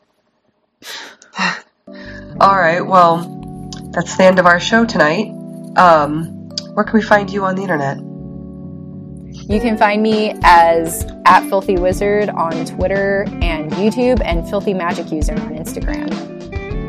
all 1.40 2.56
right, 2.56 2.82
well, 2.82 3.70
that's 3.92 4.18
the 4.18 4.24
end 4.24 4.40
of 4.40 4.46
our 4.46 4.60
show 4.60 4.86
tonight. 4.86 5.32
Um, 5.78 6.50
where 6.74 6.84
can 6.84 6.94
we 6.94 7.02
find 7.02 7.30
you 7.30 7.46
on 7.46 7.56
the 7.56 7.62
internet? 7.62 7.98
You 9.50 9.60
can 9.60 9.78
find 9.78 10.02
me 10.02 10.34
as 10.44 11.06
at 11.26 11.48
Filthy 11.50 11.78
Wizard 11.78 12.30
on 12.30 12.66
Twitter 12.66 13.26
and 13.42 13.72
YouTube, 13.72 14.22
and 14.24 14.48
Filthy 14.50 14.74
Magic 14.74 15.12
User 15.12 15.34
on 15.34 15.56
Instagram. 15.56 16.12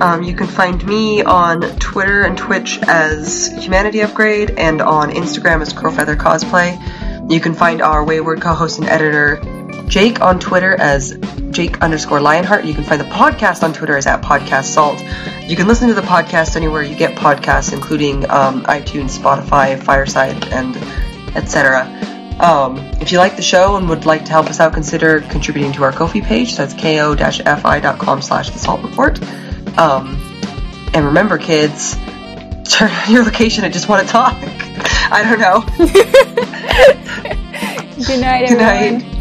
Um, 0.00 0.22
you 0.22 0.34
can 0.34 0.46
find 0.46 0.84
me 0.86 1.22
on 1.22 1.62
Twitter 1.78 2.22
and 2.22 2.36
Twitch 2.36 2.78
as 2.82 3.48
Humanity 3.62 4.02
Upgrade 4.02 4.50
and 4.52 4.82
on 4.82 5.10
Instagram 5.10 5.62
as 5.62 5.72
Crowfeather 5.72 6.16
Cosplay. 6.16 7.30
You 7.30 7.40
can 7.40 7.54
find 7.54 7.80
our 7.80 8.04
wayward 8.04 8.40
co-host 8.40 8.78
and 8.78 8.88
editor 8.88 9.40
Jake 9.88 10.20
on 10.20 10.38
Twitter 10.38 10.74
as 10.74 11.16
Jake 11.50 11.80
underscore 11.82 12.20
Lionheart. 12.20 12.64
You 12.64 12.74
can 12.74 12.84
find 12.84 13.00
the 13.00 13.04
podcast 13.06 13.62
on 13.62 13.72
Twitter 13.72 13.96
as 13.96 14.06
at 14.06 14.22
Podcast 14.22 14.64
Salt. 14.64 15.02
You 15.48 15.56
can 15.56 15.66
listen 15.68 15.88
to 15.88 15.94
the 15.94 16.02
podcast 16.02 16.56
anywhere 16.56 16.82
you 16.82 16.96
get 16.96 17.16
podcasts, 17.16 17.72
including 17.72 18.28
um, 18.30 18.64
iTunes, 18.64 19.18
Spotify, 19.18 19.80
Fireside, 19.80 20.44
and 20.48 20.76
etc. 21.36 21.84
Um, 22.40 22.78
if 23.00 23.12
you 23.12 23.18
like 23.18 23.36
the 23.36 23.42
show 23.42 23.76
and 23.76 23.88
would 23.88 24.06
like 24.06 24.24
to 24.24 24.32
help 24.32 24.46
us 24.46 24.58
out, 24.58 24.72
consider 24.72 25.20
contributing 25.20 25.72
to 25.74 25.84
our 25.84 25.92
Ko-fi 25.92 26.20
page. 26.20 26.56
That's 26.56 26.74
ko-fi.com 26.74 28.22
slash 28.22 28.50
the 28.50 28.58
salt 28.58 28.82
report. 28.82 29.22
Um, 29.78 30.16
and 30.94 31.04
remember, 31.06 31.38
kids, 31.38 31.94
turn 32.68 32.90
on 32.90 33.12
your 33.12 33.24
location. 33.24 33.64
I 33.64 33.68
just 33.68 33.88
want 33.88 34.04
to 34.06 34.12
talk. 34.12 34.34
I 35.12 35.22
don't 35.22 35.38
know. 35.38 35.60
Good 38.06 38.20
night, 38.20 38.48
Good 38.48 38.58
everyone. 38.58 39.02
night. 39.04 39.13